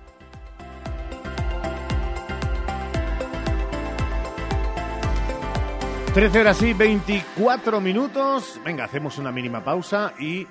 13 6.14 6.40
horas 6.40 6.62
y 6.64 6.74
24 6.74 7.80
minutos. 7.80 8.60
Venga, 8.66 8.86
hacemos 8.86 9.18
una 9.20 9.32
mínima 9.32 9.64
pausa 9.64 10.14
y 10.20 10.48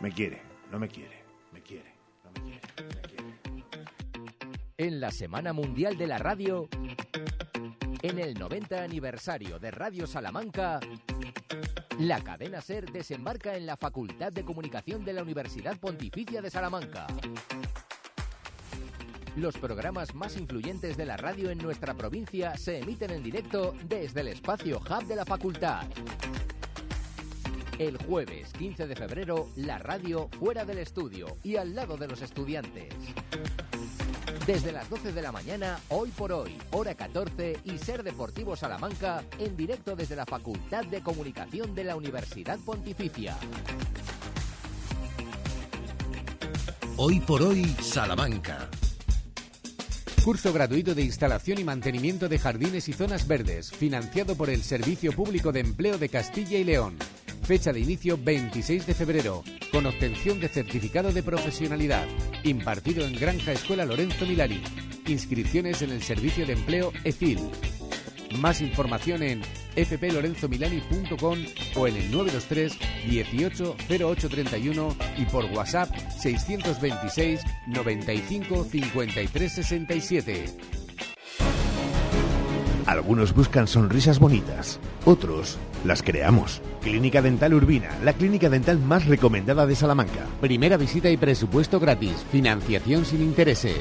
me 0.00 0.10
quiere, 0.10 0.40
no 0.72 0.78
me 0.78 0.88
quiere, 0.88 1.22
me 1.52 1.60
quiere. 1.60 1.94
En 4.78 5.00
la 5.00 5.10
Semana 5.10 5.52
Mundial 5.52 5.98
de 5.98 6.06
la 6.06 6.18
Radio, 6.18 6.68
en 8.02 8.18
el 8.18 8.34
90 8.34 8.82
aniversario 8.82 9.58
de 9.58 9.70
Radio 9.70 10.06
Salamanca, 10.06 10.80
la 11.98 12.20
cadena 12.20 12.60
SER 12.60 12.90
desembarca 12.90 13.56
en 13.56 13.66
la 13.66 13.76
Facultad 13.76 14.32
de 14.32 14.44
Comunicación 14.44 15.04
de 15.04 15.12
la 15.12 15.22
Universidad 15.22 15.78
Pontificia 15.78 16.40
de 16.40 16.50
Salamanca. 16.50 17.06
Los 19.36 19.58
programas 19.58 20.14
más 20.14 20.36
influyentes 20.36 20.96
de 20.96 21.06
la 21.06 21.16
radio 21.16 21.50
en 21.50 21.58
nuestra 21.58 21.94
provincia 21.94 22.56
se 22.56 22.78
emiten 22.78 23.10
en 23.10 23.22
directo 23.22 23.74
desde 23.88 24.20
el 24.20 24.28
espacio 24.28 24.78
Hub 24.78 25.06
de 25.06 25.16
la 25.16 25.24
facultad. 25.24 25.86
El 27.76 27.98
jueves 27.98 28.52
15 28.52 28.86
de 28.86 28.94
febrero, 28.94 29.48
la 29.56 29.78
radio 29.78 30.28
fuera 30.38 30.64
del 30.64 30.78
estudio 30.78 31.36
y 31.42 31.56
al 31.56 31.74
lado 31.74 31.96
de 31.96 32.06
los 32.06 32.22
estudiantes. 32.22 32.94
Desde 34.46 34.70
las 34.70 34.88
12 34.88 35.12
de 35.12 35.22
la 35.22 35.32
mañana, 35.32 35.80
hoy 35.88 36.10
por 36.10 36.30
hoy, 36.30 36.56
hora 36.70 36.94
14 36.94 37.58
y 37.64 37.78
Ser 37.78 38.04
Deportivo 38.04 38.54
Salamanca, 38.54 39.24
en 39.40 39.56
directo 39.56 39.96
desde 39.96 40.14
la 40.14 40.26
Facultad 40.26 40.84
de 40.84 41.02
Comunicación 41.02 41.74
de 41.74 41.82
la 41.82 41.96
Universidad 41.96 42.60
Pontificia. 42.60 43.36
Hoy 46.96 47.18
por 47.18 47.42
hoy, 47.42 47.64
Salamanca. 47.80 48.68
Curso 50.24 50.54
gratuito 50.54 50.94
de 50.94 51.02
instalación 51.02 51.58
y 51.58 51.64
mantenimiento 51.64 52.30
de 52.30 52.38
jardines 52.38 52.88
y 52.88 52.94
zonas 52.94 53.28
verdes, 53.28 53.70
financiado 53.70 54.36
por 54.36 54.48
el 54.48 54.62
Servicio 54.62 55.12
Público 55.12 55.52
de 55.52 55.60
Empleo 55.60 55.98
de 55.98 56.08
Castilla 56.08 56.56
y 56.56 56.64
León. 56.64 56.96
Fecha 57.42 57.74
de 57.74 57.80
inicio 57.80 58.16
26 58.16 58.86
de 58.86 58.94
febrero, 58.94 59.44
con 59.70 59.84
obtención 59.84 60.40
de 60.40 60.48
certificado 60.48 61.12
de 61.12 61.22
profesionalidad, 61.22 62.06
impartido 62.42 63.04
en 63.04 63.16
Granja 63.16 63.52
Escuela 63.52 63.84
Lorenzo 63.84 64.24
Milani. 64.24 64.62
Inscripciones 65.06 65.82
en 65.82 65.90
el 65.90 66.02
Servicio 66.02 66.46
de 66.46 66.54
Empleo 66.54 66.90
EFIL. 67.04 67.40
Más 68.38 68.62
información 68.62 69.22
en 69.22 69.42
fplorenzomilani.com 69.76 71.38
o 71.76 71.88
en 71.88 71.96
el 71.96 72.10
923 72.10 72.78
18 73.08 73.76
0831 73.88 74.96
y 75.18 75.24
por 75.26 75.44
WhatsApp 75.46 75.94
626 76.10 77.40
95 77.66 78.64
53 78.64 79.52
67. 79.52 80.44
Algunos 82.86 83.34
buscan 83.34 83.66
sonrisas 83.66 84.18
bonitas, 84.18 84.78
otros 85.06 85.58
las 85.84 86.02
creamos. 86.02 86.60
Clínica 86.82 87.22
Dental 87.22 87.54
Urbina, 87.54 87.90
la 88.02 88.12
clínica 88.12 88.50
dental 88.50 88.78
más 88.78 89.06
recomendada 89.06 89.66
de 89.66 89.74
Salamanca. 89.74 90.26
Primera 90.40 90.76
visita 90.76 91.08
y 91.10 91.16
presupuesto 91.16 91.80
gratis. 91.80 92.24
Financiación 92.30 93.04
sin 93.04 93.22
intereses. 93.22 93.80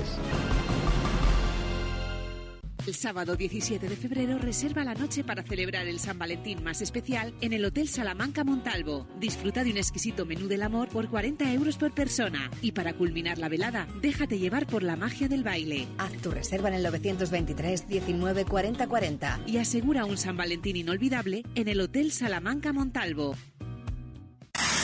El 2.86 2.96
sábado 2.96 3.38
17 3.38 3.88
de 3.88 3.96
febrero 3.96 4.38
reserva 4.38 4.84
la 4.84 4.94
noche 4.94 5.24
para 5.24 5.42
celebrar 5.42 5.88
el 5.88 6.00
San 6.00 6.20
Valentín 6.20 6.62
más 6.66 6.82
especial 6.82 7.34
en 7.40 7.54
el 7.54 7.64
Hotel 7.64 7.88
Salamanca 7.88 8.44
Montalvo. 8.44 9.08
Disfruta 9.22 9.64
de 9.64 9.72
un 9.72 9.78
exquisito 9.78 10.26
menú 10.26 10.50
del 10.50 10.64
amor 10.64 10.90
por 10.90 11.08
40 11.10 11.54
euros 11.54 11.78
por 11.78 11.94
persona. 11.94 12.52
Y 12.62 12.74
para 12.74 12.94
culminar 12.94 13.38
la 13.38 13.48
velada, 13.48 13.88
déjate 14.02 14.38
llevar 14.38 14.68
por 14.68 14.84
la 14.84 14.98
magia 14.98 15.30
del 15.30 15.46
baile. 15.46 15.88
Haz 15.98 16.12
tu 16.18 16.30
reserva 16.32 16.68
en 16.68 16.76
el 16.76 16.84
923 16.84 17.88
19 17.88 18.44
40 18.44 18.86
40. 18.86 19.40
Y 19.48 19.58
asegura 19.60 20.04
un 20.04 20.18
San 20.18 20.36
Valentín 20.36 20.76
inolvidable 20.76 21.44
en 21.56 21.70
el 21.70 21.80
Hotel 21.80 22.12
Salamanca 22.12 22.74
Montalvo. 22.74 23.38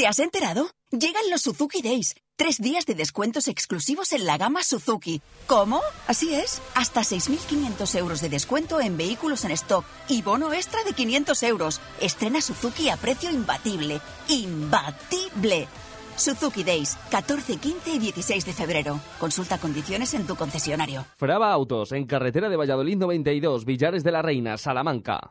¿Te 0.00 0.06
has 0.06 0.18
enterado? 0.18 0.70
Llegan 0.90 1.28
los 1.30 1.42
Suzuki 1.42 1.82
Days. 1.82 2.14
Tres 2.34 2.56
días 2.56 2.86
de 2.86 2.94
descuentos 2.94 3.48
exclusivos 3.48 4.14
en 4.14 4.24
la 4.24 4.38
gama 4.38 4.62
Suzuki. 4.62 5.20
¿Cómo? 5.46 5.82
Así 6.06 6.34
es. 6.34 6.62
Hasta 6.74 7.02
6.500 7.02 7.98
euros 7.98 8.22
de 8.22 8.30
descuento 8.30 8.80
en 8.80 8.96
vehículos 8.96 9.44
en 9.44 9.50
stock 9.50 9.84
y 10.08 10.22
bono 10.22 10.54
extra 10.54 10.82
de 10.84 10.94
500 10.94 11.42
euros. 11.42 11.82
Estrena 12.00 12.40
Suzuki 12.40 12.88
a 12.88 12.96
precio 12.96 13.30
imbatible. 13.30 14.00
¡Imbatible! 14.30 15.68
Suzuki 16.16 16.64
Days, 16.64 16.96
14, 17.10 17.58
15 17.58 17.90
y 17.90 17.98
16 17.98 18.46
de 18.46 18.52
febrero. 18.54 19.00
Consulta 19.18 19.58
condiciones 19.58 20.14
en 20.14 20.26
tu 20.26 20.34
concesionario. 20.34 21.04
Fraba 21.18 21.52
Autos, 21.52 21.92
en 21.92 22.06
carretera 22.06 22.48
de 22.48 22.56
Valladolid 22.56 22.96
92, 22.96 23.66
Villares 23.66 24.02
de 24.02 24.12
la 24.12 24.22
Reina, 24.22 24.56
Salamanca. 24.56 25.30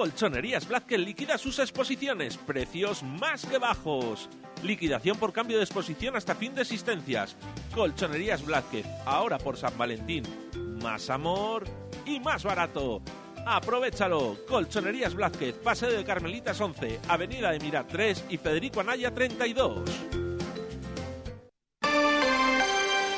Colchonerías 0.00 0.66
Blázquez 0.66 0.98
liquida 0.98 1.36
sus 1.36 1.58
exposiciones. 1.58 2.38
Precios 2.38 3.02
más 3.02 3.44
que 3.44 3.58
bajos. 3.58 4.30
Liquidación 4.62 5.18
por 5.18 5.30
cambio 5.30 5.58
de 5.58 5.64
exposición 5.64 6.16
hasta 6.16 6.34
fin 6.34 6.54
de 6.54 6.62
existencias. 6.62 7.36
Colchonerías 7.74 8.42
Blázquez, 8.42 8.86
ahora 9.04 9.36
por 9.36 9.58
San 9.58 9.76
Valentín. 9.76 10.24
Más 10.82 11.10
amor 11.10 11.64
y 12.06 12.18
más 12.18 12.44
barato. 12.44 13.02
Aprovechalo. 13.44 14.38
Colchonerías 14.48 15.14
Blázquez, 15.14 15.56
Paseo 15.56 15.92
de 15.92 16.02
Carmelitas 16.02 16.58
11, 16.58 16.98
Avenida 17.06 17.50
de 17.50 17.60
Mirat 17.60 17.88
3 17.88 18.24
y 18.30 18.38
Federico 18.38 18.80
Anaya 18.80 19.12
32. 19.12 19.82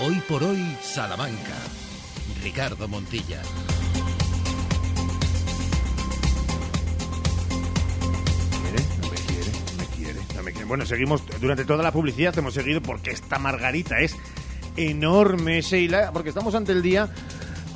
Hoy 0.00 0.20
por 0.28 0.42
hoy, 0.42 0.76
Salamanca. 0.82 1.54
Ricardo 2.42 2.88
Montilla. 2.88 3.40
Bueno, 10.66 10.86
seguimos 10.86 11.22
durante 11.40 11.64
toda 11.64 11.82
la 11.82 11.92
publicidad, 11.92 12.36
hemos 12.38 12.54
seguido 12.54 12.80
porque 12.80 13.10
esta 13.10 13.38
margarita 13.38 14.00
es 14.00 14.16
enorme, 14.76 15.60
Sheila, 15.60 16.12
porque 16.12 16.30
estamos 16.30 16.54
ante 16.54 16.72
el 16.72 16.82
día 16.82 17.08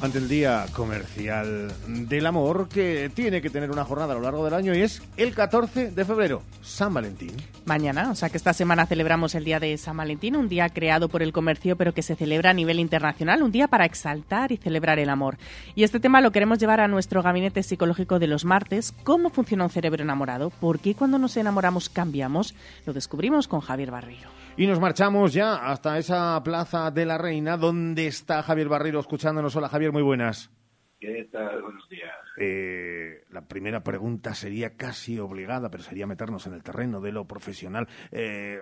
ante 0.03 0.19
el 0.19 0.29
Día 0.29 0.67
Comercial 0.73 1.73
del 1.87 2.27
Amor, 2.27 2.69
que 2.69 3.11
tiene 3.15 3.41
que 3.41 3.51
tener 3.51 3.71
una 3.71 3.85
jornada 3.85 4.13
a 4.13 4.17
lo 4.17 4.23
largo 4.23 4.45
del 4.45 4.55
año 4.55 4.75
y 4.75 4.83
es 4.83 5.03
el 5.17 5.35
14 5.35 5.91
de 5.91 6.05
febrero, 6.05 6.43
San 6.63 6.93
Valentín. 6.93 7.33
Mañana, 7.65 8.11
o 8.11 8.15
sea 8.15 8.29
que 8.29 8.37
esta 8.37 8.53
semana 8.53 8.87
celebramos 8.87 9.35
el 9.35 9.45
Día 9.45 9.59
de 9.59 9.77
San 9.79 9.97
Valentín, 9.97 10.37
un 10.37 10.49
día 10.49 10.69
creado 10.69 11.09
por 11.09 11.23
el 11.23 11.33
comercio 11.33 11.77
pero 11.77 11.95
que 11.95 12.03
se 12.03 12.15
celebra 12.15 12.51
a 12.51 12.55
nivel 12.55 12.79
internacional, 12.79 13.43
un 13.43 13.53
día 13.53 13.69
para 13.69 13.85
exaltar 13.85 14.53
y 14.53 14.57
celebrar 14.57 14.99
el 14.99 15.09
amor. 15.09 15.39
Y 15.75 15.85
este 15.85 16.01
tema 16.01 16.21
lo 16.21 16.33
queremos 16.33 16.59
llevar 16.59 16.81
a 16.81 16.89
nuestro 16.89 17.23
gabinete 17.23 17.63
psicológico 17.63 18.19
de 18.19 18.27
los 18.27 18.45
martes, 18.45 18.95
cómo 19.05 19.31
funciona 19.31 19.65
un 19.65 19.71
cerebro 19.71 20.03
enamorado, 20.03 20.51
por 20.51 20.79
qué 20.79 20.95
cuando 20.95 21.19
nos 21.19 21.37
enamoramos 21.37 21.89
cambiamos, 21.89 22.55
lo 22.85 22.93
descubrimos 22.93 23.49
con 23.49 23.61
Javier 23.61 23.91
Barreiro. 23.91 24.46
Y 24.59 24.67
nos 24.67 24.81
marchamos 24.81 25.35
ya 25.35 25.57
hasta 25.57 25.99
esa 25.99 26.43
plaza 26.43 26.91
de 26.91 27.05
la 27.05 27.19
Reina, 27.19 27.59
donde 27.59 28.07
está 28.07 28.43
Javier 28.43 28.71
Barreiro 28.71 28.99
escuchándonos. 29.01 29.55
Hola 29.55 29.69
Javier, 29.69 29.93
muy 29.93 30.01
buenas. 30.01 30.51
¿Qué 30.99 31.29
tal? 31.31 31.61
Buenos 31.61 31.87
días. 31.91 32.11
Eh, 32.39 33.25
la 33.33 33.47
primera 33.47 33.83
pregunta 33.83 34.35
sería 34.35 34.75
casi 34.75 35.19
obligada, 35.19 35.71
pero 35.71 35.83
sería 35.83 36.07
meternos 36.07 36.47
en 36.47 36.55
el 36.55 36.63
terreno 36.63 37.03
de 37.03 37.13
lo 37.13 37.27
profesional 37.27 37.87
eh, 38.11 38.61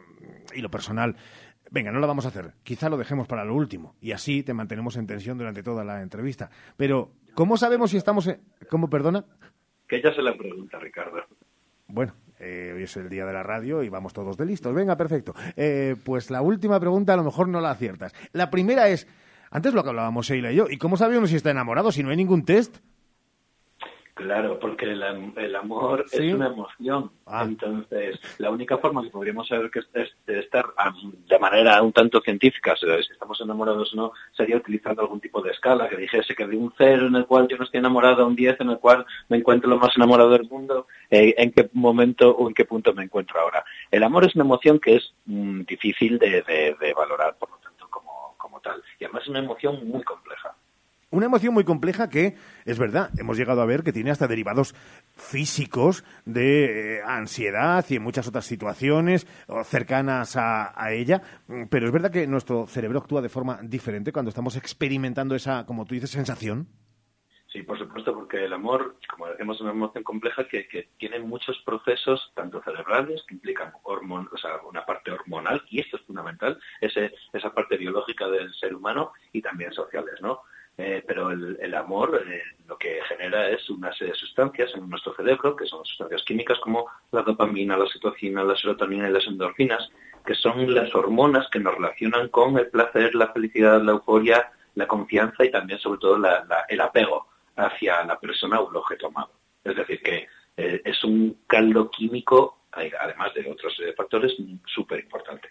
y 0.53 0.63
lo 0.63 0.69
personal. 0.69 1.15
Venga, 1.71 1.93
no 1.93 2.01
lo 2.01 2.09
vamos 2.09 2.25
a 2.25 2.31
hacer. 2.31 2.55
Quizá 2.65 2.89
lo 2.89 2.97
dejemos 2.97 3.29
para 3.29 3.45
lo 3.45 3.55
último 3.55 3.95
y 4.01 4.11
así 4.11 4.43
te 4.43 4.53
mantenemos 4.53 4.97
en 4.97 5.07
tensión 5.07 5.39
durante 5.39 5.63
toda 5.63 5.85
la 5.85 6.03
entrevista. 6.03 6.51
Pero, 6.77 7.13
¿cómo 7.35 7.57
sabemos 7.57 7.93
si 7.93 7.99
estamos 7.99 8.27
en... 8.27 8.41
¿Cómo, 8.69 8.91
perdona? 8.91 9.25
Que 9.87 9.99
ella 9.99 10.13
se 10.13 10.23
la 10.23 10.37
pregunta, 10.37 10.77
Ricardo. 10.81 11.19
Bueno, 11.87 12.15
eh, 12.45 12.73
hoy 12.75 12.83
es 12.83 12.97
el 12.97 13.09
día 13.09 13.25
de 13.25 13.33
la 13.33 13.43
radio 13.43 13.83
y 13.83 13.89
vamos 13.89 14.13
todos 14.13 14.37
de 14.37 14.45
listos. 14.45 14.75
Venga, 14.75 14.97
perfecto. 14.97 15.35
Eh, 15.57 15.97
pues 16.05 16.31
la 16.31 16.43
última 16.43 16.79
pregunta 16.79 17.15
a 17.15 17.17
lo 17.17 17.25
mejor 17.25 17.49
no 17.49 17.61
la 17.61 17.71
aciertas. 17.71 18.13
La 18.33 18.51
primera 18.51 18.89
es, 18.89 19.07
antes 19.51 19.73
lo 19.73 19.83
que 19.83 19.89
hablábamos 19.89 20.27
Sheila 20.27 20.53
y 20.53 20.57
yo, 20.57 20.67
¿y 20.69 20.77
cómo 20.77 20.97
sabemos 20.97 21.31
si 21.31 21.37
está 21.37 21.51
enamorado 21.51 21.91
si 21.91 22.03
no 22.03 22.11
hay 22.11 22.17
ningún 22.17 22.45
test? 22.45 22.77
Claro, 24.15 24.61
porque 24.61 24.85
el, 24.85 25.03
el 25.37 25.57
amor 25.57 26.05
Sí. 26.07 26.29
es 26.29 26.35
una 26.35 26.47
emoción. 26.47 27.11
Ah. 27.27 27.43
Entonces, 27.45 28.21
la 28.39 28.51
única 28.51 28.79
forma 28.79 29.03
que 29.03 29.11
podríamos 29.11 29.49
saber 29.49 29.73
que 29.73 29.81
es, 29.81 30.15
de 30.25 30.39
estar 30.39 30.67
de 31.27 31.39
manera 31.41 31.83
un 31.83 31.93
tanto 31.93 32.21
científica, 32.21 32.77
si 32.77 32.87
estamos 33.13 33.41
enamorados 33.41 33.93
o 33.93 33.97
no, 33.97 34.13
sería 34.33 34.57
utilizando 34.57 35.03
algún 35.03 35.21
tipo 35.21 35.43
de 35.43 35.51
escala 35.51 35.89
que 35.89 35.97
dijese 35.97 36.35
que 36.37 36.47
de 36.47 36.57
un 36.57 36.73
cero 36.79 37.09
en 37.09 37.17
el 37.17 37.27
cual 37.27 37.49
yo 37.49 37.57
no 37.57 37.65
estoy 37.65 37.79
enamorado 37.81 38.23
a 38.23 38.27
un 38.27 38.37
10 38.37 38.61
en 38.61 38.71
el 38.71 38.79
cual 38.79 39.05
me 39.29 39.39
encuentro 39.39 39.69
lo 39.69 39.79
más 39.79 39.97
enamorado 39.97 40.31
del 40.31 40.49
mundo, 40.49 40.87
eh, 41.11 41.35
en 41.37 41.51
qué 41.51 41.69
momento 41.73 42.31
o 42.37 42.47
en 42.49 42.55
qué 42.55 42.65
punto 42.65 42.95
me 42.95 43.03
encuentro 43.03 43.41
ahora. 43.41 43.65
El 43.91 44.05
amor 44.05 44.25
es 44.25 44.35
una 44.37 44.45
emoción 44.45 44.79
que 44.79 44.95
es 44.97 45.13
mm, 45.27 45.63
difícil 45.63 46.19
de, 46.21 46.43
de- 46.43 46.77
de 46.81 46.95
valorar, 46.95 47.37
por 47.37 47.51
lo 47.51 47.57
tanto, 47.57 47.89
como, 47.91 48.37
como 48.39 48.61
tal. 48.61 48.81
Y 49.01 49.05
además 49.05 49.23
es 49.25 49.29
una 49.29 49.41
emoción 49.41 49.89
muy 49.89 50.03
compleja. 50.05 50.44
Una 51.15 51.27
emoción 51.27 51.55
muy 51.55 51.65
compleja 51.65 52.11
que, 52.11 52.35
es 52.65 52.79
verdad, 52.79 53.11
hemos 53.19 53.37
llegado 53.37 53.63
a 53.63 53.67
ver 53.67 53.85
que 53.85 53.93
tiene 53.93 54.11
hasta 54.11 54.27
derivados 54.27 54.75
físicos 55.15 56.05
de 56.25 56.97
eh, 56.97 57.03
ansiedad 57.07 57.85
y 57.89 57.97
en 57.97 58.03
muchas 58.03 58.27
otras 58.27 58.45
situaciones 58.45 59.27
cercanas 59.65 60.37
a, 60.37 60.75
ella, 60.91 61.23
Mm, 61.47 61.65
pero 61.71 61.87
es 61.87 61.93
verdad 61.93 62.11
que 62.11 62.27
nuestro 62.27 62.67
cerebro 62.67 62.99
actúa 62.99 63.21
de 63.21 63.29
forma 63.29 63.59
diferente 63.63 64.13
cuando 64.13 64.31
estamos 64.31 64.57
experimentando 64.57 65.35
esa, 65.35 65.67
como 65.67 65.85
tú 65.85 65.95
dices, 65.95 66.11
sensación. 66.11 66.67
Sí, 67.49 67.63
por 67.63 67.79
supuesto, 67.79 68.13
porque 68.13 68.45
el 68.45 68.53
amor, 68.53 68.97
como 69.09 69.29
decimos, 69.29 69.57
es 69.57 69.61
una 69.63 69.71
emoción 69.71 70.03
compleja 70.03 70.49
que, 70.49 70.67
que 70.67 70.89
tiene 70.99 71.21
muchos 71.21 71.57
procesos, 71.65 72.33
tanto 72.35 72.61
cerebrales, 72.63 73.23
que 73.29 73.35
implican 73.35 73.73
hormon, 73.85 74.29
o 74.33 74.37
sea, 74.37 74.57
una 74.69 74.85
parte 74.85 75.13
hormonal, 75.13 75.63
y 75.71 75.79
esto 75.79 75.97
es 75.97 76.03
fundamental, 76.03 76.59
ese, 76.81 77.15
esa 77.33 77.55
parte 77.55 77.77
biológica 77.77 78.27
del 78.29 78.53
ser 78.55 78.75
humano, 78.75 79.13
y 79.33 79.41
también 79.41 79.73
sociales, 79.73 80.21
¿no? 80.21 80.41
Eh, 80.77 81.05
pero 81.07 81.31
el, 81.31 81.57
el 81.61 81.73
amor 81.75 82.21
eh, 82.29 82.43
lo 82.67 82.77
que 82.77 82.99
genera 83.09 83.49
es 83.49 83.71
una 83.71 83.93
serie 83.93 84.13
de 84.13 84.19
sustancias 84.19 84.73
en 84.75 84.91
nuestro 84.91 85.15
cerebro, 85.15 85.55
que 85.55 85.67
son 85.67 85.85
sustancias 85.85 86.23
químicas 86.25 86.59
como 86.59 86.87
la 87.13 87.23
dopamina, 87.23 87.77
la 87.77 87.87
citocina, 87.89 88.43
la 88.43 88.57
serotonina 88.57 89.09
y 89.09 89.13
las 89.13 89.27
endorfinas, 89.27 89.89
que 90.27 90.35
son 90.35 90.75
las 90.75 90.93
hormonas 90.95 91.49
que 91.51 91.61
nos 91.61 91.75
relacionan 91.77 92.29
con 92.29 92.59
el 92.59 92.69
placer, 92.71 93.15
la 93.15 93.29
felicidad, 93.33 93.81
la 93.83 93.93
euforia, 93.93 94.51
la 94.75 94.89
confianza 94.89 95.45
y 95.45 95.51
también, 95.53 95.79
sobre 95.79 96.01
todo, 96.01 96.19
la- 96.19 96.45
el 96.69 96.81
apego 96.81 97.29
hacia 97.55 98.05
la 98.05 98.19
persona 98.19 98.59
o 98.59 98.69
el 98.69 98.77
objeto 98.77 99.07
amado. 99.07 99.31
Es 99.63 99.77
decir, 99.77 100.03
que 100.03 100.27
eh, 100.57 100.83
es 100.85 101.05
un 101.05 101.39
caldo 101.47 101.89
químico, 101.91 102.65
además 102.73 103.33
de 103.35 103.49
otros 103.49 103.81
factores, 103.97 104.35
súper 104.67 105.01
importante. 105.01 105.49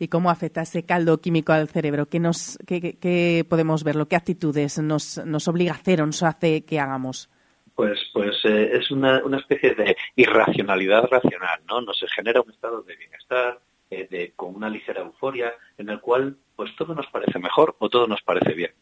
¿Y 0.00 0.08
cómo 0.08 0.30
afecta 0.30 0.62
ese 0.62 0.86
caldo 0.86 1.20
químico 1.20 1.52
al 1.52 1.68
cerebro? 1.68 2.06
¿Qué, 2.06 2.18
nos, 2.18 2.58
qué, 2.66 3.44
podemos 3.46 3.84
verlo? 3.84 4.08
¿Qué 4.08 4.16
actitudes 4.16 4.78
nos, 4.78 5.18
nos 5.26 5.46
obliga 5.46 5.72
a 5.72 5.76
hacer 5.76 6.00
o 6.00 6.06
nos 6.06 6.22
hace 6.22 6.64
que 6.64 6.80
hagamos? 6.80 7.28
Pues, 7.74 8.00
pues 8.14 8.34
eh, 8.44 8.78
es 8.78 8.90
una, 8.90 9.22
una 9.22 9.36
especie 9.36 9.74
de 9.74 9.94
irracionalidad 10.16 11.04
racional, 11.04 11.60
¿no? 11.68 11.82
Nos 11.82 12.02
genera 12.16 12.40
un 12.40 12.50
estado 12.50 12.80
de 12.82 12.96
bienestar, 12.96 13.60
eh, 13.90 14.08
de, 14.10 14.32
con 14.36 14.56
una 14.56 14.70
ligera 14.70 15.02
euforia, 15.02 15.52
en 15.76 15.90
el 15.90 16.00
cual 16.00 16.34
pues 16.56 16.74
todo 16.76 16.94
nos 16.94 17.06
parece 17.08 17.38
mejor 17.38 17.76
o 17.78 17.90
todo 17.90 18.06
nos 18.06 18.22
parece 18.22 18.54
bien. 18.54 18.72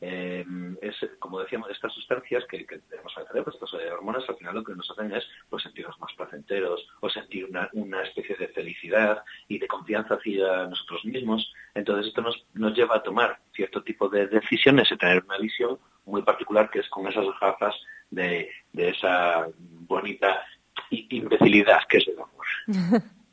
Eh, 0.00 0.44
es, 0.82 0.94
como 1.18 1.40
decíamos, 1.40 1.70
estas 1.70 1.92
sustancias 1.92 2.44
que, 2.50 2.64
tenemos 2.64 3.12
en 3.16 3.22
el 3.22 3.28
cerebro, 3.28 3.52
estas 3.52 3.72
eh, 3.74 3.90
hormonas, 3.90 4.28
al 4.28 4.36
final 4.36 4.54
lo 4.56 4.64
que 4.64 4.74
nos 4.74 4.90
hacen 4.90 5.12
es 5.12 5.24
pues, 5.48 5.62
sentirnos 5.62 5.98
más 6.00 6.12
placenteros 6.14 6.86
o 7.00 7.08
sentir 7.08 7.46
una, 7.46 7.68
una 7.72 8.02
especie 8.02 8.36
de 8.36 8.48
felicidad 8.48 9.24
y 9.48 9.58
de 9.58 9.68
confianza 9.68 10.14
hacia 10.14 10.66
nosotros 10.66 11.04
mismos. 11.04 11.52
Entonces 11.74 12.08
esto 12.08 12.22
nos, 12.22 12.44
nos 12.54 12.74
lleva 12.74 12.96
a 12.96 13.02
tomar 13.02 13.38
cierto 13.54 13.82
tipo 13.82 14.08
de 14.08 14.26
decisiones 14.26 14.90
y 14.90 14.96
tener 14.96 15.24
una 15.24 15.38
visión 15.38 15.78
muy 16.04 16.22
particular 16.22 16.70
que 16.70 16.80
es 16.80 16.88
con 16.88 17.06
esas 17.06 17.26
gafas 17.40 17.74
de, 18.10 18.50
de 18.72 18.90
esa 18.90 19.48
bonita 19.58 20.44
imbecilidad 20.90 21.80
que 21.88 21.98
es 21.98 22.08
el 22.08 22.14
amor. 22.14 23.04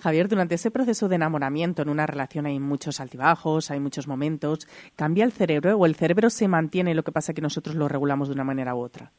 Javier, 0.00 0.28
durante 0.28 0.54
ese 0.56 0.70
proceso 0.70 1.08
de 1.08 1.16
enamoramiento 1.16 1.82
en 1.82 1.88
una 1.88 2.06
relación 2.06 2.46
hay 2.46 2.58
muchos 2.58 3.00
altibajos, 3.00 3.70
hay 3.70 3.80
muchos 3.80 4.08
momentos. 4.08 4.66
¿Cambia 4.96 5.24
el 5.24 5.32
cerebro 5.32 5.76
o 5.76 5.86
el 5.86 5.94
cerebro 5.94 6.30
se 6.30 6.48
mantiene? 6.48 6.94
Lo 6.94 7.02
que 7.02 7.12
pasa 7.12 7.34
que 7.34 7.40
nosotros 7.42 7.74
lo 7.76 7.88
regulamos 7.88 8.28
de 8.28 8.34
una 8.34 8.44
manera 8.44 8.74
u 8.74 8.80
otra. 8.80 9.12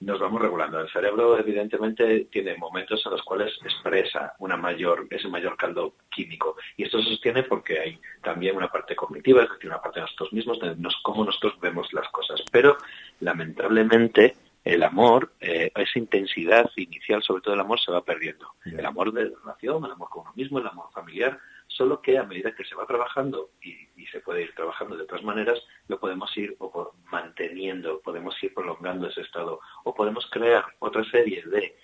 nos 0.00 0.20
vamos 0.20 0.40
regulando. 0.40 0.78
El 0.80 0.88
cerebro, 0.90 1.36
evidentemente, 1.40 2.28
tiene 2.30 2.56
momentos 2.56 3.02
en 3.04 3.10
los 3.10 3.22
cuales 3.22 3.52
expresa 3.64 4.32
una 4.38 4.56
mayor, 4.56 5.08
ese 5.10 5.26
mayor 5.26 5.56
caldo 5.56 5.94
químico. 6.08 6.54
Y 6.76 6.84
esto 6.84 7.02
se 7.02 7.08
sostiene 7.08 7.42
porque 7.42 7.80
hay 7.80 7.98
también 8.22 8.56
una 8.56 8.68
parte 8.68 8.94
cognitiva, 8.94 9.42
es 9.42 9.50
decir, 9.50 9.68
una 9.68 9.80
parte 9.82 9.98
de 9.98 10.02
nosotros 10.06 10.32
mismos, 10.32 10.60
de 10.60 10.76
nos- 10.76 11.00
cómo 11.02 11.24
nosotros 11.24 11.54
vemos 11.60 11.92
las 11.92 12.08
cosas. 12.10 12.40
Pero, 12.52 12.76
lamentablemente, 13.18 14.36
el 14.64 14.82
amor, 14.82 15.32
eh, 15.40 15.70
esa 15.74 15.98
intensidad 15.98 16.70
inicial, 16.76 17.22
sobre 17.22 17.42
todo 17.42 17.54
el 17.54 17.60
amor, 17.60 17.80
se 17.80 17.90
va 17.92 18.04
perdiendo. 18.04 18.52
El 18.64 18.84
amor 18.84 19.12
de 19.12 19.32
relación, 19.42 19.84
el 19.84 19.92
amor 19.92 20.08
con 20.10 20.22
uno 20.22 20.32
mismo, 20.34 20.58
el 20.58 20.66
amor 20.66 20.90
familiar, 20.92 21.38
solo 21.66 22.02
que 22.02 22.18
a 22.18 22.24
medida 22.24 22.54
que 22.54 22.64
se 22.64 22.74
va 22.74 22.86
trabajando 22.86 23.50
y, 23.62 23.70
y 23.96 24.06
se 24.08 24.20
puede 24.20 24.42
ir 24.42 24.54
trabajando 24.54 24.96
de 24.96 25.04
otras 25.04 25.22
maneras, 25.22 25.58
lo 25.86 25.98
podemos 26.00 26.36
ir 26.36 26.54
o 26.58 26.70
por- 26.70 26.92
manteniendo, 27.10 28.00
podemos 28.00 28.34
ir 28.42 28.52
prolongando 28.52 29.08
ese 29.08 29.20
estado 29.22 29.60
o 29.84 29.94
podemos 29.94 30.26
crear 30.30 30.64
otra 30.80 31.04
serie 31.04 31.42
de 31.46 31.76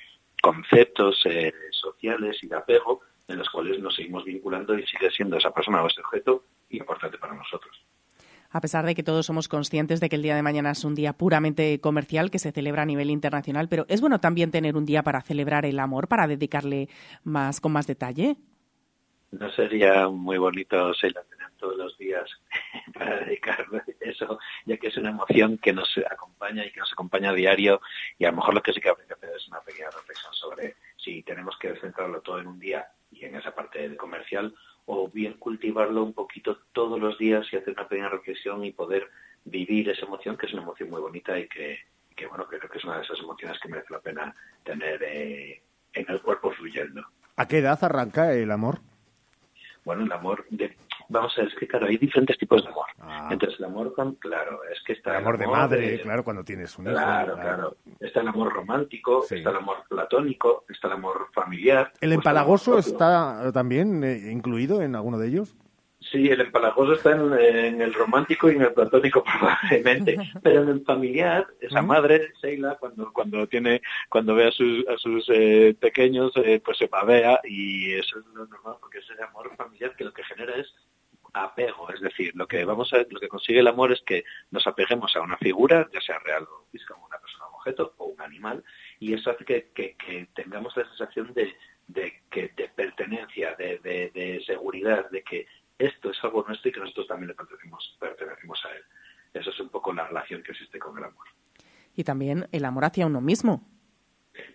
conceptos 0.43 1.23
eh, 1.25 1.53
sociales 1.71 2.37
y 2.43 2.49
de 2.49 2.57
apego 2.57 3.01
en 3.29 3.39
los 3.39 3.49
cuales 3.49 3.79
nos 3.79 3.95
seguimos 3.95 4.25
vinculando 4.25 4.79
y 4.79 4.87
sigue 4.87 5.11
siendo 5.11 5.39
esa 5.39 5.51
persona 5.53 5.83
o 5.83 5.87
ese 5.87 6.01
objeto 6.03 6.45
importante 6.71 7.17
para 7.17 7.33
nosotros. 7.35 7.83
A 8.51 8.53
pesar 8.65 8.87
de 8.87 8.95
que 8.95 9.03
todos 9.03 9.27
somos 9.27 9.47
conscientes 9.47 10.01
de 10.01 10.09
que 10.09 10.17
el 10.17 10.23
día 10.23 10.35
de 10.35 10.43
mañana 10.43 10.71
es 10.71 10.85
un 10.85 10.95
día 10.95 11.13
puramente 11.13 11.79
comercial 11.83 12.31
que 12.31 12.39
se 12.39 12.51
celebra 12.51 12.81
a 12.81 12.87
nivel 12.87 13.11
internacional, 13.11 13.69
pero 13.69 13.85
es 13.91 14.01
bueno 14.01 14.21
también 14.21 14.51
tener 14.51 14.75
un 14.75 14.87
día 14.87 15.03
para 15.03 15.21
celebrar 15.21 15.67
el 15.67 15.79
amor, 15.79 16.09
para 16.09 16.27
dedicarle 16.27 16.89
más 17.25 17.61
con 17.61 17.73
más 17.73 17.87
detalle. 17.87 18.37
¿No 19.33 19.51
sería 19.51 20.09
muy 20.09 20.39
bonito, 20.39 20.95
Sheila, 20.95 21.25
tener 21.25 21.51
todos 21.59 21.77
los 21.77 21.99
días 21.99 22.25
para 22.95 23.19
dedicar 23.27 23.67
eso, 24.01 24.39
ya 24.65 24.79
que 24.79 24.87
es 24.87 24.97
una 24.97 25.11
emoción 25.11 25.59
que 25.59 25.75
nos 25.75 25.95
acompaña 26.11 26.65
y 26.65 26.71
que 26.73 26.81
nos 26.81 26.91
acompaña 26.91 27.33
a 27.33 27.35
diario 27.35 27.83
y 28.17 28.25
a 28.25 28.31
lo 28.31 28.37
mejor 28.37 28.55
lo 28.55 28.63
que 28.63 28.73
sí 28.73 28.81
que 28.81 28.89
habría 28.89 29.09
que 29.09 29.13
hacer 29.13 29.31
es 29.37 29.47
una 29.49 29.61
pequeña 29.61 29.91
reflexión 29.91 30.33
sobre 30.33 30.77
si 30.97 31.23
tenemos 31.23 31.55
que 31.59 31.77
centrarlo 31.77 32.23
todo 32.23 32.39
en 32.41 32.47
un 32.47 32.59
día 32.59 32.87
y 33.13 33.27
en 33.27 33.37
esa 33.37 33.55
parte 33.55 33.95
comercial 33.99 34.55
o 34.87 35.09
bien 35.09 35.35
cultivarlo 35.35 36.03
un 36.03 36.13
poquito 36.13 36.59
todos 36.73 37.01
los 37.01 37.19
días 37.19 37.47
y 37.53 37.57
hacer 37.57 37.75
una 37.75 37.89
pequeña 37.89 38.09
reflexión 38.09 38.65
y 38.65 38.73
poder 38.73 39.09
vivir 39.45 39.89
esa 39.89 40.07
emoción 40.07 40.37
que 40.37 40.47
es 40.47 40.53
una 40.53 40.63
emoción 40.63 40.91
muy 40.91 41.01
bonita 41.01 41.39
y 41.39 41.49
que, 41.49 41.79
que 42.15 42.27
bueno, 42.27 42.47
creo 42.47 42.61
que 42.69 42.79
es 42.79 42.85
una 42.85 42.99
de 42.99 43.05
esas 43.05 43.19
emociones 43.19 43.59
que 43.61 43.69
merece 43.69 43.93
la 43.93 44.01
pena 44.01 44.35
tener 44.63 45.03
eh, 45.03 45.63
en 45.93 46.07
el 46.09 46.21
cuerpo 46.21 46.51
fluyendo. 46.53 47.03
¿A 47.37 47.47
qué 47.49 47.59
edad 47.59 47.79
arranca 47.83 48.33
el 48.33 48.51
amor? 48.51 48.81
bueno, 49.85 50.05
el 50.05 50.13
amor 50.13 50.47
de... 50.51 50.75
Vamos 51.09 51.33
a 51.37 51.43
ver, 51.43 51.51
es 51.51 51.59
que 51.59 51.67
claro, 51.67 51.87
hay 51.87 51.97
diferentes 51.97 52.39
tipos 52.39 52.63
de 52.63 52.71
amor. 52.71 52.87
Ah. 53.01 53.29
Entonces, 53.31 53.59
el 53.59 53.67
amor, 53.67 53.95
con, 53.95 54.15
claro, 54.17 54.61
es 54.73 54.83
que 54.85 54.95
está 54.95 55.11
El 55.11 55.17
amor 55.19 55.39
de 55.39 55.47
madre, 55.47 56.01
claro, 56.01 56.25
cuando 56.25 56.45
tienes 56.45 56.77
un 56.79 56.87
hijo. 56.87 56.95
Claro, 56.95 57.35
claro. 57.35 57.77
Está 58.01 58.21
el 58.21 58.29
amor 58.29 58.53
romántico, 58.53 59.25
está 59.29 59.51
el 59.51 59.57
amor 59.57 59.77
platónico, 59.89 60.65
está 60.69 60.89
el 60.89 60.95
amor 60.95 61.29
familiar. 61.33 61.93
¿El 62.01 62.13
está 62.13 62.15
empalagoso 62.15 62.79
está 62.79 63.53
también 63.53 64.03
eh, 64.05 64.31
incluido 64.31 64.83
en 64.83 64.95
alguno 64.95 65.19
de 65.19 65.29
ellos? 65.29 65.57
Sí, 66.11 66.29
el 66.29 66.41
empalagoso 66.41 66.93
está 66.95 67.13
en, 67.13 67.33
en 67.33 67.81
el 67.81 67.95
romántico 67.95 68.51
y 68.51 68.57
en 68.57 68.63
el 68.63 68.73
platónico 68.73 69.25
probablemente, 69.39 70.17
pero 70.43 70.63
en 70.63 70.69
el 70.69 70.85
familiar, 70.85 71.47
esa 71.61 71.79
Ujú. 71.79 71.89
madre, 71.89 72.33
Sheila, 72.43 72.77
cuando 72.79 73.13
cuando 73.13 73.47
tiene 73.47 73.81
cuando 74.09 74.35
ve 74.35 74.49
a 74.49 74.53
sus 74.53 74.87
a 74.89 74.99
sus 74.99 75.25
eh, 75.31 75.75
pequeños, 75.81 76.33
eh, 76.37 76.61
pues 76.65 76.79
se 76.79 76.89
pavea 76.89 77.41
y 77.45 77.95
eso 77.95 78.19
es 78.19 78.27
lo 78.35 78.47
normal 78.47 78.77
porque 78.81 78.99
es 78.99 79.11
el 79.11 79.23
amor 79.25 79.55
familiar 79.57 79.95
que 79.97 80.05
lo 80.05 80.13
que 80.13 80.25
genera 80.25 80.55
es 80.57 80.73
apego, 81.35 81.91
es 81.93 82.01
decir, 82.01 82.33
lo 82.35 82.47
que 82.47 82.65
vamos 82.65 82.93
a 82.93 82.99
lo 83.11 83.21
que 83.21 83.29
consigue 83.29 83.59
el 83.61 83.67
amor 83.67 83.93
es 83.93 84.01
que 84.03 84.25
nos 84.51 84.67
apeguemos 84.67 85.15
a 85.17 85.21
una 85.21 85.37
figura, 85.37 85.89
ya 85.93 86.01
sea 86.01 86.19
real 86.21 86.45
o 86.45 86.67
como 86.89 87.07
una 87.07 87.19
persona, 87.19 87.47
un 87.49 87.55
objeto 87.57 87.95
o 87.99 88.07
un 88.07 88.21
animal, 88.21 88.65
y 89.01 89.13
eso 89.15 89.31
hace 89.31 89.45
que, 89.45 89.71
que- 89.75 89.97
tengamos 90.35 90.77
la 90.77 90.85
sensación 90.89 91.33
de, 91.35 91.53
de 91.89 92.69
pertenencia, 92.75 93.55
de, 93.57 93.79
de- 93.79 94.11
de 94.15 94.43
seguridad, 94.47 95.11
de 95.11 95.23
que 95.23 95.47
esto 95.79 96.11
es 96.11 96.23
algo 96.25 96.45
nuestro 96.47 96.69
y 96.69 96.73
que 96.73 96.81
nosotros 96.81 97.07
también 97.09 97.29
le 97.29 97.35
pertenecemos, 97.35 97.97
pertenecemos 98.01 98.65
a 98.65 98.71
él. 98.77 98.83
Eso 99.35 99.51
es 99.51 99.61
un 99.61 99.69
poco 99.69 99.93
la 99.93 100.07
relación 100.07 100.43
que 100.43 100.53
existe 100.53 100.79
con 100.79 100.97
el 100.99 101.05
amor. 101.05 101.27
Y 101.97 102.05
también 102.05 102.47
el 102.53 102.65
amor 102.65 102.85
hacia 102.85 103.07
uno 103.07 103.21
mismo. 103.21 103.67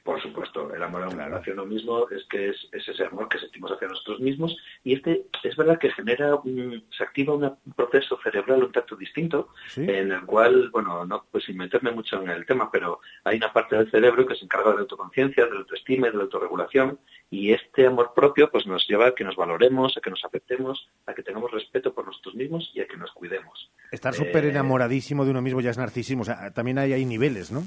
Por 0.04 0.22
supuesto, 0.22 0.74
el 0.74 0.84
amor 0.84 1.04
hacia 1.04 1.54
uno 1.54 1.66
mismo 1.66 2.10
es 2.10 2.26
que 2.30 2.50
es, 2.50 2.68
es 2.72 2.88
ese 2.88 3.06
amor 3.06 3.30
que 3.30 3.40
sentimos 3.40 3.72
hacia 3.72 3.88
nosotros 3.88 4.20
mismos 4.20 4.58
y 4.84 4.94
este 4.94 5.24
es 5.44 5.56
verdad 5.56 5.80
que 5.80 5.92
genera 5.92 6.36
un, 6.36 6.84
se 6.96 7.04
activa 7.04 7.34
un 7.34 7.58
proceso 7.76 8.20
cerebral 8.24 8.64
un 8.64 8.72
tanto 8.72 8.96
distinto 8.96 9.50
en 9.76 10.12
el 10.12 10.26
cual, 10.26 10.70
bueno, 10.72 11.06
no 11.06 11.26
pues 11.32 11.46
sin 11.46 11.58
meterme 11.58 11.92
mucho 11.92 12.22
en 12.22 12.30
el 12.30 12.46
tema, 12.46 12.70
pero 12.72 13.00
hay 13.24 13.38
una 13.38 13.54
parte 13.54 13.78
del 13.78 13.90
cerebro 13.90 14.26
que 14.26 14.36
se 14.36 14.46
encarga 14.46 14.70
de 14.72 14.76
la 14.76 14.82
autoconciencia, 14.82 15.46
de 15.46 15.52
la 15.52 15.60
autoestima 15.60 16.08
y 16.08 16.12
de 16.12 16.18
la 16.18 16.24
autorregulación 16.24 17.00
y 17.30 17.54
este 17.54 17.86
amor 17.86 18.14
propio 18.16 18.50
pues 18.52 18.66
nos 18.66 18.88
lleva 18.88 19.08
a 19.08 19.16
que 19.16 19.24
nos 19.24 19.36
valoremos, 19.36 19.96
a 19.98 20.02
que 20.02 20.10
nos 20.10 20.24
aceptemos, 20.26 20.90
a 21.06 21.14
que 21.14 21.24
tengamos 21.24 21.52
respeto 21.52 21.94
por 21.94 22.06
nosotros 22.06 22.36
mismos 22.36 22.72
y 22.74 22.82
a 22.82 22.88
que 22.88 22.98
nos 22.98 23.12
cuidemos. 23.12 23.72
Estar 23.92 24.14
súper 24.14 24.46
Eh, 24.46 24.50
enamoradísimo 24.50 25.26
de 25.26 25.32
uno 25.32 25.42
mismo 25.42 25.62
ya 25.62 25.72
es 25.72 25.78
narcisismo. 25.78 26.24
O 26.24 26.26
sea, 26.26 26.52
también 26.52 26.80
hay, 26.80 26.94
hay 26.94 27.06
niveles, 27.06 27.52
¿no? 27.52 27.64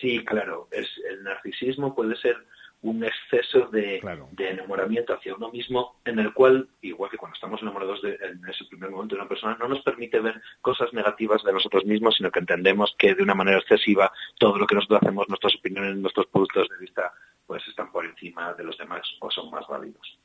Sí, 0.00 0.24
claro. 0.24 0.68
Es, 0.70 0.88
el 1.10 1.22
narcisismo 1.22 1.94
puede 1.94 2.16
ser 2.16 2.36
un 2.82 3.04
exceso 3.04 3.66
de, 3.66 4.00
de 4.32 4.48
enamoramiento 4.48 5.12
hacia 5.12 5.34
uno 5.34 5.50
mismo 5.50 5.96
en 6.06 6.18
el 6.18 6.32
cual, 6.32 6.66
igual 6.80 7.10
que 7.10 7.18
cuando 7.18 7.34
estamos 7.34 7.60
enamorados 7.60 8.00
de, 8.00 8.14
en 8.14 8.40
ese 8.48 8.64
primer 8.64 8.90
momento 8.90 9.14
de 9.14 9.20
una 9.20 9.28
persona, 9.28 9.56
no 9.60 9.68
nos 9.68 9.82
permite 9.82 10.18
ver 10.20 10.40
cosas 10.62 10.90
negativas 10.94 11.42
de 11.44 11.52
nosotros 11.52 11.84
mismos, 11.84 12.14
sino 12.16 12.30
que 12.30 12.38
entendemos 12.38 12.94
que 12.98 13.14
de 13.14 13.22
una 13.22 13.34
manera 13.34 13.58
excesiva 13.58 14.10
todo 14.38 14.56
lo 14.56 14.66
que 14.66 14.76
nosotros 14.76 15.00
hacemos, 15.02 15.28
nuestras 15.28 15.54
opiniones, 15.56 15.96
nuestros 15.96 16.26
puntos 16.28 16.68
de 16.70 16.78
vista, 16.78 17.12
pues 17.46 17.66
están 17.68 17.92
por 17.92 18.06
encima 18.06 18.54
de 18.54 18.64
los 18.64 18.78
demás 18.78 19.02
o 19.20 19.30
son 19.30 19.50
más 19.50 19.66
válidos. 19.68 20.18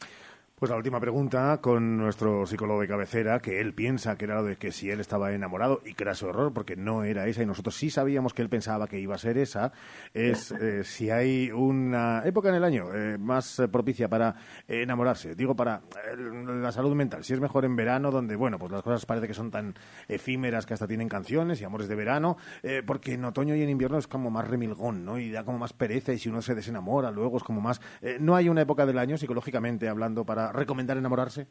Pues 0.58 0.70
la 0.70 0.78
última 0.78 1.02
pregunta 1.02 1.60
con 1.60 1.98
nuestro 1.98 2.46
psicólogo 2.46 2.80
de 2.80 2.88
cabecera, 2.88 3.42
que 3.42 3.60
él 3.60 3.74
piensa 3.74 4.18
que 4.18 4.24
era 4.24 4.36
lo 4.36 4.46
de 4.46 4.56
que 4.56 4.72
si 4.72 4.90
él 4.90 5.02
estaba 5.02 5.34
enamorado, 5.34 5.82
y 5.84 5.96
que 5.96 6.06
era 6.06 6.16
su 6.16 6.30
error, 6.30 6.54
porque 6.54 6.78
no 6.78 7.04
era 7.04 7.28
esa, 7.28 7.44
y 7.44 7.46
nosotros 7.46 7.76
sí 7.76 7.90
sabíamos 7.90 8.34
que 8.34 8.42
él 8.42 8.48
pensaba 8.48 8.88
que 8.88 8.98
iba 8.98 9.16
a 9.16 9.18
ser 9.18 9.38
esa, 9.38 9.74
es 10.14 10.52
eh, 10.62 10.86
si 10.86 11.10
hay 11.10 11.52
una 11.52 12.22
época 12.24 12.48
en 12.48 12.56
el 12.56 12.64
año 12.64 12.86
eh, 12.96 13.18
más 13.18 13.60
eh, 13.60 13.68
propicia 13.68 14.08
para 14.08 14.34
enamorarse, 14.66 15.36
digo 15.36 15.58
para 15.58 15.82
eh, 16.08 16.16
la 16.16 16.72
salud 16.72 16.96
mental, 16.96 17.26
si 17.26 17.34
es 17.34 17.42
mejor 17.42 17.66
en 17.66 17.76
verano, 17.76 18.10
donde, 18.10 18.38
bueno, 18.38 18.58
pues 18.58 18.72
las 18.72 18.82
cosas 18.82 19.06
parece 19.06 19.28
que 19.28 19.34
son 19.34 19.52
tan 19.52 19.76
efímeras 20.08 20.66
que 20.66 20.74
hasta 20.74 20.88
tienen 20.88 21.10
canciones 21.10 21.60
y 21.60 21.66
amores 21.66 21.90
de 21.90 21.96
verano, 21.96 22.38
eh, 22.64 22.82
porque 22.82 23.16
en 23.16 23.26
otoño 23.26 23.58
y 23.58 23.62
en 23.62 23.70
invierno 23.70 23.98
es 23.98 24.08
como 24.08 24.32
más 24.32 24.48
remilgón, 24.48 25.04
¿no? 25.04 25.20
Y 25.20 25.32
da 25.32 25.44
como 25.44 25.58
más 25.58 25.74
pereza, 25.74 26.14
y 26.14 26.18
si 26.18 26.30
uno 26.30 26.42
se 26.42 26.56
desenamora, 26.56 27.12
luego 27.12 27.36
es 27.36 27.44
como 27.44 27.60
más... 27.60 27.82
¿No 28.22 28.38
hay 28.38 28.48
una 28.48 28.62
época 28.62 28.86
del 28.86 29.00
año, 29.00 29.18
psicológicamente 29.18 29.90
hablando, 29.90 30.26
para 30.26 30.45
recomendar 30.52 30.98
enamorarse? 30.98 31.48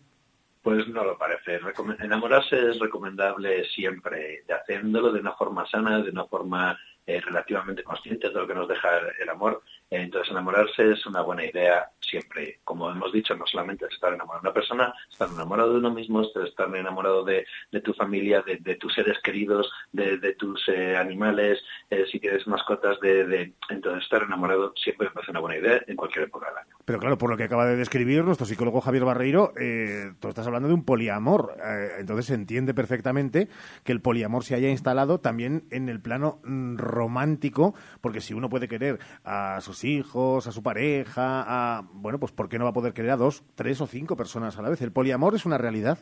Pues 0.63 0.89
no 0.89 1.05
lo 1.05 1.19
parece. 1.19 1.61
Recome- 1.61 1.97
Enamorarse 2.03 2.71
es 2.71 2.79
recomendable 2.79 3.65
siempre, 3.67 4.45
haciéndolo 4.49 5.13
de 5.13 5.21
una 5.21 5.33
forma 5.33 5.67
sana, 5.67 6.01
de 6.03 6.11
una 6.11 6.25
forma 6.25 6.79
eh, 7.07 7.21
relativamente 7.21 7.83
consciente 7.85 8.29
de 8.29 8.35
lo 8.35 8.47
que 8.47 8.55
nos 8.55 8.67
deja 8.69 8.89
el 9.21 9.29
amor. 9.29 9.63
Entonces, 10.03 10.31
enamorarse 10.31 10.93
es 10.93 11.07
una 11.07 11.23
buena 11.23 11.45
idea 11.45 11.89
siempre. 12.01 12.61
Como 12.65 12.91
hemos 12.91 13.13
dicho, 13.13 13.35
no 13.37 13.47
solamente 13.47 13.87
es 13.87 13.93
estar 13.95 14.13
enamorado 14.13 14.43
de 14.43 14.49
una 14.49 14.55
persona, 14.55 14.95
estar 15.11 15.29
enamorado 15.29 15.73
de 15.73 15.79
uno 15.79 15.91
mismo, 15.93 16.23
es 16.23 16.29
estar 16.49 16.75
enamorado 16.75 17.25
de, 17.25 17.47
de 17.73 17.81
tu 17.81 17.93
familia, 17.95 18.43
de, 18.43 18.57
de 18.57 18.75
tus 18.77 18.93
seres 18.95 19.19
queridos, 19.23 19.71
de, 19.93 20.19
de 20.19 20.35
tus 20.35 20.67
eh, 20.69 20.97
animales, 20.97 21.61
eh, 21.91 22.05
si 22.11 22.19
tienes 22.21 22.47
mascotas, 22.47 22.99
de- 23.01 23.53
entonces 23.71 24.03
estar 24.05 24.23
enamorado 24.23 24.73
siempre 24.77 25.09
me 25.09 25.15
parece 25.15 25.31
una 25.31 25.41
buena 25.41 25.59
idea 25.59 25.81
en 25.87 25.97
cualquier 25.97 26.25
época 26.25 26.49
del 26.49 26.59
año. 26.59 26.77
Pero 26.85 26.99
claro, 26.99 27.17
por 27.19 27.31
lo 27.31 27.37
que 27.37 27.45
acaba 27.45 27.67
de 27.67 27.77
describir 27.77 28.25
nuestro 28.25 28.47
psicólogo 28.47 28.81
Javier 28.81 29.05
Barreiro, 29.05 29.53
eh, 29.59 30.13
tú 30.21 30.29
estás 30.29 30.47
hablando 30.47 30.69
de 30.69 30.75
un 30.75 30.85
poliamor. 30.85 31.57
Eh, 31.65 31.89
entonces 32.01 32.27
se 32.27 32.35
entiende 32.35 32.75
perfectamente 32.75 33.49
que 33.85 33.93
el 33.93 34.01
poliamor 34.01 34.45
se 34.45 34.55
haya 34.55 34.69
instalado 34.69 35.21
también 35.21 35.65
en 35.71 35.89
el 35.89 36.01
plano 36.01 36.41
mm, 36.45 36.77
romántico, 36.77 37.75
porque 38.01 38.21
si 38.21 38.35
uno 38.35 38.49
puede 38.49 38.69
querer 38.69 38.99
a 39.25 39.61
sus 39.61 39.84
hijos, 39.85 40.47
a 40.47 40.53
su 40.53 40.63
pareja, 40.63 41.45
a 41.47 41.83
bueno, 41.93 42.19
pues 42.19 42.33
¿por 42.33 42.49
qué 42.49 42.59
no 42.59 42.65
va 42.65 42.71
a 42.71 42.75
poder 42.75 42.93
querer 42.93 43.13
a 43.13 43.17
dos, 43.17 43.45
tres 43.55 43.81
o 43.81 43.87
cinco 43.87 44.17
personas 44.17 44.59
a 44.59 44.63
la 44.63 44.71
vez? 44.71 44.81
El 44.83 44.93
poliamor 44.93 45.35
es 45.35 45.47
una 45.47 45.59
realidad. 45.59 45.99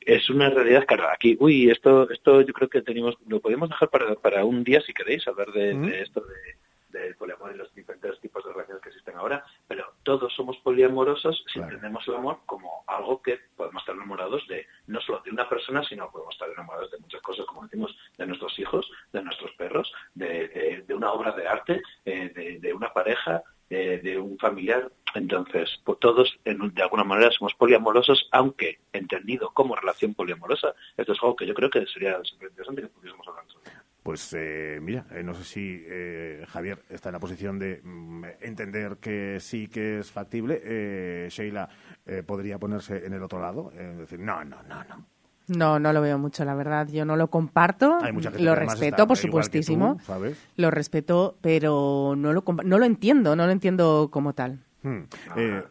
Es 0.00 0.30
una 0.30 0.48
realidad, 0.48 0.86
claro, 0.86 1.08
aquí, 1.12 1.36
uy, 1.38 1.70
esto, 1.70 2.08
esto 2.10 2.40
yo 2.40 2.54
creo 2.54 2.68
que 2.68 2.80
tenemos, 2.80 3.16
lo 3.26 3.40
podemos 3.40 3.68
dejar 3.68 3.90
para, 3.90 4.14
para 4.14 4.44
un 4.44 4.64
día 4.64 4.80
si 4.80 4.94
queréis, 4.94 5.28
hablar 5.28 5.52
de, 5.52 5.74
de 5.74 6.02
esto 6.02 6.20
de, 6.20 6.56
del 6.90 7.14
poliamor 7.16 7.52
y 7.54 7.58
los 7.58 7.72
diferentes 7.74 8.18
tipos 8.20 8.44
de 8.44 8.52
relaciones 8.52 8.82
que 8.82 8.88
existen 8.90 9.16
ahora, 9.16 9.44
pero 9.66 9.94
todos 10.02 10.32
somos 10.34 10.56
poliamorosos 10.58 11.44
si 11.52 11.58
entendemos 11.58 12.06
el 12.08 12.14
amor 12.14 12.40
como 12.46 12.84
algo 12.86 13.20
que 13.22 13.38
podemos 13.56 13.82
estar 13.82 13.94
enamorados 13.94 14.46
de, 14.48 14.66
no 14.86 15.00
solo 15.00 15.20
de 15.24 15.30
una 15.30 15.48
persona, 15.48 15.82
sino 15.84 16.10
podemos 16.10 16.34
estar 16.34 16.48
enamorados 16.50 16.90
de 16.90 16.98
muchas 16.98 17.20
cosas, 17.22 17.44
como 17.46 17.62
decimos, 17.64 17.96
de 18.16 18.26
nuestros 18.26 18.58
hijos, 18.58 18.90
de 19.12 19.22
nuestros 19.22 19.52
perros, 19.52 19.92
de, 20.14 20.48
de- 20.48 20.84
de 20.86 20.94
una 20.94 21.12
obra 21.12 21.32
de 21.32 21.46
arte, 21.46 21.82
eh, 22.04 22.30
de, 22.34 22.58
de 22.58 22.72
una 22.74 22.92
pareja, 22.92 23.42
eh, 23.70 24.00
de 24.02 24.18
un 24.18 24.38
familiar. 24.38 24.90
Entonces, 25.14 25.68
pues 25.84 25.98
todos 25.98 26.38
en- 26.44 26.72
de 26.74 26.82
alguna 26.82 27.04
manera 27.04 27.30
somos 27.30 27.54
poliamorosos, 27.54 28.28
aunque 28.32 28.78
entendido 28.92 29.50
como 29.50 29.74
relación 29.76 30.14
poliamorosa. 30.14 30.74
Esto 30.96 31.12
es 31.12 31.18
algo 31.22 31.36
que 31.36 31.46
yo 31.46 31.54
creo 31.54 31.68
que 31.70 31.84
sería 31.86 32.18
súper 32.24 32.48
interesante 32.48 32.82
que 32.82 32.88
pudiésemos 32.88 33.26
hablar 33.28 33.44
sobre. 33.48 33.70
Pues 34.08 34.32
eh, 34.34 34.78
mira, 34.80 35.04
eh, 35.10 35.22
no 35.22 35.34
sé 35.34 35.44
si 35.44 35.84
eh, 35.86 36.42
Javier 36.48 36.78
está 36.88 37.10
en 37.10 37.12
la 37.12 37.18
posición 37.18 37.58
de 37.58 37.82
mm, 37.84 38.24
entender 38.40 38.96
que 39.02 39.36
sí 39.38 39.68
que 39.68 39.98
es 39.98 40.10
factible. 40.10 40.62
Eh, 40.64 41.28
Sheila 41.30 41.68
eh, 42.06 42.22
podría 42.26 42.58
ponerse 42.58 43.04
en 43.04 43.12
el 43.12 43.22
otro 43.22 43.38
lado, 43.38 43.70
eh, 43.74 43.96
decir, 43.98 44.18
no, 44.18 44.42
no, 44.46 44.62
no, 44.62 44.82
no. 44.84 45.04
No, 45.48 45.78
no 45.78 45.92
lo 45.92 46.00
veo 46.00 46.16
mucho, 46.16 46.42
la 46.46 46.54
verdad. 46.54 46.88
Yo 46.88 47.04
no 47.04 47.16
lo 47.16 47.28
comparto. 47.28 47.98
Hay 48.00 48.12
mucha 48.12 48.30
gente 48.30 48.44
lo 48.44 48.54
que 48.54 48.60
respeto, 48.60 48.86
está 48.86 49.06
por 49.06 49.18
supuestísimo. 49.18 49.96
tú, 49.98 50.04
¿sabes? 50.06 50.38
Lo 50.56 50.70
respeto, 50.70 51.36
pero 51.42 52.14
no 52.16 52.32
lo, 52.32 52.42
compa- 52.46 52.64
no 52.64 52.78
lo 52.78 52.86
entiendo, 52.86 53.36
no 53.36 53.44
lo 53.44 53.52
entiendo 53.52 54.08
como 54.10 54.32
tal. 54.32 54.58
Hmm. 54.84 55.02
Eh, 55.36 55.62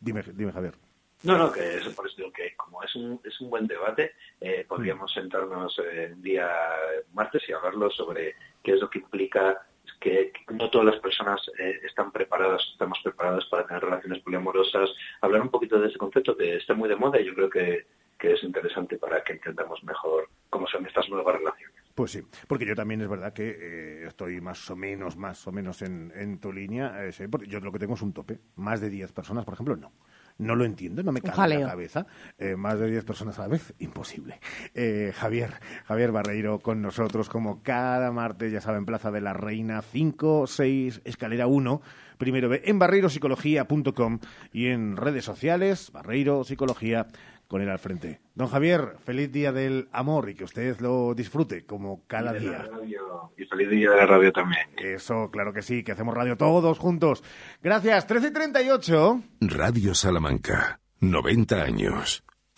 dime, 0.00 0.22
dime, 0.32 0.50
Javier. 0.52 0.72
No, 1.24 1.36
no, 1.36 1.52
que 1.52 1.76
eso 1.76 1.94
por 1.94 2.06
eso 2.06 2.14
digo 2.16 2.32
que 2.32 2.56
como 2.56 2.82
es 2.82 2.94
un, 2.96 3.20
es 3.22 3.38
un 3.42 3.50
buen 3.50 3.66
debate, 3.66 4.12
eh, 4.40 4.64
podríamos 4.68 5.12
sentarnos 5.12 5.78
eh, 5.78 6.12
un 6.14 6.22
día 6.22 6.50
martes 7.12 7.42
y 7.48 7.52
hablarlo 7.52 7.90
sobre 7.90 8.34
qué 8.62 8.72
es 8.72 8.80
lo 8.80 8.88
que 8.88 9.00
implica 9.00 9.66
que 10.00 10.32
no 10.50 10.70
todas 10.70 10.86
las 10.86 11.00
personas 11.00 11.40
eh, 11.58 11.80
están 11.84 12.10
preparadas, 12.10 12.62
estamos 12.72 12.98
preparadas 13.04 13.44
para 13.46 13.66
tener 13.66 13.82
relaciones 13.82 14.22
poliamorosas, 14.22 14.90
hablar 15.20 15.42
un 15.42 15.50
poquito 15.50 15.78
de 15.78 15.88
ese 15.88 15.98
concepto 15.98 16.36
que 16.36 16.56
está 16.56 16.74
muy 16.74 16.88
de 16.88 16.96
moda 16.96 17.20
y 17.20 17.26
yo 17.26 17.34
creo 17.34 17.50
que, 17.50 17.86
que 18.18 18.32
es 18.32 18.42
interesante 18.42 18.96
para 18.96 19.22
que 19.22 19.34
entendamos 19.34 19.84
mejor 19.84 20.28
cómo 20.48 20.66
son 20.66 20.86
estas 20.86 21.08
nuevas 21.10 21.36
relaciones. 21.36 21.76
Pues 21.94 22.12
sí, 22.12 22.22
porque 22.48 22.64
yo 22.64 22.74
también 22.74 23.02
es 23.02 23.08
verdad 23.08 23.34
que 23.34 23.50
eh, 23.50 24.06
estoy 24.06 24.40
más 24.40 24.70
o 24.70 24.76
menos, 24.76 25.16
más 25.16 25.46
o 25.46 25.52
menos 25.52 25.82
en, 25.82 26.10
en 26.14 26.40
tu 26.40 26.50
línea. 26.50 27.06
eh, 27.06 27.28
porque 27.30 27.46
yo 27.46 27.60
lo 27.60 27.70
que 27.72 27.78
tengo 27.78 27.94
es 27.94 28.02
un 28.02 28.14
tope. 28.14 28.38
Más 28.56 28.80
de 28.80 28.88
10 28.88 29.12
personas, 29.12 29.44
por 29.44 29.54
ejemplo, 29.54 29.76
no. 29.76 29.92
No 30.40 30.56
lo 30.56 30.64
entiendo, 30.64 31.02
no 31.02 31.12
me 31.12 31.20
cabe 31.20 31.54
en 31.54 31.60
la 31.60 31.68
cabeza. 31.68 32.06
Eh, 32.38 32.56
más 32.56 32.78
de 32.78 32.90
10 32.90 33.04
personas 33.04 33.38
a 33.38 33.42
la 33.42 33.48
vez, 33.48 33.74
imposible. 33.78 34.40
Eh, 34.74 35.12
Javier, 35.14 35.52
Javier 35.84 36.12
Barreiro 36.12 36.60
con 36.60 36.80
nosotros 36.80 37.28
como 37.28 37.62
cada 37.62 38.10
martes, 38.10 38.50
ya 38.50 38.62
saben, 38.62 38.86
Plaza 38.86 39.10
de 39.10 39.20
la 39.20 39.34
Reina 39.34 39.82
5, 39.82 40.46
6, 40.46 41.02
escalera 41.04 41.46
1, 41.46 41.82
primero 42.16 42.50
en 42.54 42.78
barreiropsicología.com 42.78 44.18
y 44.50 44.68
en 44.68 44.96
redes 44.96 45.26
sociales, 45.26 45.92
Barreiro 45.92 46.42
Psicología 46.44 47.06
con 47.50 47.60
él 47.60 47.68
al 47.68 47.80
frente. 47.80 48.20
Don 48.36 48.46
Javier, 48.46 48.94
feliz 49.04 49.32
día 49.32 49.50
del 49.50 49.88
amor 49.90 50.30
y 50.30 50.36
que 50.36 50.44
usted 50.44 50.78
lo 50.80 51.14
disfrute 51.14 51.66
como 51.66 52.06
cada 52.06 52.32
la 52.32 52.38
día. 52.38 52.58
radio, 52.70 53.32
y 53.36 53.44
feliz 53.44 53.68
día 53.68 53.90
de 53.90 53.96
la 53.96 54.06
radio 54.06 54.32
también. 54.32 54.68
Eso, 54.76 55.30
claro 55.32 55.52
que 55.52 55.60
sí, 55.60 55.82
que 55.82 55.90
hacemos 55.90 56.14
radio 56.14 56.36
todos 56.36 56.78
juntos. 56.78 57.24
Gracias, 57.60 58.06
13 58.06 58.28
y 58.28 58.32
38. 58.32 59.22
Radio 59.40 59.94
Salamanca. 59.96 60.78
90 61.00 61.60
años. 61.60 62.22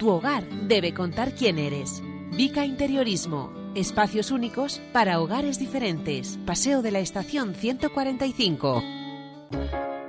Tu 0.00 0.08
hogar 0.08 0.48
debe 0.66 0.94
contar 0.94 1.34
quién 1.34 1.58
eres. 1.58 2.02
Vica 2.30 2.64
Interiorismo. 2.64 3.52
Espacios 3.74 4.30
únicos 4.30 4.80
para 4.94 5.20
hogares 5.20 5.58
diferentes. 5.58 6.38
Paseo 6.46 6.80
de 6.80 6.90
la 6.90 7.00
Estación 7.00 7.54
145. 7.54 8.82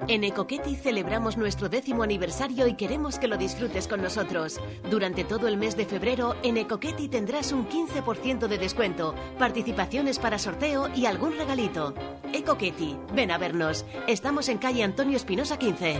En 0.08 0.24
Ecoqueti 0.24 0.78
celebramos 0.78 1.36
nuestro 1.36 1.68
décimo 1.68 2.04
aniversario 2.04 2.68
y 2.68 2.76
queremos 2.76 3.20
que 3.20 3.28
lo 3.28 3.36
disfrutes 3.36 3.90
con 3.90 4.02
nosotros. 4.02 4.62
Durante 4.90 5.26
todo 5.26 5.50
el 5.50 5.58
mes 5.58 5.76
de 5.76 5.86
febrero, 5.86 6.38
en 6.42 6.56
Ecoqueti 6.56 7.10
tendrás 7.10 7.52
un 7.52 7.68
15% 7.68 8.48
de 8.48 8.58
descuento, 8.58 9.14
participaciones 9.38 10.20
para 10.20 10.40
sorteo 10.40 10.88
y 10.96 11.06
algún 11.06 11.36
regalito. 11.36 11.94
Ecoqueti, 12.32 12.96
ven 13.14 13.30
a 13.30 13.38
vernos. 13.38 13.86
Estamos 14.08 14.48
en 14.48 14.58
calle 14.58 14.84
Antonio 14.84 15.18
Espinosa 15.18 15.60
15. 15.60 16.00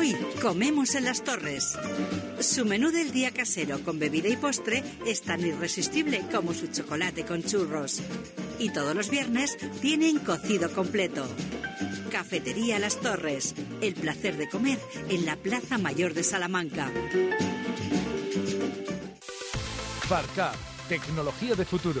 Hoy 0.00 0.16
comemos 0.40 0.94
en 0.94 1.04
las 1.04 1.22
torres. 1.22 1.76
Su 2.40 2.64
menú 2.64 2.90
del 2.90 3.12
día 3.12 3.32
casero 3.32 3.84
con 3.84 3.98
bebida 3.98 4.30
y 4.30 4.36
postre 4.38 4.82
es 5.04 5.20
tan 5.20 5.44
irresistible 5.44 6.24
como 6.32 6.54
su 6.54 6.68
chocolate 6.68 7.26
con 7.26 7.42
churros. 7.42 8.00
Y 8.58 8.70
todos 8.70 8.94
los 8.96 9.10
viernes 9.10 9.58
tienen 9.82 10.18
cocido 10.20 10.72
completo. 10.72 11.28
Cafetería 12.10 12.78
Las 12.78 12.96
Torres. 12.96 13.54
El 13.82 13.92
placer 13.92 14.38
de 14.38 14.48
comer 14.48 14.78
en 15.10 15.26
la 15.26 15.36
Plaza 15.36 15.76
Mayor 15.76 16.14
de 16.14 16.22
Salamanca. 16.22 16.90
Farcap, 20.08 20.54
tecnología 20.88 21.54
de 21.56 21.66
futuro, 21.66 22.00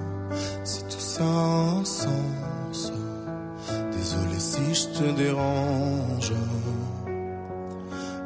Si 0.63 0.83
tout 0.83 0.99
ça 0.99 1.23
sens. 1.83 2.91
Désolé 3.91 4.39
si 4.39 4.73
je 4.73 4.87
te 4.97 5.11
dérange. 5.11 6.33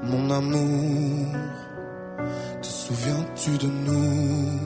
Mon 0.03 0.29
amour, 0.29 1.35
te 2.61 2.67
souviens-tu 2.67 3.57
de 3.57 3.67
nous? 3.67 4.59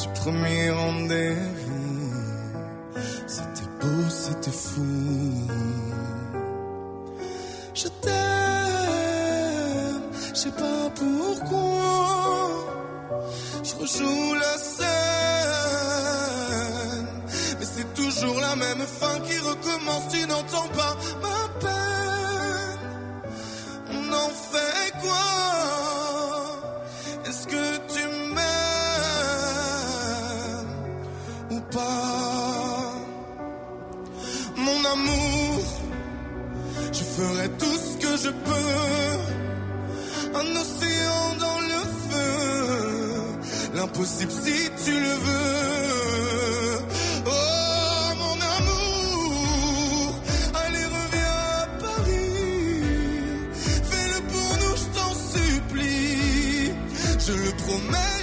Du 0.00 0.08
premier 0.20 0.70
rendez-vous. 0.70 2.14
C'était 3.26 3.68
beau, 3.80 4.08
c'était 4.08 4.50
fou. 4.50 4.84
Je 7.74 7.88
t'aime, 7.88 8.14
je 10.32 10.38
sais 10.38 10.52
pas 10.52 10.90
pourquoi. 10.94 11.66
Je 13.62 13.74
rejoue 13.76 14.34
la 14.34 14.58
scène, 14.58 14.86
mais 17.58 17.64
c'est 17.64 17.94
toujours 17.94 18.40
la 18.40 18.56
même 18.56 18.84
fin 19.00 19.20
qui 19.20 19.38
recommence. 19.38 20.08
Tu 20.10 20.26
n'entends 20.26 20.68
pas 20.68 20.96
ma 21.22 21.48
peine. 21.60 22.80
On 23.92 24.12
en 24.12 24.30
fait 24.50 24.92
quoi? 25.02 25.26
Est-ce 27.26 27.46
que 27.46 27.64
tu 27.92 28.02
m'aimes 28.34 28.46
ou 31.50 31.60
pas? 31.60 32.92
Mon 34.56 34.84
amour. 34.94 35.64
Je 36.92 37.04
ferai 37.04 37.48
tout 37.50 37.78
ce 37.84 37.92
que 38.04 38.16
je 38.16 38.30
peux. 38.30 38.74
Un 40.34 40.48
océan 40.62 41.26
dans 41.38 41.60
le 41.60 41.80
feu. 42.10 42.65
L'impossible 43.76 44.32
si 44.32 44.70
tu 44.84 44.90
le 44.92 45.14
veux. 45.26 46.78
Oh 47.26 48.14
mon 48.22 48.36
amour. 48.56 50.14
Allez, 50.64 50.86
reviens 50.96 51.36
à 51.60 51.66
Paris. 51.84 52.40
Fais-le 53.90 54.18
pour 54.32 54.50
nous, 54.62 54.76
je 54.82 54.86
t'en 54.96 55.12
supplie. 55.34 56.72
Je 57.26 57.32
le 57.32 57.52
promets, 57.64 58.15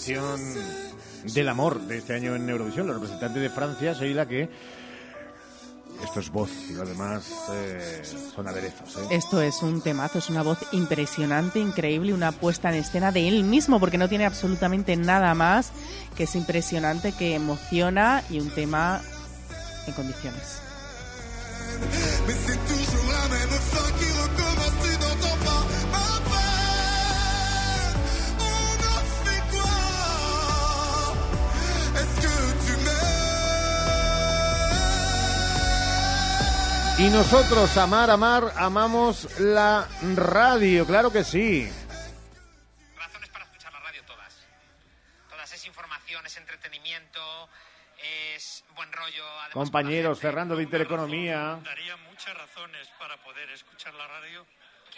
canción 0.00 0.40
del 1.24 1.48
amor 1.50 1.78
de 1.82 1.98
este 1.98 2.14
año 2.14 2.34
en 2.34 2.48
Eurovisión. 2.48 2.86
La 2.86 2.94
representante 2.94 3.38
de 3.38 3.50
Francia, 3.50 3.92
Sheila, 3.92 4.26
que 4.26 4.48
esto 6.02 6.20
es 6.20 6.30
voz 6.30 6.48
y 6.70 6.72
lo 6.72 6.86
demás 6.86 7.30
eh, 7.52 8.02
son 8.34 8.48
aderezos. 8.48 8.96
¿eh? 8.96 9.08
Esto 9.10 9.42
es 9.42 9.60
un 9.60 9.82
temazo, 9.82 10.16
es 10.16 10.30
una 10.30 10.42
voz 10.42 10.58
impresionante, 10.72 11.58
increíble, 11.58 12.14
una 12.14 12.32
puesta 12.32 12.70
en 12.70 12.76
escena 12.76 13.12
de 13.12 13.28
él 13.28 13.44
mismo, 13.44 13.78
porque 13.78 13.98
no 13.98 14.08
tiene 14.08 14.24
absolutamente 14.24 14.96
nada 14.96 15.34
más, 15.34 15.70
que 16.16 16.22
es 16.22 16.34
impresionante, 16.34 17.12
que 17.12 17.34
emociona 17.34 18.24
y 18.30 18.40
un 18.40 18.48
tema 18.48 19.02
en 19.86 19.92
condiciones. 19.92 20.62
Y 37.00 37.08
nosotros, 37.08 37.78
amar, 37.78 38.10
amar, 38.10 38.52
amamos 38.58 39.40
la 39.40 39.88
radio, 40.16 40.86
claro 40.86 41.10
que 41.10 41.24
sí. 41.24 41.66
Todas 45.30 45.52
es 45.54 45.66
información, 45.66 46.26
es 46.26 46.36
entretenimiento, 46.36 47.48
es 48.36 48.64
buen 48.76 48.92
rollo. 48.92 49.24
Además, 49.24 49.52
Compañeros, 49.54 50.20
Fernando 50.20 50.54
de 50.56 50.64
Intereconomía, 50.64 51.58
Daría 51.64 51.96
muchas 51.96 52.36
razones 52.36 52.86
para 52.98 53.16
poder 53.24 53.48
escuchar 53.48 53.94
la 53.94 54.06
radio. 54.06 54.46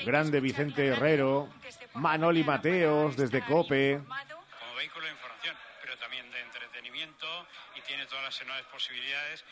grande 0.04 0.40
Vicente 0.40 0.84
Herrero, 0.88 1.50
Manoli 1.94 2.42
Mateos 2.42 3.16
desde 3.16 3.44
COPE, 3.44 4.00
como 4.00 4.74
vehículo 4.74 5.06
de 5.06 5.12
información, 5.12 5.56
pero 5.80 5.96
también 5.98 6.28
de 6.32 6.40
entretenimiento 6.40 7.46
y 7.76 7.80
tiene 7.82 8.06
todas 8.06 8.24
las 8.24 8.40
enormes 8.40 8.66
posibilidades. 8.72 9.44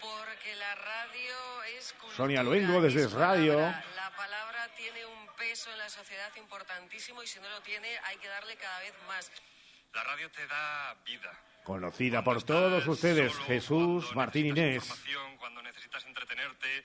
Porque 0.00 0.54
la 0.56 0.74
radio 0.74 1.62
es 1.76 1.92
cultura, 1.94 2.16
Sonia 2.16 2.42
Luengo 2.42 2.80
desde 2.80 3.04
es 3.04 3.12
Radio. 3.12 3.54
palabra. 3.54 3.84
La 3.96 4.10
palabra 4.16 4.68
tiene 4.76 5.04
un 5.06 5.26
peso 5.36 5.70
en 5.70 5.78
la 5.78 5.88
sociedad 5.88 6.30
importantísimo 6.36 7.22
y 7.22 7.26
si 7.26 7.38
no 7.40 7.48
lo 7.48 7.60
tiene 7.62 7.88
hay 8.04 8.16
que 8.18 8.28
darle 8.28 8.56
cada 8.56 8.80
vez 8.80 8.94
más. 9.08 9.30
La 9.92 10.04
radio 10.04 10.30
te 10.30 10.46
da 10.46 10.94
vida. 11.04 11.32
conocida 11.64 12.22
por 12.24 12.42
todos 12.42 12.86
ustedes, 12.86 13.36
Jesús 13.46 14.14
Martín 14.14 14.46
Inés. 14.46 14.88
Cuando 15.38 15.62
necesitas 15.62 16.04
entretenerte, 16.06 16.84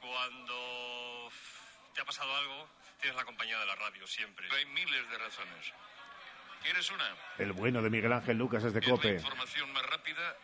cuando 0.00 1.30
te 1.94 2.00
ha 2.00 2.04
pasado 2.04 2.34
algo, 2.36 2.68
tienes 3.00 3.16
la 3.16 3.24
compañía 3.24 3.58
de 3.58 3.66
la 3.66 3.76
radio 3.76 4.06
siempre. 4.06 4.46
Hay 4.52 4.66
miles 4.66 5.08
de 5.10 5.18
razones. 5.18 5.72
¿Quieres 6.62 6.90
una? 6.90 7.16
El 7.38 7.52
bueno 7.52 7.82
de 7.82 7.90
Miguel 7.90 8.12
Ángel 8.12 8.36
Lucas 8.38 8.62
Es 8.64 8.72
la 8.74 8.80
COPE. 8.80 9.14
información 9.14 9.72
más 9.72 9.84
rápida 9.86 10.36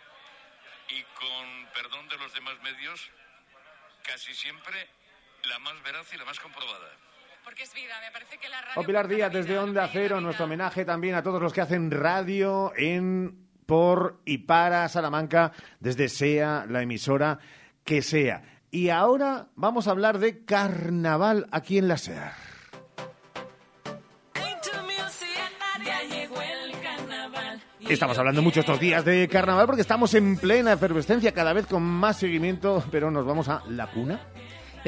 y 0.89 1.02
con 1.19 1.66
perdón 1.74 2.09
de 2.09 2.16
los 2.19 2.32
demás 2.35 2.55
medios, 2.62 3.10
casi 4.02 4.35
siempre 4.35 4.89
la 5.44 5.59
más 5.60 5.82
veraz 5.82 6.12
y 6.12 6.16
la 6.16 6.24
más 6.24 6.39
comprobada. 6.40 6.89
porque 7.44 7.62
es 7.62 7.73
vida. 7.74 7.94
Me 8.05 8.10
parece 8.10 8.39
que 8.39 8.48
la 8.48 8.60
radio... 8.60 8.81
O 8.81 8.85
Pilar 8.85 9.09
Díaz 9.09 9.32
desde 9.32 9.59
Onda 9.59 9.89
Cero, 9.90 10.20
nuestro 10.20 10.44
homenaje 10.44 10.85
también 10.85 11.15
a 11.15 11.23
todos 11.23 11.40
los 11.40 11.52
que 11.52 11.62
hacen 11.62 11.90
radio 11.90 12.73
en, 12.77 13.48
por 13.66 14.20
y 14.24 14.39
para 14.39 14.89
Salamanca, 14.89 15.52
desde 15.81 16.09
sea 16.09 16.66
la 16.69 16.82
emisora 16.82 17.39
que 17.85 18.02
sea. 18.02 18.43
Y 18.70 18.90
ahora 18.90 19.48
vamos 19.55 19.89
a 19.89 19.93
hablar 19.93 20.19
de 20.19 20.44
carnaval 20.44 21.47
aquí 21.52 21.78
en 21.78 21.89
la 21.89 21.97
SER. 21.97 22.47
Estamos 27.89 28.19
hablando 28.19 28.43
mucho 28.43 28.60
estos 28.60 28.78
días 28.78 29.02
de 29.02 29.27
carnaval 29.28 29.65
porque 29.65 29.81
estamos 29.81 30.12
en 30.12 30.36
plena 30.36 30.74
efervescencia, 30.74 31.32
cada 31.32 31.55
vez 31.55 31.66
con 31.66 31.82
más 31.82 32.19
seguimiento, 32.19 32.85
pero 32.90 33.10
nos 33.10 33.24
vamos 33.24 33.48
a 33.48 33.62
la 33.66 33.86
cuna. 33.86 34.20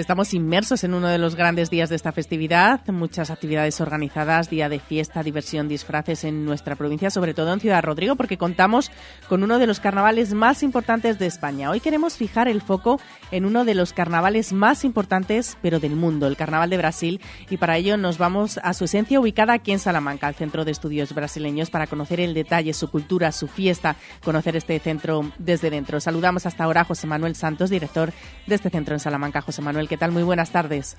Estamos 0.01 0.33
inmersos 0.33 0.83
en 0.83 0.95
uno 0.95 1.09
de 1.09 1.19
los 1.19 1.37
grandes 1.37 1.69
días 1.69 1.91
de 1.91 1.97
esta 1.97 2.11
festividad, 2.11 2.81
muchas 2.87 3.29
actividades 3.29 3.83
organizadas, 3.83 4.49
día 4.49 4.71
de 4.71 4.81
fiesta, 4.81 5.23
diversión, 5.23 5.69
disfraces 5.69 6.25
en 6.25 6.47
nuestra 6.47 6.75
provincia, 6.75 7.11
sobre 7.11 7.35
todo 7.35 7.53
en 7.53 7.61
Ciudad 7.61 7.83
Rodrigo, 7.83 8.17
porque 8.17 8.39
contamos 8.39 8.91
con 9.29 9.43
uno 9.43 9.59
de 9.59 9.67
los 9.67 9.79
carnavales 9.79 10.33
más 10.33 10.63
importantes 10.63 11.19
de 11.19 11.27
España. 11.27 11.69
Hoy 11.69 11.81
queremos 11.81 12.17
fijar 12.17 12.49
el 12.49 12.63
foco 12.63 12.99
en 13.31 13.45
uno 13.45 13.67
de 13.67 13.75
los 13.75 13.93
carnavales 13.93 14.55
más 14.55 14.87
importantes, 14.87 15.59
pero 15.61 15.81
del 15.81 15.97
mundo, 15.97 16.27
el 16.27 16.37
Carnaval 16.37 16.71
de 16.71 16.79
Brasil, 16.79 17.21
y 17.51 17.59
para 17.59 17.77
ello 17.77 17.99
nos 17.99 18.17
vamos 18.17 18.59
a 18.63 18.73
su 18.73 18.87
esencia 18.87 19.21
ubicada 19.21 19.53
aquí 19.53 19.71
en 19.71 19.79
Salamanca, 19.79 20.29
al 20.29 20.35
Centro 20.35 20.65
de 20.65 20.73
Estudios 20.73 21.13
Brasileños, 21.13 21.69
para 21.69 21.87
conocer 21.87 22.21
el 22.21 22.33
detalle, 22.33 22.73
su 22.73 22.91
cultura, 22.91 23.33
su 23.33 23.49
fiesta, 23.49 23.97
conocer 24.25 24.57
este 24.57 24.79
centro 24.79 25.31
desde 25.39 25.69
dentro. 25.69 26.01
Saludamos 26.01 26.47
hasta 26.47 26.65
ahora 26.65 26.81
a 26.81 26.85
José 26.85 27.07
Manuel 27.07 27.37
Santos, 27.37 27.69
director 27.69 28.15
de 28.47 28.55
este 28.55 28.71
centro 28.71 28.95
en 28.95 29.01
Salamanca. 29.01 29.43
José 29.43 29.61
Manuel, 29.61 29.90
¿qué 29.91 29.97
tal? 29.97 30.13
Muy 30.13 30.23
buenas 30.23 30.53
tardes. 30.53 30.97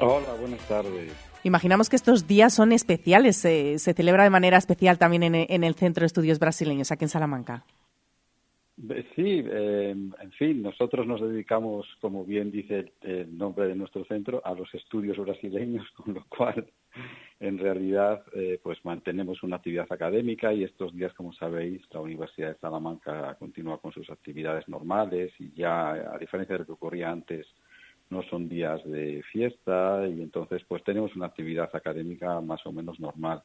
Hola, 0.00 0.34
buenas 0.40 0.60
tardes. 0.68 1.12
Imaginamos 1.44 1.88
que 1.88 1.94
estos 1.94 2.26
días 2.26 2.52
son 2.52 2.72
especiales, 2.72 3.36
se, 3.36 3.78
se 3.78 3.94
celebra 3.94 4.24
de 4.24 4.30
manera 4.30 4.58
especial 4.58 4.98
también 4.98 5.22
en, 5.22 5.34
en, 5.48 5.62
el 5.62 5.76
Centro 5.76 6.00
de 6.00 6.06
Estudios 6.06 6.40
Brasileños, 6.40 6.90
aquí 6.90 7.04
en 7.04 7.08
Salamanca. 7.08 7.64
Sí, 9.14 9.44
eh, 9.46 9.90
en 9.90 10.32
fin, 10.32 10.60
nosotros 10.60 11.06
nos 11.06 11.20
dedicamos, 11.20 11.86
como 12.00 12.24
bien 12.24 12.50
dice 12.50 12.80
el, 12.80 12.92
el, 13.02 13.38
nombre 13.38 13.68
de 13.68 13.76
nuestro 13.76 14.04
centro, 14.06 14.42
a 14.44 14.54
los 14.54 14.74
estudios 14.74 15.16
brasileños, 15.18 15.86
con 15.96 16.14
lo 16.14 16.24
cual, 16.24 16.66
en 17.38 17.58
realidad, 17.58 18.24
eh, 18.34 18.58
pues 18.60 18.84
mantenemos 18.84 19.40
una 19.44 19.56
actividad 19.56 19.86
académica 19.88 20.52
y 20.52 20.64
estos 20.64 20.92
días, 20.94 21.14
como 21.14 21.32
sabéis, 21.32 21.80
la 21.92 22.00
Universidad 22.00 22.48
de 22.48 22.58
Salamanca 22.58 23.36
continúa 23.38 23.80
con 23.80 23.92
sus 23.92 24.10
actividades 24.10 24.68
normales 24.68 25.32
y 25.38 25.52
ya, 25.52 25.92
a 25.92 26.18
diferencia 26.18 26.54
de 26.54 26.58
lo 26.60 26.66
que 26.66 26.72
ocurría 26.72 27.10
antes, 27.10 27.46
no 28.10 28.22
son 28.22 28.48
días 28.48 28.84
de 28.84 29.22
fiesta 29.32 30.06
y 30.06 30.22
entonces 30.22 30.62
pues 30.66 30.82
tenemos 30.84 31.14
una 31.16 31.26
actividad 31.26 31.68
académica 31.74 32.40
más 32.40 32.64
o 32.66 32.72
menos 32.72 33.00
normal. 33.00 33.42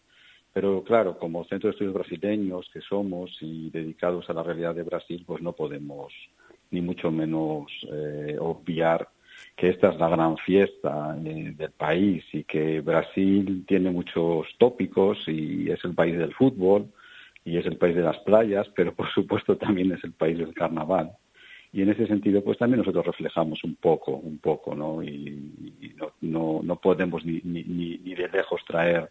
Pero 0.53 0.83
claro, 0.83 1.17
como 1.17 1.45
centro 1.45 1.69
de 1.69 1.71
estudios 1.71 1.93
brasileños 1.93 2.69
que 2.73 2.81
somos 2.81 3.37
y 3.41 3.69
dedicados 3.69 4.29
a 4.29 4.33
la 4.33 4.43
realidad 4.43 4.75
de 4.75 4.83
Brasil, 4.83 5.23
pues 5.25 5.41
no 5.41 5.53
podemos 5.53 6.13
ni 6.71 6.81
mucho 6.81 7.09
menos 7.11 7.71
eh, 7.91 8.37
obviar 8.39 9.07
que 9.55 9.69
esta 9.69 9.89
es 9.89 9.97
la 9.97 10.09
gran 10.09 10.37
fiesta 10.37 11.17
eh, 11.23 11.53
del 11.55 11.71
país 11.71 12.23
y 12.33 12.43
que 12.43 12.81
Brasil 12.81 13.63
tiene 13.67 13.91
muchos 13.91 14.47
tópicos 14.57 15.19
y 15.27 15.69
es 15.69 15.83
el 15.85 15.95
país 15.95 16.17
del 16.17 16.33
fútbol 16.33 16.87
y 17.43 17.57
es 17.57 17.65
el 17.65 17.77
país 17.77 17.95
de 17.95 18.03
las 18.03 18.19
playas, 18.19 18.67
pero 18.75 18.93
por 18.93 19.09
supuesto 19.11 19.57
también 19.57 19.91
es 19.91 20.03
el 20.03 20.13
país 20.13 20.37
del 20.37 20.53
carnaval 20.53 21.11
y 21.73 21.81
en 21.81 21.89
ese 21.89 22.07
sentido 22.07 22.43
pues 22.43 22.57
también 22.57 22.79
nosotros 22.79 23.05
reflejamos 23.05 23.63
un 23.63 23.75
poco 23.75 24.11
un 24.11 24.39
poco 24.39 24.75
no 24.75 25.01
y, 25.03 25.93
no, 25.95 26.11
no, 26.21 26.59
no 26.63 26.75
podemos 26.77 27.25
ni, 27.25 27.41
ni, 27.43 27.63
ni 27.63 28.15
de 28.15 28.27
lejos 28.27 28.61
traer 28.67 29.09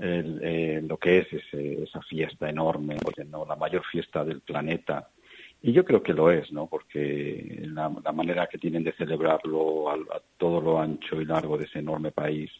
eh, 0.00 0.80
lo 0.86 0.96
que 0.96 1.18
es 1.18 1.32
ese, 1.32 1.82
esa 1.82 2.00
fiesta 2.02 2.48
enorme 2.48 2.96
no 3.28 3.44
la 3.44 3.56
mayor 3.56 3.84
fiesta 3.84 4.24
del 4.24 4.42
planeta. 4.42 5.08
Y 5.60 5.72
yo 5.72 5.84
creo 5.84 6.04
que 6.04 6.12
lo 6.12 6.30
es 6.30 6.52
no 6.52 6.68
porque 6.68 7.64
la, 7.66 7.92
la 8.04 8.12
manera 8.12 8.46
que 8.46 8.58
tienen 8.58 8.84
de 8.84 8.92
celebrarlo 8.92 9.90
a, 9.90 9.94
a 9.94 10.22
todo 10.36 10.60
lo 10.60 10.80
ancho 10.80 11.20
y 11.20 11.24
largo 11.24 11.58
de 11.58 11.64
ese 11.64 11.80
enorme 11.80 12.12
país 12.12 12.50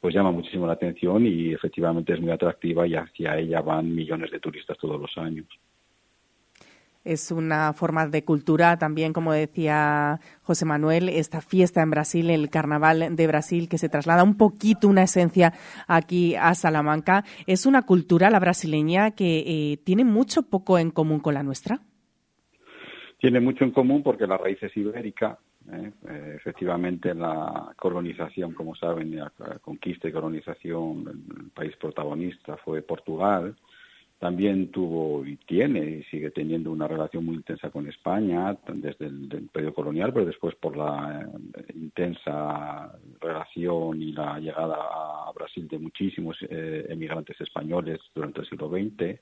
pues 0.00 0.14
llama 0.14 0.30
muchísimo 0.30 0.66
la 0.66 0.74
atención 0.74 1.26
y 1.26 1.52
efectivamente 1.52 2.12
es 2.12 2.20
muy 2.20 2.30
atractiva 2.30 2.86
y 2.86 2.94
hacia 2.94 3.38
ella 3.38 3.60
van 3.60 3.92
millones 3.92 4.30
de 4.30 4.38
turistas 4.38 4.78
todos 4.78 5.00
los 5.00 5.18
años 5.18 5.46
es 7.04 7.30
una 7.30 7.72
forma 7.74 8.06
de 8.06 8.24
cultura 8.24 8.78
también, 8.78 9.12
como 9.12 9.32
decía 9.32 10.20
José 10.42 10.64
Manuel, 10.64 11.10
esta 11.10 11.40
fiesta 11.40 11.82
en 11.82 11.90
Brasil, 11.90 12.30
el 12.30 12.48
Carnaval 12.48 13.14
de 13.14 13.26
Brasil, 13.26 13.68
que 13.68 13.78
se 13.78 13.90
traslada 13.90 14.24
un 14.24 14.36
poquito 14.36 14.88
una 14.88 15.02
esencia 15.02 15.52
aquí 15.86 16.34
a 16.34 16.54
Salamanca. 16.54 17.24
¿Es 17.46 17.66
una 17.66 17.82
cultura, 17.82 18.30
la 18.30 18.40
brasileña, 18.40 19.10
que 19.10 19.44
eh, 19.46 19.76
tiene 19.84 20.04
mucho 20.04 20.44
poco 20.44 20.78
en 20.78 20.90
común 20.90 21.20
con 21.20 21.34
la 21.34 21.42
nuestra? 21.42 21.80
Tiene 23.18 23.40
mucho 23.40 23.64
en 23.64 23.70
común 23.70 24.02
porque 24.02 24.26
la 24.26 24.38
raíz 24.38 24.62
es 24.62 24.74
ibérica. 24.76 25.38
¿eh? 25.70 25.92
Eh, 26.08 26.32
efectivamente, 26.36 27.14
la 27.14 27.72
colonización, 27.76 28.52
como 28.54 28.74
saben, 28.74 29.14
la 29.16 29.30
conquista 29.60 30.08
y 30.08 30.12
colonización, 30.12 31.04
el 31.36 31.50
país 31.50 31.76
protagonista 31.76 32.56
fue 32.56 32.82
Portugal 32.82 33.54
también 34.18 34.70
tuvo 34.70 35.24
y 35.26 35.36
tiene 35.36 35.98
y 35.98 36.02
sigue 36.04 36.30
teniendo 36.30 36.70
una 36.70 36.88
relación 36.88 37.24
muy 37.24 37.36
intensa 37.36 37.70
con 37.70 37.86
España 37.88 38.56
desde 38.68 39.06
el, 39.06 39.48
periodo 39.52 39.74
colonial, 39.74 40.12
pero 40.12 40.26
después 40.26 40.54
por 40.54 40.76
la 40.76 41.28
eh, 41.56 41.72
intensa 41.74 42.92
relación 43.20 44.00
y 44.00 44.12
la 44.12 44.38
llegada 44.38 44.76
a 44.76 45.32
Brasil 45.34 45.68
de 45.68 45.78
muchísimos 45.78 46.36
eh, 46.48 46.86
emigrantes 46.88 47.40
españoles 47.40 48.00
durante 48.14 48.40
el 48.40 48.48
siglo 48.48 48.70
XX. 48.70 49.20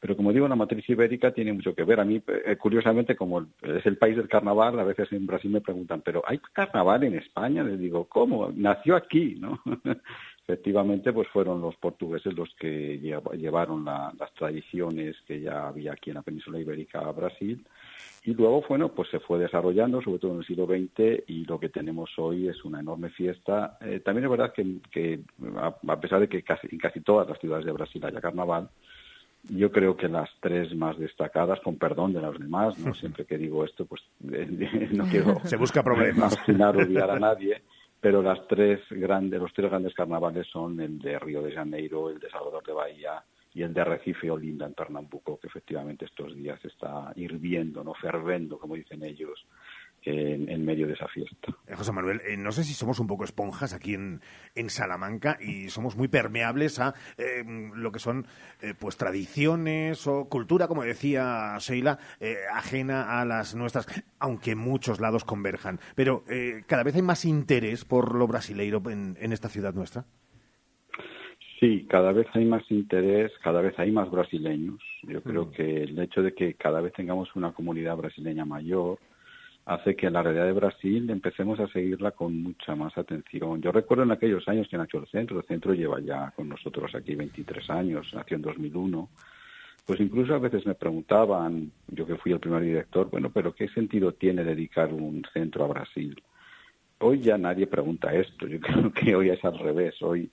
Pero 0.00 0.16
como 0.16 0.32
digo, 0.32 0.46
la 0.48 0.56
matriz 0.56 0.86
ibérica 0.90 1.32
tiene 1.32 1.52
mucho 1.52 1.74
que 1.74 1.84
ver. 1.84 1.98
A 2.00 2.04
mí, 2.04 2.20
eh, 2.26 2.56
curiosamente, 2.56 3.16
como 3.16 3.46
es 3.62 3.86
el 3.86 3.96
país 3.96 4.16
del 4.16 4.28
carnaval, 4.28 4.78
a 4.78 4.84
veces 4.84 5.10
en 5.12 5.26
Brasil 5.26 5.50
me 5.50 5.62
preguntan, 5.62 6.02
¿pero 6.02 6.22
hay 6.26 6.40
carnaval 6.52 7.04
en 7.04 7.14
España? 7.14 7.62
Les 7.62 7.78
digo, 7.78 8.06
¿cómo? 8.06 8.52
Nació 8.54 8.96
aquí, 8.96 9.36
¿no? 9.38 9.60
efectivamente 10.44 11.12
pues 11.12 11.26
fueron 11.28 11.60
los 11.60 11.74
portugueses 11.76 12.34
los 12.34 12.54
que 12.58 12.98
llevaron 12.98 13.84
la, 13.84 14.12
las 14.18 14.32
tradiciones 14.34 15.16
que 15.26 15.40
ya 15.40 15.68
había 15.68 15.92
aquí 15.92 16.10
en 16.10 16.16
la 16.16 16.22
península 16.22 16.60
ibérica 16.60 17.00
a 17.00 17.12
Brasil. 17.12 17.64
Y 18.24 18.34
luego 18.34 18.62
bueno 18.68 18.90
pues 18.90 19.08
se 19.10 19.20
fue 19.20 19.38
desarrollando 19.38 20.02
sobre 20.02 20.18
todo 20.18 20.32
en 20.32 20.38
el 20.38 20.46
siglo 20.46 20.66
XX 20.66 21.24
y 21.26 21.44
lo 21.44 21.58
que 21.58 21.70
tenemos 21.70 22.10
hoy 22.18 22.48
es 22.48 22.64
una 22.64 22.80
enorme 22.80 23.10
fiesta. 23.10 23.78
Eh, 23.80 24.00
también 24.00 24.24
es 24.24 24.30
verdad 24.30 24.52
que, 24.52 24.76
que 24.90 25.20
a, 25.56 25.74
a, 25.86 26.00
pesar 26.00 26.20
de 26.20 26.28
que 26.28 26.42
casi, 26.42 26.68
en 26.70 26.78
casi 26.78 27.00
todas 27.00 27.28
las 27.28 27.38
ciudades 27.38 27.64
de 27.64 27.72
Brasil 27.72 28.04
haya 28.04 28.20
carnaval 28.20 28.68
yo 29.50 29.70
creo 29.70 29.96
que 29.96 30.08
las 30.08 30.30
tres 30.40 30.74
más 30.74 30.98
destacadas, 30.98 31.60
con 31.60 31.76
perdón 31.76 32.12
de 32.12 32.20
las 32.20 32.38
demás, 32.38 32.78
no 32.78 32.94
siempre 32.94 33.24
que 33.24 33.38
digo 33.38 33.64
esto, 33.64 33.86
pues 33.86 34.02
eh, 34.32 34.88
no 34.92 35.04
quiero 35.06 35.40
se 35.44 35.56
busca 35.56 35.82
problemas, 35.82 36.36
odiar 36.48 37.10
a 37.10 37.18
nadie, 37.18 37.62
pero 38.04 38.20
las 38.20 38.46
tres 38.46 38.80
grandes, 38.90 39.40
los 39.40 39.50
tres 39.54 39.70
grandes 39.70 39.94
carnavales 39.94 40.46
son 40.48 40.78
el 40.78 40.98
de 40.98 41.18
Río 41.18 41.40
de 41.40 41.52
Janeiro, 41.52 42.10
el 42.10 42.18
de 42.18 42.28
Salvador 42.28 42.62
de 42.62 42.74
Bahía 42.74 43.24
y 43.54 43.62
el 43.62 43.72
de 43.72 43.82
Recife 43.82 44.30
o 44.30 44.36
Linda 44.36 44.66
en 44.66 44.74
Pernambuco, 44.74 45.40
que 45.40 45.46
efectivamente 45.46 46.04
estos 46.04 46.36
días 46.36 46.62
está 46.66 47.14
hirviendo, 47.16 47.82
no 47.82 47.94
fervendo, 47.94 48.58
como 48.58 48.74
dicen 48.74 49.02
ellos, 49.04 49.46
en, 50.04 50.48
en, 50.48 50.64
medio 50.64 50.86
de 50.86 50.94
esa 50.94 51.08
fiesta. 51.08 51.54
Eh, 51.66 51.74
José 51.74 51.92
Manuel, 51.92 52.20
eh, 52.26 52.36
no 52.36 52.52
sé 52.52 52.64
si 52.64 52.74
somos 52.74 53.00
un 53.00 53.06
poco 53.06 53.24
esponjas 53.24 53.72
aquí 53.72 53.94
en, 53.94 54.20
en 54.54 54.70
Salamanca 54.70 55.38
y 55.40 55.68
somos 55.68 55.96
muy 55.96 56.08
permeables 56.08 56.78
a 56.78 56.94
eh, 57.18 57.44
lo 57.74 57.92
que 57.92 57.98
son 57.98 58.26
eh, 58.62 58.74
pues 58.78 58.96
tradiciones 58.96 60.06
o 60.06 60.28
cultura, 60.28 60.68
como 60.68 60.82
decía 60.82 61.56
Sheila, 61.58 61.98
ajena 62.54 63.20
a 63.20 63.24
las 63.24 63.54
nuestras, 63.54 63.86
aunque 64.18 64.54
muchos 64.54 65.00
lados 65.00 65.24
converjan. 65.24 65.78
Pero 65.94 66.24
cada 66.66 66.82
vez 66.82 66.94
hay 66.94 67.02
más 67.02 67.24
interés 67.24 67.84
por 67.84 68.14
lo 68.14 68.26
brasileiro 68.26 68.82
en, 68.90 69.16
en 69.20 69.32
esta 69.32 69.48
ciudad 69.48 69.74
nuestra. 69.74 70.04
Sí, 71.60 71.86
cada 71.88 72.12
vez 72.12 72.26
hay 72.34 72.44
más 72.44 72.62
interés, 72.70 73.32
cada 73.42 73.62
vez 73.62 73.78
hay 73.78 73.90
más 73.90 74.10
brasileños. 74.10 74.82
Yo 75.02 75.22
creo 75.22 75.50
que 75.50 75.84
el 75.84 75.98
hecho 75.98 76.22
de 76.22 76.34
que 76.34 76.54
cada 76.54 76.80
vez 76.80 76.92
tengamos 76.92 77.34
una 77.36 77.52
comunidad 77.52 77.96
brasileña 77.96 78.44
mayor, 78.44 78.98
hace 79.66 79.96
que 79.96 80.10
la 80.10 80.22
realidad 80.22 80.46
de 80.46 80.52
Brasil 80.52 81.08
empecemos 81.08 81.58
a 81.58 81.68
seguirla 81.68 82.10
con 82.10 82.42
mucha 82.42 82.74
más 82.74 82.96
atención. 82.98 83.62
Yo 83.62 83.72
recuerdo 83.72 84.04
en 84.04 84.12
aquellos 84.12 84.46
años 84.46 84.68
que 84.68 84.76
nació 84.76 85.00
el 85.00 85.06
centro, 85.06 85.38
el 85.38 85.46
centro 85.46 85.72
lleva 85.72 86.00
ya 86.00 86.32
con 86.36 86.48
nosotros 86.48 86.94
aquí 86.94 87.14
23 87.14 87.70
años, 87.70 88.12
nació 88.12 88.36
en 88.36 88.42
2001, 88.42 89.08
pues 89.86 90.00
incluso 90.00 90.34
a 90.34 90.38
veces 90.38 90.66
me 90.66 90.74
preguntaban, 90.74 91.70
yo 91.88 92.06
que 92.06 92.16
fui 92.16 92.32
el 92.32 92.40
primer 92.40 92.62
director, 92.62 93.10
bueno, 93.10 93.30
pero 93.30 93.54
¿qué 93.54 93.68
sentido 93.68 94.12
tiene 94.12 94.44
dedicar 94.44 94.92
un 94.92 95.24
centro 95.32 95.64
a 95.64 95.68
Brasil? 95.68 96.22
Hoy 96.98 97.20
ya 97.20 97.38
nadie 97.38 97.66
pregunta 97.66 98.14
esto, 98.14 98.46
yo 98.46 98.60
creo 98.60 98.92
que 98.92 99.14
hoy 99.16 99.30
es 99.30 99.42
al 99.44 99.58
revés, 99.58 99.94
hoy 100.02 100.30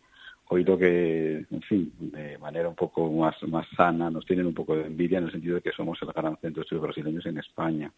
hoy 0.54 0.66
lo 0.66 0.78
que, 0.78 1.46
en 1.50 1.62
fin, 1.62 1.94
de 1.98 2.38
manera 2.38 2.68
un 2.68 2.76
poco 2.76 3.10
más, 3.10 3.42
más 3.44 3.66
sana, 3.78 4.10
nos 4.10 4.26
tienen 4.26 4.46
un 4.46 4.54
poco 4.54 4.76
de 4.76 4.86
envidia 4.86 5.20
en 5.20 5.24
el 5.24 5.32
sentido 5.32 5.56
de 5.56 5.62
que 5.62 5.72
somos 5.72 5.98
el 6.02 6.10
gran 6.10 6.36
centro 6.42 6.60
de 6.60 6.64
estudios 6.64 6.84
brasileños 6.84 7.26
en 7.26 7.38
España 7.38 7.90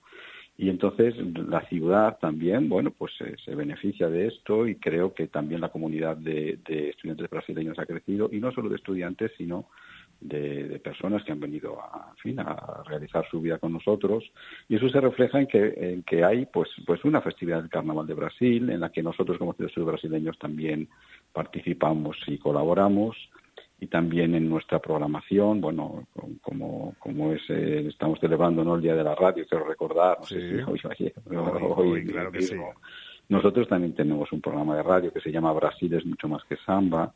Y 0.56 0.70
entonces 0.70 1.16
la 1.36 1.66
ciudad 1.68 2.20
también, 2.20 2.70
bueno, 2.70 2.92
pues 2.92 3.12
se, 3.18 3.38
se 3.38 3.56
beneficia 3.56 4.08
de 4.08 4.28
esto 4.28 4.68
y 4.68 4.76
creo 4.76 5.14
que 5.14 5.28
también 5.28 5.62
la 5.62 5.70
comunidad 5.70 6.16
de, 6.16 6.60
estudiantes 6.90 7.28
brasileños 7.30 7.80
ha 7.80 7.88
crecido, 7.88 8.30
y 8.32 8.40
no 8.40 8.52
solo 8.52 8.70
de 8.70 8.76
estudiantes, 8.76 9.32
sino 9.36 9.66
de, 10.22 10.80
personas 10.84 11.24
que 11.24 11.32
han 11.32 11.40
venido 11.40 11.82
a, 11.82 12.14
fin, 12.22 12.40
a 12.40 12.84
realizar 12.86 13.28
su 13.32 13.42
vida 13.42 13.58
con 13.58 13.74
nosotros. 13.74 14.24
Y 14.70 14.76
eso 14.76 14.88
se 14.90 15.02
refleja 15.02 15.40
en 15.40 15.48
que, 15.48 15.74
en 15.76 16.04
que 16.04 16.24
hay 16.24 16.46
pues, 16.46 16.70
pues 16.86 17.04
una 17.04 17.22
festividad 17.22 17.62
del 17.62 17.72
Carnaval 17.72 18.06
de 18.06 18.14
Brasil 18.14 18.70
en 18.70 18.80
la 18.80 18.92
que 18.92 19.02
nosotros 19.02 19.40
como 19.40 19.54
ciudadanos 19.54 19.88
brasileños 19.88 20.38
también 20.38 20.88
participamos 21.34 22.16
y 22.28 22.38
colaboramos 22.38 23.18
y 23.84 23.88
también 23.88 24.34
en 24.34 24.50
nuestra 24.50 24.80
programación, 24.80 25.60
bueno, 25.60 26.08
com- 26.16 26.38
como, 26.42 26.96
como 27.00 27.34
es, 27.34 27.42
eh, 27.50 27.86
estamos 27.90 28.18
celebrando 28.20 28.64
¿no? 28.64 28.76
el 28.76 28.82
Día 28.82 28.96
de 28.96 29.04
la 29.04 29.14
Radio, 29.14 29.46
quiero 29.50 29.66
recordar, 29.66 30.20
no 30.22 30.26
sé 30.26 30.40
si 30.40 30.56
hoy, 30.64 30.80
o 30.86 30.90
ayer, 30.90 31.14
Hoy, 31.30 31.36
hoy 31.36 31.92
hoy, 31.92 32.06
claro 32.06 32.32
que 32.32 32.42
sí. 32.42 32.56
Nosotros 33.28 33.68
también 33.68 33.94
tenemos 33.94 34.32
un 34.32 34.40
programa 34.40 34.78
de 34.78 34.84
radio 34.84 35.12
que 35.12 35.20
se 35.20 35.32
llama 35.32 35.52
Brasil 35.52 35.94
es 35.94 36.06
mucho 36.06 36.30
más 36.30 36.44
que 36.46 36.56
samba 36.66 37.14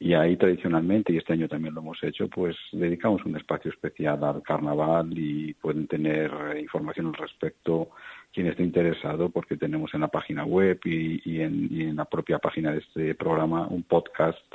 y 0.00 0.14
ahí 0.14 0.36
tradicionalmente, 0.36 1.12
y 1.12 1.18
este 1.18 1.34
año 1.34 1.46
también 1.46 1.74
lo 1.74 1.80
hemos 1.82 2.02
hecho, 2.02 2.26
pues 2.28 2.56
dedicamos 2.72 3.24
un 3.24 3.36
espacio 3.36 3.70
especial 3.70 4.24
al 4.24 4.42
carnaval 4.42 5.16
y 5.16 5.54
pueden 5.54 5.86
tener 5.86 6.30
información 6.58 7.06
al 7.06 7.14
respecto 7.14 7.90
quien 8.32 8.46
esté 8.48 8.62
interesado 8.64 9.28
porque 9.28 9.56
tenemos 9.56 9.92
en 9.94 10.00
la 10.00 10.08
página 10.08 10.44
web 10.44 10.80
y, 10.84 11.20
y 11.30 11.40
en, 11.42 11.68
y 11.70 11.82
en 11.82 11.96
la 11.96 12.04
propia 12.06 12.38
página 12.38 12.72
de 12.72 12.78
este 12.78 13.14
programa 13.14 13.68
un 13.68 13.82
podcast 13.82 14.46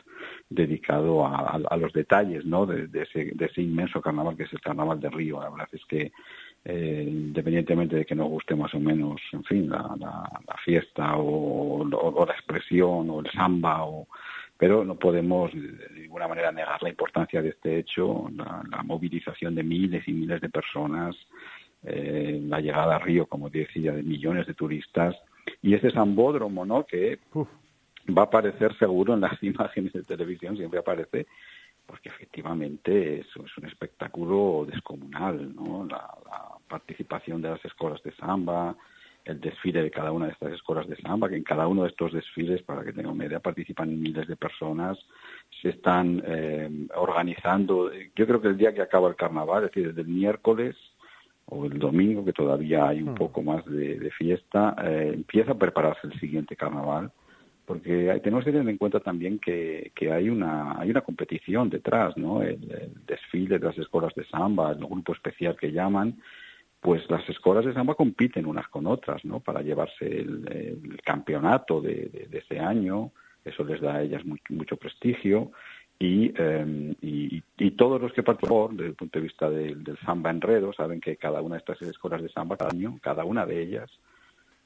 dedicado 0.49 1.26
a, 1.26 1.59
los 1.77 1.91
detalles 1.93 2.45
¿no? 2.45 2.65
de, 2.65 2.88
ese, 3.01 3.31
de 3.34 3.45
ese 3.45 3.61
inmenso 3.61 4.01
carnaval 4.01 4.38
que 4.38 4.43
es 4.43 4.53
el 4.53 4.61
carnaval 4.61 4.99
de 4.99 5.09
Río. 5.09 5.41
La 5.41 5.49
verdad 5.49 5.67
es 5.72 5.84
que 5.85 6.11
eh, 6.63 7.05
independientemente 7.07 7.95
de 7.95 8.05
que 8.05 8.15
nos 8.15 8.27
guste 8.30 8.55
más 8.55 8.73
o 8.73 8.80
menos, 8.80 9.22
en 9.34 9.43
fin, 9.43 9.69
la, 9.69 9.95
la- 9.99 10.41
la 10.47 10.55
fiesta 10.63 11.13
o, 11.17 11.84
la 12.26 12.34
expresión 12.34 13.09
o 13.09 13.19
el 13.19 13.31
samba, 13.31 13.85
o, 13.85 14.07
pero 14.57 14.84
no 14.85 14.95
podemos 14.95 15.51
de 15.53 15.99
ninguna 16.01 16.27
manera 16.27 16.51
negar 16.51 16.81
la 16.81 16.89
importancia 16.89 17.41
de 17.41 17.49
este 17.49 17.77
hecho, 17.80 18.30
la, 18.35 18.63
la 18.69 18.84
movilización 18.84 19.53
de 19.55 19.63
miles 19.63 20.07
y 20.07 20.13
miles 20.13 20.41
de 20.41 20.49
personas, 20.49 21.15
eh, 21.84 22.39
la 22.47 22.59
llegada 22.61 22.95
a 22.95 22.99
Río, 22.99 23.27
como 23.27 23.49
decía, 23.49 23.91
de 23.93 24.01
millones 24.01 24.47
de 24.47 24.53
turistas 24.55 25.15
y 25.61 25.76
ese 25.76 25.91
sambódromo, 25.91 26.65
¿no? 26.65 26.85
Que 26.85 27.19
va 28.07 28.23
a 28.23 28.26
aparecer 28.26 28.77
seguro 28.77 29.14
en 29.14 29.22
las 29.22 29.41
imágenes 29.44 29.94
de 29.94 30.03
televisión, 30.03 30.57
siempre 30.57 30.80
aparece, 30.80 31.27
porque 31.86 32.10
efectivamente 32.10 33.19
es, 33.19 33.27
es 33.27 33.57
un 33.57 33.65
espectáculo 33.65 34.65
descomunal, 34.69 35.56
¿no? 35.56 35.86
La, 35.90 36.07
la 36.26 36.56
participación 36.68 37.41
de 37.41 37.49
las 37.49 37.64
escuelas 37.64 38.02
de 38.03 38.11
samba, 38.15 38.76
el 39.26 39.41
desfile 39.41 39.82
de 39.82 39.91
cada 39.91 40.11
una 40.11 40.27
de 40.27 40.34
estas 40.34 40.53
escuelas 40.53 40.88
de 40.88 40.95
samba, 40.98 41.27
que 41.27 41.36
en 41.36 41.44
cada 41.44 41.68
uno 41.68 41.82
de 41.84 41.90
estos 41.90 42.14
desfiles, 42.14 42.61
para 42.61 42.84
que 42.84 42.94
tengan 42.94 43.14
una 43.14 43.26
idea, 43.26 43.40
participan 43.40 43.99
miles 43.99 44.27
de 44.27 44.36
personas, 44.36 44.98
se 45.61 45.69
están 45.69 46.22
eh, 46.26 46.88
organizando, 46.95 47.91
yo 48.15 48.27
creo 48.27 48.40
que 48.40 48.49
el 48.49 48.57
día 48.57 48.73
que 48.73 48.84
acaba 48.84 49.10
el 49.10 49.15
carnaval, 49.15 49.64
es 49.64 49.72
decir, 49.72 49.88
desde 49.88 50.02
el 50.02 50.07
miércoles 50.15 50.76
o 51.48 51.65
el 51.65 51.80
domingo, 51.80 52.23
que 52.23 52.34
todavía 52.34 52.88
hay 52.88 53.02
un 53.02 53.15
poco 53.15 53.41
más 53.41 53.65
de, 53.65 53.99
de 53.99 54.11
fiesta, 54.11 54.76
eh, 54.84 55.11
empieza 55.15 55.53
a 55.53 55.57
prepararse 55.57 56.07
el 56.07 56.19
siguiente 56.19 56.56
carnaval, 56.56 57.11
porque 57.65 58.19
tenemos 58.23 58.45
que 58.45 58.51
tener 58.51 58.69
en 58.69 58.77
cuenta 58.77 58.99
también 58.99 59.39
que, 59.39 59.91
que 59.95 60.11
hay 60.11 60.29
una 60.29 60.79
hay 60.79 60.89
una 60.91 61.01
competición 61.01 61.69
detrás, 61.69 62.15
¿no? 62.17 62.41
El, 62.43 62.59
desfile 63.07 63.57
de 63.59 63.65
las 63.65 63.77
escuelas 63.77 64.13
de 64.15 64.25
samba, 64.25 64.71
el 64.71 64.77
grupo 64.85 65.13
especial 65.13 65.55
que 65.57 65.71
llaman, 65.71 66.15
pues 66.79 67.01
las 67.09 67.27
escuelas 67.29 67.65
de 67.65 67.73
samba 67.73 67.95
compiten 67.95 68.45
unas 68.45 68.67
con 68.67 68.85
otras, 68.85 69.25
¿no? 69.25 69.39
Para 69.39 69.61
llevarse 69.61 70.05
el, 70.05 70.99
campeonato 71.03 71.81
de, 71.81 72.27
de- 72.29 72.37
ese 72.39 72.59
año, 72.59 73.11
eso 73.43 73.63
les 73.63 73.81
da 73.81 73.95
a 73.95 74.01
ellas 74.03 74.23
mu- 74.25 74.37
mucho 74.49 74.77
prestigio 74.77 75.51
y, 75.97 76.31
eh, 76.37 76.93
y, 77.01 77.41
y 77.57 77.71
todos 77.71 78.01
los 78.01 78.11
que 78.13 78.21
participan 78.23 78.75
desde 78.77 78.89
el 78.89 78.95
punto 78.95 79.17
de 79.19 79.23
vista 79.23 79.49
del, 79.49 79.83
del 79.83 79.97
samba 79.99 80.29
enredo 80.29 80.73
saben 80.73 80.99
que 80.99 81.15
cada 81.17 81.41
una 81.41 81.55
de 81.55 81.59
estas 81.59 81.81
escuelas 81.81 82.21
de 82.21 82.29
samba 82.29 82.57
cada 82.57 82.71
año, 82.71 82.99
cada 83.01 83.23
una 83.23 83.45
de 83.45 83.61
ellas 83.61 83.89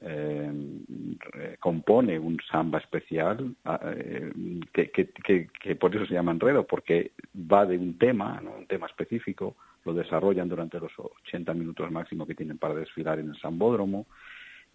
eh, 0.01 1.57
compone 1.59 2.17
un 2.19 2.38
samba 2.49 2.80
especial 2.80 3.55
ah, 3.65 3.80
eh, 3.95 4.31
que, 4.73 4.89
que, 4.91 5.09
que, 5.09 5.47
que 5.61 5.76
por 5.76 5.95
eso 5.95 6.05
se 6.05 6.13
llama 6.13 6.31
enredo, 6.31 6.65
porque 6.65 7.11
va 7.35 7.65
de 7.65 7.77
un 7.77 7.97
tema, 7.97 8.39
¿no? 8.41 8.51
un 8.57 8.65
tema 8.67 8.88
específico, 8.88 9.55
lo 9.85 9.93
desarrollan 9.93 10.49
durante 10.49 10.80
los 10.80 10.91
80 10.97 11.53
minutos 11.53 11.91
máximo 11.91 12.26
que 12.26 12.35
tienen 12.35 12.57
para 12.57 12.73
desfilar 12.76 13.19
en 13.19 13.30
el 13.30 13.38
sambódromo 13.39 14.05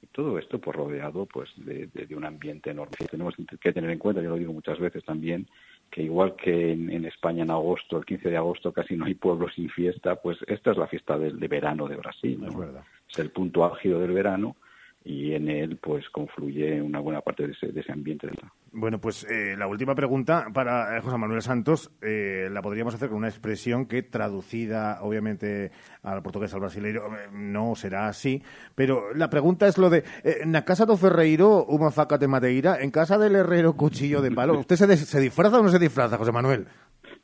y 0.02 0.06
todo 0.09 0.38
esto 0.38 0.59
pues 0.60 0.76
rodeado 0.76 1.26
pues 1.26 1.48
de, 1.56 1.86
de- 1.88 2.06
de 2.06 2.14
un 2.16 2.24
ambiente 2.24 2.70
enorme. 2.70 2.94
Tenemos 3.10 3.34
que 3.60 3.72
tener 3.72 3.90
en 3.90 3.98
cuenta, 3.98 4.20
yo 4.22 4.30
lo 4.30 4.36
digo 4.36 4.52
muchas 4.52 4.78
veces 4.78 5.05
también, 5.05 5.46
que 5.90 6.02
igual 6.02 6.34
que 6.36 6.72
en, 6.72 6.90
en 6.90 7.05
España 7.06 7.44
en 7.44 7.51
agosto, 7.51 7.96
el 7.98 8.05
15 8.05 8.28
de 8.30 8.36
agosto 8.36 8.72
casi 8.72 8.96
no 8.96 9.05
hay 9.06 9.14
pueblo 9.14 9.48
sin 9.51 9.70
fiesta, 9.70 10.16
pues 10.16 10.38
esta 10.46 10.72
es 10.72 10.76
la 10.76 10.86
fiesta 10.88 11.16
de 11.18 11.48
verano 11.48 11.86
de 11.86 11.96
Brasil. 11.96 12.38
¿no? 12.40 12.48
Es 12.48 12.56
verdad. 12.59 12.82
es 13.09 13.18
el 13.18 13.30
punto 13.30 13.64
álgido 13.64 14.01
del 14.01 14.12
verano 14.12 14.56
y 15.05 15.35
en 15.35 15.48
él 15.48 15.76
pues 15.76 16.09
confluye 16.09 16.81
una 16.81 16.98
buena 16.98 17.20
parte 17.20 17.47
de 17.47 17.52
ese, 17.52 17.66
de 17.68 17.81
ese 17.81 17.93
ambiente. 17.93 18.28
Bueno, 18.72 19.01
pues 19.01 19.24
eh, 19.31 19.55
la 19.56 19.66
última 19.66 19.94
pregunta 19.94 20.47
para 20.52 20.97
eh, 20.97 21.01
José 21.02 21.18
Manuel 21.18 21.43
Santos 21.43 21.93
eh, 22.01 22.48
la 22.51 22.62
podríamos 22.62 22.94
hacer 22.94 23.10
con 23.10 23.18
una 23.18 23.28
expresión 23.28 23.86
que 23.86 24.02
traducida 24.02 24.98
obviamente 25.02 25.70
al 26.02 26.22
portugués 26.22 26.55
al 26.55 26.60
brasileiro 26.60 27.06
eh, 27.14 27.28
no 27.32 27.74
será 27.76 28.09
así, 28.09 28.43
pero 28.74 29.12
la 29.14 29.28
pregunta 29.28 29.68
es 29.68 29.76
lo 29.76 29.90
de 29.90 29.98
eh, 30.24 30.39
en 30.40 30.52
la 30.52 30.64
casa 30.64 30.86
do 30.86 30.97
ferreiro 30.97 31.64
uma 31.66 31.90
faca 31.90 32.16
de 32.16 32.26
madeira, 32.26 32.81
en 32.81 32.90
casa 32.90 33.18
del 33.18 33.36
herrero 33.36 33.76
cuchillo 33.76 34.22
de 34.22 34.31
palo. 34.31 34.59
¿Usted 34.59 34.76
se, 34.76 34.97
se 34.97 35.20
disfraza 35.20 35.60
o 35.60 35.62
no 35.62 35.68
se 35.68 35.78
disfraza, 35.78 36.16
José 36.16 36.32
Manuel? 36.32 36.66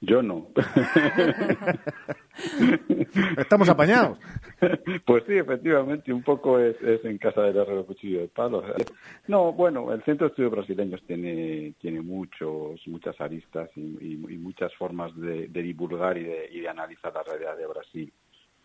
Yo 0.03 0.23
no. 0.23 0.49
Estamos 3.39 3.69
apañados. 3.69 4.19
Pues 5.05 5.25
sí, 5.27 5.35
efectivamente, 5.35 6.13
un 6.13 6.23
poco 6.23 6.59
es, 6.59 6.81
es 6.83 7.05
en 7.05 7.19
casa 7.19 7.43
del 7.43 7.57
herrero 7.57 7.85
cuchillo 7.85 8.21
de 8.21 8.29
palo. 8.29 8.63
No, 9.29 9.53
bueno, 9.53 9.93
el 9.93 10.03
Centro 10.05 10.27
de 10.27 10.31
Estudios 10.31 10.53
Brasileños 10.53 11.03
tiene, 11.07 11.75
tiene 11.81 12.01
muchos, 12.01 12.81
muchas 12.87 13.21
aristas 13.21 13.71
y, 13.77 13.81
y- 14.01 14.35
y 14.35 14.39
muchas 14.39 14.75
formas 14.77 15.15
de, 15.17 15.49
de 15.49 15.63
divulgar 15.63 16.17
y 16.17 16.25
de, 16.25 16.49
y 16.53 16.61
de 16.61 16.69
analizar 16.69 17.13
la 17.15 17.23
realidad 17.23 17.57
de 17.57 17.67
Brasil. 17.67 18.13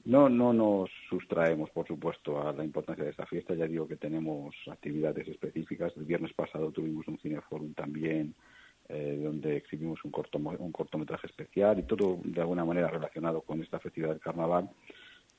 No, 0.06 0.30
no 0.30 0.53
nos 0.53 0.90
sustraemos, 1.10 1.70
por 1.72 1.88
supuesto, 1.88 2.48
a 2.48 2.53
la 2.53 2.64
importancia 2.64 3.03
de 3.03 3.10
esta 3.12 3.26
fiesta. 3.26 3.56
Ya 3.56 3.68
digo 3.68 3.88
que 3.88 3.95
tenemos 3.98 4.56
actividades 4.72 5.28
específicas. 5.28 5.91
El 5.98 6.06
viernes 6.06 6.32
pasado 6.34 6.72
tuvimos 6.72 7.07
un 7.07 7.18
cineforum 7.20 7.74
también, 7.74 8.36
eh, 8.90 9.20
donde 9.24 9.57
exhibimos 9.57 10.03
un, 10.03 10.12
corto, 10.12 10.38
un 10.38 10.72
cortometraje 10.72 11.28
especial 11.28 11.80
y 11.80 11.84
todo 11.84 12.20
de 12.24 12.41
alguna 12.41 12.66
manera 12.66 12.88
relacionado 12.88 13.41
con 13.41 13.62
esta 13.62 13.80
festividad 13.80 14.12
del 14.12 14.22
carnaval. 14.22 14.70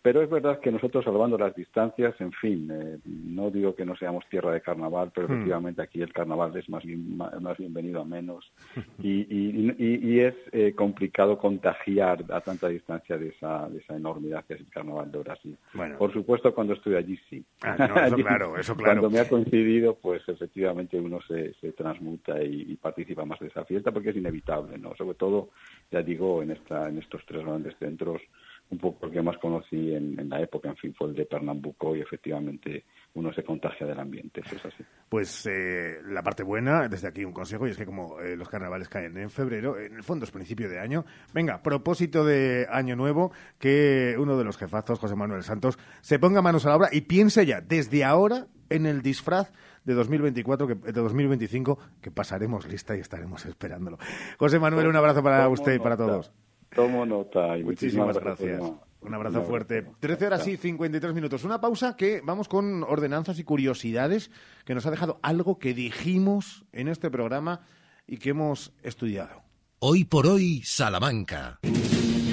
Pero 0.02 0.22
es 0.22 0.30
verdad 0.30 0.60
que 0.60 0.70
nosotros, 0.70 1.04
salvando 1.04 1.36
las 1.36 1.54
distancias, 1.56 2.14
en 2.20 2.30
fin, 2.32 2.70
eh, 2.72 2.98
no 3.04 3.50
digo 3.50 3.74
que 3.74 3.84
no 3.84 3.96
seamos 3.96 4.24
tierra 4.28 4.52
de 4.52 4.60
carnaval, 4.60 5.10
pero 5.12 5.26
Hmm. 5.26 5.32
efectivamente 5.32 5.82
aquí 5.82 6.00
el 6.00 6.12
carnaval 6.12 6.56
es 6.56 6.68
más 6.68 6.84
bien, 6.84 7.16
más 7.16 7.56
bienvenido 7.58 8.02
a 8.02 8.04
menos 8.04 8.44
y, 9.02 9.22
y, 9.28 9.74
y- 9.78 10.00
y 10.14 10.20
es 10.20 10.34
eh, 10.52 10.74
complicado 10.76 11.36
contagiar 11.38 12.24
a 12.30 12.40
tanta 12.40 12.68
distancia 12.68 13.18
de 13.18 13.30
esa, 13.30 13.68
de 13.68 13.78
esa 13.78 13.96
enormidad 13.96 14.44
que 14.44 14.54
es 14.54 14.60
el 14.60 14.70
carnaval 14.70 15.10
de 15.10 15.18
Brasil. 15.18 15.56
Bueno. 15.74 15.98
Por 15.98 16.12
supuesto, 16.12 16.54
cuando 16.54 16.74
estuve 16.74 16.96
allí 16.98 17.18
sí. 17.28 17.44
Ah, 17.62 17.76
no, 17.76 17.84
eso 17.96 18.14
Allí, 18.14 18.22
claro, 18.22 18.56
eso 18.58 18.76
claro. 18.76 19.00
Cuando 19.00 19.10
me 19.10 19.18
ha 19.20 19.28
coincidido, 19.28 19.96
pues 20.00 20.22
efectivamente 20.28 21.00
uno 21.00 21.18
se, 21.26 21.52
se 21.54 21.72
transmuta 21.72 22.40
y, 22.44 22.62
y 22.68 22.76
participa 22.76 23.24
más 23.24 23.40
de 23.40 23.48
esa 23.48 23.64
fiesta 23.64 23.90
porque 23.90 24.10
es 24.10 24.16
inevitable, 24.16 24.78
¿no? 24.78 24.94
Sobre 24.94 25.16
todo, 25.16 25.50
ya 25.90 26.00
digo, 26.02 26.42
en, 26.44 26.52
esta, 26.52 26.88
en 26.88 26.98
estos 26.98 27.26
tres 27.26 27.44
grandes 27.44 27.74
centros, 27.78 28.22
un 28.70 28.78
poco 28.78 29.06
el 29.06 29.12
que 29.12 29.22
más 29.22 29.38
conocí 29.38 29.94
en, 29.94 30.18
en 30.18 30.28
la 30.28 30.40
época, 30.40 30.68
en 30.68 30.76
fin, 30.76 30.94
fue 30.94 31.08
el 31.08 31.14
de 31.14 31.26
Pernambuco 31.26 31.94
y 31.94 32.00
efectivamente 32.00 32.84
uno 33.16 33.32
se 33.32 33.42
contagia 33.42 33.86
del 33.86 33.98
ambiente, 33.98 34.42
eso 34.44 34.56
es 34.56 34.66
así. 34.66 34.84
Pues 35.08 35.46
eh, 35.46 36.00
la 36.06 36.22
parte 36.22 36.42
buena, 36.42 36.88
desde 36.88 37.08
aquí 37.08 37.24
un 37.24 37.32
consejo, 37.32 37.66
y 37.66 37.70
es 37.70 37.76
que 37.76 37.86
como 37.86 38.20
eh, 38.20 38.36
los 38.36 38.48
carnavales 38.48 38.88
caen 38.88 39.16
en 39.16 39.30
febrero, 39.30 39.78
en 39.78 39.96
el 39.96 40.02
fondo 40.02 40.24
es 40.24 40.30
principio 40.30 40.68
de 40.68 40.78
año, 40.78 41.04
venga, 41.32 41.62
propósito 41.62 42.24
de 42.24 42.66
año 42.70 42.94
nuevo, 42.94 43.32
que 43.58 44.16
uno 44.18 44.36
de 44.36 44.44
los 44.44 44.58
jefazos, 44.58 44.98
José 44.98 45.16
Manuel 45.16 45.42
Santos, 45.42 45.78
se 46.02 46.18
ponga 46.18 46.42
manos 46.42 46.66
a 46.66 46.70
la 46.70 46.76
obra 46.76 46.88
y 46.92 47.02
piense 47.02 47.46
ya, 47.46 47.60
desde 47.60 48.04
ahora, 48.04 48.48
en 48.68 48.84
el 48.84 49.00
disfraz 49.00 49.50
de 49.84 49.94
2024, 49.94 50.66
que, 50.66 50.74
de 50.74 50.92
2025, 50.92 51.78
que 52.02 52.10
pasaremos 52.10 52.66
lista 52.66 52.96
y 52.96 53.00
estaremos 53.00 53.46
esperándolo. 53.46 53.98
José 54.38 54.58
Manuel, 54.58 54.88
un 54.88 54.96
abrazo 54.96 55.22
para 55.22 55.48
usted 55.48 55.74
y 55.74 55.78
para 55.78 55.96
todos. 55.96 56.32
Tomo 56.76 57.06
nota 57.06 57.58
y 57.58 57.64
Muchísimas 57.64 58.14
muchísimas 58.14 58.38
gracias. 58.38 58.62
Un 59.00 59.14
abrazo 59.14 59.42
fuerte. 59.42 59.86
13 60.00 60.26
horas 60.26 60.46
y 60.46 60.56
53 60.56 61.14
minutos. 61.14 61.44
Una 61.44 61.60
pausa 61.60 61.96
que 61.96 62.20
vamos 62.22 62.48
con 62.48 62.82
ordenanzas 62.82 63.38
y 63.38 63.44
curiosidades 63.44 64.30
que 64.64 64.74
nos 64.74 64.84
ha 64.84 64.90
dejado 64.90 65.18
algo 65.22 65.58
que 65.58 65.74
dijimos 65.74 66.64
en 66.72 66.88
este 66.88 67.10
programa 67.10 67.62
y 68.06 68.18
que 68.18 68.30
hemos 68.30 68.72
estudiado. 68.82 69.42
Hoy 69.78 70.04
por 70.04 70.26
hoy, 70.26 70.62
Salamanca. 70.64 71.60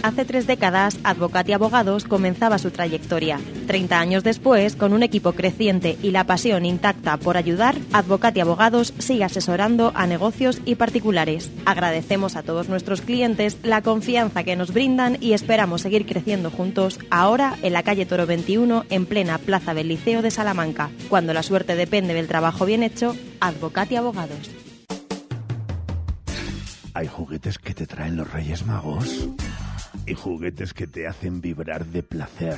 Hace 0.04 0.26
tres 0.26 0.48
décadas, 0.48 1.00
Advocati 1.06 1.54
Abogados 1.54 2.04
comenzaba 2.04 2.58
su 2.58 2.72
trayectoria. 2.72 3.40
Treinta 3.68 4.02
años 4.02 4.22
después, 4.22 4.76
con 4.76 4.92
un 4.92 5.02
equipo 5.02 5.32
creciente 5.32 5.98
y 6.04 6.12
la 6.12 6.26
pasión 6.26 6.66
intacta 6.66 7.16
por 7.16 7.38
ayudar, 7.38 7.78
Advocati 7.94 8.42
Abogados 8.42 8.94
sigue 9.00 9.24
asesorando 9.24 9.94
a 9.96 10.06
negocios 10.06 10.60
y 10.66 10.76
particulares. 10.76 11.50
Agradecemos 11.66 12.36
a 12.36 12.44
todos 12.44 12.68
nuestros 12.68 13.00
clientes 13.00 13.58
la 13.64 13.82
confianza 13.82 14.44
que 14.44 14.58
nos 14.58 14.74
brindan 14.74 15.18
y 15.22 15.32
esperamos 15.32 15.84
seguir 15.84 16.06
creciendo 16.06 16.52
juntos 16.52 17.00
ahora 17.10 17.58
en 17.62 17.72
la 17.72 17.84
calle 17.84 18.06
Toro 18.06 18.26
21, 18.26 18.84
en 18.90 19.06
plena 19.06 19.38
plaza 19.38 19.74
del 19.74 19.88
Liceo 19.88 20.22
de 20.22 20.32
Salamanca. 20.32 20.90
Cuando 21.08 21.34
la 21.34 21.44
suerte 21.44 21.78
depende 21.78 22.14
del 22.14 22.28
trabajo 22.28 22.66
bien 22.66 22.84
hecho, 22.84 23.16
Advocati 23.40 23.96
Abogados. 23.96 24.52
Hay 26.94 27.08
juguetes 27.08 27.58
que 27.58 27.74
te 27.74 27.88
traen 27.88 28.18
los 28.18 28.30
Reyes 28.30 28.66
Magos 28.66 29.30
y 30.06 30.14
juguetes 30.14 30.74
que 30.74 30.88
te 30.88 31.08
hacen 31.08 31.42
vibrar 31.42 31.86
de 31.86 32.04
placer. 32.04 32.58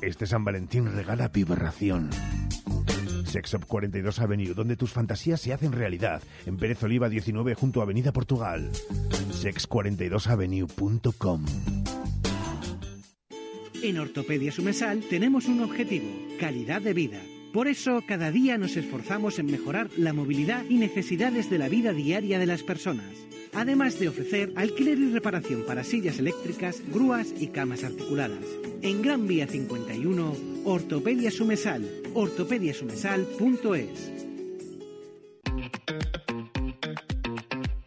Este 0.00 0.26
San 0.26 0.44
Valentín 0.44 0.92
regala 0.92 1.28
vibración. 1.28 2.10
Sex 3.24 3.52
Shop 3.52 3.64
42 3.66 4.18
Avenue, 4.18 4.54
donde 4.54 4.76
tus 4.76 4.92
fantasías 4.92 5.40
se 5.40 5.52
hacen 5.52 5.72
realidad. 5.72 6.22
En 6.44 6.58
Pérez 6.58 6.82
Oliva 6.82 7.08
19 7.08 7.54
junto 7.54 7.80
a 7.80 7.84
Avenida 7.84 8.12
Portugal. 8.12 8.70
sex42avenue.com 9.30 11.46
En 13.82 13.98
Ortopedia 13.98 14.52
Sumesal 14.52 15.02
tenemos 15.08 15.46
un 15.46 15.62
objetivo, 15.62 16.08
calidad 16.38 16.82
de 16.82 16.92
vida. 16.92 17.20
Por 17.52 17.68
eso, 17.68 18.02
cada 18.06 18.30
día 18.30 18.58
nos 18.58 18.76
esforzamos 18.76 19.38
en 19.38 19.46
mejorar 19.46 19.88
la 19.96 20.12
movilidad 20.12 20.64
y 20.68 20.76
necesidades 20.76 21.48
de 21.48 21.58
la 21.58 21.68
vida 21.68 21.92
diaria 21.92 22.38
de 22.38 22.46
las 22.46 22.62
personas. 22.62 23.31
Además 23.54 23.98
de 23.98 24.08
ofrecer 24.08 24.52
alquiler 24.56 24.98
y 24.98 25.12
reparación 25.12 25.64
para 25.66 25.84
sillas 25.84 26.18
eléctricas, 26.18 26.82
grúas 26.92 27.34
y 27.38 27.48
camas 27.48 27.84
articuladas. 27.84 28.44
En 28.80 29.02
Gran 29.02 29.26
Vía 29.26 29.46
51, 29.46 30.36
Ortopedia 30.64 31.30
Sumesal, 31.30 31.86
ortopediasumesal.es. 32.14 34.12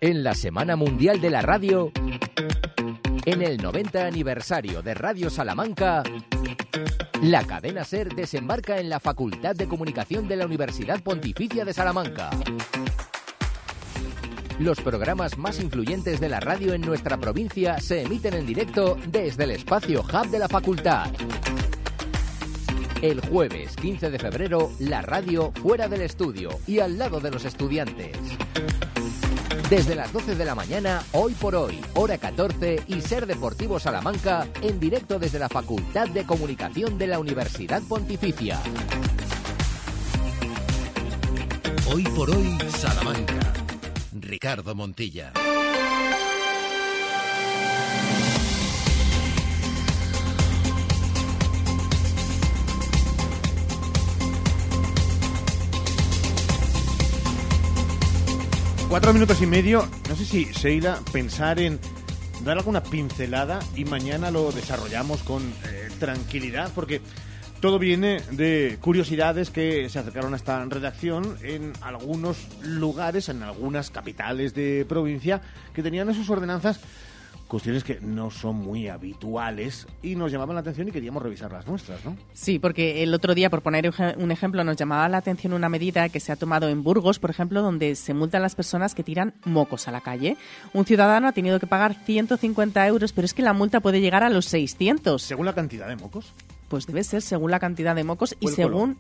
En 0.02 0.24
la 0.24 0.36
Semana 0.36 0.76
Mundial 0.76 1.20
de 1.20 1.30
la 1.32 1.42
Radio, 1.42 1.92
en 3.26 3.42
el 3.42 3.58
90 3.58 4.06
aniversario 4.06 4.84
de 4.84 4.94
Radio 4.94 5.32
Salamanca, 5.32 6.04
la 7.24 7.44
cadena 7.44 7.84
SER 7.84 8.14
desembarca 8.14 8.78
en 8.78 8.90
la 8.90 9.00
Facultad 9.00 9.56
de 9.56 9.68
Comunicación 9.68 10.28
de 10.28 10.36
la 10.36 10.46
Universidad 10.46 11.02
Pontificia 11.02 11.66
de 11.66 11.74
Salamanca. 11.74 12.30
Los 14.60 14.80
programas 14.80 15.38
más 15.38 15.60
influyentes 15.60 16.22
de 16.22 16.30
la 16.30 16.40
radio 16.40 16.74
en 16.74 16.82
nuestra 16.82 17.18
provincia 17.18 17.78
se 17.82 18.04
emiten 18.04 18.34
en 18.36 18.46
directo 18.46 18.98
desde 19.08 19.44
el 19.44 19.52
espacio 19.52 20.02
Hub 20.02 20.30
de 20.30 20.40
la 20.40 20.48
facultad. 20.48 21.12
El 23.02 23.20
jueves 23.20 23.76
15 23.76 24.10
de 24.10 24.18
febrero, 24.18 24.72
la 24.80 25.02
radio 25.02 25.52
fuera 25.62 25.90
del 25.90 26.02
estudio 26.02 26.52
y 26.66 26.80
al 26.80 26.98
lado 26.98 27.20
de 27.20 27.32
los 27.32 27.44
estudiantes. 27.44 28.16
Desde 29.70 29.94
las 29.94 30.14
12 30.14 30.36
de 30.36 30.46
la 30.46 30.56
mañana, 30.56 31.04
hoy 31.12 31.34
por 31.34 31.56
hoy, 31.56 31.82
hora 31.94 32.18
14 32.18 32.84
y 32.88 33.02
Ser 33.02 33.26
Deportivo 33.26 33.78
Salamanca, 33.78 34.48
en 34.62 34.80
directo 34.80 35.20
desde 35.20 35.40
la 35.40 35.50
Facultad 35.50 36.08
de 36.08 36.24
Comunicación 36.24 36.98
de 36.98 37.08
la 37.08 37.20
Universidad 37.20 37.82
Pontificia. 37.84 38.60
Hoy 41.92 42.04
por 42.04 42.30
hoy, 42.30 42.58
Salamanca. 42.70 43.65
Ricardo 44.26 44.74
Montilla. 44.74 45.34
Cuatro 58.90 59.14
minutos 59.14 59.42
y 59.42 59.46
medio. 59.46 59.88
No 60.10 60.16
sé 60.16 60.26
si, 60.26 60.46
Sheila, 60.46 61.00
pensar 61.12 61.60
en 61.60 61.80
dar 62.44 62.58
alguna 62.58 62.82
pincelada 62.82 63.60
y 63.76 63.86
mañana 63.86 64.32
lo 64.32 64.52
desarrollamos 64.52 65.22
con 65.22 65.44
eh, 65.44 65.90
tranquilidad, 66.00 66.72
porque 66.74 67.02
todo 67.62 67.80
viene 67.80 68.22
de 68.32 68.78
curiosidades 68.82 69.50
que 69.50 69.90
se 69.90 70.00
acercaron 70.00 70.34
a 70.34 70.38
esta 70.38 70.64
redacción 70.66 71.38
en 71.44 71.74
algunos 71.82 72.38
lugares, 72.64 73.30
en 73.30 73.44
algunas 73.44 73.90
capitales 73.90 74.54
de 74.54 74.86
provincia, 74.88 75.42
que 75.74 75.84
tenían 75.84 76.10
en 76.10 76.16
sus 76.16 76.30
ordenanzas 76.30 76.80
cuestiones 77.48 77.84
que 77.84 78.00
no 78.02 78.32
son 78.32 78.56
muy 78.56 78.88
habituales 78.88 79.88
y 80.02 80.16
nos 80.16 80.32
llamaban 80.32 80.56
la 80.56 80.62
atención 80.62 80.88
y 80.88 80.92
queríamos 80.92 81.22
revisar 81.22 81.52
las 81.52 81.68
nuestras, 81.68 82.04
¿no? 82.04 82.18
Sí, 82.34 82.60
porque 82.60 83.04
el 83.04 83.14
otro 83.14 83.36
día, 83.36 83.50
por 83.50 83.62
poner 83.62 83.92
un 84.18 84.32
ejemplo, 84.32 84.64
nos 84.64 84.78
llamaba 84.78 85.08
la 85.10 85.18
atención 85.18 85.54
una 85.54 85.70
medida 85.70 86.10
que 86.10 86.20
se 86.20 86.32
ha 86.32 86.36
tomado 86.36 86.70
en 86.70 86.84
Burgos, 86.84 87.20
por 87.20 87.30
ejemplo, 87.30 87.62
donde 87.62 87.96
se 87.96 88.14
multan 88.14 88.42
las 88.42 88.56
personas 88.56 88.96
que 88.96 89.04
tiran 89.04 89.36
mocos 89.46 89.88
a 89.88 89.92
la 89.92 90.02
calle. 90.02 90.38
Un 90.74 90.86
ciudadano 90.86 91.28
ha 91.28 91.34
tenido 91.34 91.60
que 91.60 91.68
pagar 91.68 91.94
150 91.94 92.88
euros, 92.88 93.14
pero 93.14 93.26
es 93.26 93.34
que 93.34 93.44
la 93.44 93.54
multa 93.54 93.80
puede 93.80 94.02
llegar 94.02 94.24
a 94.24 94.30
los 94.30 94.46
600. 94.46 95.22
¿Según 95.22 95.46
la 95.46 95.54
cantidad 95.54 95.88
de 95.88 95.96
mocos? 95.96 96.34
Pues 96.68 96.88
debe 96.88 97.04
ser 97.04 97.22
según 97.22 97.52
la 97.52 97.60
cantidad 97.60 97.96
de 97.96 98.04
mocos 98.04 98.36
y 98.40 98.48
según... 98.50 98.98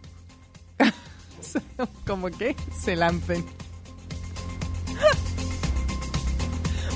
como 2.05 2.29
que 2.29 2.55
se 2.83 2.95
lancen. 2.95 3.45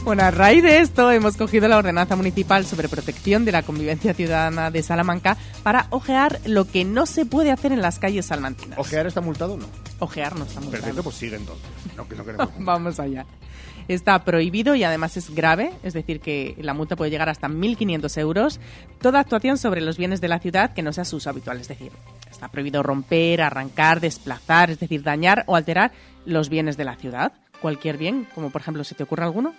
Bueno, 0.03 0.23
a 0.23 0.31
raíz 0.31 0.63
de 0.63 0.79
esto 0.79 1.11
hemos 1.11 1.35
cogido 1.35 1.67
la 1.67 1.77
ordenanza 1.77 2.15
municipal 2.15 2.65
sobre 2.65 2.89
protección 2.89 3.45
de 3.45 3.51
la 3.51 3.63
convivencia 3.63 4.13
ciudadana 4.13 4.71
de 4.71 4.81
Salamanca 4.81 5.37
para 5.61 5.87
ojear 5.89 6.39
lo 6.45 6.65
que 6.65 6.85
no 6.85 7.05
se 7.05 7.25
puede 7.25 7.51
hacer 7.51 7.73
en 7.73 7.81
las 7.81 7.99
calles 7.99 8.25
salmantinas. 8.25 8.79
¿Ojear 8.79 9.07
está 9.07 9.21
multado 9.21 9.53
o 9.53 9.57
no? 9.57 9.67
Ojear 9.99 10.35
no 10.35 10.45
está 10.45 10.61
multado. 10.61 10.81
Perfecto, 10.81 11.03
pues 11.03 11.15
sigue 11.15 11.35
entonces. 11.35 11.65
No, 11.95 12.07
que 12.07 12.15
no 12.15 12.25
queremos. 12.25 12.49
Vamos 12.59 12.99
allá. 12.99 13.25
Está 13.89 14.23
prohibido 14.23 14.75
y 14.75 14.83
además 14.83 15.17
es 15.17 15.33
grave, 15.33 15.71
es 15.81 15.93
decir, 15.95 16.19
que 16.19 16.55
la 16.61 16.75
multa 16.75 16.95
puede 16.95 17.09
llegar 17.09 17.27
hasta 17.27 17.47
1.500 17.47 18.17
euros. 18.19 18.59
Toda 19.01 19.19
actuación 19.19 19.57
sobre 19.57 19.81
los 19.81 19.97
bienes 19.97 20.21
de 20.21 20.27
la 20.27 20.37
ciudad 20.37 20.75
que 20.75 20.83
no 20.83 20.93
sea 20.93 21.05
su 21.05 21.15
uso 21.15 21.31
habitual, 21.31 21.59
es 21.59 21.67
decir, 21.67 21.91
está 22.29 22.49
prohibido 22.49 22.83
romper, 22.83 23.41
arrancar, 23.41 23.99
desplazar, 23.99 24.69
es 24.69 24.79
decir, 24.79 25.01
dañar 25.01 25.43
o 25.47 25.55
alterar 25.55 25.91
los 26.27 26.49
bienes 26.49 26.77
de 26.77 26.83
la 26.85 26.97
ciudad. 26.97 27.33
Cualquier 27.63 27.97
bien, 27.97 28.27
como 28.35 28.51
por 28.51 28.61
ejemplo, 28.61 28.83
¿se 28.83 28.93
te 28.93 29.01
ocurre 29.01 29.23
alguno? 29.23 29.55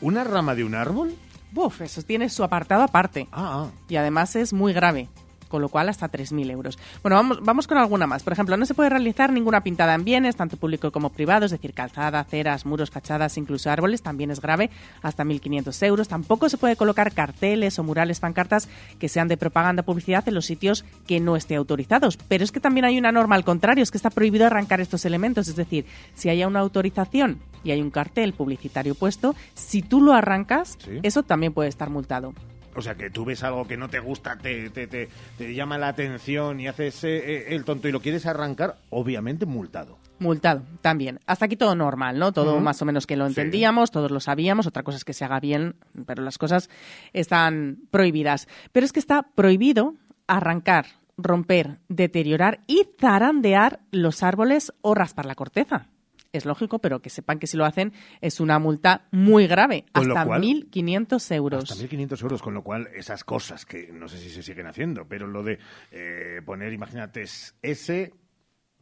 ¿Una 0.00 0.24
rama 0.24 0.54
de 0.54 0.64
un 0.64 0.74
árbol? 0.74 1.14
Buf, 1.52 1.82
eso 1.82 2.00
tiene 2.02 2.30
su 2.30 2.42
apartado 2.44 2.82
aparte. 2.82 3.28
Ah, 3.32 3.66
Y 3.90 3.96
además 3.96 4.34
es 4.34 4.54
muy 4.54 4.72
grave, 4.72 5.08
con 5.48 5.62
lo 5.62 5.68
cual 5.68 5.88
hasta 5.88 6.10
3.000 6.10 6.50
euros. 6.50 6.78
Bueno, 7.02 7.16
vamos, 7.16 7.38
vamos 7.42 7.66
con 7.66 7.78
alguna 7.78 8.06
más. 8.06 8.22
Por 8.22 8.32
ejemplo, 8.32 8.56
no 8.56 8.66
se 8.66 8.74
puede 8.74 8.90
realizar 8.90 9.32
ninguna 9.32 9.62
pintada 9.62 9.94
en 9.94 10.04
bienes, 10.04 10.36
tanto 10.36 10.56
público 10.56 10.90
como 10.92 11.10
privado, 11.10 11.46
es 11.46 11.50
decir, 11.50 11.72
calzada, 11.74 12.20
aceras, 12.20 12.66
muros, 12.66 12.90
fachadas, 12.90 13.36
incluso 13.38 13.70
árboles, 13.70 14.02
también 14.02 14.30
es 14.30 14.40
grave, 14.40 14.70
hasta 15.02 15.24
1.500 15.24 15.86
euros. 15.86 16.08
Tampoco 16.08 16.48
se 16.48 16.58
puede 16.58 16.76
colocar 16.76 17.12
carteles 17.12 17.78
o 17.78 17.84
murales, 17.84 18.20
pancartas 18.20 18.68
que 18.98 19.08
sean 19.08 19.28
de 19.28 19.36
propaganda 19.36 19.82
publicidad 19.82 20.26
en 20.28 20.34
los 20.34 20.46
sitios 20.46 20.84
que 21.06 21.20
no 21.20 21.36
esté 21.36 21.56
autorizados. 21.56 22.16
Pero 22.28 22.44
es 22.44 22.52
que 22.52 22.60
también 22.60 22.84
hay 22.84 22.98
una 22.98 23.12
norma 23.12 23.34
al 23.36 23.44
contrario, 23.44 23.82
es 23.82 23.90
que 23.90 23.98
está 23.98 24.10
prohibido 24.10 24.46
arrancar 24.46 24.80
estos 24.80 25.04
elementos, 25.04 25.48
es 25.48 25.56
decir, 25.56 25.86
si 26.14 26.28
haya 26.28 26.46
una 26.46 26.60
autorización 26.60 27.38
y 27.64 27.70
hay 27.70 27.80
un 27.82 27.90
cartel 27.90 28.32
publicitario 28.34 28.94
puesto, 28.94 29.34
si 29.54 29.82
tú 29.82 30.00
lo 30.00 30.12
arrancas, 30.12 30.76
Sí. 30.78 31.00
eso 31.02 31.22
también 31.22 31.52
puede 31.52 31.68
estar 31.68 31.90
multado. 31.90 32.32
O 32.78 32.82
sea, 32.82 32.94
que 32.94 33.10
tú 33.10 33.24
ves 33.24 33.42
algo 33.44 33.66
que 33.66 33.76
no 33.76 33.88
te 33.88 33.98
gusta, 34.00 34.36
te, 34.36 34.70
te, 34.70 34.86
te, 34.86 35.08
te 35.36 35.54
llama 35.54 35.78
la 35.78 35.88
atención 35.88 36.60
y 36.60 36.68
haces 36.68 37.04
eh, 37.04 37.16
eh, 37.18 37.44
el 37.54 37.64
tonto 37.64 37.88
y 37.88 37.92
lo 37.92 38.00
quieres 38.00 38.26
arrancar, 38.26 38.76
obviamente 38.90 39.46
multado. 39.46 39.98
Multado, 40.20 40.62
también. 40.82 41.20
Hasta 41.26 41.44
aquí 41.44 41.56
todo 41.56 41.74
normal, 41.76 42.18
¿no? 42.18 42.32
Todo 42.32 42.58
más 42.60 42.80
o 42.82 42.84
menos 42.84 43.06
que 43.06 43.16
lo 43.16 43.26
Sí. 43.26 43.30
entendíamos, 43.40 43.90
todos 43.92 44.10
lo 44.10 44.18
sabíamos. 44.20 44.66
Otra 44.66 44.82
cosa 44.82 44.96
es 44.96 45.04
que 45.04 45.12
se 45.12 45.24
haga 45.24 45.38
bien, 45.38 45.76
pero 46.06 46.22
las 46.24 46.38
cosas 46.38 46.70
están 47.12 47.78
prohibidas. 47.90 48.48
Pero 48.72 48.84
es 48.84 48.92
que 48.92 48.98
está 49.00 49.22
prohibido 49.34 49.94
arrancar, 50.26 50.86
romper, 51.16 51.78
deteriorar 51.88 52.60
y 52.66 52.82
zarandear 53.00 53.80
los 53.90 54.22
árboles 54.22 54.72
o 54.82 54.94
raspar 54.94 55.26
la 55.26 55.34
corteza. 55.34 55.86
Es 56.32 56.44
lógico, 56.44 56.78
pero 56.78 57.00
que 57.00 57.08
sepan 57.08 57.38
que 57.38 57.46
si 57.46 57.56
lo 57.56 57.64
hacen 57.64 57.92
es 58.20 58.38
una 58.40 58.58
multa 58.58 59.08
muy 59.12 59.46
grave, 59.46 59.86
Con 59.92 60.08
hasta 60.10 60.26
cual- 60.26 60.42
1.500 60.42 61.30
euros. 61.34 61.70
Hasta 61.70 61.82
1.500 61.82 62.20
euros, 62.22 62.42
con 62.42 62.52
lo 62.54 62.62
cual 62.62 62.88
esas 62.94 63.24
cosas 63.24 63.64
que 63.64 63.90
no 63.92 64.08
sé 64.08 64.18
si 64.18 64.28
se 64.30 64.42
siguen 64.42 64.66
haciendo, 64.66 65.08
pero 65.08 65.26
lo 65.26 65.42
de 65.42 65.58
eh, 65.90 66.42
poner, 66.44 66.72
imagínate, 66.74 67.22
es 67.22 67.54
S, 67.62 68.12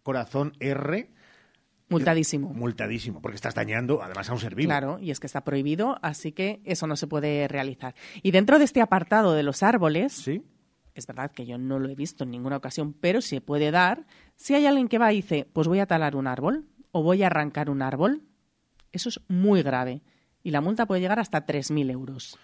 corazón 0.03 0.55
R, 0.59 1.11
Multadísimo. 1.89 2.53
multadísimo, 2.53 3.23
porque 3.23 3.37
estás 3.37 3.55
dañando 3.55 4.03
además 4.03 4.29
a 4.29 4.33
un 4.33 4.41
ser 4.41 4.57
vivo. 4.57 4.67
Claro, 4.69 4.99
y 4.99 5.13
es 5.13 5.21
que 5.21 5.29
está 5.29 5.45
prohibido, 5.45 5.99
así 6.03 6.33
que 6.33 6.61
eso 6.65 6.89
no 6.89 6.97
se 6.97 7.07
puede 7.07 7.47
realizar. 7.47 7.95
Y 8.25 8.33
dentro 8.33 8.59
de 8.59 8.65
este 8.65 8.81
apartado 8.81 9.35
de 9.35 9.45
los 9.45 9.63
árboles, 9.63 10.29
es 10.95 11.07
verdad 11.07 11.31
que 11.31 11.47
yo 11.47 11.59
no 11.59 11.79
lo 11.79 11.89
he 11.89 11.95
visto 11.95 12.25
en 12.25 12.33
ninguna 12.33 12.57
ocasión, 12.57 12.93
pero 12.93 13.21
se 13.21 13.41
puede 13.41 13.71
dar 13.71 14.05
si 14.35 14.55
hay 14.55 14.67
alguien 14.67 14.89
que 14.89 14.99
va 14.99 15.13
y 15.13 15.17
dice, 15.17 15.47
pues 15.53 15.69
voy 15.69 15.79
a 15.79 15.87
talar 15.87 16.17
un 16.17 16.27
árbol 16.27 16.67
o 16.97 17.03
voy 17.03 17.23
a 17.23 17.27
arrancar 17.27 17.69
un 17.69 17.83
árbol. 17.83 18.23
Eso 18.93 19.09
es 19.11 19.21
muy 19.29 19.63
grave 19.63 20.03
y 20.43 20.51
la 20.51 20.61
multa 20.63 20.87
puede 20.87 21.01
llegar 21.03 21.19
hasta 21.19 21.45
3.000 21.45 21.91
euros. 21.91 22.39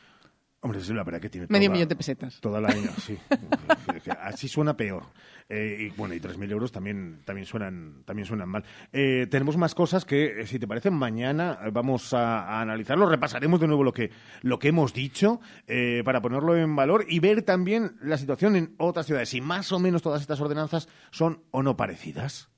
Hombre, 0.64 0.78
es 0.78 0.88
la 0.90 1.02
verdad 1.02 1.20
que 1.20 1.28
tiene 1.28 1.46
Medio 1.50 1.66
toda- 1.68 1.72
millón 1.74 1.88
de 1.88 1.96
pesetas. 1.96 2.40
Toda 2.40 2.60
la 2.60 2.70
sí. 2.70 3.18
Así 4.20 4.46
suena 4.48 4.76
peor. 4.76 5.04
Eh, 5.48 5.88
y 5.92 5.96
bueno, 5.96 6.14
y 6.14 6.20
3.000 6.20 6.50
euros 6.52 6.70
también, 6.70 7.20
también, 7.24 7.46
suenan, 7.46 8.02
también 8.04 8.26
suenan 8.26 8.48
mal. 8.48 8.64
Eh, 8.92 9.26
tenemos 9.28 9.56
más 9.56 9.74
cosas 9.74 10.04
que, 10.04 10.42
eh, 10.42 10.46
si 10.46 10.58
te 10.60 10.68
parece, 10.68 10.90
mañana 10.90 11.58
eh, 11.64 11.70
vamos 11.72 12.12
a, 12.14 12.42
a 12.44 12.60
analizarlo. 12.60 13.06
Repasaremos 13.08 13.58
de 13.60 13.66
nuevo 13.66 13.82
lo 13.82 13.92
que, 13.92 14.10
lo 14.42 14.58
que 14.60 14.68
hemos 14.68 14.92
dicho 14.94 15.40
eh, 15.66 16.02
para 16.04 16.20
ponerlo 16.22 16.56
en 16.56 16.76
valor 16.76 17.06
y 17.08 17.18
ver 17.18 17.42
también 17.42 17.96
la 18.00 18.16
situación 18.16 18.54
en 18.54 18.74
otras 18.78 19.06
ciudades. 19.06 19.30
Si 19.30 19.40
más 19.40 19.72
o 19.72 19.80
menos 19.80 20.02
todas 20.02 20.20
estas 20.20 20.40
ordenanzas 20.40 20.88
son 21.10 21.42
o 21.50 21.64
no 21.64 21.76
parecidas. 21.76 22.51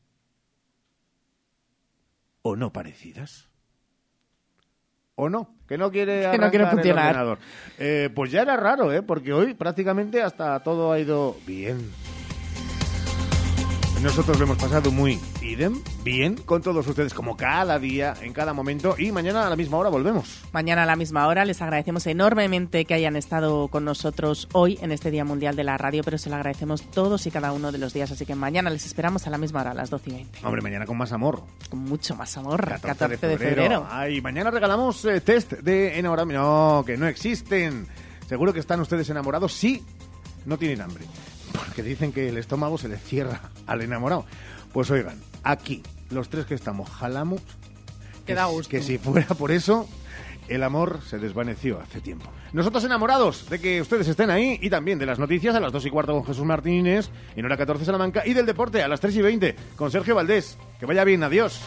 ¿O 2.46 2.56
no 2.56 2.74
parecidas? 2.74 3.48
¿O 5.14 5.30
no? 5.30 5.54
Que 5.66 5.78
no 5.78 5.90
quiere 5.90 6.28
Que 6.30 6.36
no 6.36 6.50
quiere 6.50 6.64
el 6.68 6.78
ordenador. 6.78 7.38
Eh, 7.78 8.10
pues 8.14 8.30
ya 8.30 8.42
era 8.42 8.54
raro, 8.58 8.92
¿eh? 8.92 9.00
Porque 9.00 9.32
hoy 9.32 9.54
prácticamente 9.54 10.20
hasta 10.20 10.62
todo 10.62 10.92
ha 10.92 11.00
ido 11.00 11.38
bien. 11.46 11.90
Nosotros 14.04 14.38
lo 14.38 14.44
hemos 14.44 14.58
pasado 14.58 14.90
muy 14.90 15.18
idem, 15.40 15.80
bien, 16.04 16.34
con 16.36 16.60
todos 16.60 16.86
ustedes, 16.86 17.14
como 17.14 17.38
cada 17.38 17.78
día, 17.78 18.12
en 18.20 18.34
cada 18.34 18.52
momento. 18.52 18.96
Y 18.98 19.10
mañana 19.12 19.46
a 19.46 19.48
la 19.48 19.56
misma 19.56 19.78
hora 19.78 19.88
volvemos. 19.88 20.42
Mañana 20.52 20.82
a 20.82 20.86
la 20.86 20.94
misma 20.94 21.26
hora 21.26 21.46
les 21.46 21.62
agradecemos 21.62 22.06
enormemente 22.06 22.84
que 22.84 22.92
hayan 22.92 23.16
estado 23.16 23.68
con 23.68 23.86
nosotros 23.86 24.46
hoy 24.52 24.78
en 24.82 24.92
este 24.92 25.10
Día 25.10 25.24
Mundial 25.24 25.56
de 25.56 25.64
la 25.64 25.78
Radio, 25.78 26.02
pero 26.04 26.18
se 26.18 26.28
lo 26.28 26.36
agradecemos 26.36 26.82
todos 26.82 27.26
y 27.26 27.30
cada 27.30 27.52
uno 27.52 27.72
de 27.72 27.78
los 27.78 27.94
días. 27.94 28.10
Así 28.10 28.26
que 28.26 28.34
mañana 28.34 28.68
les 28.68 28.84
esperamos 28.84 29.26
a 29.26 29.30
la 29.30 29.38
misma 29.38 29.62
hora, 29.62 29.70
a 29.70 29.74
las 29.74 29.88
12 29.88 30.10
y 30.10 30.12
20. 30.12 30.38
Hombre, 30.44 30.60
mañana 30.60 30.84
con 30.84 30.98
más 30.98 31.12
amor. 31.12 31.42
Con 31.70 31.78
mucho 31.78 32.14
más 32.14 32.36
amor, 32.36 32.62
14, 32.62 32.86
14 32.86 33.26
de 33.26 33.38
febrero. 33.38 33.86
Ay, 33.90 34.20
mañana 34.20 34.50
regalamos 34.50 35.02
eh, 35.06 35.22
test 35.22 35.52
de 35.52 35.98
enamoramiento. 35.98 36.42
No, 36.42 36.84
que 36.84 36.98
no 36.98 37.08
existen. 37.08 37.86
Seguro 38.28 38.52
que 38.52 38.60
están 38.60 38.80
ustedes 38.80 39.08
enamorados 39.08 39.54
si 39.54 39.82
no 40.44 40.58
tienen 40.58 40.82
hambre. 40.82 41.06
Porque 41.54 41.82
dicen 41.82 42.12
que 42.12 42.28
el 42.28 42.36
estómago 42.36 42.78
se 42.78 42.88
le 42.88 42.98
cierra 42.98 43.40
al 43.66 43.82
enamorado. 43.82 44.26
Pues 44.72 44.90
oigan, 44.90 45.18
aquí, 45.42 45.82
los 46.10 46.28
tres 46.28 46.46
que 46.46 46.54
estamos, 46.54 46.90
jalamos. 46.90 47.40
Que 48.26 48.34
da 48.34 48.46
gusto. 48.46 48.70
Que 48.70 48.82
si 48.82 48.98
fuera 48.98 49.28
por 49.28 49.52
eso, 49.52 49.88
el 50.48 50.62
amor 50.62 51.00
se 51.06 51.18
desvaneció 51.18 51.80
hace 51.80 52.00
tiempo. 52.00 52.30
Nosotros 52.52 52.84
enamorados 52.84 53.48
de 53.48 53.60
que 53.60 53.80
ustedes 53.80 54.08
estén 54.08 54.30
ahí 54.30 54.58
y 54.60 54.70
también 54.70 54.98
de 54.98 55.06
las 55.06 55.18
noticias 55.18 55.54
a 55.54 55.60
las 55.60 55.72
2 55.72 55.86
y 55.86 55.90
cuarto 55.90 56.12
con 56.12 56.24
Jesús 56.24 56.44
Martínez, 56.44 57.10
en 57.36 57.44
hora 57.44 57.56
14 57.56 57.84
Salamanca, 57.84 58.26
y 58.26 58.34
del 58.34 58.46
deporte 58.46 58.82
a 58.82 58.88
las 58.88 59.00
3 59.00 59.16
y 59.16 59.22
20 59.22 59.56
con 59.76 59.90
Sergio 59.90 60.14
Valdés. 60.14 60.58
Que 60.78 60.86
vaya 60.86 61.04
bien, 61.04 61.22
adiós. 61.22 61.60